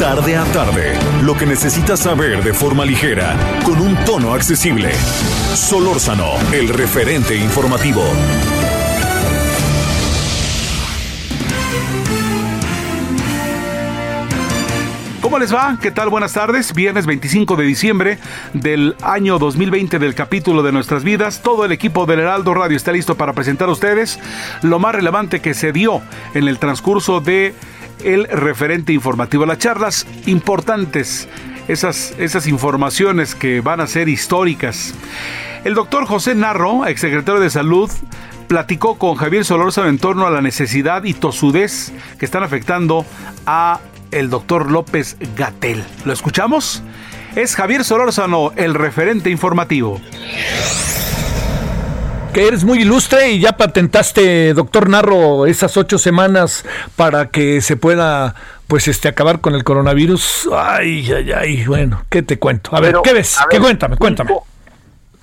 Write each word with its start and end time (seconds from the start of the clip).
Tarde 0.00 0.34
a 0.34 0.44
tarde, 0.46 0.94
lo 1.22 1.34
que 1.36 1.44
necesitas 1.44 2.00
saber 2.00 2.42
de 2.42 2.54
forma 2.54 2.86
ligera, 2.86 3.36
con 3.66 3.78
un 3.82 3.94
tono 4.06 4.32
accesible. 4.32 4.94
Solórzano, 5.54 6.36
el 6.54 6.70
referente 6.70 7.36
informativo. 7.36 8.02
¿Cómo 15.20 15.38
les 15.38 15.54
va? 15.54 15.76
¿Qué 15.80 15.90
tal? 15.90 16.08
Buenas 16.08 16.32
tardes. 16.32 16.72
Viernes 16.72 17.04
25 17.04 17.56
de 17.56 17.64
diciembre 17.64 18.18
del 18.54 18.96
año 19.02 19.38
2020 19.38 19.98
del 19.98 20.14
capítulo 20.14 20.62
de 20.62 20.72
nuestras 20.72 21.04
vidas. 21.04 21.42
Todo 21.42 21.66
el 21.66 21.72
equipo 21.72 22.06
del 22.06 22.20
Heraldo 22.20 22.54
Radio 22.54 22.78
está 22.78 22.90
listo 22.90 23.16
para 23.16 23.34
presentar 23.34 23.68
a 23.68 23.72
ustedes 23.72 24.18
lo 24.62 24.78
más 24.78 24.94
relevante 24.94 25.40
que 25.40 25.52
se 25.52 25.72
dio 25.72 26.00
en 26.32 26.48
el 26.48 26.58
transcurso 26.58 27.20
de 27.20 27.54
el 28.04 28.26
referente 28.26 28.92
informativo. 28.92 29.46
Las 29.46 29.58
charlas 29.58 30.06
importantes, 30.26 31.28
esas, 31.68 32.14
esas 32.18 32.46
informaciones 32.46 33.34
que 33.34 33.60
van 33.60 33.80
a 33.80 33.86
ser 33.86 34.08
históricas. 34.08 34.94
El 35.64 35.74
doctor 35.74 36.06
José 36.06 36.34
Narro, 36.34 36.86
exsecretario 36.86 37.40
de 37.40 37.50
Salud, 37.50 37.90
platicó 38.48 38.98
con 38.98 39.14
Javier 39.14 39.44
Solórzano 39.44 39.88
en 39.88 39.98
torno 39.98 40.26
a 40.26 40.30
la 40.30 40.40
necesidad 40.40 41.04
y 41.04 41.14
tosudez 41.14 41.92
que 42.18 42.24
están 42.24 42.42
afectando 42.42 43.06
a 43.46 43.80
el 44.10 44.30
doctor 44.30 44.70
López 44.70 45.16
Gatel. 45.36 45.84
¿Lo 46.04 46.12
escuchamos? 46.12 46.82
Es 47.36 47.54
Javier 47.54 47.84
Solórzano, 47.84 48.52
el 48.56 48.74
referente 48.74 49.30
informativo. 49.30 50.00
Que 52.32 52.46
eres 52.46 52.64
muy 52.64 52.82
ilustre 52.82 53.30
y 53.30 53.40
ya 53.40 53.56
patentaste, 53.56 54.54
doctor 54.54 54.88
Narro, 54.88 55.46
esas 55.46 55.76
ocho 55.76 55.98
semanas 55.98 56.64
para 56.96 57.28
que 57.28 57.60
se 57.60 57.76
pueda, 57.76 58.34
pues, 58.68 58.88
este, 58.88 59.08
acabar 59.08 59.40
con 59.40 59.54
el 59.54 59.64
coronavirus. 59.64 60.48
Ay, 60.52 61.10
ay, 61.12 61.32
ay, 61.32 61.64
bueno, 61.66 62.04
¿qué 62.08 62.22
te 62.22 62.38
cuento? 62.38 62.74
A 62.74 62.80
ver, 62.80 62.90
Pero, 62.92 63.02
¿qué 63.02 63.12
ves? 63.14 63.40
a 63.40 63.46
¿Qué 63.48 63.56
ver, 63.56 63.62
cuéntame, 63.62 63.96
cuéntame. 63.96 64.32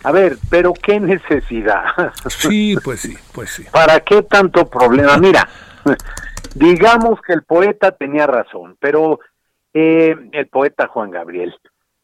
A 0.03 0.11
ver, 0.11 0.37
pero 0.49 0.73
qué 0.73 0.99
necesidad. 0.99 1.83
Sí, 2.29 2.77
pues 2.83 3.01
sí, 3.01 3.17
pues 3.33 3.51
sí. 3.51 3.65
¿Para 3.71 3.99
qué 4.01 4.23
tanto 4.23 4.69
problema? 4.69 5.17
Mira, 5.17 5.47
digamos 6.55 7.19
que 7.25 7.33
el 7.33 7.43
poeta 7.43 7.91
tenía 7.91 8.27
razón, 8.27 8.75
pero 8.79 9.19
eh, 9.73 10.15
el 10.31 10.47
poeta 10.47 10.87
Juan 10.87 11.11
Gabriel. 11.11 11.55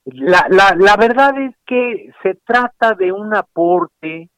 La, 0.05 0.47
la, 0.49 0.75
la 0.77 0.97
verdad 0.97 1.33
es 1.39 1.55
que 1.65 2.11
se 2.21 2.35
trata 2.45 2.93
de 2.93 3.11
un 3.11 3.33
aporte 3.35 4.29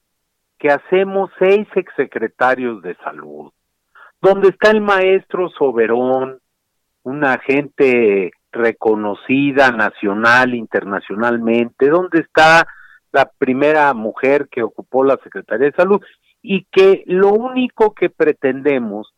hacemos 0.71 1.31
seis 1.39 1.67
exsecretarios 1.75 2.81
de 2.81 2.95
salud, 2.97 3.51
donde 4.21 4.49
está 4.49 4.71
el 4.71 4.81
maestro 4.81 5.49
Soberón, 5.49 6.39
una 7.03 7.37
gente 7.39 8.31
reconocida 8.51 9.71
nacional, 9.71 10.55
internacionalmente, 10.55 11.89
donde 11.89 12.21
está 12.21 12.67
la 13.11 13.29
primera 13.37 13.93
mujer 13.93 14.47
que 14.49 14.63
ocupó 14.63 15.03
la 15.03 15.17
Secretaría 15.23 15.67
de 15.67 15.75
Salud 15.75 16.01
y 16.41 16.65
que 16.71 17.03
lo 17.05 17.29
único 17.29 17.93
que 17.93 18.09
pretendemos 18.09 19.13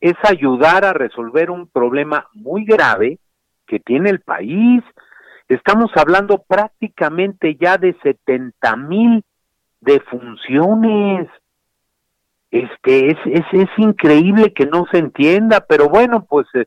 es 0.00 0.14
ayudar 0.22 0.84
a 0.84 0.92
resolver 0.92 1.50
un 1.50 1.68
problema 1.68 2.28
muy 2.34 2.64
grave 2.64 3.18
que 3.66 3.80
tiene 3.80 4.10
el 4.10 4.20
país. 4.20 4.82
Estamos 5.48 5.90
hablando 5.96 6.42
prácticamente 6.46 7.56
ya 7.60 7.78
de 7.78 7.96
70 8.02 8.76
mil 8.76 9.24
defunciones. 9.84 11.28
Este 12.50 13.08
es, 13.10 13.18
es, 13.26 13.44
es 13.52 13.68
increíble 13.78 14.52
que 14.52 14.66
no 14.66 14.86
se 14.90 14.98
entienda, 14.98 15.64
pero 15.68 15.88
bueno, 15.88 16.24
pues 16.28 16.46
eh, 16.54 16.66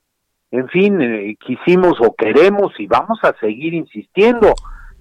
en 0.51 0.67
fin, 0.69 1.01
eh, 1.01 1.35
quisimos 1.39 1.99
o 1.99 2.15
queremos 2.15 2.73
y 2.79 2.87
vamos 2.87 3.19
a 3.23 3.33
seguir 3.39 3.73
insistiendo. 3.73 4.53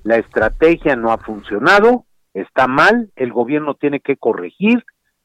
La 0.03 0.16
estrategia 0.16 0.97
no 0.97 1.10
ha 1.12 1.19
funcionado, 1.19 2.04
está 2.34 2.66
mal, 2.66 3.10
el 3.16 3.32
gobierno 3.32 3.75
tiene 3.75 4.00
que 4.00 4.16
corregir, 4.16 4.84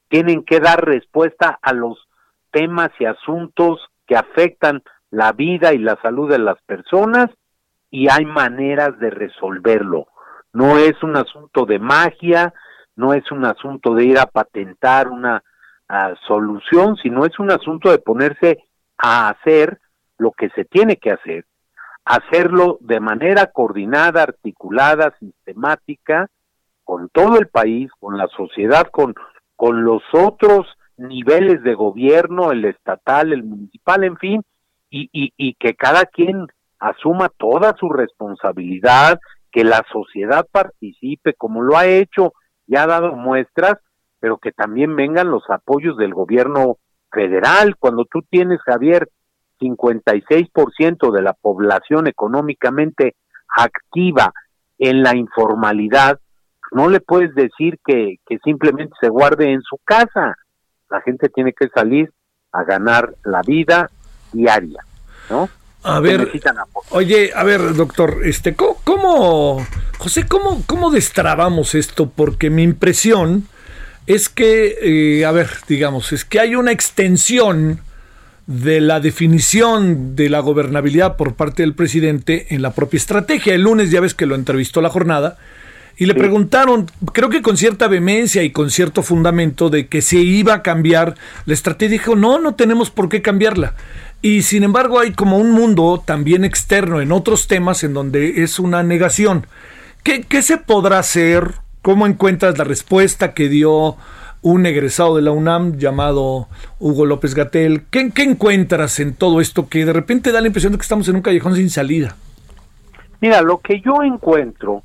tienen 0.10 0.44
que 0.44 0.60
dar 0.60 0.84
respuesta 0.84 1.60
a 1.62 1.74
los 1.74 2.08
temas 2.52 2.90
y 3.00 3.06
asuntos 3.06 3.80
que 4.08 4.16
afectan 4.16 4.84
la 5.10 5.32
vida 5.32 5.74
y 5.74 5.78
la 5.78 6.00
salud 6.02 6.30
de 6.30 6.40
las 6.40 6.62
personas 6.64 7.30
y 7.90 8.10
hay 8.10 8.26
maneras 8.26 8.98
de 9.00 9.10
resolverlo. 9.10 10.08
No 10.54 10.78
es 10.78 11.02
un 11.04 11.16
asunto 11.16 11.66
de 11.66 11.80
magia, 11.80 12.54
no 13.02 13.14
es 13.16 13.32
un 13.32 13.46
asunto 13.46 13.96
de 13.96 14.06
ir 14.06 14.20
a 14.20 14.28
patentar 14.28 15.10
una 15.10 15.44
solución, 16.28 16.96
sino 16.98 17.26
es 17.26 17.38
un 17.40 17.52
asunto 17.52 17.92
de 17.92 17.98
ponerse 17.98 18.64
a 18.98 19.30
hacer 19.30 19.80
lo 20.18 20.32
que 20.32 20.50
se 20.50 20.64
tiene 20.64 20.98
que 20.98 21.12
hacer, 21.12 21.46
hacerlo 22.06 22.78
de 22.80 23.00
manera 23.00 23.48
coordinada, 23.48 24.24
articulada, 24.24 25.14
sistemática, 25.20 26.30
con 26.84 27.10
todo 27.10 27.40
el 27.40 27.48
país, 27.48 27.90
con 28.00 28.18
la 28.18 28.28
sociedad, 28.28 28.88
con, 28.92 29.16
con 29.56 29.84
los 29.84 30.04
otros 30.14 30.68
niveles 30.96 31.64
de 31.64 31.74
gobierno, 31.74 32.52
el 32.52 32.66
estatal, 32.66 33.34
el 33.34 33.44
municipal, 33.44 34.04
en 34.04 34.18
fin, 34.18 34.44
y, 34.90 35.10
y, 35.12 35.34
y 35.36 35.56
que 35.56 35.74
cada 35.74 36.06
quien 36.06 36.48
asuma 36.80 37.30
toda 37.38 37.76
su 37.80 37.90
responsabilidad, 37.90 39.20
que 39.52 39.64
la 39.64 39.84
sociedad 39.92 40.48
participe 40.52 41.34
como 41.34 41.64
lo 41.64 41.78
ha 41.78 41.88
hecho 41.88 42.34
y 42.72 42.78
ha 42.78 42.88
dado 42.88 43.12
muestras, 43.12 43.80
pero 44.22 44.38
que 44.38 44.54
también 44.54 44.96
vengan 44.96 45.30
los 45.30 45.44
apoyos 45.50 45.98
del 45.98 46.14
gobierno 46.14 46.78
federal. 47.12 47.76
Cuando 47.78 48.06
tú 48.06 48.22
tienes, 48.30 48.62
Javier, 48.62 49.10
56% 49.60 51.12
de 51.12 51.22
la 51.22 51.34
población 51.34 52.08
económicamente 52.08 53.16
activa 53.58 54.32
en 54.80 55.04
la 55.04 55.18
informalidad, 55.18 56.22
no 56.72 56.88
le 56.88 57.02
puedes 57.02 57.36
decir 57.36 57.78
que, 57.86 58.20
que 58.26 58.38
simplemente 58.42 58.96
se 59.02 59.10
guarde 59.10 59.52
en 59.52 59.62
su 59.64 59.78
casa. 59.84 60.38
La 60.90 61.02
gente 61.02 61.28
tiene 61.28 61.52
que 61.52 61.68
salir 61.76 62.10
a 62.54 62.64
ganar 62.64 63.16
la 63.26 63.42
vida 63.42 63.90
diaria, 64.32 64.82
¿no? 65.30 65.50
A 65.84 66.00
ver, 66.00 66.30
oye, 66.92 67.32
a 67.36 67.44
ver, 67.44 67.74
doctor, 67.76 68.20
este, 68.24 68.54
¿cómo, 68.56 68.78
cómo- 68.84 69.66
José, 69.98 70.26
cómo, 70.28 70.64
cómo 70.68 70.92
destrabamos 70.92 71.74
esto? 71.76 72.10
Porque 72.10 72.50
mi 72.50 72.64
impresión 72.64 73.48
es 74.08 74.30
que, 74.30 74.78
eh, 75.20 75.26
a 75.26 75.32
ver, 75.32 75.50
digamos, 75.68 76.12
es 76.14 76.26
que 76.26 76.40
hay 76.40 76.56
una 76.56 76.72
extensión 76.72 77.80
de 78.48 78.82
la 78.82 79.00
definición 79.00 80.16
de 80.16 80.30
la 80.30 80.40
gobernabilidad 80.40 81.16
por 81.16 81.36
parte 81.36 81.64
del 81.64 81.74
presidente 81.76 82.48
en 82.54 82.62
la 82.62 82.74
propia 82.74 82.98
estrategia. 82.98 83.54
El 83.54 83.62
lunes 83.62 83.92
ya 83.92 84.02
ves 84.02 84.14
que 84.14 84.26
lo 84.26 84.36
entrevistó 84.36 84.82
la 84.82 84.90
jornada 84.90 85.38
y 85.98 86.06
le 86.06 86.16
preguntaron, 86.16 86.88
creo 87.14 87.30
que 87.30 87.42
con 87.44 87.58
cierta 87.58 87.88
vehemencia 87.88 88.44
y 88.44 88.52
con 88.52 88.72
cierto 88.72 89.04
fundamento 89.04 89.70
de 89.70 89.88
que 89.88 90.02
se 90.02 90.18
iba 90.18 90.56
a 90.56 90.62
cambiar 90.64 91.16
la 91.46 91.54
estrategia. 91.54 91.92
Dijo, 91.94 92.16
no, 92.16 92.40
no 92.40 92.56
tenemos 92.56 92.90
por 92.90 93.08
qué 93.08 93.22
cambiarla. 93.22 93.76
Y 94.22 94.44
sin 94.44 94.64
embargo 94.64 95.00
hay 95.00 95.14
como 95.14 95.38
un 95.38 95.52
mundo 95.52 96.02
también 96.06 96.46
externo 96.46 97.02
en 97.02 97.12
otros 97.12 97.48
temas 97.48 97.84
en 97.84 97.94
donde 97.94 98.44
es 98.44 98.60
una 98.60 98.84
negación. 98.84 99.48
¿Qué, 100.04 100.22
qué 100.24 100.42
se 100.42 100.58
podrá 100.58 101.00
hacer? 101.00 101.54
¿Cómo 101.82 102.06
encuentras 102.06 102.58
la 102.58 102.64
respuesta 102.64 103.34
que 103.34 103.50
dio 103.50 103.96
un 104.44 104.66
egresado 104.66 105.16
de 105.16 105.22
la 105.24 105.32
UNAM 105.32 105.78
llamado 105.78 106.48
Hugo 106.80 107.06
López 107.08 107.34
Gatel? 107.34 107.84
¿Qué, 107.90 108.12
qué 108.12 108.22
encuentras 108.24 109.00
en 109.00 109.16
todo 109.16 109.42
esto 109.42 109.68
que 109.68 109.86
de 109.86 109.94
repente 109.94 110.32
da 110.32 110.42
la 110.42 110.48
impresión 110.48 110.72
de 110.74 110.78
que 110.78 110.84
estamos 110.84 111.08
en 111.08 111.16
un 111.16 111.22
callejón 111.24 111.56
sin 111.56 111.70
salida? 111.72 112.16
Mira, 113.22 113.42
lo 113.42 113.60
que 113.60 113.82
yo 113.82 114.04
encuentro 114.04 114.84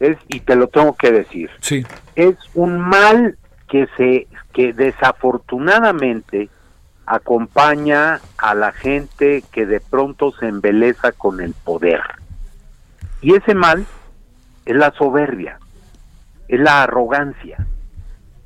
es, 0.00 0.18
y 0.28 0.40
te 0.40 0.56
lo 0.56 0.68
tengo 0.68 0.94
que 0.94 1.10
decir, 1.10 1.50
Sí. 1.60 1.84
es 2.16 2.36
un 2.54 2.78
mal 2.78 3.36
que 3.68 3.86
se 3.96 4.26
que 4.52 4.72
desafortunadamente 4.72 6.48
acompaña 7.06 8.20
a 8.38 8.54
la 8.54 8.72
gente 8.72 9.42
que 9.52 9.66
de 9.66 9.80
pronto 9.80 10.32
se 10.32 10.46
embeleza 10.48 11.12
con 11.12 11.40
el 11.40 11.52
poder. 11.52 12.00
Y 13.20 13.34
ese 13.34 13.54
mal 13.54 13.86
es 14.66 14.76
la 14.76 14.90
soberbia, 14.92 15.58
es 16.48 16.60
la 16.60 16.82
arrogancia. 16.82 17.66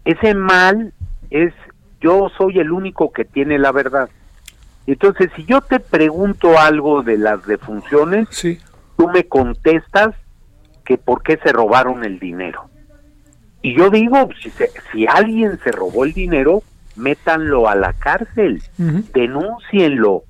Ese 0.04 0.34
mal 0.34 0.92
es 1.30 1.52
yo 2.00 2.30
soy 2.36 2.58
el 2.60 2.70
único 2.70 3.12
que 3.12 3.24
tiene 3.24 3.58
la 3.58 3.72
verdad. 3.72 4.08
Entonces, 4.86 5.30
si 5.36 5.44
yo 5.44 5.60
te 5.60 5.80
pregunto 5.80 6.58
algo 6.58 7.02
de 7.02 7.18
las 7.18 7.44
defunciones, 7.46 8.28
Sí. 8.30 8.58
tú 8.96 9.08
me 9.08 9.24
contestas 9.26 10.14
que 10.84 10.96
por 10.96 11.22
qué 11.22 11.38
se 11.42 11.52
robaron 11.52 12.04
el 12.04 12.18
dinero. 12.18 12.70
Y 13.60 13.76
yo 13.76 13.90
digo, 13.90 14.28
si, 14.40 14.48
se- 14.50 14.70
si 14.92 15.06
alguien 15.06 15.58
se 15.62 15.72
robó 15.72 16.04
el 16.04 16.12
dinero, 16.14 16.62
métanlo 16.98 17.68
a 17.68 17.74
la 17.74 17.92
cárcel, 17.94 18.62
Ujú. 18.78 19.04
denúncienlo, 19.14 20.24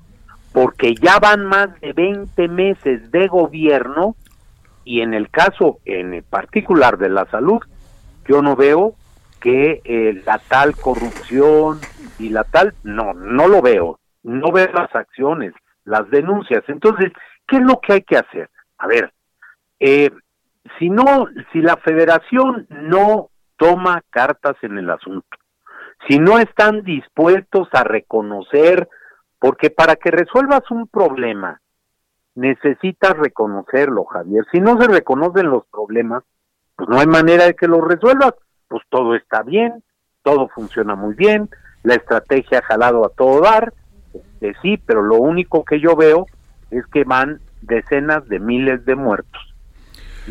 porque 0.53 0.95
ya 0.95 1.19
van 1.19 1.45
más 1.45 1.79
de 1.81 1.93
20 1.93 2.47
meses 2.47 3.11
de 3.11 3.27
gobierno 3.27 4.15
y 4.85 5.01
en 5.01 5.13
el 5.13 5.29
caso 5.29 5.79
en 5.85 6.23
particular 6.29 6.97
de 6.97 7.09
la 7.09 7.25
salud, 7.25 7.59
yo 8.27 8.41
no 8.41 8.55
veo 8.55 8.95
que 9.39 9.81
eh, 9.83 10.21
la 10.25 10.39
tal 10.47 10.75
corrupción 10.75 11.79
y 12.17 12.29
la 12.29 12.43
tal, 12.43 12.73
no, 12.83 13.13
no 13.13 13.47
lo 13.47 13.61
veo, 13.61 13.99
no 14.23 14.51
veo 14.51 14.71
las 14.73 14.93
acciones, 14.93 15.53
las 15.85 16.09
denuncias. 16.09 16.63
Entonces, 16.67 17.11
¿qué 17.47 17.57
es 17.57 17.63
lo 17.63 17.79
que 17.79 17.93
hay 17.93 18.01
que 18.01 18.17
hacer? 18.17 18.49
A 18.77 18.87
ver, 18.87 19.13
eh, 19.79 20.11
si 20.77 20.89
no, 20.89 21.27
si 21.51 21.61
la 21.61 21.77
federación 21.77 22.67
no 22.69 23.29
toma 23.57 24.01
cartas 24.09 24.55
en 24.61 24.77
el 24.77 24.89
asunto, 24.89 25.37
si 26.07 26.19
no 26.19 26.39
están 26.39 26.83
dispuestos 26.83 27.67
a 27.73 27.83
reconocer, 27.83 28.87
porque 29.39 29.69
para 29.69 29.95
que 29.95 30.11
resuelvas 30.11 30.69
un 30.71 30.87
problema, 30.87 31.61
necesitas 32.35 33.17
reconocerlo, 33.17 34.05
Javier. 34.05 34.45
Si 34.51 34.59
no 34.59 34.79
se 34.79 34.87
reconocen 34.87 35.49
los 35.49 35.65
problemas, 35.67 36.23
pues 36.75 36.89
no 36.89 36.99
hay 36.99 37.07
manera 37.07 37.45
de 37.45 37.55
que 37.55 37.67
los 37.67 37.81
resuelvas. 37.81 38.33
Pues 38.67 38.83
todo 38.89 39.15
está 39.15 39.43
bien, 39.43 39.83
todo 40.23 40.47
funciona 40.49 40.95
muy 40.95 41.15
bien, 41.15 41.49
la 41.83 41.95
estrategia 41.95 42.59
ha 42.59 42.63
jalado 42.63 43.05
a 43.05 43.09
todo 43.09 43.41
dar, 43.41 43.73
este, 44.13 44.55
sí, 44.61 44.77
pero 44.77 45.01
lo 45.01 45.15
único 45.15 45.63
que 45.63 45.79
yo 45.79 45.95
veo 45.95 46.25
es 46.71 46.85
que 46.87 47.03
van 47.03 47.39
decenas 47.61 48.27
de 48.27 48.39
miles 48.39 48.85
de 48.85 48.95
muertos. 48.95 49.41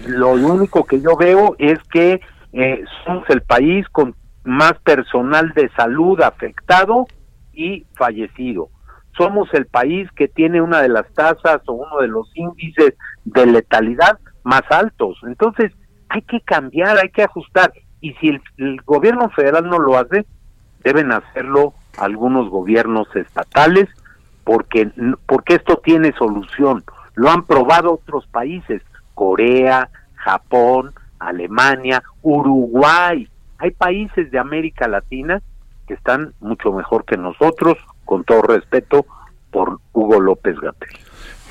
Lo 0.07 0.31
único 0.31 0.85
que 0.85 1.01
yo 1.01 1.17
veo 1.17 1.57
es 1.59 1.79
que 1.91 2.21
eh, 2.53 2.85
somos 3.05 3.29
el 3.29 3.43
país 3.43 3.87
con 3.91 4.15
más 4.49 4.75
personal 4.83 5.53
de 5.55 5.69
salud 5.77 6.21
afectado 6.23 7.07
y 7.53 7.85
fallecido. 7.97 8.71
Somos 9.17 9.53
el 9.53 9.67
país 9.67 10.09
que 10.17 10.29
tiene 10.29 10.63
una 10.63 10.81
de 10.81 10.89
las 10.89 11.07
tasas 11.13 11.61
o 11.67 11.73
uno 11.73 11.99
de 12.01 12.09
los 12.09 12.31
índices 12.35 12.95
de 13.25 13.47
letalidad 13.47 14.19
más 14.45 14.63
altos. 14.71 15.19
Entonces, 15.25 15.73
hay 16.09 16.23
que 16.23 16.41
cambiar, 16.41 16.97
hay 16.97 17.11
que 17.11 17.25
ajustar. 17.25 17.73
Y 18.01 18.15
si 18.15 18.41
el, 18.57 18.81
gobierno 18.87 19.29
federal 19.31 19.69
no 19.69 19.79
lo 19.79 19.99
hace, 19.99 20.25
deben 20.83 21.13
hacerlo 21.13 21.75
algunos 21.99 22.49
gobiernos 22.49 23.15
estatales, 23.17 23.89
porque, 24.45 24.91
porque 25.27 25.57
esto 25.57 25.81
tiene 25.85 26.13
solución. 26.13 26.85
Lo 27.15 27.29
han 27.31 27.45
probado 27.45 27.95
otros 27.95 28.27
países, 28.29 28.83
Corea, 29.15 29.91
Japón, 30.15 30.95
Alemania, 31.19 32.03
Uruguay. 32.23 33.29
Hay 33.59 33.73
países 33.73 34.31
de 34.31 34.39
América 34.39 34.89
Latina 34.89 35.43
que 35.87 35.95
están 35.95 36.35
mucho 36.41 36.73
mejor 36.73 37.05
que 37.05 37.17
nosotros, 37.17 37.79
con 38.05 38.25
todo 38.25 38.43
respeto 38.43 39.07
por 39.51 39.81
Hugo 39.93 40.21
López 40.21 40.57
Gatel. 40.61 40.91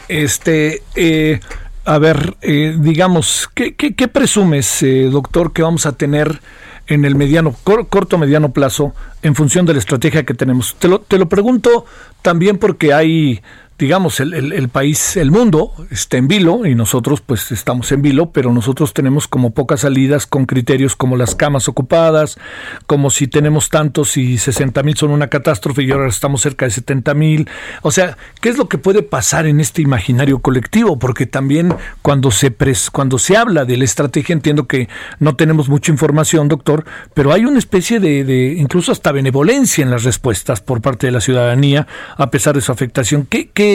Este, 0.08 0.84
eh, 0.96 1.40
a 1.86 1.98
ver, 1.98 2.36
eh, 2.42 2.76
digamos, 2.78 3.50
¿qué, 3.54 4.08
presumes, 4.08 4.84
eh, 4.84 5.10
doctor, 5.10 5.52
que 5.54 5.64
vamos 5.64 5.86
a 5.86 5.98
tener 5.98 6.40
en 6.86 7.04
el 7.04 7.16
mediano, 7.16 7.54
cor, 7.64 7.88
corto 7.88 8.18
mediano 8.18 8.54
plazo 8.54 8.94
en 9.22 9.36
función 9.36 9.66
de 9.66 9.74
la 9.74 9.80
estrategia 9.80 10.26
que 10.26 10.34
tenemos? 10.34 10.76
Te 10.76 10.88
lo, 10.88 11.00
te 11.00 11.18
lo 11.18 11.28
pregunto 11.28 11.86
también 12.22 12.58
porque 12.58 12.94
hay 12.94 13.42
digamos, 13.78 14.20
el, 14.20 14.34
el, 14.34 14.70
país, 14.70 15.18
el 15.18 15.30
mundo 15.30 15.72
está 15.92 16.18
en 16.18 16.28
vilo 16.28 16.66
y 16.66 16.74
nosotros 16.74 17.22
pues 17.22 17.52
estamos 17.52 17.92
en 17.92 18.02
vilo, 18.02 18.32
pero 18.32 18.52
nosotros 18.52 18.92
tenemos 18.92 19.28
como 19.28 19.52
pocas 19.52 19.82
salidas 19.82 20.26
con 20.26 20.48
criterios 20.48 20.96
como 20.96 21.16
las 21.16 21.36
camas 21.36 21.68
ocupadas, 21.68 22.40
como 22.88 23.12
si 23.12 23.28
tenemos 23.28 23.70
tantos 23.70 24.18
y 24.18 24.40
60 24.40 24.82
mil 24.82 24.98
son 24.98 25.12
una 25.12 25.28
catástrofe 25.28 25.84
y 25.84 25.92
ahora 25.92 26.08
estamos 26.08 26.42
cerca 26.42 26.66
de 26.66 26.72
70 26.72 27.14
mil. 27.14 27.50
O 27.84 27.92
sea, 27.92 28.18
¿qué 28.42 28.50
es 28.50 28.58
lo 28.58 28.68
que 28.68 28.80
puede 28.80 29.04
pasar 29.04 29.46
en 29.46 29.60
este 29.60 29.84
imaginario 29.84 30.40
colectivo? 30.40 30.98
Porque 30.98 31.28
también 31.28 31.74
cuando 32.02 32.32
se, 32.32 32.50
pres, 32.50 32.90
cuando 32.90 33.20
se 33.20 33.38
habla 33.38 33.66
de 33.66 33.78
la 33.78 33.84
estrategia, 33.84 34.34
entiendo 34.34 34.68
que 34.68 34.90
no 35.20 35.36
tenemos 35.36 35.70
mucha 35.70 35.92
información, 35.92 36.48
doctor, 36.48 36.84
pero 37.14 37.32
hay 37.32 37.46
una 37.46 37.60
especie 37.60 38.00
de, 38.00 38.24
de 38.24 38.54
incluso 38.54 38.92
hasta 38.92 39.12
benevolencia 39.12 39.84
en 39.84 39.92
las 39.92 40.04
respuestas 40.04 40.62
por 40.62 40.82
parte 40.82 41.06
de 41.06 41.12
la 41.12 41.22
ciudadanía, 41.22 41.86
a 42.18 42.32
pesar 42.32 42.56
de 42.56 42.62
su 42.62 42.72
afectación. 42.72 43.28
¿Qué, 43.30 43.50
qué 43.54 43.67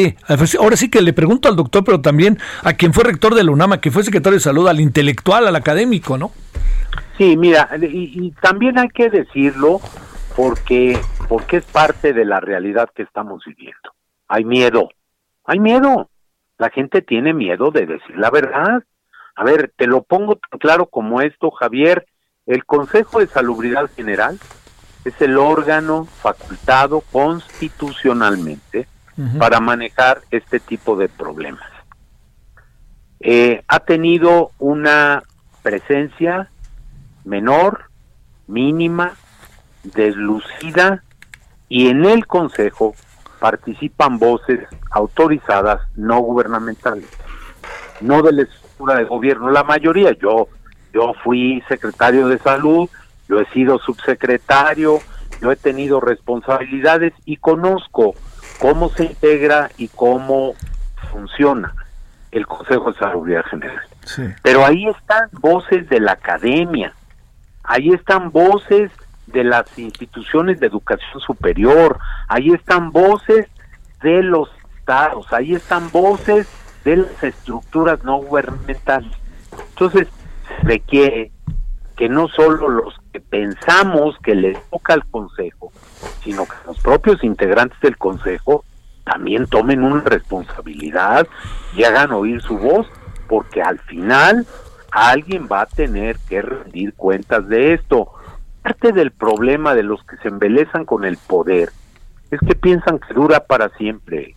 ahora 0.59 0.77
sí 0.77 0.91
que 0.91 1.03
le 1.03 1.13
pregunto 1.13 1.49
al 1.49 1.57
doctor, 1.57 1.85
pero 1.85 2.01
también 2.01 2.39
a 2.63 2.75
quien 2.75 2.93
fue 2.93 3.05
rector 3.05 3.35
de 3.35 3.45
la 3.45 3.51
UNAM, 3.51 3.79
que 3.81 3.91
fue 3.91 4.05
secretario 4.05 4.39
de 4.39 4.43
salud, 4.43 4.69
al 4.69 4.81
intelectual, 4.81 5.47
al 5.47 5.57
académico, 5.57 6.19
¿no? 6.19 6.33
Sí, 7.19 7.37
mira, 7.37 7.69
y, 7.81 8.27
y, 8.27 8.31
también 8.33 8.79
hay 8.79 8.89
que 8.89 9.11
decirlo 9.11 9.81
porque, 10.37 10.99
porque 11.29 11.59
es 11.59 11.65
parte 11.65 12.13
de 12.13 12.25
la 12.25 12.41
realidad 12.41 12.89
que 12.95 13.03
estamos 13.03 13.43
viviendo. 13.45 13.93
Hay 14.29 14.45
miedo, 14.45 14.89
hay 15.45 15.61
miedo. 15.61 16.09
La 16.59 16.71
gente 16.71 17.03
tiene 17.03 17.35
miedo 17.35 17.71
de 17.71 17.87
decir 17.87 18.17
la 18.17 18.31
verdad. 18.31 18.83
A 19.35 19.45
ver, 19.45 19.73
te 19.77 19.87
lo 19.87 20.03
pongo 20.03 20.37
tan 20.37 20.59
claro 20.59 20.87
como 20.87 21.21
esto, 21.21 21.51
Javier. 21.51 22.07
El 22.47 22.65
Consejo 22.65 23.21
de 23.21 23.27
Salubridad 23.27 23.91
General 23.95 24.39
es 25.05 25.21
el 25.21 25.37
órgano 25.39 26.05
facultado 26.05 27.03
constitucionalmente 27.13 28.87
para 29.39 29.61
manejar 29.61 30.23
este 30.31 30.59
tipo 30.59 30.97
de 30.97 31.09
problemas. 31.09 31.69
Eh, 33.21 33.63
ha 33.69 33.81
tenido 33.81 34.51
una 34.59 35.23
presencia 35.63 36.51
menor, 37.25 37.91
mínima, 38.47 39.15
deslucida, 39.85 41.03
y 41.69 41.89
en 41.89 42.05
el 42.05 42.27
Consejo 42.27 42.95
participan 43.39 44.19
voces 44.19 44.61
autorizadas 44.91 45.81
no 45.97 46.21
gubernamentales, 46.21 47.09
no 48.01 48.23
de 48.23 48.33
la 48.33 48.43
estructura 48.43 48.97
de 48.97 49.05
gobierno, 49.05 49.51
la 49.51 49.65
mayoría. 49.65 50.13
Yo, 50.13 50.49
yo 50.93 51.15
fui 51.25 51.63
secretario 51.69 52.29
de 52.29 52.39
salud, 52.39 52.91
yo 53.29 53.41
he 53.41 53.47
sido 53.47 53.79
subsecretario, 53.79 54.99
yo 55.41 55.51
he 55.51 55.57
tenido 55.57 56.01
responsabilidades 56.01 57.15
y 57.25 57.39
conozco 57.39 58.15
cómo 58.63 58.91
se 58.91 59.07
integra 59.07 59.73
y 59.77 59.89
cómo 59.89 60.55
funciona 61.11 61.75
el 62.31 62.47
Consejo 62.47 62.93
de 62.93 62.99
Salubridad 63.01 63.45
General. 63.47 63.83
Sí. 64.05 64.23
Pero 64.41 64.65
ahí 64.65 64.87
están 64.87 65.29
voces 65.33 65.89
de 65.89 65.99
la 65.99 66.13
academia, 66.13 66.95
ahí 67.65 67.91
están 67.91 68.31
voces 68.31 68.93
de 69.27 69.43
las 69.43 69.67
instituciones 69.77 70.61
de 70.61 70.69
educación 70.69 71.21
superior, 71.21 71.99
ahí 72.29 72.51
están 72.51 72.93
voces 72.93 73.49
de 74.01 74.23
los 74.23 74.49
estados, 74.79 75.33
ahí 75.33 75.55
están 75.57 75.91
voces 75.91 76.47
de 76.85 76.99
las 76.99 77.25
estructuras 77.25 78.05
no 78.05 78.19
gubernamentales. 78.19 79.11
Entonces, 79.71 80.07
se 80.47 80.69
requiere 80.69 81.33
que 81.97 82.09
no 82.09 82.29
solo 82.29 82.69
los 82.69 82.95
que 83.13 83.21
pensamos 83.21 84.17
que 84.23 84.35
les 84.35 84.59
toca 84.71 84.95
al 84.95 85.05
Consejo, 85.07 85.73
sino 86.23 86.47
que 86.47 86.55
los 86.67 86.79
propios 86.81 87.23
integrantes 87.23 87.79
del 87.81 87.97
Consejo 87.97 88.65
también 89.05 89.47
tomen 89.47 89.83
una 89.83 90.03
responsabilidad 90.03 91.27
y 91.75 91.85
hagan 91.85 92.13
oír 92.13 92.41
su 92.41 92.57
voz, 92.57 92.87
porque 93.29 93.63
al 93.63 93.79
final 93.81 94.47
alguien 94.91 95.49
va 95.51 95.63
a 95.63 95.67
tener 95.67 96.17
que 96.29 96.43
rendir 96.43 96.95
cuentas 96.95 97.49
de 97.49 97.75
esto. 97.75 98.09
Parte 98.63 98.93
del 98.93 99.11
problema 99.11 99.75
de 99.75 99.83
los 99.83 100.05
que 100.05 100.17
se 100.19 100.29
embelezan 100.29 100.85
con 100.85 101.05
el 101.05 101.17
poder 101.17 101.73
es 102.31 102.41
que 102.41 102.55
piensan 102.55 102.99
que 102.99 103.13
dura 103.15 103.41
para 103.41 103.69
siempre. 103.71 104.35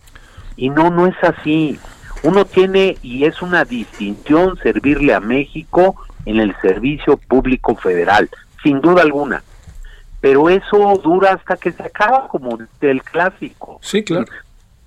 Y 0.56 0.70
no, 0.70 0.90
no 0.90 1.06
es 1.06 1.16
así. 1.22 1.78
Uno 2.26 2.44
tiene, 2.44 2.96
y 3.04 3.24
es 3.24 3.40
una 3.40 3.64
distinción, 3.64 4.58
servirle 4.58 5.14
a 5.14 5.20
México 5.20 5.94
en 6.24 6.40
el 6.40 6.56
servicio 6.60 7.18
público 7.18 7.76
federal, 7.76 8.28
sin 8.64 8.80
duda 8.80 9.02
alguna. 9.02 9.44
Pero 10.20 10.48
eso 10.48 11.00
dura 11.04 11.34
hasta 11.34 11.56
que 11.56 11.70
se 11.70 11.84
acaba, 11.84 12.26
como 12.26 12.58
el 12.80 13.02
clásico. 13.04 13.78
Sí, 13.80 14.02
claro. 14.02 14.26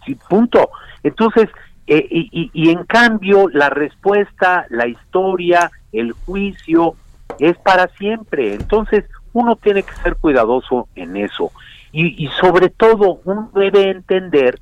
Sí, 0.05 0.15
punto. 0.15 0.69
Entonces, 1.01 1.47
eh, 1.87 2.05
y, 2.11 2.29
y, 2.29 2.51
y 2.51 2.71
en 2.71 2.83
cambio, 2.83 3.47
la 3.47 3.69
respuesta, 3.69 4.65
la 4.69 4.87
historia, 4.87 5.71
el 5.93 6.11
juicio, 6.11 6.95
es 7.39 7.57
para 7.59 7.87
siempre. 7.97 8.53
Entonces, 8.53 9.05
uno 9.31 9.55
tiene 9.55 9.83
que 9.83 9.93
ser 10.03 10.17
cuidadoso 10.17 10.89
en 10.93 11.15
eso. 11.15 11.53
Y, 11.93 12.21
y 12.21 12.27
sobre 12.41 12.67
todo, 12.67 13.21
uno 13.23 13.49
debe 13.53 13.91
entender 13.91 14.59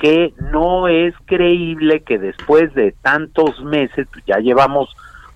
que 0.00 0.32
no 0.52 0.88
es 0.88 1.14
creíble 1.26 2.00
que 2.00 2.18
después 2.18 2.74
de 2.74 2.92
tantos 3.02 3.62
meses, 3.62 4.08
pues 4.12 4.24
ya 4.26 4.38
llevamos 4.38 4.88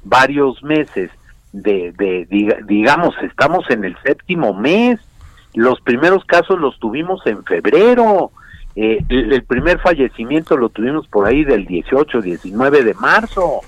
varios 0.02 0.62
meses 0.62 1.10
de, 1.52 1.92
de 1.92 2.26
diga, 2.30 2.56
digamos, 2.66 3.14
estamos 3.22 3.68
en 3.70 3.84
el 3.84 3.96
séptimo 4.02 4.54
mes 4.54 4.98
los 5.54 5.80
primeros 5.80 6.24
casos 6.24 6.58
los 6.58 6.78
tuvimos 6.78 7.24
en 7.26 7.44
febrero. 7.44 8.32
Eh, 8.76 8.98
el, 9.08 9.44
primer 9.44 9.78
fallecimiento 9.78 10.56
lo 10.56 10.68
tuvimos 10.68 11.06
por 11.06 11.26
ahí 11.26 11.44
del 11.44 11.64
18, 11.64 12.20
19 12.20 12.82
de 12.82 12.94
marzo. 12.94 13.60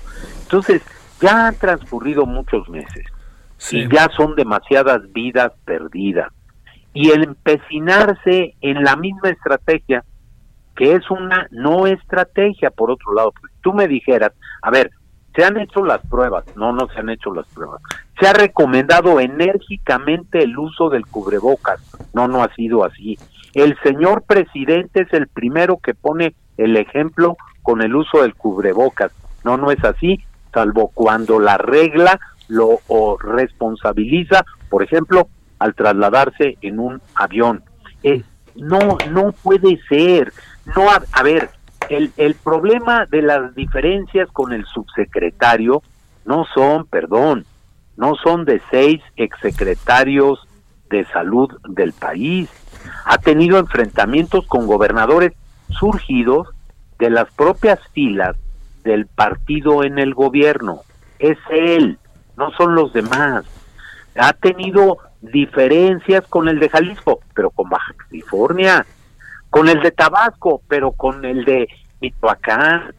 Entonces, 0.43 0.81
ya 1.21 1.47
han 1.47 1.55
transcurrido 1.55 2.25
muchos 2.25 2.67
meses 2.69 3.05
y 3.71 3.87
ya 3.87 4.09
son 4.15 4.35
demasiadas 4.35 5.01
vidas 5.13 5.53
perdidas. 5.65 6.31
Y 6.93 7.11
el 7.11 7.23
empecinarse 7.23 8.55
en 8.61 8.83
la 8.83 8.95
misma 8.97 9.29
estrategia, 9.29 10.03
que 10.77 10.93
es 10.93 11.09
una 11.09 11.47
no 11.51 11.87
estrategia, 11.87 12.69
por 12.69 12.91
otro 12.91 13.13
lado, 13.13 13.33
tú 13.61 13.73
me 13.73 13.87
dijeras, 13.87 14.31
a 14.61 14.69
ver, 14.69 14.91
se 15.35 15.43
han 15.43 15.57
hecho 15.57 15.83
las 15.83 16.05
pruebas, 16.07 16.45
no, 16.55 16.71
no 16.71 16.87
se 16.87 16.99
han 16.99 17.09
hecho 17.09 17.33
las 17.33 17.47
pruebas. 17.47 17.81
Se 18.19 18.27
ha 18.27 18.33
recomendado 18.33 19.19
enérgicamente 19.19 20.43
el 20.43 20.57
uso 20.57 20.89
del 20.89 21.05
cubrebocas, 21.05 21.79
no, 22.13 22.27
no 22.27 22.43
ha 22.43 22.53
sido 22.55 22.85
así. 22.85 23.17
El 23.53 23.77
señor 23.83 24.23
presidente 24.23 25.01
es 25.01 25.13
el 25.13 25.27
primero 25.27 25.77
que 25.77 25.93
pone 25.93 26.35
el 26.57 26.77
ejemplo 26.77 27.37
con 27.63 27.81
el 27.81 27.95
uso 27.95 28.21
del 28.21 28.35
cubrebocas, 28.35 29.11
no, 29.43 29.57
no 29.57 29.71
es 29.71 29.83
así, 29.83 30.23
salvo 30.53 30.91
cuando 30.93 31.39
la 31.39 31.57
regla 31.57 32.19
lo 32.47 32.79
responsabiliza, 33.19 34.45
por 34.69 34.83
ejemplo, 34.83 35.27
al 35.59 35.73
trasladarse 35.73 36.57
en 36.61 36.79
un 36.79 37.01
avión. 37.15 37.63
Eh, 38.03 38.23
no, 38.55 38.97
no 39.11 39.31
puede 39.31 39.79
ser. 39.87 40.33
No, 40.75 40.89
a 40.89 41.23
ver, 41.23 41.49
el, 41.89 42.11
el 42.17 42.35
problema 42.35 43.05
de 43.05 43.21
las 43.21 43.55
diferencias 43.55 44.29
con 44.31 44.53
el 44.53 44.65
subsecretario 44.65 45.81
no 46.25 46.45
son, 46.53 46.85
perdón, 46.85 47.45
no 47.95 48.15
son 48.15 48.45
de 48.45 48.61
seis 48.69 49.01
exsecretarios 49.15 50.47
de 50.89 51.05
salud 51.05 51.49
del 51.69 51.93
país. 51.93 52.49
Ha 53.05 53.17
tenido 53.17 53.57
enfrentamientos 53.57 54.45
con 54.47 54.67
gobernadores 54.67 55.33
surgidos 55.69 56.47
de 56.99 57.09
las 57.09 57.31
propias 57.31 57.79
filas 57.93 58.35
del 58.83 59.07
partido 59.07 59.83
en 59.83 59.99
el 59.99 60.13
gobierno. 60.13 60.81
Es 61.19 61.37
él, 61.49 61.97
no 62.35 62.51
son 62.51 62.75
los 62.75 62.93
demás. 62.93 63.45
Ha 64.15 64.33
tenido 64.33 64.97
diferencias 65.21 66.25
con 66.27 66.47
el 66.47 66.59
de 66.59 66.69
Jalisco, 66.69 67.19
pero 67.33 67.49
con 67.49 67.69
Baja 67.69 67.93
California 67.97 68.85
con 69.49 69.69
el 69.69 69.81
de 69.81 69.91
Tabasco, 69.91 70.61
pero 70.67 70.91
con 70.91 71.25
el 71.25 71.45
de 71.45 71.67
Michoacán. 72.01 72.93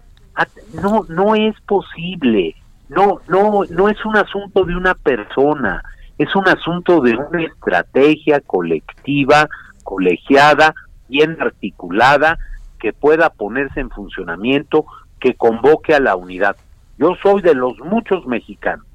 No, 0.74 1.04
no 1.08 1.34
es 1.34 1.60
posible. 1.62 2.54
No, 2.88 3.20
no, 3.28 3.62
no 3.68 3.88
es 3.88 4.04
un 4.04 4.16
asunto 4.16 4.64
de 4.64 4.74
una 4.74 4.94
persona, 4.94 5.82
es 6.16 6.34
un 6.34 6.48
asunto 6.48 7.00
de 7.00 7.16
una 7.16 7.42
estrategia 7.42 8.40
colectiva, 8.40 9.48
colegiada, 9.84 10.74
bien 11.08 11.36
articulada, 11.40 12.38
que 12.78 12.92
pueda 12.94 13.28
ponerse 13.30 13.80
en 13.80 13.90
funcionamiento, 13.90 14.86
que 15.20 15.34
convoque 15.34 15.94
a 15.94 16.00
la 16.00 16.16
unidad. 16.16 16.56
Yo 16.96 17.14
soy 17.22 17.42
de 17.42 17.54
los 17.54 17.78
muchos 17.80 18.26
mexicanos 18.26 18.86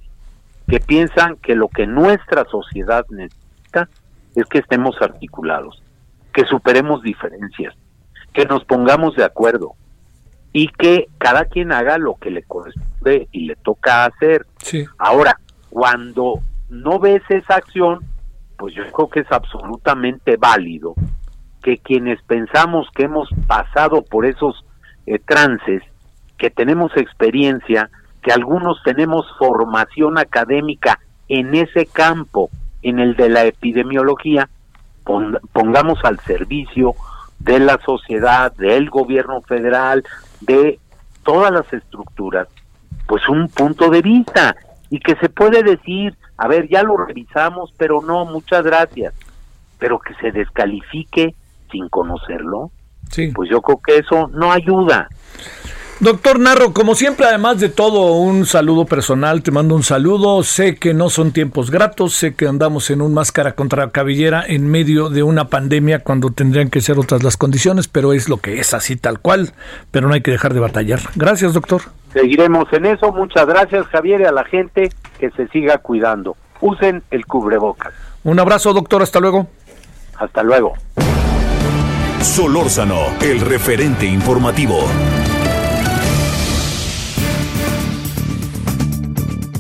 que 0.68 0.80
piensan 0.80 1.36
que 1.38 1.56
lo 1.56 1.68
que 1.68 1.86
nuestra 1.86 2.46
sociedad 2.46 3.06
necesita 3.10 3.90
es 4.36 4.46
que 4.46 4.60
estemos 4.60 4.96
articulados 5.02 5.84
que 6.34 6.46
superemos 6.46 7.02
diferencias, 7.02 7.76
que 8.34 8.46
nos 8.46 8.66
pongamos 8.66 9.16
de 9.16 9.24
acuerdo 9.24 9.74
y 10.52 10.68
que 10.68 11.08
cada 11.18 11.46
quien 11.46 11.72
haga 11.72 11.98
lo 11.98 12.16
que 12.16 12.32
le 12.32 12.44
corresponde 12.44 13.28
y 13.32 13.46
le 13.46 13.56
toca 13.56 14.06
hacer. 14.06 14.46
Ahora, 14.98 15.40
cuando 15.70 16.40
no 16.70 17.00
ves 17.00 17.24
esa 17.30 17.56
acción, 17.56 18.00
pues 18.58 18.76
yo 18.76 18.84
creo 18.92 19.10
que 19.10 19.20
es 19.22 19.32
absolutamente 19.32 20.38
válido 20.38 20.94
que 21.64 21.78
quienes 21.78 22.22
pensamos 22.24 22.88
que 22.96 23.04
hemos 23.04 23.30
pasado 23.48 24.04
por 24.04 24.26
esos 24.26 24.66
eh, 25.06 25.20
trances, 25.20 25.82
que 26.38 26.50
tenemos 26.50 26.96
experiencia, 26.98 27.90
que 28.22 28.32
algunos 28.32 28.82
tenemos 28.84 29.26
formación 29.38 30.18
académica 30.18 31.00
en 31.28 31.56
ese 31.56 31.86
campo, 31.86 32.50
en 32.82 33.00
el 33.00 33.16
de 33.16 33.30
la 33.30 33.46
epidemiología, 33.46 34.50
pongamos 35.04 36.00
al 36.04 36.20
servicio 36.22 36.96
de 37.40 37.60
la 37.60 37.80
sociedad, 37.86 38.54
del 38.54 38.90
gobierno 38.90 39.42
federal, 39.42 40.04
de 40.42 40.80
todas 41.24 41.52
las 41.52 41.72
estructuras, 41.72 42.48
pues 43.08 43.28
un 43.28 43.50
punto 43.50 43.90
de 43.90 44.02
vista 44.02 44.56
y 44.90 45.00
que 45.00 45.16
se 45.16 45.30
puede 45.30 45.64
decir, 45.64 46.16
a 46.38 46.48
ver, 46.48 46.68
ya 46.70 46.84
lo 46.84 46.98
revisamos, 46.98 47.74
pero 47.78 48.02
no, 48.02 48.26
muchas 48.26 48.64
gracias, 48.64 49.14
pero 49.80 50.00
que 50.00 50.14
se 50.16 50.32
descalifique 50.32 51.36
sin 51.72 51.90
conocerlo, 51.90 52.72
sí. 53.10 53.32
pues 53.34 53.50
yo 53.50 53.62
creo 53.62 53.82
que 53.82 53.98
eso 53.98 54.30
no 54.34 54.52
ayuda. 54.52 55.10
Doctor 56.00 56.40
Narro, 56.40 56.74
como 56.74 56.96
siempre, 56.96 57.26
además 57.28 57.60
de 57.60 57.70
todo, 57.70 58.14
un 58.14 58.46
saludo 58.46 58.86
personal, 58.86 59.42
te 59.42 59.52
mando 59.52 59.76
un 59.76 59.84
saludo. 59.84 60.44
Sé 60.44 60.76
que 60.76 60.94
no 60.94 61.10
son 61.10 61.32
tiempos 61.32 61.72
gratos, 61.72 62.14
sé 62.14 62.34
que 62.34 62.48
andamos 62.48 62.90
en 62.90 63.02
un 63.02 63.14
máscara 63.14 63.54
contra 63.54 63.90
cabellera 63.90 64.44
en 64.46 64.70
medio 64.70 65.10
de 65.10 65.24
una 65.24 65.48
pandemia 65.48 66.00
cuando 66.00 66.32
tendrían 66.32 66.70
que 66.70 66.82
ser 66.82 67.00
otras 67.00 67.24
las 67.24 67.38
condiciones, 67.38 67.88
pero 67.88 68.12
es 68.12 68.28
lo 68.28 68.38
que 68.38 68.60
es 68.60 68.74
así 68.74 68.98
tal 68.98 69.20
cual, 69.20 69.54
pero 69.92 70.08
no 70.08 70.14
hay 70.14 70.22
que 70.22 70.32
dejar 70.32 70.54
de 70.54 70.60
batallar. 70.60 71.00
Gracias, 71.16 71.54
doctor. 71.54 71.84
Seguiremos 72.12 72.72
en 72.74 72.86
eso. 72.86 73.12
Muchas 73.12 73.48
gracias, 73.48 73.86
Javier, 73.88 74.22
y 74.22 74.26
a 74.26 74.32
la 74.32 74.44
gente 74.44 74.92
que 75.20 75.32
se 75.32 75.48
siga 75.48 75.78
cuidando. 75.78 76.36
Usen 76.60 77.04
el 77.12 77.26
cubrebocas. 77.26 77.94
Un 78.24 78.40
abrazo, 78.40 78.74
doctor. 78.74 79.02
Hasta 79.02 79.20
luego. 79.20 79.48
Hasta 80.18 80.44
luego. 80.44 80.74
Solórzano, 82.22 83.00
el 83.22 83.42
referente 83.42 84.06
informativo. 84.06 84.88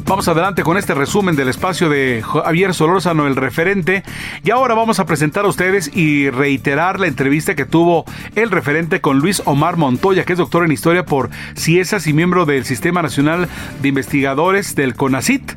Vamos 0.05 0.27
adelante 0.27 0.63
con 0.63 0.77
este 0.77 0.93
resumen 0.93 1.37
del 1.37 1.47
espacio 1.47 1.87
de 1.87 2.21
Javier 2.21 2.73
Solórzano, 2.73 3.25
el 3.25 3.37
referente. 3.37 4.03
Y 4.43 4.51
ahora 4.51 4.75
vamos 4.75 4.99
a 4.99 5.05
presentar 5.05 5.45
a 5.45 5.47
ustedes 5.47 5.95
y 5.95 6.29
reiterar 6.29 6.99
la 6.99 7.07
entrevista 7.07 7.55
que 7.55 7.65
tuvo 7.65 8.03
el 8.35 8.51
referente 8.51 8.99
con 8.99 9.19
Luis 9.19 9.41
Omar 9.45 9.77
Montoya, 9.77 10.25
que 10.25 10.33
es 10.33 10.39
doctor 10.39 10.65
en 10.65 10.73
historia 10.73 11.05
por 11.05 11.29
CIESAS 11.55 12.07
y 12.07 12.13
miembro 12.13 12.45
del 12.45 12.65
Sistema 12.65 13.01
Nacional 13.01 13.47
de 13.81 13.87
Investigadores 13.87 14.75
del 14.75 14.93
CONACIT. 14.95 15.53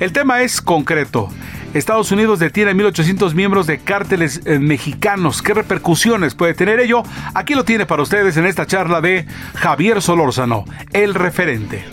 El 0.00 0.12
tema 0.12 0.40
es 0.40 0.62
concreto. 0.62 1.28
Estados 1.74 2.10
Unidos 2.10 2.38
detiene 2.38 2.70
a 2.70 2.74
1.800 2.74 3.34
miembros 3.34 3.66
de 3.66 3.78
cárteles 3.78 4.40
eh, 4.46 4.58
mexicanos. 4.58 5.42
¿Qué 5.42 5.52
repercusiones 5.52 6.34
puede 6.34 6.54
tener 6.54 6.80
ello? 6.80 7.02
Aquí 7.34 7.54
lo 7.54 7.64
tiene 7.64 7.84
para 7.86 8.02
ustedes 8.02 8.36
en 8.38 8.46
esta 8.46 8.66
charla 8.66 9.00
de 9.02 9.26
Javier 9.54 10.00
Solórzano, 10.00 10.64
el 10.92 11.14
referente. 11.14 11.84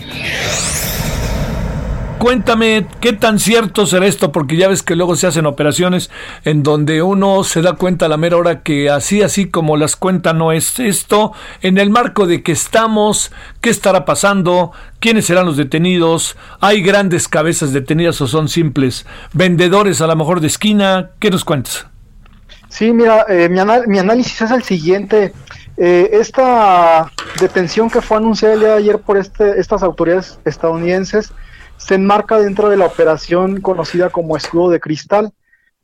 Cuéntame 2.19 2.88
qué 3.00 3.13
tan 3.13 3.38
cierto 3.38 3.86
será 3.86 4.07
esto, 4.07 4.31
porque 4.31 4.57
ya 4.57 4.67
ves 4.67 4.81
que 4.81 4.95
luego 4.95 5.15
se 5.15 5.27
hacen 5.27 5.45
operaciones 5.45 6.09
en 6.45 6.63
donde 6.63 7.03
uno 7.03 7.43
se 7.43 7.62
da 7.62 7.74
cuenta 7.74 8.07
a 8.07 8.09
la 8.09 8.17
mera 8.17 8.38
hora 8.38 8.63
que 8.63 8.89
así, 8.89 9.21
así 9.21 9.50
como 9.50 9.77
las 9.77 9.95
cuenta 9.95 10.33
no 10.33 10.51
es 10.51 10.79
esto, 10.79 11.33
en 11.62 11.77
el 11.77 11.91
marco 11.91 12.25
de 12.25 12.41
que 12.41 12.51
estamos, 12.51 13.31
qué 13.62 13.69
estará 13.69 14.03
pasando, 14.03 14.71
quiénes 15.00 15.27
serán 15.27 15.45
los 15.45 15.57
detenidos, 15.57 16.38
hay 16.59 16.81
grandes 16.81 17.27
cabezas 17.27 17.71
detenidas 17.71 18.19
o 18.19 18.27
son 18.27 18.50
simples 18.50 19.05
vendedores 19.33 20.01
a 20.01 20.07
lo 20.07 20.15
mejor 20.15 20.41
de 20.41 20.47
esquina, 20.47 21.12
¿qué 21.19 21.29
nos 21.29 21.45
cuentas? 21.45 21.86
Sí, 22.69 22.93
mira, 22.93 23.27
eh, 23.29 23.47
mi, 23.47 23.59
análisis 24.00 24.41
es 24.41 24.51
el 24.51 24.63
siguiente. 24.63 25.33
Eh, 25.77 26.09
esta 26.13 27.12
detención 27.39 27.91
que 27.91 28.01
fue 28.01 28.17
anunciada 28.17 28.55
el 28.55 28.59
día 28.62 28.69
de 28.69 28.77
ayer 28.77 29.00
por 29.00 29.17
este, 29.17 29.59
estas 29.59 29.83
autoridades 29.83 30.39
estadounidenses 30.43 31.31
se 31.77 31.96
enmarca 31.96 32.39
dentro 32.39 32.69
de 32.69 32.77
la 32.77 32.86
operación 32.86 33.62
conocida 33.62 34.10
como 34.10 34.36
Escudo 34.36 34.69
de 34.69 34.79
Cristal, 34.79 35.31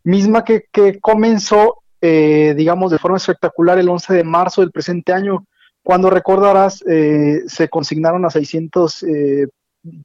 misma 0.03 0.43
que, 0.43 0.65
comenzó, 1.00 1.83
eh, 2.01 2.53
digamos, 2.57 2.91
de 2.91 3.00
forma 3.00 3.17
espectacular 3.17 3.79
el 3.79 3.89
11 3.89 4.13
de 4.13 4.23
marzo 4.23 4.62
del 4.62 4.71
presente 4.71 5.13
año, 5.13 5.45
cuando 5.81 6.09
recordarás, 6.09 6.83
eh, 6.88 7.43
se 7.47 7.69
consignaron 7.69 8.25
a 8.25 8.29
600, 8.29 9.05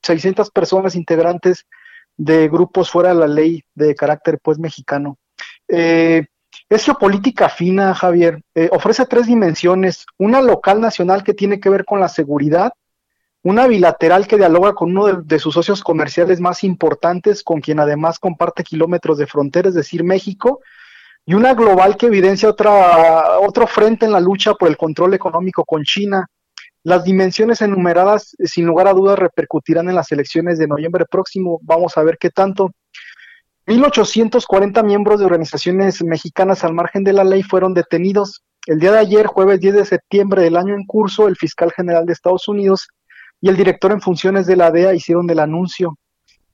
600 0.03 0.47
eh, 0.47 0.51
personas 0.53 0.95
integrantes 0.95 1.67
de 2.17 2.49
grupos 2.49 2.91
fuera 2.91 3.11
de 3.11 3.15
la 3.15 3.29
ley 3.29 3.63
de 3.75 3.95
carácter 3.95 4.39
pues 4.43 4.59
mexicano. 4.59 5.19
es 5.69 6.85
geopolítica 6.85 7.49
fina, 7.49 7.95
Javier. 7.95 8.43
ofrece 8.73 9.07
tres 9.07 9.27
dimensiones. 9.27 10.05
Una 10.17 10.43
local 10.43 10.81
nacional 10.81 11.23
que 11.23 11.35
tiene 11.35 11.61
que 11.61 11.71
ver 11.71 11.85
con 11.85 12.01
la 12.01 12.09
seguridad, 12.09 12.73
una 13.43 13.67
bilateral 13.67 14.27
que 14.27 14.37
dialoga 14.37 14.75
con 14.75 14.91
uno 14.91 15.23
de, 15.23 15.39
sus 15.39 15.55
socios 15.55 15.83
comerciales 15.83 16.41
más 16.41 16.65
importantes, 16.65 17.43
con 17.43 17.61
quien 17.61 17.79
además 17.81 18.19
comparte 18.19 18.65
kilómetros 18.65 19.19
de 19.19 19.27
frontera, 19.27 19.69
es 19.69 19.75
decir, 19.75 20.03
México, 20.03 20.61
y 21.25 21.35
una 21.35 21.55
global 21.55 21.97
que 21.97 22.07
evidencia 22.07 22.49
otra, 22.49 23.39
otro 23.41 23.67
frente 23.67 24.07
en 24.07 24.13
la 24.13 24.21
lucha 24.21 24.55
por 24.55 24.69
el 24.69 24.77
control 24.77 25.15
económico 25.15 25.65
con 25.65 25.85
China. 25.85 26.27
Las 26.83 27.05
dimensiones 27.05 27.61
enumeradas, 27.61 28.35
sin 28.45 28.67
lugar 28.67 28.89
a 28.89 28.95
dudas, 28.95 29.19
repercutirán 29.19 29.89
en 29.89 29.95
las 29.95 30.11
elecciones 30.11 30.59
de 30.59 30.67
noviembre 30.67 31.05
próximo. 31.05 31.61
Vamos 31.63 31.97
a 31.97 32.03
ver 32.03 32.17
qué 32.19 32.31
tanto. 32.31 32.71
1.840 33.67 34.83
miembros 34.83 35.21
de 35.21 35.27
organizaciones 35.27 36.03
mexicanas 36.03 36.65
al 36.65 36.73
margen 36.73 37.05
de 37.05 37.13
la 37.13 37.25
ley 37.25 37.43
fueron 37.43 37.75
detenidos. 37.75 38.43
El 38.67 38.81
día 38.81 38.93
de 38.93 38.99
ayer, 38.99 39.27
jueves 39.27 39.61
10 39.61 39.75
de 39.75 39.85
septiembre 39.85 40.43
del 40.43 40.57
año 40.57 40.75
en 40.75 40.87
curso, 40.87 41.29
el 41.29 41.37
fiscal 41.37 41.73
general 41.73 42.07
de 42.07 42.15
Estados 42.15 42.49
Unidos 42.49 42.89
y 43.41 43.49
el 43.49 43.57
director 43.57 43.93
en 43.93 44.01
funciones 44.01 44.47
de 44.47 44.57
la 44.57 44.71
DEA 44.71 44.95
hicieron 44.95 45.29
el 45.31 45.39
anuncio. 45.39 45.97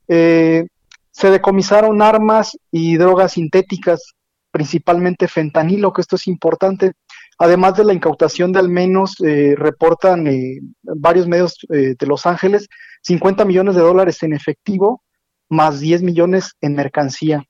Eh, 0.08 0.66
se 1.10 1.30
decomisaron 1.30 2.02
armas 2.02 2.56
y 2.70 2.96
drogas 2.96 3.32
sintéticas, 3.32 4.14
principalmente 4.50 5.28
fentanilo, 5.28 5.92
que 5.92 6.02
esto 6.02 6.16
es 6.16 6.26
importante. 6.26 6.92
Además 7.38 7.76
de 7.76 7.84
la 7.84 7.92
incautación 7.94 8.52
de 8.52 8.58
al 8.58 8.68
menos, 8.68 9.16
eh, 9.24 9.54
reportan 9.56 10.26
eh, 10.26 10.58
varios 10.82 11.26
medios 11.26 11.56
de 11.68 12.06
Los 12.06 12.26
Ángeles, 12.26 12.68
50 13.02 13.44
millones 13.44 13.74
de 13.74 13.80
dólares 13.80 14.22
en 14.22 14.32
efectivo, 14.32 15.02
más 15.48 15.80
10 15.80 16.02
millones 16.02 16.52
en 16.60 16.74
mercancía. 16.74 17.44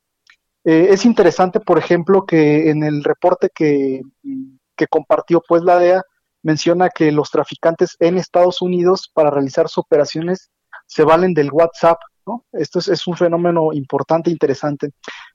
es 0.64 1.04
interesante, 1.04 1.60
por 1.60 1.78
ejemplo, 1.78 2.24
que 2.24 2.70
en 2.70 2.82
el 2.82 3.04
reporte 3.04 3.50
que, 3.54 4.00
que 4.76 4.86
compartió 4.86 5.42
pues 5.46 5.62
la 5.62 5.78
DEA, 5.78 6.02
menciona 6.44 6.90
que 6.90 7.10
los 7.10 7.30
traficantes 7.30 7.96
en 7.98 8.18
Estados 8.18 8.62
Unidos 8.62 9.10
para 9.12 9.30
realizar 9.30 9.68
sus 9.68 9.78
operaciones 9.78 10.50
se 10.86 11.02
valen 11.02 11.34
del 11.34 11.50
WhatsApp. 11.50 11.98
¿no? 12.26 12.44
Esto 12.52 12.78
es, 12.78 13.06
un 13.06 13.16
fenómeno 13.16 13.72
importante 13.72 14.30
interesante. 14.30 14.90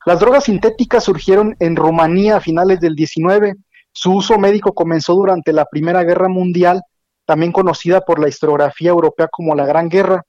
Las 0.05 0.19
drogas 0.19 0.45
sintéticas 0.45 1.03
surgieron 1.03 1.55
en 1.59 1.75
Rumanía 1.75 2.37
a 2.37 2.41
finales 2.41 2.79
del 2.79 2.95
19. 2.95 3.55
Su 3.91 4.13
uso 4.13 4.37
médico 4.37 4.73
comenzó 4.73 5.15
durante 5.15 5.51
la 5.51 5.65
Primera 5.65 6.03
Guerra 6.03 6.29
Mundial, 6.29 6.81
también 7.25 7.51
conocida 7.51 8.01
por 8.01 8.19
la 8.19 8.29
historiografía 8.29 8.91
europea 8.91 9.27
como 9.31 9.55
la 9.55 9.65
Gran 9.65 9.89
Guerra. 9.89 10.23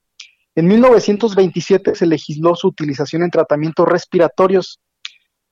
En 0.54 0.66
1927 0.66 1.94
se 1.94 2.06
legisló 2.06 2.54
su 2.54 2.68
utilización 2.68 3.22
en 3.22 3.30
tratamientos 3.30 3.86
respiratorios. 3.86 4.80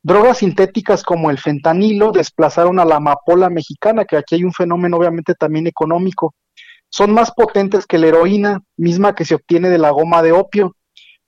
Drogas 0.08 0.38
sintéticas 0.38 1.02
como 1.02 1.30
el 1.30 1.36
fentanilo 1.36 2.12
desplazaron 2.12 2.80
a 2.80 2.86
la 2.86 2.96
amapola 2.96 3.50
mexicana, 3.50 4.06
que 4.06 4.16
aquí 4.16 4.36
hay 4.36 4.44
un 4.44 4.54
fenómeno 4.54 4.96
obviamente 4.96 5.34
también 5.34 5.66
económico. 5.66 6.34
Son 6.88 7.12
más 7.12 7.30
potentes 7.30 7.84
que 7.84 7.98
la 7.98 8.06
heroína, 8.06 8.62
misma 8.78 9.14
que 9.14 9.26
se 9.26 9.34
obtiene 9.34 9.68
de 9.68 9.76
la 9.76 9.90
goma 9.90 10.22
de 10.22 10.32
opio. 10.32 10.74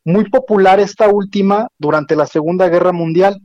Muy 0.03 0.31
popular 0.31 0.81
esta 0.81 1.11
última 1.11 1.69
durante 1.77 2.17
la 2.17 2.27
Segunda 2.27 2.71
Guerra 2.71 2.93
Mundial. 2.93 3.43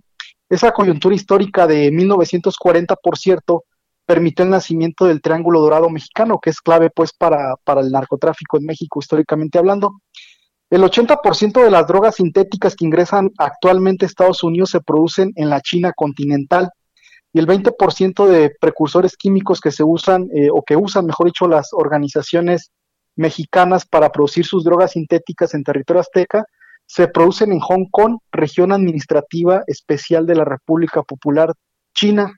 Esa 0.48 0.72
coyuntura 0.72 1.14
histórica 1.14 1.68
de 1.68 1.92
1940, 1.92 2.96
por 2.96 3.18
cierto, 3.18 3.66
permitió 4.06 4.46
el 4.46 4.52
nacimiento 4.52 5.04
del 5.04 5.22
Triángulo 5.22 5.60
Dorado 5.60 5.90
Mexicano, 5.90 6.40
que 6.42 6.52
es 6.52 6.62
clave 6.62 6.90
pues 6.92 7.12
para, 7.12 7.58
para 7.66 7.82
el 7.82 7.92
narcotráfico 7.92 8.56
en 8.56 8.68
México, 8.68 9.02
históricamente 9.02 9.58
hablando. 9.58 10.00
El 10.70 10.82
80% 10.82 11.64
de 11.64 11.70
las 11.70 11.88
drogas 11.88 12.16
sintéticas 12.16 12.76
que 12.76 12.86
ingresan 12.86 13.32
actualmente 13.38 14.06
a 14.06 14.08
Estados 14.08 14.44
Unidos 14.44 14.72
se 14.72 14.82
producen 14.82 15.32
en 15.36 15.50
la 15.50 15.62
China 15.62 15.94
continental 15.96 16.72
y 17.34 17.40
el 17.40 17.48
20% 17.48 18.26
de 18.28 18.52
precursores 18.60 19.16
químicos 19.16 19.60
que 19.60 19.72
se 19.72 19.84
usan 19.84 20.28
eh, 20.34 20.50
o 20.52 20.64
que 20.64 20.76
usan, 20.76 21.06
mejor 21.06 21.28
dicho, 21.28 21.48
las 21.48 21.70
organizaciones 21.72 22.72
mexicanas 23.16 23.86
para 23.86 24.12
producir 24.12 24.46
sus 24.46 24.64
drogas 24.64 24.94
sintéticas 24.94 25.54
en 25.54 25.64
territorio 25.64 26.02
azteca 26.02 26.46
se 26.88 27.08
producen 27.08 27.52
en 27.52 27.60
Hong 27.60 27.86
Kong, 27.92 28.18
región 28.32 28.72
administrativa 28.72 29.64
especial 29.68 30.26
de 30.26 30.36
la 30.36 30.46
República 30.46 31.04
Popular 31.04 31.54
China. 31.94 32.32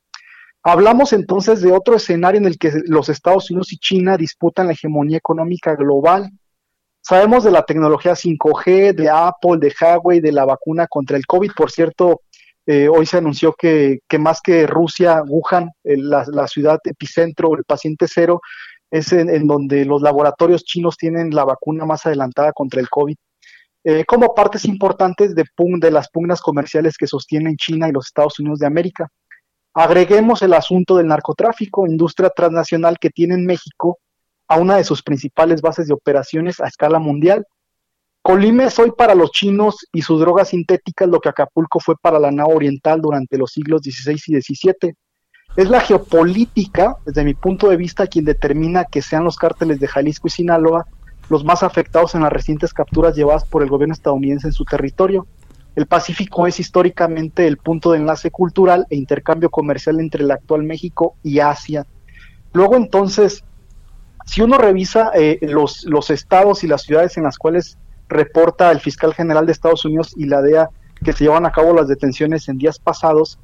Hablamos 0.63 1.13
entonces 1.13 1.61
de 1.61 1.71
otro 1.71 1.95
escenario 1.95 2.39
en 2.39 2.45
el 2.47 2.57
que 2.57 2.71
los 2.85 3.09
Estados 3.09 3.51
Unidos 3.51 3.71
y 3.73 3.77
China 3.77 4.17
disputan 4.17 4.67
la 4.67 4.73
hegemonía 4.73 5.17
económica 5.17 5.75
global 5.75 6.29
Sabemos 7.07 7.45
de 7.45 7.51
la 7.51 7.63
tecnología 7.63 8.15
5G, 8.15 8.93
de 8.93 9.09
Apple, 9.09 9.59
de 9.59 9.73
Huawei, 9.79 10.19
de 10.19 10.33
la 10.33 10.43
vacuna 10.43 10.87
contra 10.87 11.15
el 11.15 11.25
COVID. 11.25 11.51
Por 11.55 11.71
cierto, 11.71 12.23
eh, 12.65 12.89
hoy 12.89 13.05
se 13.05 13.15
anunció 13.15 13.53
que, 13.53 14.01
más 14.19 14.41
que 14.41 14.67
Rusia, 14.67 15.23
Wuhan, 15.25 15.71
la, 15.85 16.47
ciudad 16.49 16.79
epicentro, 16.83 17.55
el 17.55 17.63
paciente 17.63 18.07
cero, 18.09 18.41
es 18.91 19.13
en, 19.13 19.47
donde 19.47 19.85
los 19.85 20.01
laboratorios 20.01 20.65
chinos 20.65 20.97
tienen 20.97 21.33
la 21.33 21.45
vacuna 21.45 21.85
más 21.85 22.05
adelantada 22.05 22.51
contra 22.51 22.81
el 22.81 22.89
COVID. 22.89 23.15
Eh, 23.85 24.03
como 24.03 24.35
partes 24.35 24.65
importantes 24.65 25.33
de, 25.33 25.45
de 25.55 25.91
las 25.91 26.09
pugnas 26.09 26.41
comerciales 26.41 26.97
que 26.97 27.07
sostienen 27.07 27.55
China 27.55 27.87
y 27.87 27.93
los 27.93 28.07
Estados 28.07 28.37
Unidos 28.39 28.59
de 28.59 28.67
América. 28.67 29.07
Agreguemos 29.73 30.41
el 30.41 30.51
asunto 30.51 30.97
del 30.97 31.07
narcotráfico, 31.07 31.87
industria 31.87 32.31
transnacional 32.31 32.99
que 32.99 33.11
tiene 33.11 33.35
en 33.35 33.45
México 33.45 33.99
a 34.47 34.57
una 34.57 34.77
de 34.77 34.83
sus 34.83 35.03
principales 35.03 35.61
bases 35.61 35.87
de 35.87 35.93
operaciones 35.93 36.59
a 36.59 36.67
escala 36.67 36.99
mundial. 36.99 37.45
Colima 38.21 38.65
es 38.65 38.77
hoy 38.79 38.91
para 38.97 39.15
los 39.15 39.31
chinos 39.31 39.87
y 39.93 40.01
sus 40.01 40.19
drogas 40.19 40.49
sintéticas 40.49 41.07
lo 41.07 41.19
que 41.19 41.29
Acapulco 41.29 41.79
fue 41.79 41.95
para 42.01 42.19
la 42.19 42.31
nao 42.31 42.49
oriental 42.49 43.01
durante 43.01 43.37
los 43.37 43.51
siglos 43.51 43.81
XVI 43.81 44.19
y 44.27 44.41
XVII. 44.41 44.93
Es 45.55 45.69
la 45.69 45.79
geopolítica, 45.79 46.97
desde 47.05 47.23
mi 47.23 47.33
punto 47.33 47.69
de 47.69 47.77
vista, 47.77 48.07
quien 48.07 48.25
determina 48.25 48.85
que 48.85 49.01
sean 49.01 49.23
los 49.23 49.37
cárteles 49.37 49.79
de 49.79 49.87
Jalisco 49.87 50.27
y 50.27 50.31
Sinaloa 50.31 50.85
los 51.29 51.43
más 51.43 51.63
afectados 51.63 52.15
en 52.15 52.21
las 52.21 52.31
recientes 52.31 52.73
capturas 52.73 53.15
llevadas 53.15 53.45
por 53.45 53.61
el 53.63 53.69
gobierno 53.69 53.93
estadounidense 53.93 54.47
en 54.47 54.53
su 54.53 54.63
territorio. 54.63 55.27
El 55.75 55.85
Pacífico 55.85 56.47
es 56.47 56.59
históricamente 56.59 57.47
el 57.47 57.57
punto 57.57 57.91
de 57.91 57.99
enlace 57.99 58.31
cultural 58.31 58.87
e 58.89 58.95
intercambio 58.95 59.49
comercial 59.49 59.99
entre 59.99 60.23
el 60.23 60.31
actual 60.31 60.63
México 60.63 61.15
y 61.23 61.39
Asia. 61.39 61.85
Luego 62.53 62.75
entonces, 62.75 63.43
si 64.27 64.41
uno 64.41 64.57
revisa 64.57 65.11
eh, 65.15 65.39
los, 65.41 65.85
los 65.85 66.09
estados 66.09 66.63
y 66.63 66.67
las 66.67 66.83
ciudades 66.83 67.17
en 67.17 67.23
las 67.23 67.37
cuales 67.37 67.77
reporta 68.09 68.71
el 68.71 68.81
fiscal 68.81 69.13
general 69.13 69.45
de 69.45 69.53
Estados 69.53 69.85
Unidos 69.85 70.13
y 70.17 70.25
la 70.25 70.41
DEA 70.41 70.69
que 71.03 71.13
se 71.13 71.23
llevan 71.23 71.45
a 71.45 71.51
cabo 71.51 71.73
las 71.73 71.87
detenciones 71.87 72.49
en 72.49 72.57
días 72.57 72.77
pasados, 72.77 73.39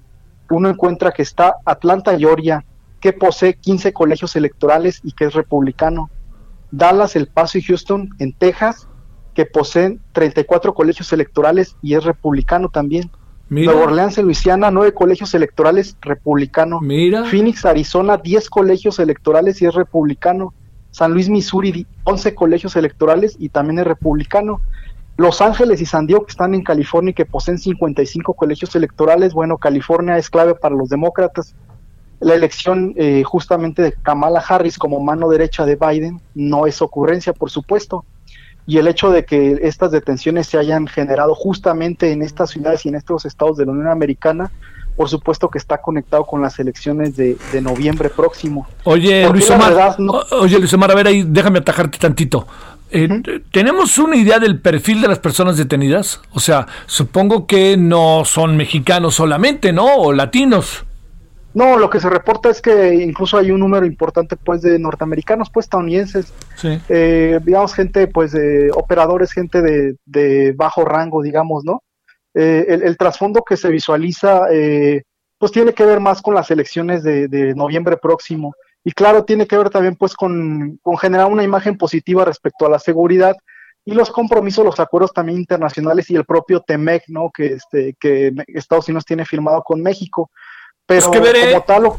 uno 0.49 0.69
encuentra 0.69 1.11
que 1.11 1.21
está 1.21 1.55
Atlanta, 1.65 2.17
Georgia, 2.17 2.65
que 2.99 3.13
posee 3.13 3.55
15 3.55 3.93
colegios 3.93 4.35
electorales 4.35 4.99
y 5.03 5.13
que 5.13 5.25
es 5.25 5.33
republicano. 5.33 6.09
Dallas, 6.71 7.15
El 7.15 7.27
Paso 7.27 7.57
y 7.57 7.61
Houston, 7.61 8.09
en 8.19 8.33
Texas, 8.33 8.87
que 9.33 9.45
poseen 9.45 10.01
34 10.11 10.73
colegios 10.73 11.13
electorales 11.13 11.77
y 11.81 11.95
es 11.95 12.03
republicano 12.03 12.69
también. 12.69 13.09
Nueva 13.49 13.83
Orleans, 13.83 14.17
en 14.17 14.25
Luisiana, 14.25 14.71
nueve 14.71 14.93
colegios 14.93 15.33
electorales, 15.33 15.95
republicano. 16.01 16.79
Mira. 16.81 17.25
Phoenix, 17.25 17.65
Arizona, 17.65 18.17
10 18.17 18.49
colegios 18.49 18.99
electorales 18.99 19.61
y 19.61 19.65
es 19.65 19.75
republicano. 19.75 20.53
San 20.93 21.11
Luis, 21.11 21.27
Missouri, 21.27 21.87
11 22.03 22.35
colegios 22.35 22.75
electorales 22.75 23.35
y 23.39 23.49
también 23.49 23.79
es 23.79 23.87
republicano. 23.87 24.61
Los 25.17 25.41
Ángeles 25.41 25.81
y 25.81 25.87
San 25.87 26.05
Diego, 26.05 26.23
que 26.23 26.31
están 26.31 26.53
en 26.53 26.63
California 26.63 27.09
y 27.09 27.13
que 27.15 27.25
poseen 27.25 27.57
55 27.57 28.35
colegios 28.35 28.75
electorales, 28.75 29.33
bueno, 29.33 29.57
California 29.57 30.19
es 30.19 30.29
clave 30.29 30.53
para 30.53 30.75
los 30.75 30.89
demócratas. 30.89 31.55
La 32.19 32.35
elección 32.35 32.93
eh, 32.95 33.23
justamente 33.23 33.81
de 33.81 33.93
Kamala 33.93 34.39
Harris 34.47 34.77
como 34.77 34.99
mano 34.99 35.29
derecha 35.29 35.65
de 35.65 35.77
Biden 35.77 36.21
no 36.35 36.67
es 36.67 36.79
ocurrencia, 36.79 37.33
por 37.33 37.49
supuesto. 37.49 38.05
Y 38.67 38.77
el 38.77 38.87
hecho 38.87 39.09
de 39.09 39.25
que 39.25 39.59
estas 39.63 39.89
detenciones 39.89 40.45
se 40.45 40.59
hayan 40.59 40.85
generado 40.85 41.33
justamente 41.33 42.11
en 42.11 42.21
estas 42.21 42.51
ciudades 42.51 42.85
y 42.85 42.89
en 42.89 42.95
estos 42.95 43.25
estados 43.25 43.57
de 43.57 43.65
la 43.65 43.71
Unión 43.71 43.87
Americana, 43.87 44.51
por 44.95 45.09
supuesto 45.09 45.49
que 45.49 45.57
está 45.57 45.79
conectado 45.79 46.25
con 46.25 46.41
las 46.41 46.59
elecciones 46.59 47.15
de, 47.15 47.37
noviembre 47.61 48.09
próximo. 48.09 48.67
Oye, 48.83 49.27
Luis 49.29 49.49
Omar, 49.49 49.95
oye, 50.31 50.59
Luis 50.59 50.73
Omar, 50.73 50.91
a 50.91 50.95
ver 50.95 51.07
ahí, 51.07 51.23
déjame 51.27 51.59
atajarte 51.59 51.97
tantito. 51.97 52.47
Eh, 52.91 53.09
¿Tenemos 53.51 53.97
una 53.97 54.15
idea 54.15 54.37
del 54.37 54.59
perfil 54.59 55.01
de 55.01 55.07
las 55.07 55.19
personas 55.19 55.57
detenidas? 55.57 56.21
O 56.31 56.39
sea, 56.39 56.67
supongo 56.85 57.47
que 57.47 57.75
no 57.75 58.23
son 58.23 58.55
mexicanos 58.55 59.15
solamente, 59.15 59.73
¿no? 59.73 59.95
O 59.95 60.13
latinos. 60.13 60.85
No, 61.55 61.77
lo 61.77 61.89
que 61.89 61.99
se 61.99 62.09
reporta 62.09 62.49
es 62.49 62.61
que 62.61 62.95
incluso 62.95 63.37
hay 63.37 63.51
un 63.51 63.59
número 63.59 63.85
importante 63.85 64.35
pues 64.35 64.61
de 64.61 64.77
norteamericanos, 64.79 65.49
pues 65.51 65.65
estadounidenses, 65.65 66.33
sí. 66.55 66.79
Eh, 66.89 67.39
digamos 67.43 67.73
gente 67.75 68.07
pues 68.07 68.31
de 68.31 68.71
operadores, 68.73 69.31
gente 69.31 69.61
de, 69.61 69.95
de 70.05 70.53
bajo 70.53 70.83
rango, 70.83 71.21
digamos, 71.21 71.63
¿no? 71.63 71.83
Eh, 72.33 72.65
el, 72.83 72.97
trasfondo 72.97 73.43
que 73.43 73.55
se 73.55 73.69
visualiza 73.69 74.47
eh, 74.51 75.03
pues 75.37 75.51
tiene 75.51 75.73
que 75.73 75.85
ver 75.85 75.99
más 75.99 76.21
con 76.21 76.33
las 76.33 76.49
elecciones 76.49 77.03
de, 77.03 77.53
noviembre 77.55 77.97
próximo 77.97 78.55
y 78.83 78.91
claro 78.91 79.23
tiene 79.23 79.45
que 79.45 79.55
ver 79.55 79.69
también 79.69 79.95
pues 79.95 80.15
con, 80.15 80.79
generar 80.99 81.27
una 81.27 81.43
imagen 81.43 81.77
positiva 81.77 82.25
respecto 82.25 82.65
a 82.65 82.69
la 82.69 82.79
seguridad 82.79 83.35
y 83.85 83.93
los 83.93 84.09
compromisos, 84.09 84.65
los 84.65 84.79
acuerdos 84.79 85.13
también 85.13 85.37
internacionales 85.37 86.09
y 86.09 86.15
el 86.15 86.25
propio 86.25 86.61
TEMEC, 86.61 87.03
¿no? 87.09 87.29
Que 87.31 87.53
este 87.53 87.95
que 87.99 88.33
Estados 88.47 88.87
Unidos 88.87 89.05
tiene 89.05 89.25
firmado 89.25 89.61
con 89.61 89.81
México. 89.81 90.31
Pero 90.85 91.11
que 91.11 91.19
como 91.19 91.63
tal, 91.63 91.91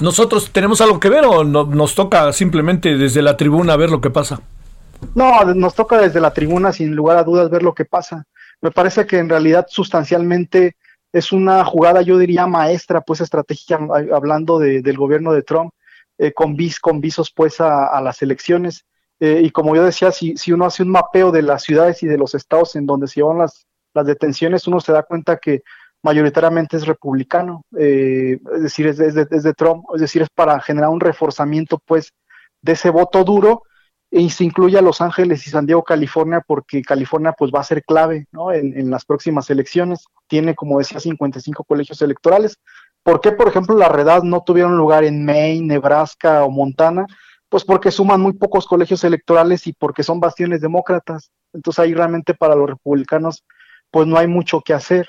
nosotros 0.00 0.50
tenemos 0.50 0.80
algo 0.80 0.98
que 0.98 1.08
ver 1.08 1.24
o 1.24 1.44
nos 1.44 1.94
toca 1.94 2.32
simplemente 2.32 2.96
desde 2.96 3.22
la 3.22 3.36
tribuna 3.36 3.76
ver 3.76 3.90
lo 3.90 4.00
que 4.00 4.10
pasa. 4.10 4.40
No, 5.14 5.44
nos 5.54 5.74
toca 5.74 5.98
desde 5.98 6.20
la 6.20 6.32
tribuna 6.32 6.72
sin 6.72 6.94
lugar 6.94 7.16
a 7.16 7.24
dudas 7.24 7.50
ver 7.50 7.62
lo 7.62 7.74
que 7.74 7.84
pasa. 7.84 8.26
Me 8.60 8.70
parece 8.70 9.06
que 9.06 9.18
en 9.18 9.28
realidad 9.28 9.66
sustancialmente 9.68 10.76
es 11.12 11.32
una 11.32 11.64
jugada, 11.64 12.02
yo 12.02 12.18
diría, 12.18 12.46
maestra, 12.46 13.00
pues 13.00 13.20
estratégica, 13.20 13.78
hablando 14.12 14.58
del 14.58 14.96
gobierno 14.96 15.32
de 15.32 15.42
Trump, 15.42 15.72
eh, 16.18 16.32
con, 16.32 16.56
vis, 16.56 16.80
con 16.80 17.00
visos 17.00 17.32
pues 17.34 17.60
a, 17.60 18.00
las 18.00 18.20
elecciones. 18.22 18.84
Eh, 19.20 19.42
y 19.44 19.50
como 19.50 19.76
yo 19.76 19.84
decía, 19.84 20.10
si, 20.10 20.36
si 20.36 20.52
uno 20.52 20.66
hace 20.66 20.82
un 20.82 20.90
mapeo 20.90 21.30
de 21.30 21.42
las 21.42 21.62
ciudades 21.62 22.02
y 22.02 22.06
de 22.06 22.18
los 22.18 22.34
estados 22.34 22.74
en 22.74 22.86
donde 22.86 23.06
se 23.06 23.20
llevan 23.20 23.38
las, 23.38 23.66
las 23.94 24.06
detenciones, 24.06 24.66
uno 24.66 24.80
se 24.80 24.92
da 24.92 25.04
cuenta 25.04 25.36
que 25.36 25.62
mayoritariamente 26.02 26.76
es 26.76 26.86
republicano, 26.86 27.62
eh, 27.78 28.38
es 28.56 28.62
decir, 28.62 28.86
es, 28.88 28.98
de, 28.98 29.26
es, 29.30 29.42
de, 29.42 29.54
Trump, 29.54 29.84
es 29.94 30.02
decir, 30.02 30.20
es 30.20 30.28
para 30.28 30.60
generar 30.60 30.90
un 30.90 31.00
reforzamiento 31.00 31.78
pues 31.78 32.12
de 32.60 32.72
ese 32.72 32.90
voto 32.90 33.24
duro 33.24 33.62
y 34.16 34.30
se 34.30 34.44
incluye 34.44 34.78
a 34.78 34.82
Los 34.82 35.00
Ángeles 35.00 35.44
y 35.44 35.50
San 35.50 35.66
Diego, 35.66 35.82
California, 35.82 36.40
porque 36.46 36.82
California 36.82 37.34
pues 37.36 37.50
va 37.52 37.60
a 37.60 37.64
ser 37.64 37.82
clave 37.82 38.28
¿no? 38.30 38.52
en, 38.52 38.78
en 38.78 38.88
las 38.88 39.04
próximas 39.04 39.50
elecciones. 39.50 40.06
Tiene, 40.28 40.54
como 40.54 40.78
decía, 40.78 41.00
55 41.00 41.64
colegios 41.64 42.00
electorales. 42.00 42.58
¿Por 43.02 43.20
qué, 43.20 43.32
por 43.32 43.48
ejemplo, 43.48 43.76
la 43.76 43.88
redad 43.88 44.22
no 44.22 44.44
tuvieron 44.44 44.76
lugar 44.76 45.02
en 45.02 45.24
Maine, 45.24 45.66
Nebraska 45.66 46.44
o 46.44 46.50
Montana? 46.50 47.06
Pues 47.48 47.64
porque 47.64 47.90
suman 47.90 48.20
muy 48.20 48.34
pocos 48.34 48.66
colegios 48.66 49.02
electorales 49.02 49.66
y 49.66 49.72
porque 49.72 50.04
son 50.04 50.20
bastiones 50.20 50.60
demócratas. 50.60 51.32
Entonces 51.52 51.80
ahí 51.80 51.92
realmente 51.92 52.34
para 52.34 52.54
los 52.54 52.70
republicanos 52.70 53.42
pues 53.90 54.06
no 54.06 54.16
hay 54.16 54.28
mucho 54.28 54.60
que 54.60 54.74
hacer. 54.74 55.08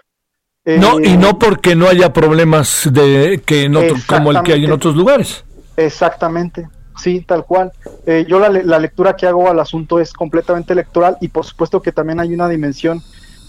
No, 0.66 1.00
y 1.00 1.16
no 1.16 1.38
porque 1.38 1.76
no 1.76 1.88
haya 1.88 2.12
problemas 2.12 2.90
de 2.92 3.40
que 3.46 3.66
en 3.66 3.76
otro, 3.76 3.98
como 4.08 4.32
el 4.32 4.42
que 4.42 4.54
hay 4.54 4.66
en 4.66 4.72
otros 4.72 4.96
lugares. 4.96 5.46
Exactamente, 5.78 6.68
sí, 6.98 7.22
tal 7.22 7.46
cual. 7.46 7.72
Eh, 8.06 8.26
yo 8.28 8.40
la, 8.40 8.50
la, 8.50 8.80
lectura 8.80 9.16
que 9.16 9.28
hago 9.28 9.50
al 9.50 9.60
asunto 9.60 10.00
es 10.00 10.14
completamente 10.14 10.74
electoral 10.74 11.18
y 11.22 11.28
por 11.28 11.46
supuesto 11.46 11.82
que 11.82 11.92
también 11.92 12.20
hay 12.20 12.34
una 12.34 12.48
dimensión 12.50 13.02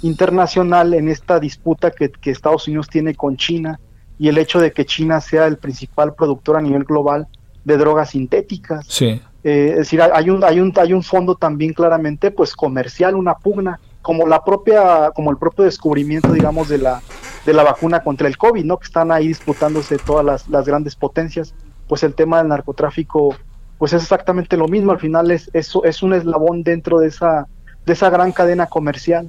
internacional 0.02 0.94
en 0.94 1.08
esta 1.08 1.40
disputa 1.40 1.90
que, 1.90 2.10
que 2.10 2.30
Estados 2.30 2.68
Unidos 2.68 2.88
tiene 2.88 3.14
con 3.14 3.36
China 3.36 3.80
y 4.18 4.28
el 4.28 4.38
hecho 4.38 4.60
de 4.60 4.72
que 4.72 4.86
China 4.86 5.20
sea 5.20 5.46
el 5.46 5.58
principal 5.58 6.14
productor 6.14 6.56
a 6.56 6.62
nivel 6.62 6.84
global 6.84 7.26
de 7.64 7.76
drogas 7.76 8.10
sintéticas. 8.10 8.86
Sí. 8.88 9.20
Eh, 9.44 9.68
es 9.70 9.76
decir, 9.76 10.02
hay 10.02 10.30
un, 10.30 10.42
hay 10.44 10.60
un, 10.60 10.72
hay 10.76 10.92
un 10.92 11.02
fondo 11.02 11.34
también 11.34 11.72
claramente 11.72 12.30
pues 12.30 12.54
comercial, 12.54 13.14
una 13.14 13.34
pugna 13.34 13.78
como 14.02 14.26
la 14.26 14.44
propia, 14.44 15.10
como 15.14 15.30
el 15.30 15.36
propio 15.36 15.64
descubrimiento, 15.64 16.32
digamos, 16.32 16.68
de 16.68 16.78
la, 16.78 17.02
de 17.44 17.52
la 17.52 17.64
vacuna 17.64 18.04
contra 18.04 18.28
el 18.28 18.38
COVID, 18.38 18.64
¿no? 18.64 18.78
Que 18.78 18.86
están 18.86 19.10
ahí 19.10 19.28
disputándose 19.28 19.98
todas 19.98 20.24
las, 20.24 20.48
las 20.48 20.64
grandes 20.64 20.94
potencias, 20.94 21.54
pues 21.88 22.02
el 22.02 22.14
tema 22.14 22.38
del 22.38 22.48
narcotráfico, 22.48 23.36
pues 23.78 23.92
es 23.92 24.02
exactamente 24.02 24.56
lo 24.56 24.68
mismo, 24.68 24.92
al 24.92 25.00
final 25.00 25.30
es, 25.30 25.50
es, 25.52 25.72
es 25.84 26.02
un 26.02 26.14
eslabón 26.14 26.62
dentro 26.62 26.98
de 26.98 27.08
esa, 27.08 27.46
de 27.84 27.92
esa 27.92 28.10
gran 28.10 28.32
cadena 28.32 28.66
comercial. 28.66 29.28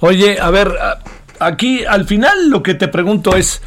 Oye, 0.00 0.38
a 0.40 0.50
ver, 0.50 0.74
aquí 1.38 1.84
al 1.84 2.04
final 2.04 2.50
lo 2.50 2.62
que 2.62 2.74
te 2.74 2.88
pregunto 2.88 3.34
es, 3.34 3.62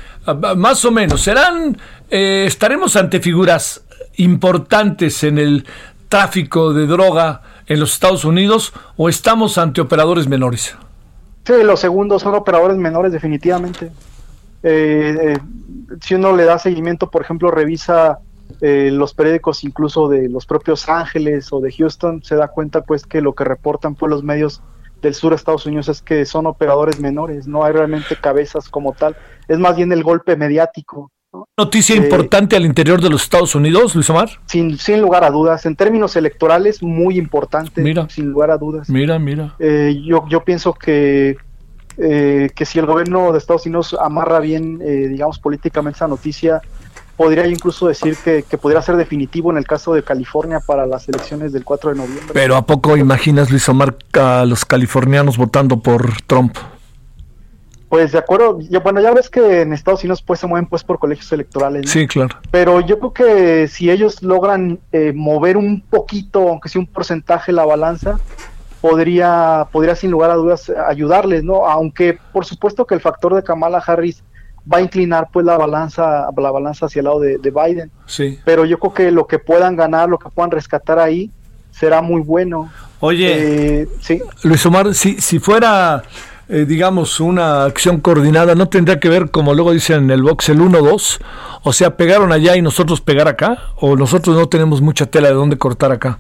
más 0.58 0.86
o 0.86 0.92
menos, 0.92 1.22
¿serán, 1.22 1.78
eh, 2.10 2.46
estaremos 2.48 2.96
ante 2.96 3.20
figuras 3.20 3.84
importantes 4.18 5.24
en 5.24 5.38
el 5.38 5.66
tráfico 6.08 6.74
de 6.74 6.88
droga 6.88 7.42
en 7.66 7.80
los 7.80 7.94
Estados 7.94 8.26
Unidos 8.26 8.74
o 8.98 9.10
estamos 9.10 9.58
ante 9.58 9.82
operadores 9.82 10.28
menores? 10.28 10.76
Sí, 11.46 11.54
los 11.64 11.80
segundos 11.80 12.22
son 12.22 12.36
operadores 12.36 12.78
menores 12.78 13.12
definitivamente. 13.12 13.92
Eh, 14.64 15.18
eh, 15.22 15.38
si 16.02 16.16
uno 16.16 16.36
le 16.36 16.46
da 16.46 16.60
seguimiento, 16.60 17.10
por 17.10 17.22
ejemplo, 17.22 17.52
revisa 17.52 18.20
eh, 18.62 18.90
los 18.92 19.14
periódicos 19.14 19.64
incluso 19.64 20.10
de 20.10 20.28
los 20.28 20.46
propios 20.46 20.90
Ángeles 20.90 21.54
o 21.54 21.62
de 21.62 21.72
Houston, 21.72 22.24
se 22.24 22.36
da 22.36 22.48
cuenta 22.48 22.82
pues 22.82 23.06
que 23.06 23.22
lo 23.22 23.34
que 23.34 23.44
reportan 23.44 23.96
pues 23.96 24.10
los 24.10 24.24
medios 24.24 24.62
del 25.02 25.14
sur 25.14 25.32
de 25.32 25.38
Estados 25.38 25.66
Unidos 25.66 25.88
es 25.88 26.02
que 26.02 26.26
son 26.26 26.46
operadores 26.46 27.00
menores, 27.00 27.48
no 27.48 27.64
hay 27.64 27.74
realmente 27.74 28.16
cabezas 28.20 28.68
como 28.68 28.94
tal, 28.94 29.16
es 29.48 29.58
más 29.60 29.78
bien 29.78 29.92
el 29.92 30.04
golpe 30.04 30.36
mediático. 30.36 31.12
¿no? 31.32 31.46
¿Noticia 31.58 31.96
eh, 31.96 32.00
importante 32.00 32.56
al 32.56 32.66
interior 32.66 33.00
de 33.02 33.10
los 33.10 33.24
Estados 33.24 33.56
Unidos, 33.56 33.96
Luis 33.96 34.10
Omar? 34.10 34.30
Sin, 34.46 34.78
sin 34.78 35.00
lugar 35.00 35.24
a 35.24 35.30
dudas, 35.30 35.66
en 35.66 35.76
términos 35.76 36.16
electorales 36.16 36.82
muy 36.84 37.18
importante, 37.18 37.82
mira, 37.82 38.10
sin 38.10 38.32
lugar 38.32 38.52
a 38.52 38.58
dudas. 38.58 38.90
Mira, 38.90 39.20
mira. 39.20 39.56
Eh, 39.60 40.02
yo, 40.04 40.26
yo 40.28 40.44
pienso 40.44 40.74
que, 40.74 41.38
eh, 42.00 42.50
que 42.56 42.66
si 42.66 42.80
el 42.80 42.86
gobierno 42.86 43.32
de 43.32 43.38
Estados 43.38 43.66
Unidos 43.66 43.96
amarra 44.00 44.40
bien, 44.40 44.80
eh, 44.82 45.08
digamos, 45.10 45.40
políticamente 45.40 45.98
esa 45.98 46.08
noticia, 46.08 46.62
podría 47.18 47.46
incluso 47.46 47.88
decir 47.88 48.16
que, 48.24 48.44
que 48.44 48.58
podría 48.58 48.82
ser 48.82 48.96
definitivo 48.96 49.52
en 49.52 49.58
el 49.58 49.66
caso 49.66 49.94
de 49.94 50.04
California 50.04 50.62
para 50.66 50.86
las 50.86 51.10
elecciones 51.10 51.52
del 51.52 51.66
4 51.66 51.92
de 51.92 51.96
noviembre. 51.98 52.30
Pero 52.34 52.56
¿a 52.56 52.66
poco 52.66 52.96
imaginas, 52.96 53.52
Luis 53.52 53.68
Omar, 53.68 53.98
a 54.14 54.46
los 54.46 54.64
californianos 54.64 55.38
votando 55.38 55.82
por 55.82 56.22
Trump? 56.22 56.56
Pues 57.90 58.12
de 58.12 58.20
acuerdo, 58.20 58.60
yo, 58.62 58.82
bueno, 58.82 59.02
ya 59.02 59.12
ves 59.12 59.32
que 59.32 59.62
en 59.62 59.74
Estados 59.74 60.04
Unidos 60.04 60.22
pues 60.22 60.40
se 60.40 60.46
mueven 60.46 60.70
pues 60.70 60.84
por 60.84 61.00
colegios 61.00 61.32
electorales. 61.32 61.88
¿no? 61.88 61.92
Sí, 61.92 62.08
claro. 62.08 62.38
Pero 62.52 62.82
yo 62.82 63.00
creo 63.00 63.14
que 63.14 63.68
si 63.68 63.90
ellos 63.90 64.22
logran 64.22 64.80
eh, 64.92 65.12
mover 65.16 65.58
un 65.58 65.82
poquito, 65.82 66.50
aunque 66.50 66.70
sea 66.70 66.80
un 66.80 66.88
porcentaje 66.88 67.52
la 67.52 67.66
balanza, 67.66 68.20
podría, 68.82 69.68
podría 69.72 69.96
sin 69.96 70.12
lugar 70.12 70.32
a 70.32 70.36
dudas 70.36 70.72
ayudarles, 70.88 71.44
¿no? 71.44 71.68
Aunque 71.68 72.18
por 72.32 72.46
supuesto 72.46 72.86
que 72.86 72.96
el 72.96 73.02
factor 73.02 73.36
de 73.36 73.44
Kamala 73.44 73.84
Harris 73.86 74.24
va 74.72 74.78
a 74.78 74.82
inclinar 74.82 75.28
pues 75.32 75.46
la 75.46 75.58
balanza, 75.58 76.28
la 76.36 76.52
balanza 76.52 76.86
hacia 76.86 77.00
el 77.00 77.06
lado 77.06 77.20
de, 77.20 77.38
de 77.38 77.52
Biden. 77.52 77.92
Sí. 78.06 78.40
Pero 78.46 78.66
yo 78.66 78.80
creo 78.80 78.94
que 78.94 79.12
lo 79.12 79.28
que 79.28 79.40
puedan 79.40 79.76
ganar, 79.76 80.10
lo 80.10 80.20
que 80.20 80.30
puedan 80.30 80.52
rescatar 80.52 81.00
ahí, 81.00 81.32
será 81.72 82.02
muy 82.02 82.22
bueno. 82.22 82.70
Oye, 83.00 83.82
Eh, 83.82 83.88
sí. 84.02 84.22
Luis 84.44 84.66
Omar, 84.66 84.94
si, 84.94 85.22
si 85.22 85.40
fuera, 85.40 86.04
eh, 86.50 86.66
digamos, 86.68 87.20
una 87.20 87.64
acción 87.66 88.02
coordinada, 88.02 88.56
¿no 88.56 88.68
tendría 88.68 89.00
que 89.00 89.10
ver, 89.10 89.32
como 89.32 89.54
luego 89.54 89.72
dicen 89.72 90.04
en 90.04 90.12
el 90.12 90.24
box, 90.24 90.50
el 90.50 90.60
1-2? 90.60 91.20
O 91.64 91.74
sea, 91.74 91.96
pegaron 91.96 92.32
allá 92.32 92.56
y 92.58 92.62
nosotros 92.62 93.02
pegar 93.02 93.28
acá, 93.28 93.58
o 93.78 93.96
nosotros 93.96 94.36
no 94.36 94.48
tenemos 94.50 94.82
mucha 94.82 95.06
tela 95.06 95.30
de 95.30 95.34
dónde 95.36 95.58
cortar 95.58 95.92
acá. 95.92 96.20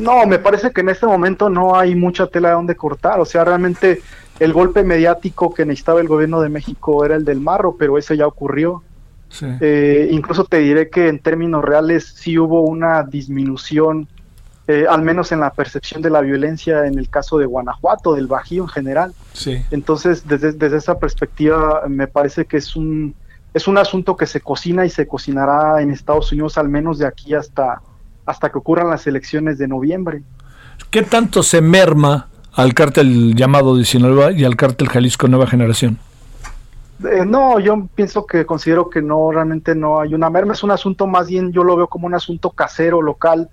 No, 0.00 0.26
me 0.26 0.38
parece 0.38 0.70
que 0.72 0.80
en 0.80 0.88
este 0.88 1.06
momento 1.06 1.48
no 1.48 1.76
hay 1.76 1.94
mucha 1.94 2.26
tela 2.26 2.48
de 2.48 2.54
donde 2.54 2.76
cortar. 2.76 3.20
O 3.20 3.24
sea, 3.24 3.44
realmente 3.44 4.02
el 4.38 4.52
golpe 4.52 4.82
mediático 4.84 5.54
que 5.54 5.64
necesitaba 5.64 6.00
el 6.00 6.08
gobierno 6.08 6.40
de 6.40 6.48
México 6.48 7.04
era 7.04 7.16
el 7.16 7.24
del 7.24 7.40
marro, 7.40 7.76
pero 7.76 7.98
ese 7.98 8.16
ya 8.16 8.26
ocurrió. 8.26 8.82
Sí. 9.28 9.46
Eh, 9.60 10.08
incluso 10.12 10.44
te 10.44 10.58
diré 10.58 10.88
que 10.88 11.08
en 11.08 11.18
términos 11.18 11.64
reales 11.64 12.12
sí 12.16 12.38
hubo 12.38 12.62
una 12.62 13.02
disminución, 13.02 14.08
eh, 14.68 14.86
al 14.88 15.02
menos 15.02 15.32
en 15.32 15.40
la 15.40 15.50
percepción 15.50 16.02
de 16.02 16.10
la 16.10 16.20
violencia 16.20 16.86
en 16.86 16.98
el 16.98 17.08
caso 17.08 17.38
de 17.38 17.46
Guanajuato, 17.46 18.14
del 18.14 18.26
Bajío 18.26 18.64
en 18.64 18.68
general. 18.68 19.14
sí. 19.32 19.62
Entonces, 19.70 20.26
desde, 20.26 20.52
desde 20.52 20.76
esa 20.76 20.98
perspectiva, 20.98 21.84
me 21.88 22.06
parece 22.06 22.44
que 22.44 22.58
es 22.58 22.76
un, 22.76 23.14
es 23.54 23.66
un 23.66 23.78
asunto 23.78 24.16
que 24.16 24.26
se 24.26 24.40
cocina 24.40 24.84
y 24.84 24.90
se 24.90 25.08
cocinará 25.08 25.80
en 25.80 25.90
Estados 25.90 26.30
Unidos 26.30 26.58
al 26.58 26.68
menos 26.68 26.98
de 26.98 27.06
aquí 27.06 27.34
hasta, 27.34 27.80
hasta 28.26 28.50
que 28.50 28.58
ocurran 28.58 28.90
las 28.90 29.06
elecciones 29.06 29.58
de 29.58 29.68
noviembre. 29.68 30.22
¿Qué 30.90 31.02
tanto 31.02 31.42
se 31.42 31.60
merma 31.60 32.28
al 32.52 32.74
cártel 32.74 33.34
llamado 33.34 33.76
de 33.76 33.84
Sinaloa 33.84 34.32
y 34.32 34.44
al 34.44 34.56
cártel 34.56 34.88
Jalisco 34.88 35.28
Nueva 35.28 35.46
Generación? 35.46 35.98
Eh, 37.04 37.24
no, 37.26 37.60
yo 37.60 37.86
pienso 37.94 38.26
que 38.26 38.46
considero 38.46 38.88
que 38.88 39.02
no, 39.02 39.30
realmente 39.30 39.74
no 39.74 40.00
hay 40.00 40.14
una 40.14 40.30
merma, 40.30 40.54
es 40.54 40.62
un 40.62 40.70
asunto 40.70 41.06
más 41.06 41.28
bien, 41.28 41.52
yo 41.52 41.62
lo 41.62 41.76
veo 41.76 41.88
como 41.88 42.06
un 42.06 42.14
asunto 42.14 42.50
casero, 42.50 43.02
local, 43.02 43.50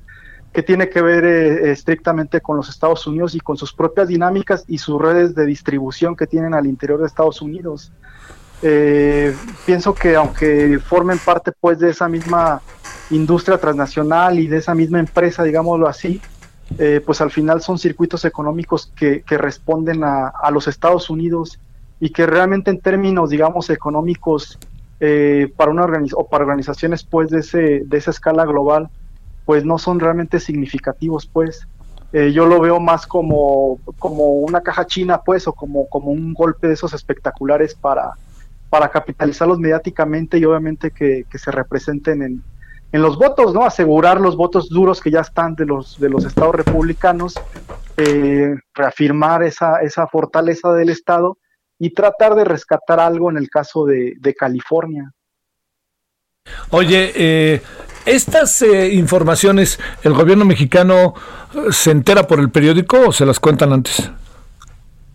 que 0.53 0.63
tiene 0.63 0.87
que 0.89 1.01
ver 1.01 1.25
eh, 1.25 1.71
estrictamente 1.71 2.39
con 2.39 2.55
los 2.55 2.69
Estados 2.69 3.05
Unidos 3.05 3.35
y 3.35 3.39
con 3.41 3.57
sus 3.57 3.73
propias 3.73 4.07
dinámicas 4.07 4.63
y 4.67 4.77
sus 4.77 5.01
redes 5.01 5.35
de 5.35 5.45
distribución 5.45 6.15
que 6.15 6.27
tienen 6.27 6.53
al 6.53 6.67
interior 6.67 6.99
de 6.99 7.07
Estados 7.07 7.41
Unidos. 7.41 7.91
Eh, 8.61 9.35
pienso 9.65 9.93
que 9.93 10.15
aunque 10.15 10.79
formen 10.79 11.17
parte 11.19 11.51
pues 11.59 11.79
de 11.79 11.89
esa 11.89 12.07
misma 12.07 12.61
industria 13.09 13.57
transnacional 13.57 14.39
y 14.39 14.47
de 14.47 14.57
esa 14.57 14.73
misma 14.73 14.99
empresa, 14.99 15.43
digámoslo 15.43 15.87
así, 15.87 16.21
eh, 16.77 17.01
pues 17.05 17.21
al 17.21 17.29
final 17.29 17.61
son 17.61 17.77
circuitos 17.77 18.25
económicos 18.25 18.91
que, 18.95 19.23
responden 19.27 20.03
a, 20.03 20.49
los 20.51 20.67
Estados 20.67 21.09
Unidos 21.09 21.59
y 21.99 22.11
que 22.11 22.25
realmente 22.25 22.71
en 22.71 22.79
términos, 22.79 23.29
digamos, 23.29 23.69
económicos 23.69 24.57
eh, 24.99 25.51
para 25.57 25.71
una 25.71 25.83
organiz 25.83 26.13
para 26.31 26.43
organizaciones 26.43 27.03
pues 27.03 27.29
de 27.29 27.39
ese 27.39 27.81
de 27.85 27.97
esa 27.97 28.11
escala 28.11 28.45
global, 28.45 28.89
pues 29.45 29.65
no 29.65 29.77
son 29.77 29.99
realmente 29.99 30.39
significativos, 30.39 31.25
pues. 31.25 31.67
Eh, 32.13 32.31
yo 32.31 32.45
lo 32.45 32.61
veo 32.61 32.79
más 32.79 33.07
como, 33.07 33.79
como 33.97 34.29
una 34.33 34.61
caja 34.61 34.85
china, 34.85 35.21
pues, 35.25 35.47
o 35.47 35.53
como, 35.53 35.89
como 35.89 36.11
un 36.11 36.35
golpe 36.35 36.67
de 36.67 36.75
esos 36.75 36.93
espectaculares 36.93 37.73
para, 37.73 38.11
para 38.73 38.89
capitalizarlos 38.89 39.59
mediáticamente 39.59 40.39
y 40.39 40.45
obviamente 40.45 40.89
que, 40.89 41.25
que 41.29 41.37
se 41.37 41.51
representen 41.51 42.23
en, 42.23 42.43
en 42.91 43.01
los 43.03 43.19
votos, 43.19 43.53
¿no? 43.53 43.63
Asegurar 43.65 44.19
los 44.19 44.35
votos 44.35 44.67
duros 44.67 44.99
que 44.99 45.11
ya 45.11 45.19
están 45.19 45.53
de 45.53 45.67
los, 45.67 45.99
de 45.99 46.09
los 46.09 46.25
estados 46.25 46.55
republicanos, 46.55 47.35
eh, 47.97 48.55
reafirmar 48.73 49.43
esa, 49.43 49.81
esa 49.81 50.07
fortaleza 50.07 50.73
del 50.73 50.89
estado 50.89 51.37
y 51.77 51.91
tratar 51.91 52.33
de 52.33 52.45
rescatar 52.45 52.99
algo 52.99 53.29
en 53.29 53.37
el 53.37 53.47
caso 53.47 53.85
de, 53.85 54.15
de 54.19 54.33
California. 54.33 55.11
Oye, 56.71 57.11
eh, 57.13 57.61
estas 58.07 58.59
eh, 58.63 58.91
informaciones, 58.91 59.79
¿el 60.01 60.13
gobierno 60.15 60.45
mexicano 60.45 61.13
se 61.69 61.91
entera 61.91 62.25
por 62.25 62.39
el 62.39 62.49
periódico 62.49 63.09
o 63.09 63.11
se 63.11 63.27
las 63.27 63.39
cuentan 63.39 63.71
antes? 63.71 64.11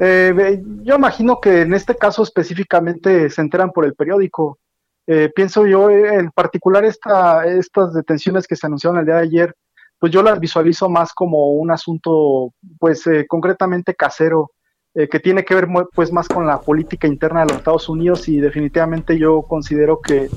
Eh, 0.01 0.63
yo 0.83 0.97
imagino 0.97 1.41
que 1.41 1.63
en 1.63 1.75
este 1.75 1.97
caso 1.97 2.23
específicamente 2.23 3.31
se 3.31 3.41
enteran 3.41 3.71
por 3.71 3.85
el 3.85 3.95
periódico. 3.95 4.59
Eh, 5.07 5.31
pienso 5.35 5.67
yo, 5.67 5.91
en 5.91 6.31
particular 6.31 6.85
esta, 6.85 7.47
estas 7.47 7.95
detenciones 7.95 8.47
que 8.47 8.57
se 8.57 8.67
anunciaron 8.67 8.99
el 8.99 9.07
día 9.07 9.17
de 9.17 9.23
ayer, 9.23 9.55
pues 9.99 10.13
yo 10.13 10.23
las 10.23 10.39
visualizo 10.39 10.89
más 10.89 11.13
como 11.13 11.53
un 11.55 11.71
asunto, 11.71 12.53
pues 12.79 13.07
eh, 13.07 13.27
concretamente 13.27 13.95
casero. 13.95 14.51
eh, 14.95 15.09
que 15.09 15.21
tiene 15.21 15.45
que 15.45 15.55
ver 15.55 15.69
pues 15.95 16.13
más 16.13 16.27
con 16.29 16.47
la 16.47 16.61
política 16.61 17.07
interna 17.07 17.41
de 17.41 17.47
los 17.47 17.59
Estados 17.59 17.89
Unidos 17.89 18.29
y 18.29 18.41
definitivamente 18.41 19.19
yo 19.19 19.43
considero 19.43 20.01
que 20.01 20.29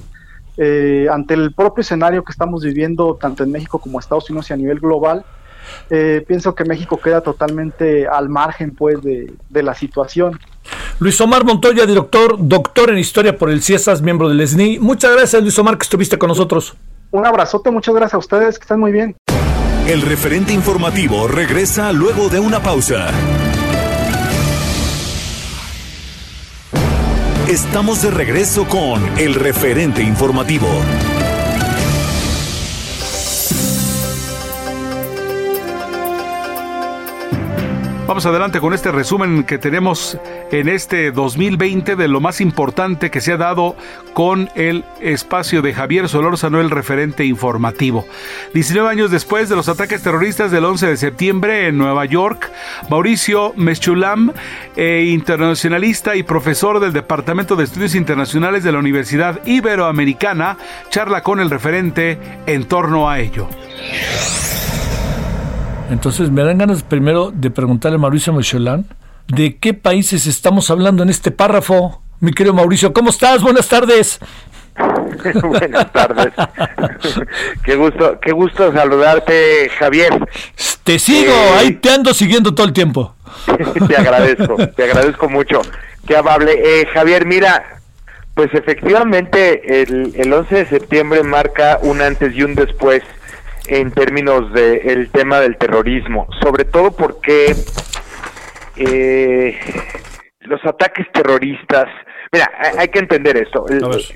eh, 0.58 1.08
ante 1.10 1.34
el 1.34 1.54
propio 1.54 1.82
escenario 1.82 2.24
que 2.24 2.32
estamos 2.32 2.64
viviendo 2.64 3.16
tanto 3.16 3.44
en 3.44 3.52
México 3.52 3.80
como 3.80 4.00
Estados 4.00 4.30
Unidos 4.30 4.50
y 4.50 4.54
a 4.54 4.58
nivel 4.58 4.80
global, 4.80 5.26
eh, 5.90 6.24
pienso 6.28 6.56
que 6.56 6.66
México 6.66 7.00
queda 7.00 7.22
totalmente 7.22 8.08
al 8.08 8.30
margen 8.30 8.76
pues 8.76 9.02
de, 9.02 9.34
de, 9.50 9.64
la 9.64 9.74
situación. 9.74 10.40
Luis 11.00 11.20
Omar 11.22 11.44
Montoya, 11.44 11.86
director, 11.86 12.36
doctor 12.40 12.90
en 12.90 12.98
historia 12.98 13.38
por 13.38 13.50
el 13.50 13.62
CIESAS, 13.62 14.02
miembro 14.02 14.30
del 14.30 14.48
SNI. 14.48 14.80
Muchas 14.80 15.12
gracias 15.14 15.42
Luis 15.42 15.58
Omar 15.60 15.78
que 15.78 15.84
estuviste 15.84 16.18
con 16.18 16.30
nosotros. 16.30 16.76
Un 17.12 17.26
abrazote, 17.26 17.72
muchas 17.72 17.94
gracias 17.94 18.14
a 18.14 18.18
ustedes, 18.20 18.58
que 18.58 18.64
estén 18.64 18.80
muy 18.80 18.92
bien. 18.92 19.16
El 19.88 20.02
referente 20.02 20.54
informativo 20.54 21.28
regresa 21.28 21.92
luego 21.92 22.30
de 22.30 22.40
una 22.40 22.62
pausa. 22.62 23.10
Estamos 27.50 28.02
de 28.02 28.12
regreso 28.12 28.66
con 28.66 29.02
el 29.20 29.34
referente 29.36 30.02
informativo. 30.02 30.68
Vamos 38.12 38.26
adelante 38.26 38.60
con 38.60 38.74
este 38.74 38.92
resumen 38.92 39.46
que 39.46 39.58
tenemos 39.58 40.18
en 40.52 40.68
este 40.68 41.14
2020 41.14 41.96
de 41.96 42.10
lo 42.10 42.20
más 42.20 42.42
importante 42.42 43.10
que 43.10 43.22
se 43.22 43.32
ha 43.32 43.38
dado 43.38 43.78
con 44.12 44.50
el 44.56 44.84
espacio 45.00 45.62
de 45.62 45.74
Javier 45.74 46.10
Solórzano, 46.10 46.60
el 46.60 46.72
referente 46.72 47.24
informativo. 47.24 48.06
19 48.54 48.90
años 48.90 49.12
después 49.12 49.48
de 49.48 49.56
los 49.56 49.70
ataques 49.70 50.04
terroristas 50.04 50.52
del 50.52 50.66
11 50.66 50.88
de 50.88 50.98
septiembre 50.98 51.68
en 51.68 51.78
Nueva 51.78 52.04
York, 52.04 52.52
Mauricio 52.90 53.54
Meschulam, 53.56 54.34
eh, 54.76 55.06
internacionalista 55.08 56.18
y 56.18 56.24
profesor 56.24 56.82
del 56.82 56.92
Departamento 56.92 57.56
de 57.56 57.64
Estudios 57.64 57.96
Internacionales 57.96 58.66
de 58.66 58.74
la 58.74 58.80
Universidad 58.80 59.40
Iberoamericana, 59.46 60.58
charla 60.90 61.24
con 61.24 61.40
el 61.40 61.50
referente 61.50 62.20
en 62.46 62.66
torno 62.66 63.10
a 63.10 63.22
ello. 63.22 63.48
Entonces 65.92 66.32
me 66.32 66.42
dan 66.42 66.58
ganas 66.58 66.84
primero 66.84 67.32
de 67.32 67.52
preguntarle 67.52 67.98
a 67.98 68.00
Mauricio 68.00 68.32
Michelán 68.32 68.86
de 69.28 69.58
qué 69.58 69.74
países 69.74 70.26
estamos 70.26 70.72
hablando 70.72 71.04
en 71.04 71.10
este 71.10 71.32
párrafo. 71.32 72.02
Mi 72.22 72.32
querido 72.32 72.54
Mauricio, 72.54 72.94
¿cómo 72.94 73.10
estás? 73.10 73.44
Buenas 73.44 73.68
tardes. 73.68 74.20
Buenas 75.44 75.92
tardes. 75.92 76.34
qué 77.66 77.76
gusto, 77.76 78.18
qué 78.22 78.32
gusto 78.32 78.72
saludarte, 78.72 79.70
Javier. 79.78 80.18
Te 80.86 80.98
sigo, 80.98 81.34
eh, 81.34 81.58
ahí 81.58 81.72
te 81.74 81.90
ando 81.90 82.14
siguiendo 82.14 82.56
todo 82.56 82.68
el 82.68 82.74
tiempo. 82.74 83.14
te 83.88 83.98
agradezco, 83.98 84.56
te 84.70 84.84
agradezco 84.86 85.28
mucho. 85.28 85.62
Qué 86.08 86.16
amable. 86.16 86.54
Eh, 86.54 86.88
Javier, 86.94 87.26
mira, 87.26 87.82
pues 88.34 88.50
efectivamente 88.54 89.82
el, 89.82 90.14
el 90.16 90.32
11 90.32 90.56
de 90.56 90.66
septiembre 90.68 91.22
marca 91.24 91.80
un 91.82 92.02
antes 92.02 92.34
y 92.34 92.44
un 92.44 92.56
después 92.56 93.04
en 93.68 93.92
términos 93.92 94.52
del 94.54 95.10
tema 95.12 95.40
del 95.40 95.58
terrorismo, 95.58 96.28
sobre 96.42 96.66
todo 96.66 96.92
porque 96.92 97.56
eh, 98.76 99.58
los 100.42 100.66
ataques 100.66 101.08
terroristas, 101.12 101.88
mira, 102.32 102.52
hay, 102.78 102.88
que 102.90 103.00
entender 103.00 103.38
esto, 103.38 103.66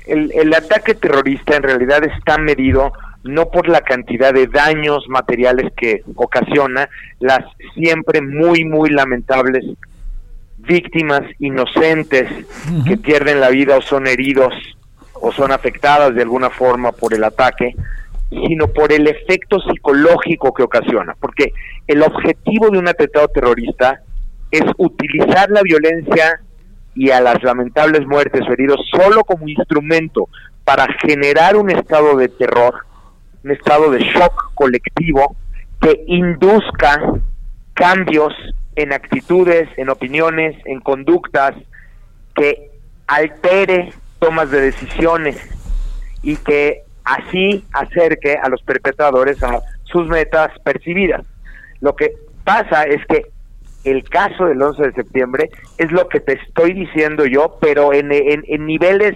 el, 0.06 0.32
el, 0.32 0.54
ataque 0.54 0.94
terrorista 0.94 1.56
en 1.56 1.62
realidad 1.62 2.04
está 2.04 2.38
medido 2.38 2.92
no 3.22 3.48
por 3.48 3.68
la 3.68 3.80
cantidad 3.80 4.32
de 4.32 4.46
daños 4.46 5.04
materiales 5.08 5.72
que 5.76 6.02
ocasiona, 6.14 6.88
las 7.18 7.44
siempre 7.74 8.20
muy, 8.20 8.64
muy 8.64 8.90
lamentables 8.90 9.64
víctimas 10.58 11.22
inocentes 11.38 12.28
que 12.86 12.96
pierden 12.96 13.40
la 13.40 13.50
vida 13.50 13.76
o 13.76 13.82
son 13.82 14.06
heridos 14.06 14.54
o 15.14 15.32
son 15.32 15.52
afectadas 15.52 16.14
de 16.14 16.22
alguna 16.22 16.50
forma 16.50 16.92
por 16.92 17.14
el 17.14 17.24
ataque, 17.24 17.74
sino 18.30 18.68
por 18.68 18.92
el 18.92 19.06
efecto 19.06 19.60
psicológico 19.60 20.52
que 20.52 20.62
ocasiona, 20.62 21.14
porque 21.20 21.52
el 21.86 22.02
objetivo 22.02 22.70
de 22.70 22.78
un 22.78 22.88
atentado 22.88 23.28
terrorista 23.28 24.00
es 24.50 24.64
utilizar 24.78 25.50
la 25.50 25.62
violencia 25.62 26.40
y 26.94 27.10
a 27.10 27.20
las 27.20 27.42
lamentables 27.42 28.06
muertes 28.06 28.42
o 28.48 28.52
heridos 28.52 28.80
solo 28.90 29.22
como 29.24 29.48
instrumento 29.48 30.28
para 30.64 30.86
generar 31.04 31.56
un 31.56 31.70
estado 31.70 32.16
de 32.16 32.28
terror, 32.28 32.74
un 33.44 33.52
estado 33.52 33.90
de 33.90 34.00
shock 34.00 34.54
colectivo 34.54 35.36
que 35.80 36.04
induzca 36.06 37.00
cambios 37.74 38.32
en 38.74 38.92
actitudes, 38.92 39.68
en 39.76 39.90
opiniones, 39.90 40.56
en 40.64 40.80
conductas, 40.80 41.54
que 42.34 42.70
altere 43.06 43.92
tomas 44.18 44.50
de 44.50 44.60
decisiones 44.60 45.36
y 46.22 46.36
que 46.36 46.85
así 47.06 47.64
acerque 47.72 48.36
a 48.42 48.48
los 48.48 48.62
perpetradores 48.62 49.42
a 49.42 49.60
sus 49.84 50.06
metas 50.08 50.50
percibidas. 50.64 51.24
Lo 51.80 51.94
que 51.94 52.12
pasa 52.44 52.82
es 52.82 53.04
que 53.06 53.26
el 53.84 54.02
caso 54.08 54.46
del 54.46 54.60
11 54.60 54.82
de 54.82 54.92
septiembre 54.92 55.50
es 55.78 55.92
lo 55.92 56.08
que 56.08 56.20
te 56.20 56.32
estoy 56.32 56.72
diciendo 56.72 57.24
yo, 57.24 57.58
pero 57.60 57.92
en, 57.92 58.10
en, 58.10 58.66
niveles 58.66 59.14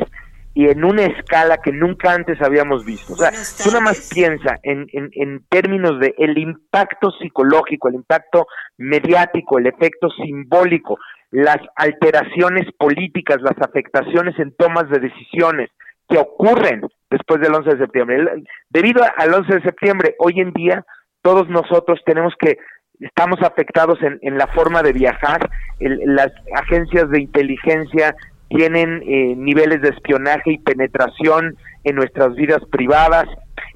y 0.54 0.68
en 0.68 0.84
una 0.84 1.06
escala 1.06 1.58
que 1.58 1.72
nunca 1.72 2.12
antes 2.12 2.40
habíamos 2.40 2.84
visto. 2.84 3.14
O 3.14 3.16
sea, 3.16 3.32
tú 3.62 3.70
nada 3.70 3.80
más 3.80 4.08
piensa 4.14 4.60
en, 4.62 4.86
en, 4.92 5.10
en 5.14 5.44
términos 5.48 5.98
de 5.98 6.14
el 6.18 6.38
impacto 6.38 7.10
psicológico, 7.10 7.88
el 7.88 7.96
impacto 7.96 8.46
mediático, 8.78 9.58
el 9.58 9.66
efecto 9.66 10.08
simbólico, 10.10 10.98
las 11.32 11.58
alteraciones 11.74 12.72
políticas, 12.78 13.42
las 13.42 13.60
afectaciones 13.60 14.38
en 14.38 14.52
tomas 14.52 14.88
de 14.88 15.00
decisiones 15.00 15.70
que 16.08 16.18
ocurren 16.18 16.82
después 17.10 17.40
del 17.40 17.54
11 17.54 17.70
de 17.70 17.78
septiembre. 17.78 18.44
Debido 18.68 19.02
al 19.16 19.34
11 19.34 19.54
de 19.56 19.62
septiembre, 19.62 20.14
hoy 20.18 20.40
en 20.40 20.52
día 20.52 20.84
todos 21.22 21.48
nosotros 21.48 22.00
tenemos 22.06 22.32
que 22.38 22.56
estamos 23.00 23.40
afectados 23.42 24.00
en, 24.02 24.18
en 24.22 24.38
la 24.38 24.46
forma 24.48 24.82
de 24.82 24.92
viajar, 24.92 25.50
las 25.78 26.32
agencias 26.54 27.08
de 27.10 27.20
inteligencia 27.22 28.14
tienen 28.50 29.02
eh, 29.06 29.34
niveles 29.36 29.80
de 29.80 29.90
espionaje 29.90 30.52
y 30.52 30.58
penetración 30.58 31.56
en 31.84 31.96
nuestras 31.96 32.34
vidas 32.34 32.60
privadas. 32.70 33.26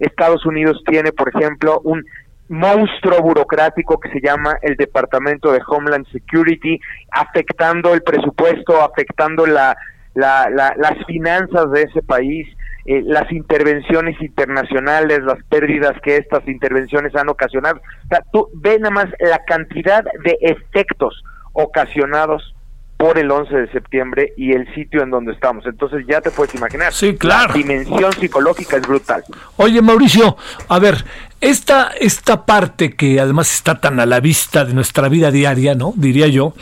Estados 0.00 0.44
Unidos 0.44 0.82
tiene, 0.86 1.12
por 1.12 1.30
ejemplo, 1.34 1.80
un 1.84 2.04
monstruo 2.48 3.22
burocrático 3.22 3.98
que 3.98 4.10
se 4.10 4.20
llama 4.20 4.58
el 4.62 4.76
Departamento 4.76 5.52
de 5.52 5.62
Homeland 5.66 6.06
Security, 6.10 6.78
afectando 7.12 7.94
el 7.94 8.02
presupuesto, 8.02 8.82
afectando 8.82 9.46
la, 9.46 9.76
la, 10.14 10.50
las 10.50 11.06
finanzas 11.06 11.70
de 11.70 11.82
ese 11.82 12.02
país. 12.02 12.46
Eh, 12.86 13.02
las 13.06 13.30
intervenciones 13.32 14.20
internacionales, 14.20 15.20
las 15.22 15.42
pérdidas 15.44 15.98
que 16.02 16.16
estas 16.16 16.46
intervenciones 16.46 17.14
han 17.14 17.28
ocasionado. 17.30 17.80
O 18.04 18.08
sea, 18.08 18.22
tú 18.32 18.48
ve 18.54 18.78
nada 18.78 18.90
más 18.90 19.06
la 19.20 19.42
cantidad 19.46 20.04
de 20.22 20.36
efectos 20.40 21.22
ocasionados 21.54 22.54
por 22.96 23.18
el 23.18 23.30
11 23.30 23.54
de 23.54 23.72
septiembre 23.72 24.32
y 24.36 24.52
el 24.52 24.72
sitio 24.74 25.02
en 25.02 25.10
donde 25.10 25.32
estamos. 25.32 25.66
Entonces 25.66 26.04
ya 26.08 26.20
te 26.20 26.30
puedes 26.30 26.54
imaginar. 26.54 26.92
Sí, 26.92 27.16
claro. 27.16 27.48
La 27.48 27.54
dimensión 27.54 28.12
psicológica 28.12 28.76
es 28.76 28.86
brutal. 28.86 29.24
Oye, 29.56 29.82
Mauricio, 29.82 30.36
a 30.68 30.78
ver, 30.78 31.04
esta, 31.40 31.90
esta 32.00 32.46
parte 32.46 32.94
que 32.94 33.20
además 33.20 33.52
está 33.52 33.80
tan 33.80 33.98
a 34.00 34.06
la 34.06 34.20
vista 34.20 34.64
de 34.64 34.74
nuestra 34.74 35.08
vida 35.08 35.30
diaria, 35.30 35.74
¿no? 35.74 35.92
Diría 35.96 36.28
yo, 36.28 36.54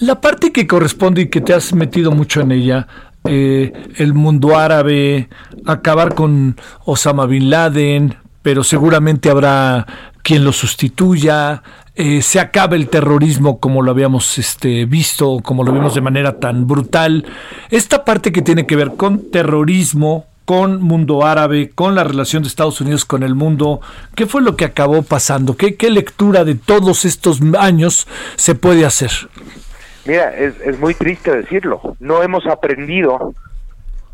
la 0.00 0.20
parte 0.20 0.52
que 0.52 0.66
corresponde 0.66 1.22
y 1.22 1.28
que 1.28 1.40
te 1.40 1.52
has 1.52 1.74
metido 1.74 2.10
mucho 2.12 2.40
en 2.40 2.52
ella, 2.52 2.86
eh, 3.24 3.72
el 3.96 4.14
mundo 4.14 4.56
árabe, 4.56 5.28
acabar 5.66 6.14
con 6.14 6.56
Osama 6.84 7.26
Bin 7.26 7.50
Laden, 7.50 8.16
pero 8.42 8.64
seguramente 8.64 9.30
habrá 9.30 9.86
quien 10.22 10.44
lo 10.44 10.52
sustituya, 10.52 11.62
eh, 11.94 12.22
se 12.22 12.40
acabe 12.40 12.76
el 12.76 12.88
terrorismo 12.88 13.58
como 13.58 13.82
lo 13.82 13.90
habíamos 13.90 14.38
este, 14.38 14.86
visto, 14.86 15.40
como 15.42 15.62
lo 15.62 15.72
vimos 15.72 15.94
de 15.94 16.00
manera 16.00 16.40
tan 16.40 16.66
brutal. 16.66 17.26
Esta 17.70 18.04
parte 18.04 18.32
que 18.32 18.42
tiene 18.42 18.66
que 18.66 18.76
ver 18.76 18.94
con 18.96 19.30
terrorismo, 19.30 20.26
con 20.44 20.82
mundo 20.82 21.24
árabe, 21.24 21.70
con 21.74 21.94
la 21.94 22.04
relación 22.04 22.42
de 22.42 22.48
Estados 22.48 22.80
Unidos 22.80 23.04
con 23.04 23.22
el 23.22 23.34
mundo, 23.34 23.80
¿qué 24.14 24.26
fue 24.26 24.42
lo 24.42 24.56
que 24.56 24.64
acabó 24.64 25.02
pasando? 25.02 25.56
¿Qué, 25.56 25.76
qué 25.76 25.90
lectura 25.90 26.44
de 26.44 26.54
todos 26.54 27.04
estos 27.04 27.40
años 27.58 28.06
se 28.36 28.54
puede 28.54 28.84
hacer? 28.86 29.10
Mira, 30.04 30.36
es, 30.36 30.60
es 30.60 30.78
muy 30.78 30.94
triste 30.94 31.34
decirlo. 31.34 31.96
No 32.00 32.22
hemos 32.22 32.46
aprendido 32.46 33.34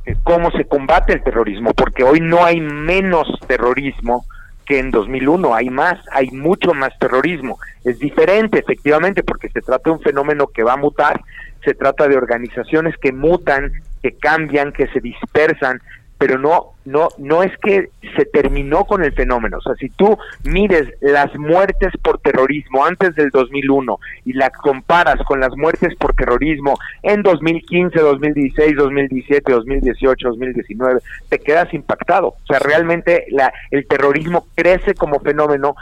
eh, 0.05 0.17
cómo 0.23 0.51
se 0.51 0.65
combate 0.65 1.13
el 1.13 1.23
terrorismo, 1.23 1.73
porque 1.75 2.05
hoy 2.05 2.21
no 2.21 2.45
hay 2.45 2.61
menos 2.61 3.29
terrorismo 3.47 4.25
que 4.69 4.79
en 4.79 4.91
2001, 4.91 5.55
hay 5.55 5.71
más, 5.71 5.99
hay 6.13 6.31
mucho 6.31 6.75
más 6.75 6.97
terrorismo. 6.99 7.59
Es 7.85 7.99
diferente, 7.99 8.59
efectivamente, 8.59 9.23
porque 9.23 9.49
se 9.49 9.63
trata 9.63 9.91
de 9.91 9.97
un 9.97 10.03
fenómeno 10.03 10.47
que 10.49 10.63
va 10.63 10.75
a 10.75 10.77
mutar, 10.77 11.23
se 11.65 11.73
trata 11.73 12.07
de 12.07 12.19
organizaciones 12.19 12.95
que 12.99 13.13
mutan, 13.13 13.73
que 14.03 14.13
cambian, 14.13 14.73
que 14.73 14.87
se 14.89 15.01
dispersan, 15.01 15.81
pero 16.19 16.37
no, 16.37 16.73
no, 16.85 17.09
no 17.19 17.45
es 17.45 17.57
que 17.59 17.91
se 18.17 18.25
terminó 18.25 18.85
con 18.85 19.05
el 19.05 19.13
fenómeno. 19.13 19.59
O 19.59 19.61
sea, 19.61 19.75
si 19.77 19.89
tú 19.89 20.19
mides 20.43 20.89
las 21.01 21.35
muertes 21.37 21.93
por 22.03 22.19
terrorismo 22.19 22.85
antes 22.85 23.15
del 23.15 23.31
2001 23.31 23.99
y 24.25 24.33
las 24.33 24.51
comparas 24.51 25.17
con 25.25 25.39
las 25.39 25.57
muertes 25.57 25.95
por 25.95 26.15
terrorismo 26.15 26.75
en 27.03 27.23
2015, 27.23 28.01
2016, 28.01 28.77
2017, 28.77 29.53
2018, 29.53 30.29
2019, 30.29 31.01
te 31.29 31.39
quedas 31.39 31.73
impactado. 31.73 32.29
O 32.29 32.47
sea, 32.49 32.59
realmente 32.59 33.27
la, 33.31 33.53
el 33.71 33.87
terrorismo 33.87 34.47
crece 34.57 34.95
como 34.95 35.21
fenómeno 35.21 35.77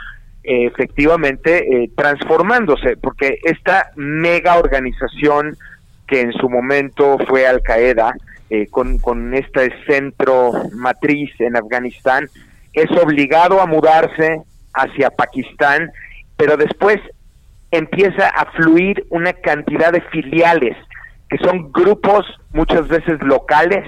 eh, 0.45 0.67
efectivamente 0.67 1.83
eh, 1.83 1.91
transformándose, 1.97 2.97
porque 2.99 3.39
esta 3.43 3.91
mega 3.97 4.59
organización 4.59 5.57
que 6.07 6.21
en 6.21 6.33
su 6.33 6.49
momento 6.49 7.19
fue 7.27 7.47
Al 7.47 7.63
Qaeda, 7.63 8.15
eh, 8.51 8.67
con, 8.69 8.99
con 8.99 9.35
este 9.35 9.73
centro 9.87 10.53
matriz 10.73 11.31
en 11.41 11.57
Afganistán, 11.57 12.29
es 12.73 12.91
obligado 12.93 13.61
a 13.61 13.67
mudarse 13.67 14.43
hacia 14.75 15.11
Pakistán, 15.11 15.91
pero 16.37 16.57
después 16.57 16.99
empieza 17.71 18.29
a 18.29 18.53
fluir 18.53 19.07
una 19.11 19.33
cantidad 19.33 19.93
de 19.93 20.01
filiales, 20.03 20.77
que 21.29 21.39
son 21.39 21.73
grupos 21.73 22.27
muchas 22.53 22.87
veces 22.89 23.21
locales, 23.23 23.85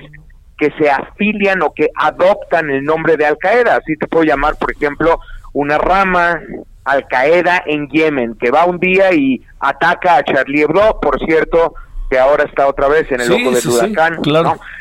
que 0.59 0.71
se 0.79 0.91
afilian 0.91 1.63
o 1.63 1.73
que 1.73 1.89
adoptan 1.95 2.69
el 2.71 2.85
nombre 2.85 3.17
de 3.17 3.27
Al 3.27 3.39
Qaeda. 3.39 3.77
Así 3.77 3.97
te 3.97 4.09
puedo 4.09 4.25
llamar, 4.25 4.57
por 4.57 4.73
ejemplo, 4.73 5.21
una 5.53 5.79
rama 5.79 6.41
Al 6.85 7.07
Qaeda 7.07 7.63
en 7.65 7.89
Yemen, 7.89 8.35
que 8.35 8.51
va 8.51 8.65
un 8.65 8.79
día 8.79 9.13
y 9.13 9.41
ataca 9.61 10.17
a 10.17 10.25
Charlie 10.25 10.63
Hebdo, 10.63 10.99
por 11.01 11.19
cierto, 11.25 11.75
que 12.09 12.19
ahora 12.19 12.45
está 12.45 12.67
otra 12.67 12.89
vez 12.89 13.11
en 13.13 13.21
el 13.21 13.33
ojo 13.33 13.51
del 13.51 13.69
huracán. 13.69 14.19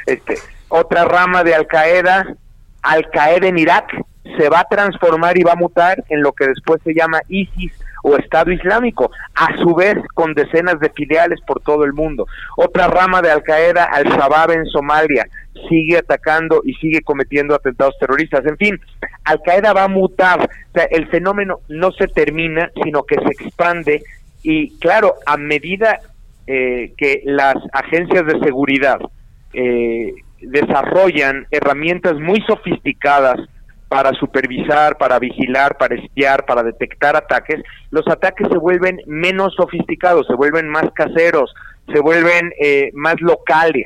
Este, 0.05 0.37
otra 0.69 1.05
rama 1.05 1.43
de 1.43 1.55
Al 1.55 1.67
Qaeda, 1.67 2.35
Al 2.81 3.09
Qaeda 3.09 3.47
en 3.47 3.57
Irak, 3.57 3.93
se 4.37 4.49
va 4.49 4.61
a 4.61 4.67
transformar 4.67 5.37
y 5.37 5.43
va 5.43 5.53
a 5.53 5.57
mutar 5.57 6.03
en 6.09 6.21
lo 6.21 6.33
que 6.33 6.47
después 6.47 6.81
se 6.83 6.93
llama 6.93 7.21
ISIS 7.29 7.71
o 8.03 8.15
Estado 8.15 8.51
Islámico, 8.51 9.11
a 9.35 9.57
su 9.57 9.73
vez 9.73 9.97
con 10.13 10.33
decenas 10.33 10.79
de 10.79 10.89
filiales 10.89 11.39
por 11.45 11.61
todo 11.61 11.83
el 11.83 11.93
mundo. 11.93 12.25
Otra 12.55 12.87
rama 12.87 13.21
de 13.21 13.31
Al 13.31 13.43
Qaeda, 13.43 13.85
Al 13.85 14.05
Shabaab 14.05 14.51
en 14.51 14.65
Somalia, 14.67 15.27
sigue 15.67 15.97
atacando 15.97 16.61
y 16.63 16.73
sigue 16.75 17.01
cometiendo 17.01 17.55
atentados 17.55 17.97
terroristas. 17.99 18.45
En 18.45 18.57
fin, 18.57 18.79
Al 19.23 19.41
Qaeda 19.41 19.73
va 19.73 19.85
a 19.85 19.89
mutar, 19.89 20.41
o 20.41 20.71
sea, 20.73 20.85
el 20.85 21.07
fenómeno 21.07 21.61
no 21.67 21.91
se 21.91 22.07
termina, 22.07 22.71
sino 22.83 23.03
que 23.03 23.15
se 23.15 23.43
expande 23.43 24.03
y 24.43 24.77
claro, 24.77 25.15
a 25.25 25.35
medida 25.35 25.99
eh, 26.49 26.93
que 26.97 27.23
las 27.25 27.55
agencias 27.73 28.25
de 28.25 28.39
seguridad 28.39 28.99
eh, 29.51 30.13
desarrollan 30.39 31.45
herramientas 31.51 32.15
muy 32.21 32.41
sofisticadas 32.47 33.35
para 33.89 34.13
supervisar, 34.13 34.97
para 34.97 35.19
vigilar, 35.19 35.77
para 35.77 35.95
espiar, 35.95 36.45
para 36.45 36.63
detectar 36.63 37.17
ataques, 37.17 37.61
los 37.91 38.07
ataques 38.07 38.47
se 38.49 38.57
vuelven 38.57 39.01
menos 39.07 39.55
sofisticados, 39.55 40.25
se 40.25 40.35
vuelven 40.35 40.69
más 40.69 40.85
caseros, 40.95 41.53
se 41.91 41.99
vuelven 41.99 42.53
eh, 42.61 42.91
más 42.93 43.15
locales, 43.19 43.83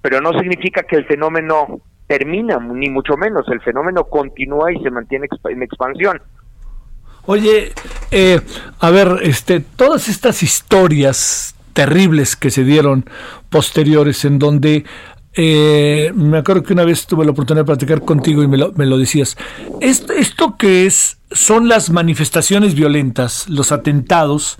pero 0.00 0.20
no 0.20 0.30
significa 0.38 0.84
que 0.84 0.94
el 0.94 1.06
fenómeno 1.06 1.80
termina, 2.06 2.60
ni 2.60 2.88
mucho 2.88 3.16
menos, 3.16 3.48
el 3.48 3.60
fenómeno 3.62 4.04
continúa 4.04 4.72
y 4.72 4.80
se 4.80 4.92
mantiene 4.92 5.26
en 5.48 5.62
expansión. 5.64 6.22
Oye, 7.24 7.72
a 8.78 8.90
ver, 8.90 9.08
este, 9.22 9.58
todas 9.58 10.06
estas 10.06 10.44
historias 10.44 11.55
terribles 11.76 12.36
que 12.36 12.50
se 12.50 12.64
dieron 12.64 13.04
posteriores, 13.50 14.24
en 14.24 14.38
donde 14.38 14.86
eh, 15.34 16.10
me 16.14 16.38
acuerdo 16.38 16.62
que 16.62 16.72
una 16.72 16.84
vez 16.84 17.06
tuve 17.06 17.26
la 17.26 17.32
oportunidad 17.32 17.64
de 17.64 17.66
platicar 17.66 18.00
contigo 18.00 18.42
y 18.42 18.48
me 18.48 18.56
lo, 18.56 18.72
me 18.72 18.86
lo 18.86 18.96
decías. 18.96 19.36
Esto, 19.82 20.14
esto 20.14 20.56
que 20.56 20.86
es, 20.86 21.18
son 21.30 21.68
las 21.68 21.90
manifestaciones 21.90 22.74
violentas, 22.74 23.46
los 23.50 23.72
atentados, 23.72 24.56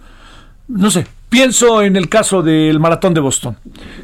no 0.69 0.91
sé, 0.91 1.07
pienso 1.31 1.81
en 1.81 1.97
el 1.97 2.11
caso 2.11 2.43
del 2.43 2.81
maratón 2.81 3.15
de 3.15 3.21
Boston, 3.21 3.57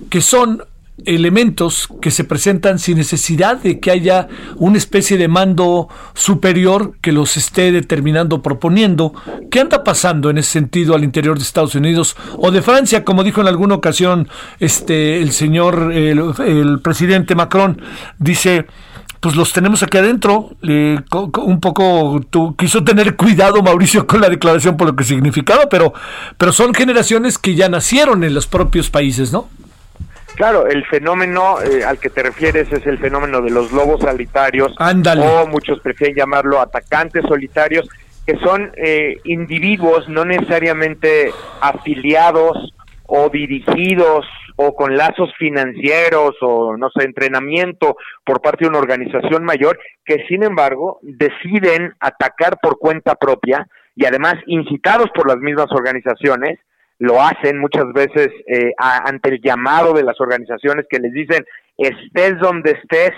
que 0.08 0.22
son 0.22 0.64
elementos 1.04 1.88
que 2.00 2.10
se 2.10 2.24
presentan 2.24 2.78
sin 2.78 2.98
necesidad 2.98 3.56
de 3.56 3.80
que 3.80 3.90
haya 3.90 4.28
una 4.56 4.78
especie 4.78 5.16
de 5.16 5.28
mando 5.28 5.88
superior 6.14 6.94
que 7.00 7.12
los 7.12 7.36
esté 7.36 7.72
determinando, 7.72 8.42
proponiendo. 8.42 9.12
¿Qué 9.50 9.60
anda 9.60 9.84
pasando 9.84 10.30
en 10.30 10.38
ese 10.38 10.52
sentido 10.52 10.94
al 10.94 11.04
interior 11.04 11.36
de 11.36 11.44
Estados 11.44 11.74
Unidos 11.74 12.16
o 12.36 12.50
de 12.50 12.62
Francia? 12.62 13.04
Como 13.04 13.24
dijo 13.24 13.40
en 13.40 13.48
alguna 13.48 13.74
ocasión 13.74 14.28
este 14.60 15.20
el 15.22 15.32
señor, 15.32 15.92
el, 15.92 16.80
presidente 16.82 17.34
Macron, 17.34 17.80
dice 18.18 18.66
pues 19.20 19.36
los 19.36 19.52
tenemos 19.52 19.84
aquí 19.84 19.98
adentro. 19.98 20.50
un 20.62 21.60
poco 21.60 22.20
tú, 22.28 22.56
quiso 22.56 22.82
tener 22.82 23.14
cuidado 23.14 23.62
Mauricio 23.62 24.04
con 24.06 24.20
la 24.20 24.28
declaración 24.28 24.76
por 24.76 24.88
lo 24.88 24.96
que 24.96 25.04
significaba, 25.04 25.68
pero, 25.70 25.94
pero 26.36 26.52
son 26.52 26.74
generaciones 26.74 27.38
que 27.38 27.54
ya 27.54 27.68
nacieron 27.68 28.24
en 28.24 28.34
los 28.34 28.48
propios 28.48 28.90
países, 28.90 29.32
¿no? 29.32 29.48
Claro, 30.36 30.66
el 30.66 30.84
fenómeno 30.86 31.60
eh, 31.60 31.84
al 31.84 31.98
que 31.98 32.10
te 32.10 32.22
refieres 32.22 32.72
es 32.72 32.86
el 32.86 32.98
fenómeno 32.98 33.42
de 33.42 33.50
los 33.50 33.70
lobos 33.72 34.00
solitarios, 34.00 34.74
Ándale. 34.78 35.26
o 35.26 35.46
muchos 35.46 35.80
prefieren 35.80 36.16
llamarlo 36.16 36.60
atacantes 36.60 37.22
solitarios, 37.28 37.88
que 38.26 38.36
son 38.38 38.72
eh, 38.76 39.16
individuos 39.24 40.08
no 40.08 40.24
necesariamente 40.24 41.32
afiliados 41.60 42.72
o 43.06 43.28
dirigidos 43.28 44.24
o 44.56 44.74
con 44.74 44.96
lazos 44.96 45.30
financieros 45.38 46.34
o 46.40 46.76
no 46.76 46.88
sé, 46.90 47.04
entrenamiento 47.04 47.96
por 48.24 48.40
parte 48.40 48.64
de 48.64 48.70
una 48.70 48.78
organización 48.78 49.44
mayor, 49.44 49.78
que 50.04 50.24
sin 50.28 50.42
embargo 50.42 50.98
deciden 51.02 51.94
atacar 52.00 52.58
por 52.62 52.78
cuenta 52.78 53.16
propia 53.16 53.66
y 53.94 54.06
además 54.06 54.36
incitados 54.46 55.10
por 55.14 55.28
las 55.28 55.38
mismas 55.38 55.70
organizaciones, 55.70 56.58
lo 57.02 57.20
hacen 57.20 57.58
muchas 57.58 57.92
veces 57.92 58.28
eh, 58.46 58.72
ante 58.78 59.30
el 59.30 59.40
llamado 59.42 59.92
de 59.92 60.04
las 60.04 60.20
organizaciones 60.20 60.86
que 60.88 61.00
les 61.00 61.12
dicen, 61.12 61.44
estés 61.76 62.38
donde 62.38 62.78
estés, 62.80 63.10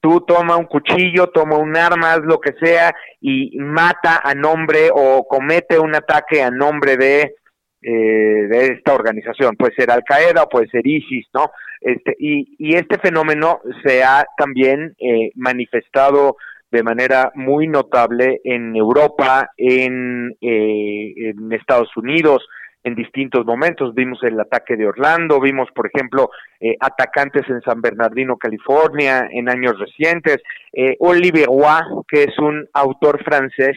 tú 0.00 0.24
toma 0.26 0.56
un 0.56 0.64
cuchillo, 0.64 1.26
toma 1.26 1.58
un 1.58 1.76
arma, 1.76 2.14
haz 2.14 2.20
lo 2.22 2.40
que 2.40 2.54
sea 2.58 2.94
y 3.20 3.54
mata 3.58 4.22
a 4.24 4.34
nombre 4.34 4.88
o 4.90 5.26
comete 5.28 5.78
un 5.78 5.94
ataque 5.94 6.40
a 6.42 6.50
nombre 6.50 6.96
de, 6.96 7.34
eh, 7.82 8.48
esta 8.50 8.94
organización. 8.94 9.56
Puede 9.56 9.74
ser 9.74 9.90
Al 9.90 10.04
Qaeda 10.04 10.44
o 10.44 10.48
puede 10.48 10.68
ser 10.68 10.86
ISIS, 10.86 11.26
¿no? 11.34 11.50
Este, 11.82 12.16
y, 12.18 12.56
y 12.58 12.76
este 12.76 12.98
fenómeno 12.98 13.60
se 13.84 14.02
ha 14.02 14.24
también 14.38 14.96
eh, 14.98 15.32
manifestado 15.34 16.38
de 16.70 16.82
manera 16.82 17.30
muy 17.34 17.68
notable 17.68 18.40
en 18.42 18.74
Europa, 18.74 19.50
en, 19.58 20.34
en 20.40 21.52
Estados 21.52 21.94
Unidos, 21.94 22.46
en 22.84 22.94
distintos 22.94 23.44
momentos. 23.44 23.94
Vimos 23.94 24.22
el 24.22 24.38
ataque 24.40 24.76
de 24.76 24.86
Orlando, 24.86 25.40
vimos, 25.40 25.68
por 25.74 25.90
ejemplo, 25.92 26.30
eh, 26.60 26.76
atacantes 26.80 27.48
en 27.48 27.60
San 27.62 27.80
Bernardino, 27.80 28.36
California, 28.36 29.28
en 29.30 29.48
años 29.48 29.78
recientes. 29.78 30.38
Eh, 30.72 30.96
Olivier 31.00 31.46
Roy, 31.46 32.02
que 32.08 32.24
es 32.24 32.38
un 32.38 32.68
autor 32.72 33.22
francés, 33.24 33.76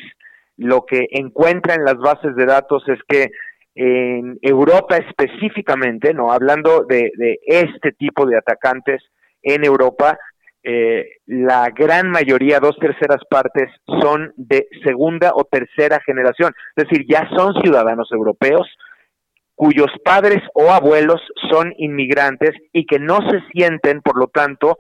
lo 0.58 0.86
que 0.86 1.08
encuentra 1.12 1.76
en 1.76 1.86
las 1.86 1.98
bases 1.98 2.36
de 2.36 2.46
datos 2.46 2.84
es 2.88 3.00
que 3.08 3.32
en 3.74 4.38
Europa 4.42 4.98
específicamente, 4.98 6.14
no 6.14 6.32
hablando 6.32 6.84
de, 6.84 7.12
este 7.46 7.94
tipo 7.94 8.26
de 8.26 8.38
atacantes 8.38 9.02
en 9.42 9.64
Europa, 9.64 10.20
eh, 10.64 11.14
la 11.26 11.70
gran 11.74 12.10
mayoría, 12.10 12.60
dos 12.60 12.78
terceras 12.80 13.22
partes, 13.30 13.70
son 14.02 14.34
de 14.36 14.68
segunda 14.84 15.32
o 15.34 15.46
tercera 15.46 16.00
generación, 16.06 16.54
es 16.76 16.86
decir, 16.88 17.08
ya 17.10 17.28
son 17.36 17.60
ciudadanos 17.62 18.12
europeos, 18.12 18.68
cuyos 19.62 19.92
padres 20.04 20.40
o 20.56 20.72
abuelos 20.72 21.22
son 21.52 21.72
inmigrantes 21.78 22.50
y 22.74 22.88
que 22.88 22.98
no 22.98 23.20
se 23.30 23.42
sienten, 23.54 24.02
por 24.02 24.18
lo 24.18 24.26
tanto, 24.26 24.80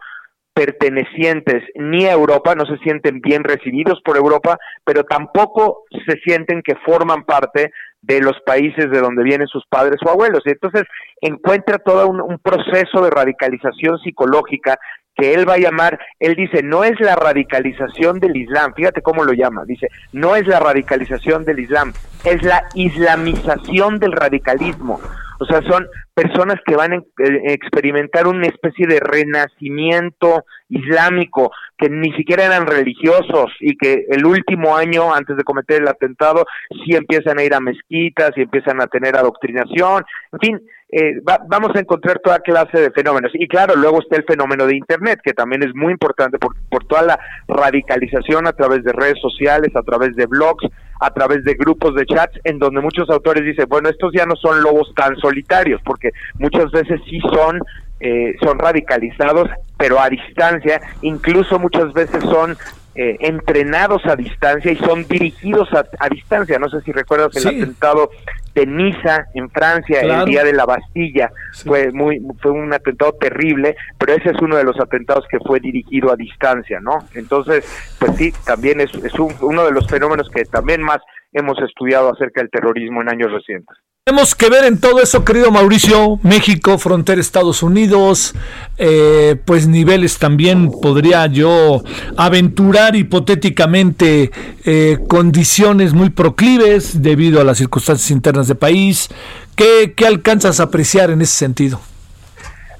pertenecientes 0.55 1.61
ni 1.75 2.07
a 2.07 2.13
Europa, 2.13 2.55
no 2.55 2.65
se 2.65 2.77
sienten 2.79 3.21
bien 3.21 3.43
recibidos 3.43 4.01
por 4.03 4.17
Europa, 4.17 4.57
pero 4.83 5.03
tampoco 5.03 5.83
se 6.07 6.17
sienten 6.25 6.63
que 6.63 6.73
forman 6.83 7.25
parte 7.25 7.71
de 8.01 8.21
los 8.21 8.33
países 8.43 8.89
de 8.89 8.99
donde 8.99 9.21
vienen 9.21 9.45
sus 9.45 9.67
padres 9.67 9.97
o 10.03 10.09
abuelos. 10.09 10.41
Y 10.45 10.49
entonces 10.49 10.85
encuentra 11.21 11.77
todo 11.77 12.07
un, 12.07 12.19
un 12.19 12.39
proceso 12.39 13.03
de 13.03 13.11
radicalización 13.11 13.99
psicológica 13.99 14.79
que 15.21 15.35
él 15.35 15.47
va 15.47 15.53
a 15.53 15.59
llamar, 15.59 15.99
él 16.19 16.35
dice, 16.35 16.63
no 16.63 16.83
es 16.83 16.99
la 16.99 17.15
radicalización 17.15 18.19
del 18.19 18.35
Islam, 18.35 18.73
fíjate 18.75 19.03
cómo 19.03 19.23
lo 19.23 19.33
llama, 19.33 19.65
dice, 19.65 19.87
no 20.13 20.35
es 20.35 20.47
la 20.47 20.59
radicalización 20.59 21.45
del 21.45 21.59
Islam, 21.59 21.93
es 22.25 22.41
la 22.41 22.63
islamización 22.73 23.99
del 23.99 24.13
radicalismo. 24.13 24.99
O 25.41 25.45
sea, 25.45 25.59
son 25.63 25.87
personas 26.13 26.57
que 26.63 26.75
van 26.75 26.93
a 26.93 26.97
eh, 26.97 27.03
experimentar 27.45 28.27
una 28.27 28.45
especie 28.45 28.85
de 28.85 28.99
renacimiento 28.99 30.45
islámico, 30.69 31.51
que 31.79 31.89
ni 31.89 32.11
siquiera 32.13 32.45
eran 32.45 32.67
religiosos 32.67 33.51
y 33.59 33.75
que 33.75 34.05
el 34.09 34.23
último 34.23 34.77
año 34.77 35.11
antes 35.11 35.35
de 35.35 35.43
cometer 35.43 35.81
el 35.81 35.87
atentado 35.87 36.45
sí 36.85 36.95
empiezan 36.95 37.39
a 37.39 37.43
ir 37.43 37.55
a 37.55 37.59
mezquitas 37.59 38.31
y 38.35 38.41
empiezan 38.41 38.81
a 38.81 38.87
tener 38.87 39.15
adoctrinación, 39.15 40.03
en 40.31 40.39
fin, 40.39 40.61
eh, 40.91 41.21
vamos 41.47 41.71
a 41.73 41.79
encontrar 41.79 42.19
toda 42.19 42.39
clase 42.39 42.79
de 42.79 42.91
fenómenos. 42.91 43.31
Y 43.33 43.47
claro, 43.47 43.75
luego 43.75 43.99
está 44.01 44.17
el 44.17 44.25
fenómeno 44.25 44.67
de 44.67 44.75
Internet, 44.75 45.21
que 45.23 45.33
también 45.33 45.63
es 45.63 45.73
muy 45.73 45.91
importante 45.91 46.37
por, 46.37 46.55
por 46.69 46.85
toda 46.85 47.01
la 47.01 47.19
radicalización 47.47 48.45
a 48.45 48.53
través 48.53 48.83
de 48.83 48.93
redes 48.93 49.19
sociales, 49.19 49.75
a 49.75 49.81
través 49.81 50.15
de 50.15 50.27
blogs, 50.27 50.67
a 51.01 51.09
través 51.09 51.43
de 51.43 51.55
grupos 51.55 51.95
de 51.95 52.05
chats, 52.05 52.39
en 52.43 52.59
donde 52.59 52.79
muchos 52.79 53.09
autores 53.09 53.43
dicen, 53.43 53.65
bueno, 53.67 53.89
estos 53.89 54.13
ya 54.13 54.25
no 54.27 54.35
son 54.35 54.61
lobos 54.61 54.93
tan 54.95 55.17
solitarios, 55.17 55.81
porque 55.83 56.11
muchas 56.37 56.71
veces 56.71 57.01
sí 57.09 57.19
son 57.33 57.59
eh, 57.99 58.35
son 58.41 58.57
radicalizados, 58.57 59.49
pero 59.77 59.99
a 59.99 60.09
distancia, 60.09 60.81
incluso 61.01 61.59
muchas 61.59 61.93
veces 61.93 62.23
son 62.23 62.57
eh, 62.93 63.17
entrenados 63.21 64.05
a 64.05 64.15
distancia 64.15 64.71
y 64.71 64.75
son 64.75 65.07
dirigidos 65.07 65.69
a, 65.73 66.09
distancia. 66.09 66.59
No 66.59 66.69
sé 66.69 66.81
si 66.81 66.91
recuerdas 66.91 67.35
el 67.37 67.47
atentado 67.47 68.11
de 68.53 68.65
Niza 68.65 69.27
en 69.33 69.49
Francia 69.49 70.01
el 70.01 70.25
día 70.25 70.43
de 70.43 70.53
la 70.53 70.65
Bastilla. 70.65 71.31
Fue 71.65 71.91
muy 71.91 72.21
fue 72.41 72.51
un 72.51 72.73
atentado 72.73 73.13
terrible, 73.13 73.75
pero 73.97 74.13
ese 74.13 74.31
es 74.31 74.41
uno 74.41 74.57
de 74.57 74.63
los 74.63 74.79
atentados 74.79 75.25
que 75.29 75.39
fue 75.39 75.59
dirigido 75.59 76.11
a 76.11 76.15
distancia, 76.15 76.79
¿no? 76.81 76.99
Entonces, 77.13 77.65
pues 77.99 78.15
sí, 78.17 78.33
también 78.45 78.81
es, 78.81 78.93
es 78.93 79.13
uno 79.17 79.65
de 79.65 79.71
los 79.71 79.87
fenómenos 79.87 80.29
que 80.29 80.43
también 80.45 80.81
más 80.81 81.01
hemos 81.33 81.57
estudiado 81.59 82.11
acerca 82.11 82.41
del 82.41 82.49
terrorismo 82.49 83.01
en 83.01 83.09
años 83.09 83.31
recientes. 83.31 83.77
Tenemos 84.03 84.33
que 84.33 84.49
ver 84.49 84.65
en 84.65 84.81
todo 84.81 84.99
eso, 84.99 85.23
querido 85.23 85.51
Mauricio, 85.51 86.19
México, 86.23 86.79
frontera 86.79 87.21
Estados 87.21 87.61
Unidos, 87.61 88.33
eh, 88.79 89.35
pues 89.45 89.67
niveles 89.67 90.17
también 90.17 90.71
podría 90.71 91.27
yo 91.27 91.83
aventurar 92.17 92.95
hipotéticamente 92.95 94.31
eh, 94.65 94.97
condiciones 95.07 95.93
muy 95.93 96.09
proclives 96.09 97.03
debido 97.03 97.39
a 97.41 97.43
las 97.43 97.59
circunstancias 97.59 98.09
internas 98.09 98.47
del 98.47 98.57
país. 98.57 99.07
¿Qué, 99.55 99.93
alcanzas 100.03 100.59
a 100.59 100.63
apreciar 100.63 101.11
en 101.11 101.21
ese 101.21 101.37
sentido? 101.37 101.79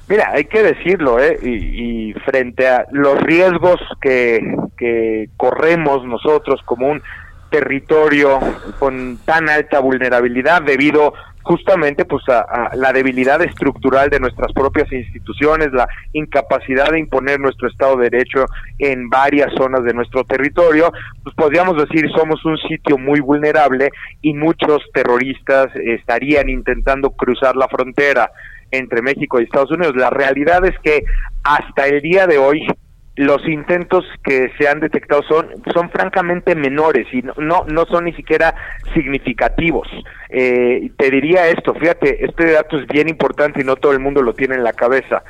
Mira, 0.08 0.32
hay 0.32 0.46
que 0.46 0.60
decirlo, 0.60 1.20
¿eh? 1.20 1.38
Y, 1.40 2.10
y, 2.10 2.12
frente 2.24 2.66
a 2.66 2.84
los 2.90 3.22
riesgos 3.22 3.80
que, 4.00 4.40
que 4.76 5.28
corremos 5.36 6.04
nosotros 6.04 6.60
como 6.64 6.88
un 6.88 7.00
territorio 7.52 8.40
con 8.78 9.18
tan 9.24 9.48
alta 9.48 9.78
vulnerabilidad 9.78 10.62
debido 10.62 11.12
justamente 11.42 12.04
pues 12.04 12.22
a, 12.28 12.70
la 12.74 12.92
debilidad 12.92 13.42
estructural 13.42 14.08
de 14.10 14.20
nuestras 14.20 14.52
propias 14.52 14.90
instituciones, 14.92 15.72
la 15.72 15.88
incapacidad 16.12 16.90
de 16.90 17.00
imponer 17.00 17.40
nuestro 17.40 17.68
Estado 17.68 17.96
de 17.96 18.10
Derecho 18.10 18.46
en 18.78 19.10
varias 19.10 19.52
zonas 19.56 19.84
de 19.84 19.92
nuestro 19.92 20.24
territorio, 20.24 20.92
pues 21.22 21.34
podríamos 21.36 21.76
decir 21.76 22.08
somos 22.16 22.44
un 22.44 22.56
sitio 22.58 22.96
muy 22.96 23.20
vulnerable 23.20 23.90
y 24.22 24.34
muchos 24.34 24.82
terroristas 24.94 25.68
estarían 25.76 26.48
intentando 26.48 27.10
cruzar 27.10 27.56
la 27.56 27.68
frontera 27.68 28.30
entre 28.70 29.02
México 29.02 29.40
y 29.40 29.44
Estados 29.44 29.70
Unidos. 29.70 29.94
La 29.96 30.10
realidad 30.10 30.64
es 30.64 30.78
que 30.78 31.04
hasta 31.42 31.86
el 31.86 32.00
día 32.00 32.26
de 32.26 32.38
hoy 32.38 32.66
los 33.16 33.46
intentos 33.46 34.06
que 34.24 34.50
se 34.56 34.68
han 34.68 34.80
detectado 34.80 35.22
son 35.24 35.48
son 35.74 35.90
francamente 35.90 36.54
menores 36.54 37.06
y 37.12 37.22
no 37.22 37.64
no, 37.66 37.84
son 37.86 38.04
ni 38.04 38.12
siquiera 38.14 38.54
significativos. 38.94 39.88
Eh, 40.30 40.90
te 40.96 41.10
diría 41.10 41.48
esto, 41.48 41.74
fíjate, 41.74 42.24
este 42.24 42.52
dato 42.52 42.78
es 42.78 42.86
bien 42.86 43.08
importante 43.08 43.60
y 43.60 43.64
no 43.64 43.76
todo 43.76 43.92
el 43.92 44.00
mundo 44.00 44.22
lo 44.22 44.34
tiene 44.34 44.54
en 44.54 44.64
la 44.64 44.72
cabeza. 44.72 45.22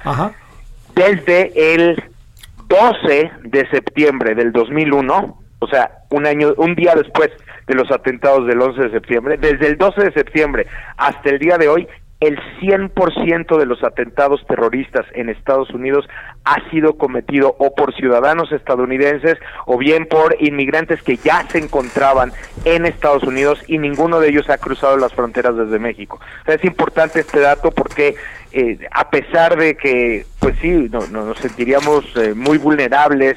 Desde 0.95 1.74
el 1.74 2.03
12 2.68 3.33
de 3.43 3.68
septiembre 3.70 4.35
del 4.35 4.53
2001, 4.53 5.39
o 5.59 5.66
sea, 5.66 5.91
un 6.11 6.26
año, 6.26 6.55
un 6.57 6.74
día 6.74 6.95
después 6.95 7.30
de 7.66 7.74
los 7.74 7.91
atentados 7.91 8.47
del 8.47 8.61
11 8.61 8.83
de 8.83 8.91
septiembre, 8.91 9.37
desde 9.39 9.66
el 9.66 9.76
12 9.76 10.05
de 10.05 10.12
septiembre 10.12 10.66
hasta 10.97 11.30
el 11.30 11.39
día 11.39 11.59
de 11.59 11.68
hoy, 11.68 11.89
el 12.22 12.38
100% 12.60 13.58
de 13.58 13.66
los 13.66 13.82
atentados 13.82 14.46
terroristas 14.46 15.04
en 15.12 15.28
Estados 15.28 15.70
Unidos 15.70 16.08
ha 16.44 16.70
sido 16.70 16.96
cometido 16.96 17.56
o 17.58 17.74
por 17.74 17.92
ciudadanos 17.96 18.52
estadounidenses 18.52 19.38
o 19.66 19.76
bien 19.76 20.06
por 20.06 20.36
inmigrantes 20.38 21.02
que 21.02 21.16
ya 21.16 21.44
se 21.48 21.58
encontraban 21.58 22.32
en 22.64 22.86
Estados 22.86 23.24
Unidos 23.24 23.60
y 23.66 23.78
ninguno 23.78 24.20
de 24.20 24.28
ellos 24.28 24.48
ha 24.50 24.58
cruzado 24.58 24.96
las 24.96 25.12
fronteras 25.12 25.56
desde 25.56 25.80
México. 25.80 26.20
es 26.46 26.64
importante 26.64 27.18
este 27.18 27.40
dato 27.40 27.72
porque 27.72 28.14
eh, 28.52 28.78
a 28.92 29.10
pesar 29.10 29.56
de 29.56 29.76
que, 29.76 30.24
pues 30.38 30.54
sí, 30.60 30.88
no, 30.92 31.04
nos 31.08 31.38
sentiríamos 31.38 32.04
eh, 32.16 32.34
muy 32.34 32.58
vulnerables 32.58 33.36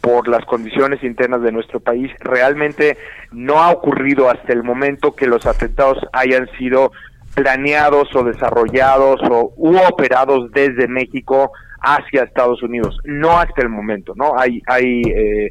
por 0.00 0.26
las 0.26 0.44
condiciones 0.44 1.04
internas 1.04 1.40
de 1.42 1.52
nuestro 1.52 1.78
país, 1.78 2.10
realmente 2.18 2.98
no 3.30 3.62
ha 3.62 3.70
ocurrido 3.70 4.28
hasta 4.28 4.52
el 4.52 4.64
momento 4.64 5.14
que 5.14 5.28
los 5.28 5.46
atentados 5.46 5.98
hayan 6.12 6.48
sido 6.58 6.90
planeados 7.34 8.14
o 8.14 8.22
desarrollados 8.22 9.20
o 9.30 9.52
u 9.56 9.76
operados 9.76 10.50
desde 10.52 10.88
México 10.88 11.52
hacia 11.80 12.22
Estados 12.22 12.62
Unidos. 12.62 12.98
No 13.04 13.38
hasta 13.38 13.62
el 13.62 13.68
momento, 13.68 14.14
¿no? 14.16 14.38
Hay, 14.38 14.62
hay 14.66 15.02
eh, 15.02 15.50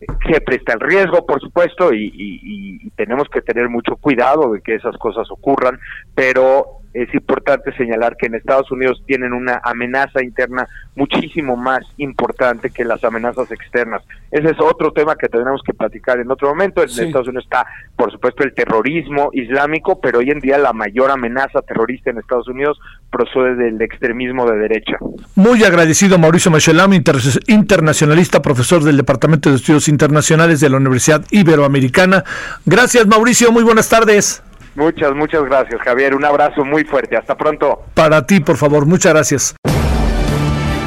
se 0.00 0.40
presta 0.40 0.72
el 0.72 0.80
riesgo, 0.80 1.26
por 1.26 1.40
supuesto, 1.40 1.92
y, 1.92 2.10
y, 2.14 2.90
tenemos 2.96 3.28
que 3.28 3.42
tener 3.42 3.68
mucho 3.68 3.96
cuidado 3.96 4.52
de 4.52 4.60
que 4.60 4.74
esas 4.74 4.96
cosas 4.98 5.30
ocurran, 5.30 5.78
pero 6.14 6.80
es 6.92 7.12
importante 7.14 7.72
señalar 7.76 8.16
que 8.16 8.26
en 8.26 8.34
Estados 8.34 8.70
Unidos 8.70 9.02
tienen 9.06 9.32
una 9.32 9.60
amenaza 9.62 10.22
interna 10.22 10.66
muchísimo 10.96 11.56
más 11.56 11.80
importante 11.98 12.70
que 12.70 12.84
las 12.84 13.04
amenazas 13.04 13.50
externas. 13.52 14.02
Ese 14.30 14.50
es 14.50 14.60
otro 14.60 14.92
tema 14.92 15.16
que 15.16 15.28
tendremos 15.28 15.62
que 15.62 15.72
platicar 15.72 16.18
en 16.18 16.30
otro 16.30 16.48
momento. 16.48 16.82
En 16.82 16.88
Estados 16.88 17.28
Unidos 17.28 17.44
está, 17.44 17.64
por 17.96 18.10
supuesto, 18.10 18.42
el 18.42 18.54
terrorismo 18.54 19.30
islámico, 19.32 20.00
pero 20.00 20.18
hoy 20.18 20.30
en 20.30 20.40
día 20.40 20.58
la 20.58 20.72
mayor 20.72 21.10
amenaza 21.10 21.62
terrorista 21.62 22.10
en 22.10 22.18
Estados 22.18 22.48
Unidos 22.48 22.78
procede 23.10 23.56
del 23.56 23.80
extremismo 23.82 24.48
de 24.50 24.58
derecha. 24.58 24.96
Muy 25.34 25.64
agradecido 25.64 26.18
Mauricio 26.18 26.50
Machelam, 26.50 26.92
internacionalista, 26.92 28.42
profesor 28.42 28.82
del 28.82 28.96
Departamento 28.96 29.50
de 29.50 29.56
Estudios 29.56 29.88
Internacionales 29.88 30.60
de 30.60 30.70
la 30.70 30.76
Universidad 30.76 31.24
Iberoamericana. 31.30 32.24
Gracias 32.64 33.06
Mauricio, 33.06 33.52
muy 33.52 33.64
buenas 33.64 33.88
tardes. 33.88 34.42
Muchas, 34.74 35.14
muchas 35.14 35.44
gracias, 35.44 35.80
Javier. 35.82 36.14
Un 36.14 36.24
abrazo 36.24 36.64
muy 36.64 36.84
fuerte. 36.84 37.16
Hasta 37.16 37.36
pronto. 37.36 37.82
Para 37.94 38.24
ti, 38.26 38.40
por 38.40 38.56
favor. 38.56 38.86
Muchas 38.86 39.12
gracias. 39.12 39.56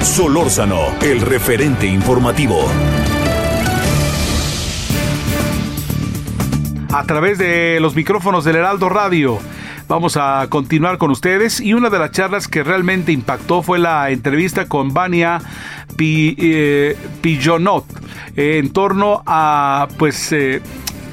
Solórzano, 0.02 0.80
el 1.02 1.22
referente 1.22 1.86
informativo. 1.86 2.66
A 6.94 7.04
través 7.06 7.38
de 7.38 7.80
los 7.82 7.96
micrófonos 7.96 8.46
del 8.46 8.58
Heraldo 8.58 8.88
Radio. 8.90 9.40
Vamos 9.94 10.18
a 10.18 10.48
continuar 10.50 10.98
con 10.98 11.12
ustedes. 11.12 11.60
Y 11.60 11.76
una 11.76 11.92
de 11.92 12.00
las 12.00 12.10
charlas 12.10 12.48
que 12.48 12.64
realmente 12.64 13.12
impactó 13.12 13.62
fue 13.62 13.78
la 13.78 14.10
entrevista 14.10 14.68
con 14.68 14.92
Vania 14.92 15.40
eh, 16.00 16.98
Pillonot 17.22 17.86
en 18.36 18.74
torno 18.74 19.22
a 19.28 19.88
pues 20.00 20.32
eh, 20.32 20.64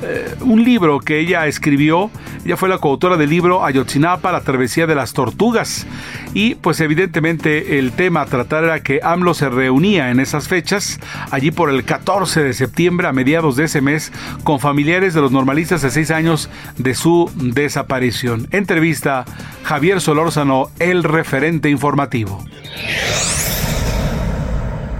eh, 0.03 0.35
un 0.41 0.65
libro 0.65 1.01
que 1.01 1.19
ella 1.19 1.47
escribió. 1.47 2.11
Ella 2.45 2.57
fue 2.57 2.69
la 2.69 2.79
coautora 2.79 3.17
del 3.17 3.31
libro 3.31 3.65
Ayotzinapa, 3.65 4.33
la 4.33 4.41
travesía 4.41 4.87
de 4.87 4.95
las 4.95 5.13
tortugas. 5.13 5.87
Y 6.35 6.55
pues 6.57 6.81
evidentemente 6.81 7.79
el 7.79 7.93
tema 7.93 8.23
a 8.23 8.27
tratar 8.27 8.65
era 8.65 8.83
que 8.83 9.01
AMLO 9.03 9.35
se 9.35 9.49
reunía 9.49 10.11
en 10.11 10.21
esas 10.21 10.49
fechas, 10.49 11.01
allí 11.31 11.51
por 11.51 11.71
el 11.71 11.85
14 11.85 12.43
de 12.43 12.53
septiembre, 12.53 13.09
a 13.09 13.13
mediados 13.13 13.57
de 13.57 13.65
ese 13.65 13.81
mes, 13.81 14.13
con 14.45 14.61
familiares 14.61 15.15
de 15.15 15.21
los 15.21 15.33
normalistas 15.33 15.83
de 15.83 15.91
seis 15.91 16.11
años 16.11 16.51
de 16.79 16.95
su 16.95 17.31
desaparición. 17.37 18.49
Entrevista 18.51 19.25
Javier 19.65 20.01
Solórzano, 20.01 20.69
el 20.79 21.05
referente 21.05 21.71
informativo. 21.71 22.45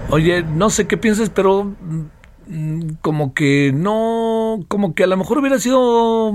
Oye, 0.09 0.43
no 0.43 0.69
sé 0.69 0.87
qué 0.87 0.97
piensas, 0.97 1.29
pero 1.29 1.71
Mm, 1.81 2.05
como 3.01 3.33
que 3.33 3.71
no, 3.73 4.59
como 4.67 4.95
que 4.95 5.03
a 5.03 5.07
lo 5.07 5.17
mejor 5.17 5.37
hubiera 5.37 5.59
sido 5.59 6.33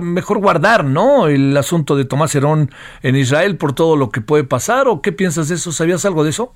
mejor 0.00 0.38
guardar, 0.38 0.84
¿no? 0.84 1.28
El 1.28 1.56
asunto 1.56 1.96
de 1.96 2.04
Tomás 2.04 2.34
Herón 2.34 2.70
en 3.02 3.16
Israel 3.16 3.56
por 3.56 3.74
todo 3.74 3.96
lo 3.96 4.10
que 4.10 4.20
puede 4.20 4.44
pasar, 4.44 4.88
¿o 4.88 5.02
qué 5.02 5.12
piensas 5.12 5.48
de 5.48 5.56
eso? 5.56 5.72
¿Sabías 5.72 6.04
algo 6.04 6.24
de 6.24 6.30
eso? 6.30 6.54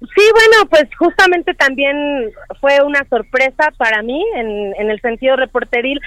Sí, 0.00 0.22
bueno, 0.32 0.68
pues 0.68 0.84
justamente 0.98 1.54
también 1.54 1.96
fue 2.60 2.82
una 2.84 3.04
sorpresa 3.08 3.72
para 3.78 4.02
mí 4.02 4.22
en, 4.36 4.74
en 4.78 4.90
el 4.90 5.00
sentido 5.00 5.36
reporteril, 5.36 5.98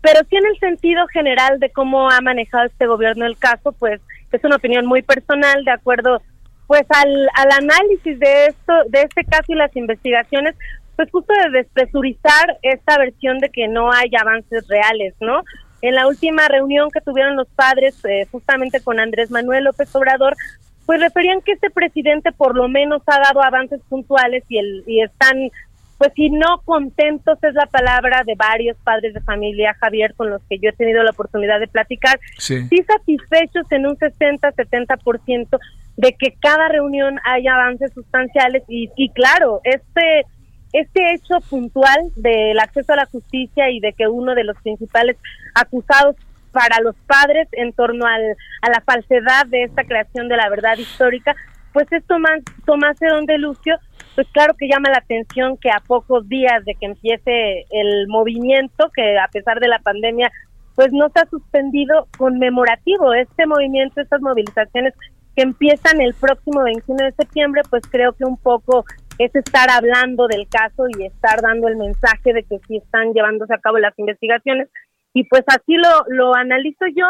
pero 0.00 0.20
sí 0.30 0.36
en 0.36 0.46
el 0.46 0.58
sentido 0.58 1.06
general 1.08 1.60
de 1.60 1.70
cómo 1.70 2.10
ha 2.10 2.20
manejado 2.22 2.64
este 2.64 2.86
gobierno 2.86 3.26
el 3.26 3.36
caso, 3.36 3.72
pues 3.72 4.00
es 4.32 4.42
una 4.44 4.56
opinión 4.56 4.86
muy 4.86 5.02
personal 5.02 5.64
de 5.64 5.70
acuerdo 5.70 6.22
pues 6.66 6.84
al, 6.88 7.28
al 7.34 7.52
análisis 7.52 8.18
de 8.18 8.46
esto 8.46 8.72
de 8.88 9.02
este 9.02 9.24
caso 9.24 9.44
y 9.48 9.56
las 9.56 9.76
investigaciones 9.76 10.54
pues 10.96 11.10
justo 11.10 11.32
de 11.32 11.58
despresurizar 11.58 12.58
esta 12.62 12.98
versión 12.98 13.38
de 13.38 13.50
que 13.50 13.68
no 13.68 13.92
hay 13.92 14.10
avances 14.18 14.66
reales, 14.68 15.14
¿no? 15.20 15.42
en 15.82 15.96
la 15.96 16.06
última 16.06 16.48
reunión 16.48 16.90
que 16.90 17.00
tuvieron 17.00 17.36
los 17.36 17.48
padres 17.48 17.96
eh, 18.04 18.26
justamente 18.30 18.80
con 18.80 19.00
Andrés 19.00 19.30
Manuel 19.30 19.64
López 19.64 19.94
Obrador, 19.94 20.36
pues 20.86 21.00
referían 21.00 21.42
que 21.42 21.52
este 21.52 21.70
presidente 21.70 22.32
por 22.32 22.56
lo 22.56 22.68
menos 22.68 23.02
ha 23.06 23.18
dado 23.20 23.42
avances 23.42 23.80
puntuales 23.88 24.44
y, 24.48 24.58
el, 24.58 24.84
y 24.86 25.02
están, 25.02 25.50
pues 25.98 26.12
si 26.14 26.30
no 26.30 26.62
contentos 26.64 27.36
es 27.42 27.54
la 27.54 27.66
palabra 27.66 28.22
de 28.24 28.36
varios 28.36 28.76
padres 28.84 29.12
de 29.12 29.20
familia, 29.22 29.76
Javier, 29.80 30.14
con 30.14 30.30
los 30.30 30.40
que 30.48 30.58
yo 30.58 30.70
he 30.70 30.72
tenido 30.72 31.02
la 31.02 31.10
oportunidad 31.10 31.58
de 31.58 31.66
platicar, 31.66 32.18
sí, 32.38 32.64
satisfechos 32.86 33.66
en 33.70 33.86
un 33.86 33.96
60-70% 33.96 35.58
de 35.96 36.12
que 36.14 36.34
cada 36.40 36.68
reunión 36.68 37.18
haya 37.24 37.54
avances 37.54 37.92
sustanciales 37.92 38.62
y, 38.68 38.88
y 38.96 39.10
claro, 39.10 39.60
este 39.64 40.26
este 40.72 41.14
hecho 41.14 41.40
puntual 41.48 42.12
del 42.16 42.58
acceso 42.58 42.92
a 42.92 42.96
la 42.96 43.06
justicia 43.06 43.70
y 43.70 43.80
de 43.80 43.92
que 43.92 44.08
uno 44.08 44.34
de 44.34 44.44
los 44.44 44.56
principales 44.62 45.16
acusados 45.54 46.16
para 46.50 46.80
los 46.82 46.94
padres 47.06 47.48
en 47.52 47.72
torno 47.72 48.06
al, 48.06 48.22
a 48.62 48.70
la 48.70 48.80
falsedad 48.84 49.46
de 49.46 49.64
esta 49.64 49.84
creación 49.84 50.28
de 50.28 50.36
la 50.36 50.48
verdad 50.48 50.76
histórica, 50.76 51.34
pues 51.72 51.90
es 51.92 52.04
Tomás, 52.06 52.40
Tomás 52.66 53.00
Herón 53.00 53.26
de 53.26 53.38
Lucio, 53.38 53.78
pues 54.14 54.26
claro 54.32 54.54
que 54.58 54.68
llama 54.68 54.90
la 54.90 54.98
atención 54.98 55.56
que 55.56 55.70
a 55.70 55.80
pocos 55.86 56.28
días 56.28 56.64
de 56.64 56.74
que 56.74 56.86
empiece 56.86 57.64
el 57.70 58.06
movimiento, 58.08 58.90
que 58.94 59.18
a 59.18 59.28
pesar 59.28 59.58
de 59.58 59.68
la 59.68 59.78
pandemia, 59.78 60.30
pues 60.74 60.92
no 60.92 61.08
se 61.08 61.20
ha 61.20 61.26
suspendido 61.26 62.08
conmemorativo. 62.18 63.14
Este 63.14 63.46
movimiento, 63.46 64.00
estas 64.00 64.20
movilizaciones 64.20 64.94
que 65.34 65.42
empiezan 65.42 66.00
el 66.00 66.14
próximo 66.14 66.62
21 66.62 67.06
de 67.06 67.12
septiembre, 67.12 67.62
pues 67.70 67.82
creo 67.90 68.12
que 68.12 68.24
un 68.24 68.36
poco 68.36 68.84
es 69.18 69.34
estar 69.34 69.70
hablando 69.70 70.26
del 70.26 70.48
caso 70.48 70.84
y 70.96 71.06
estar 71.06 71.40
dando 71.40 71.68
el 71.68 71.76
mensaje 71.76 72.32
de 72.32 72.42
que 72.44 72.58
sí 72.66 72.76
están 72.76 73.12
llevándose 73.12 73.54
a 73.54 73.58
cabo 73.58 73.78
las 73.78 73.98
investigaciones 73.98 74.68
y 75.14 75.24
pues 75.24 75.42
así 75.46 75.74
lo, 75.74 76.04
lo 76.08 76.34
analizo 76.34 76.86
yo 76.94 77.06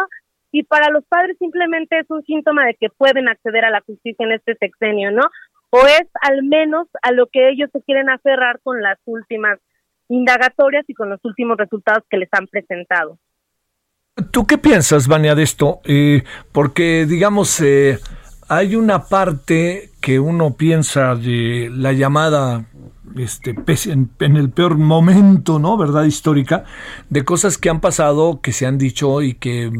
y 0.50 0.64
para 0.64 0.90
los 0.90 1.04
padres 1.06 1.36
simplemente 1.38 1.98
es 1.98 2.10
un 2.10 2.22
síntoma 2.24 2.66
de 2.66 2.74
que 2.74 2.88
pueden 2.90 3.28
acceder 3.28 3.64
a 3.64 3.70
la 3.70 3.80
justicia 3.80 4.26
en 4.26 4.32
este 4.32 4.54
sexenio, 4.56 5.10
¿no? 5.10 5.22
O 5.70 5.86
es 5.86 6.06
al 6.20 6.42
menos 6.42 6.86
a 7.00 7.12
lo 7.12 7.26
que 7.28 7.48
ellos 7.48 7.70
se 7.72 7.82
quieren 7.82 8.10
aferrar 8.10 8.60
con 8.62 8.82
las 8.82 8.98
últimas 9.06 9.58
indagatorias 10.08 10.84
y 10.88 10.94
con 10.94 11.08
los 11.08 11.20
últimos 11.24 11.56
resultados 11.56 12.04
que 12.10 12.18
les 12.18 12.28
han 12.32 12.46
presentado. 12.46 13.18
¿Tú 14.30 14.46
qué 14.46 14.58
piensas, 14.58 15.08
Vania, 15.08 15.34
de 15.34 15.42
esto? 15.42 15.80
Eh, 15.86 16.22
porque, 16.52 17.06
digamos, 17.06 17.58
eh, 17.62 17.98
hay 18.56 18.76
una 18.76 19.04
parte 19.04 19.90
que 20.00 20.20
uno 20.20 20.54
piensa 20.54 21.14
de 21.14 21.70
la 21.72 21.92
llamada 21.92 22.66
este, 23.16 23.54
en, 23.90 24.10
en, 24.20 24.36
el 24.36 24.50
peor 24.50 24.76
momento, 24.76 25.58
¿no? 25.58 25.78
¿Verdad? 25.78 26.04
Histórica, 26.04 26.64
de 27.08 27.24
cosas 27.24 27.56
que 27.56 27.70
han 27.70 27.80
pasado, 27.80 28.40
que 28.42 28.52
se 28.52 28.66
han 28.66 28.76
dicho 28.76 29.22
y 29.22 29.34
que 29.34 29.72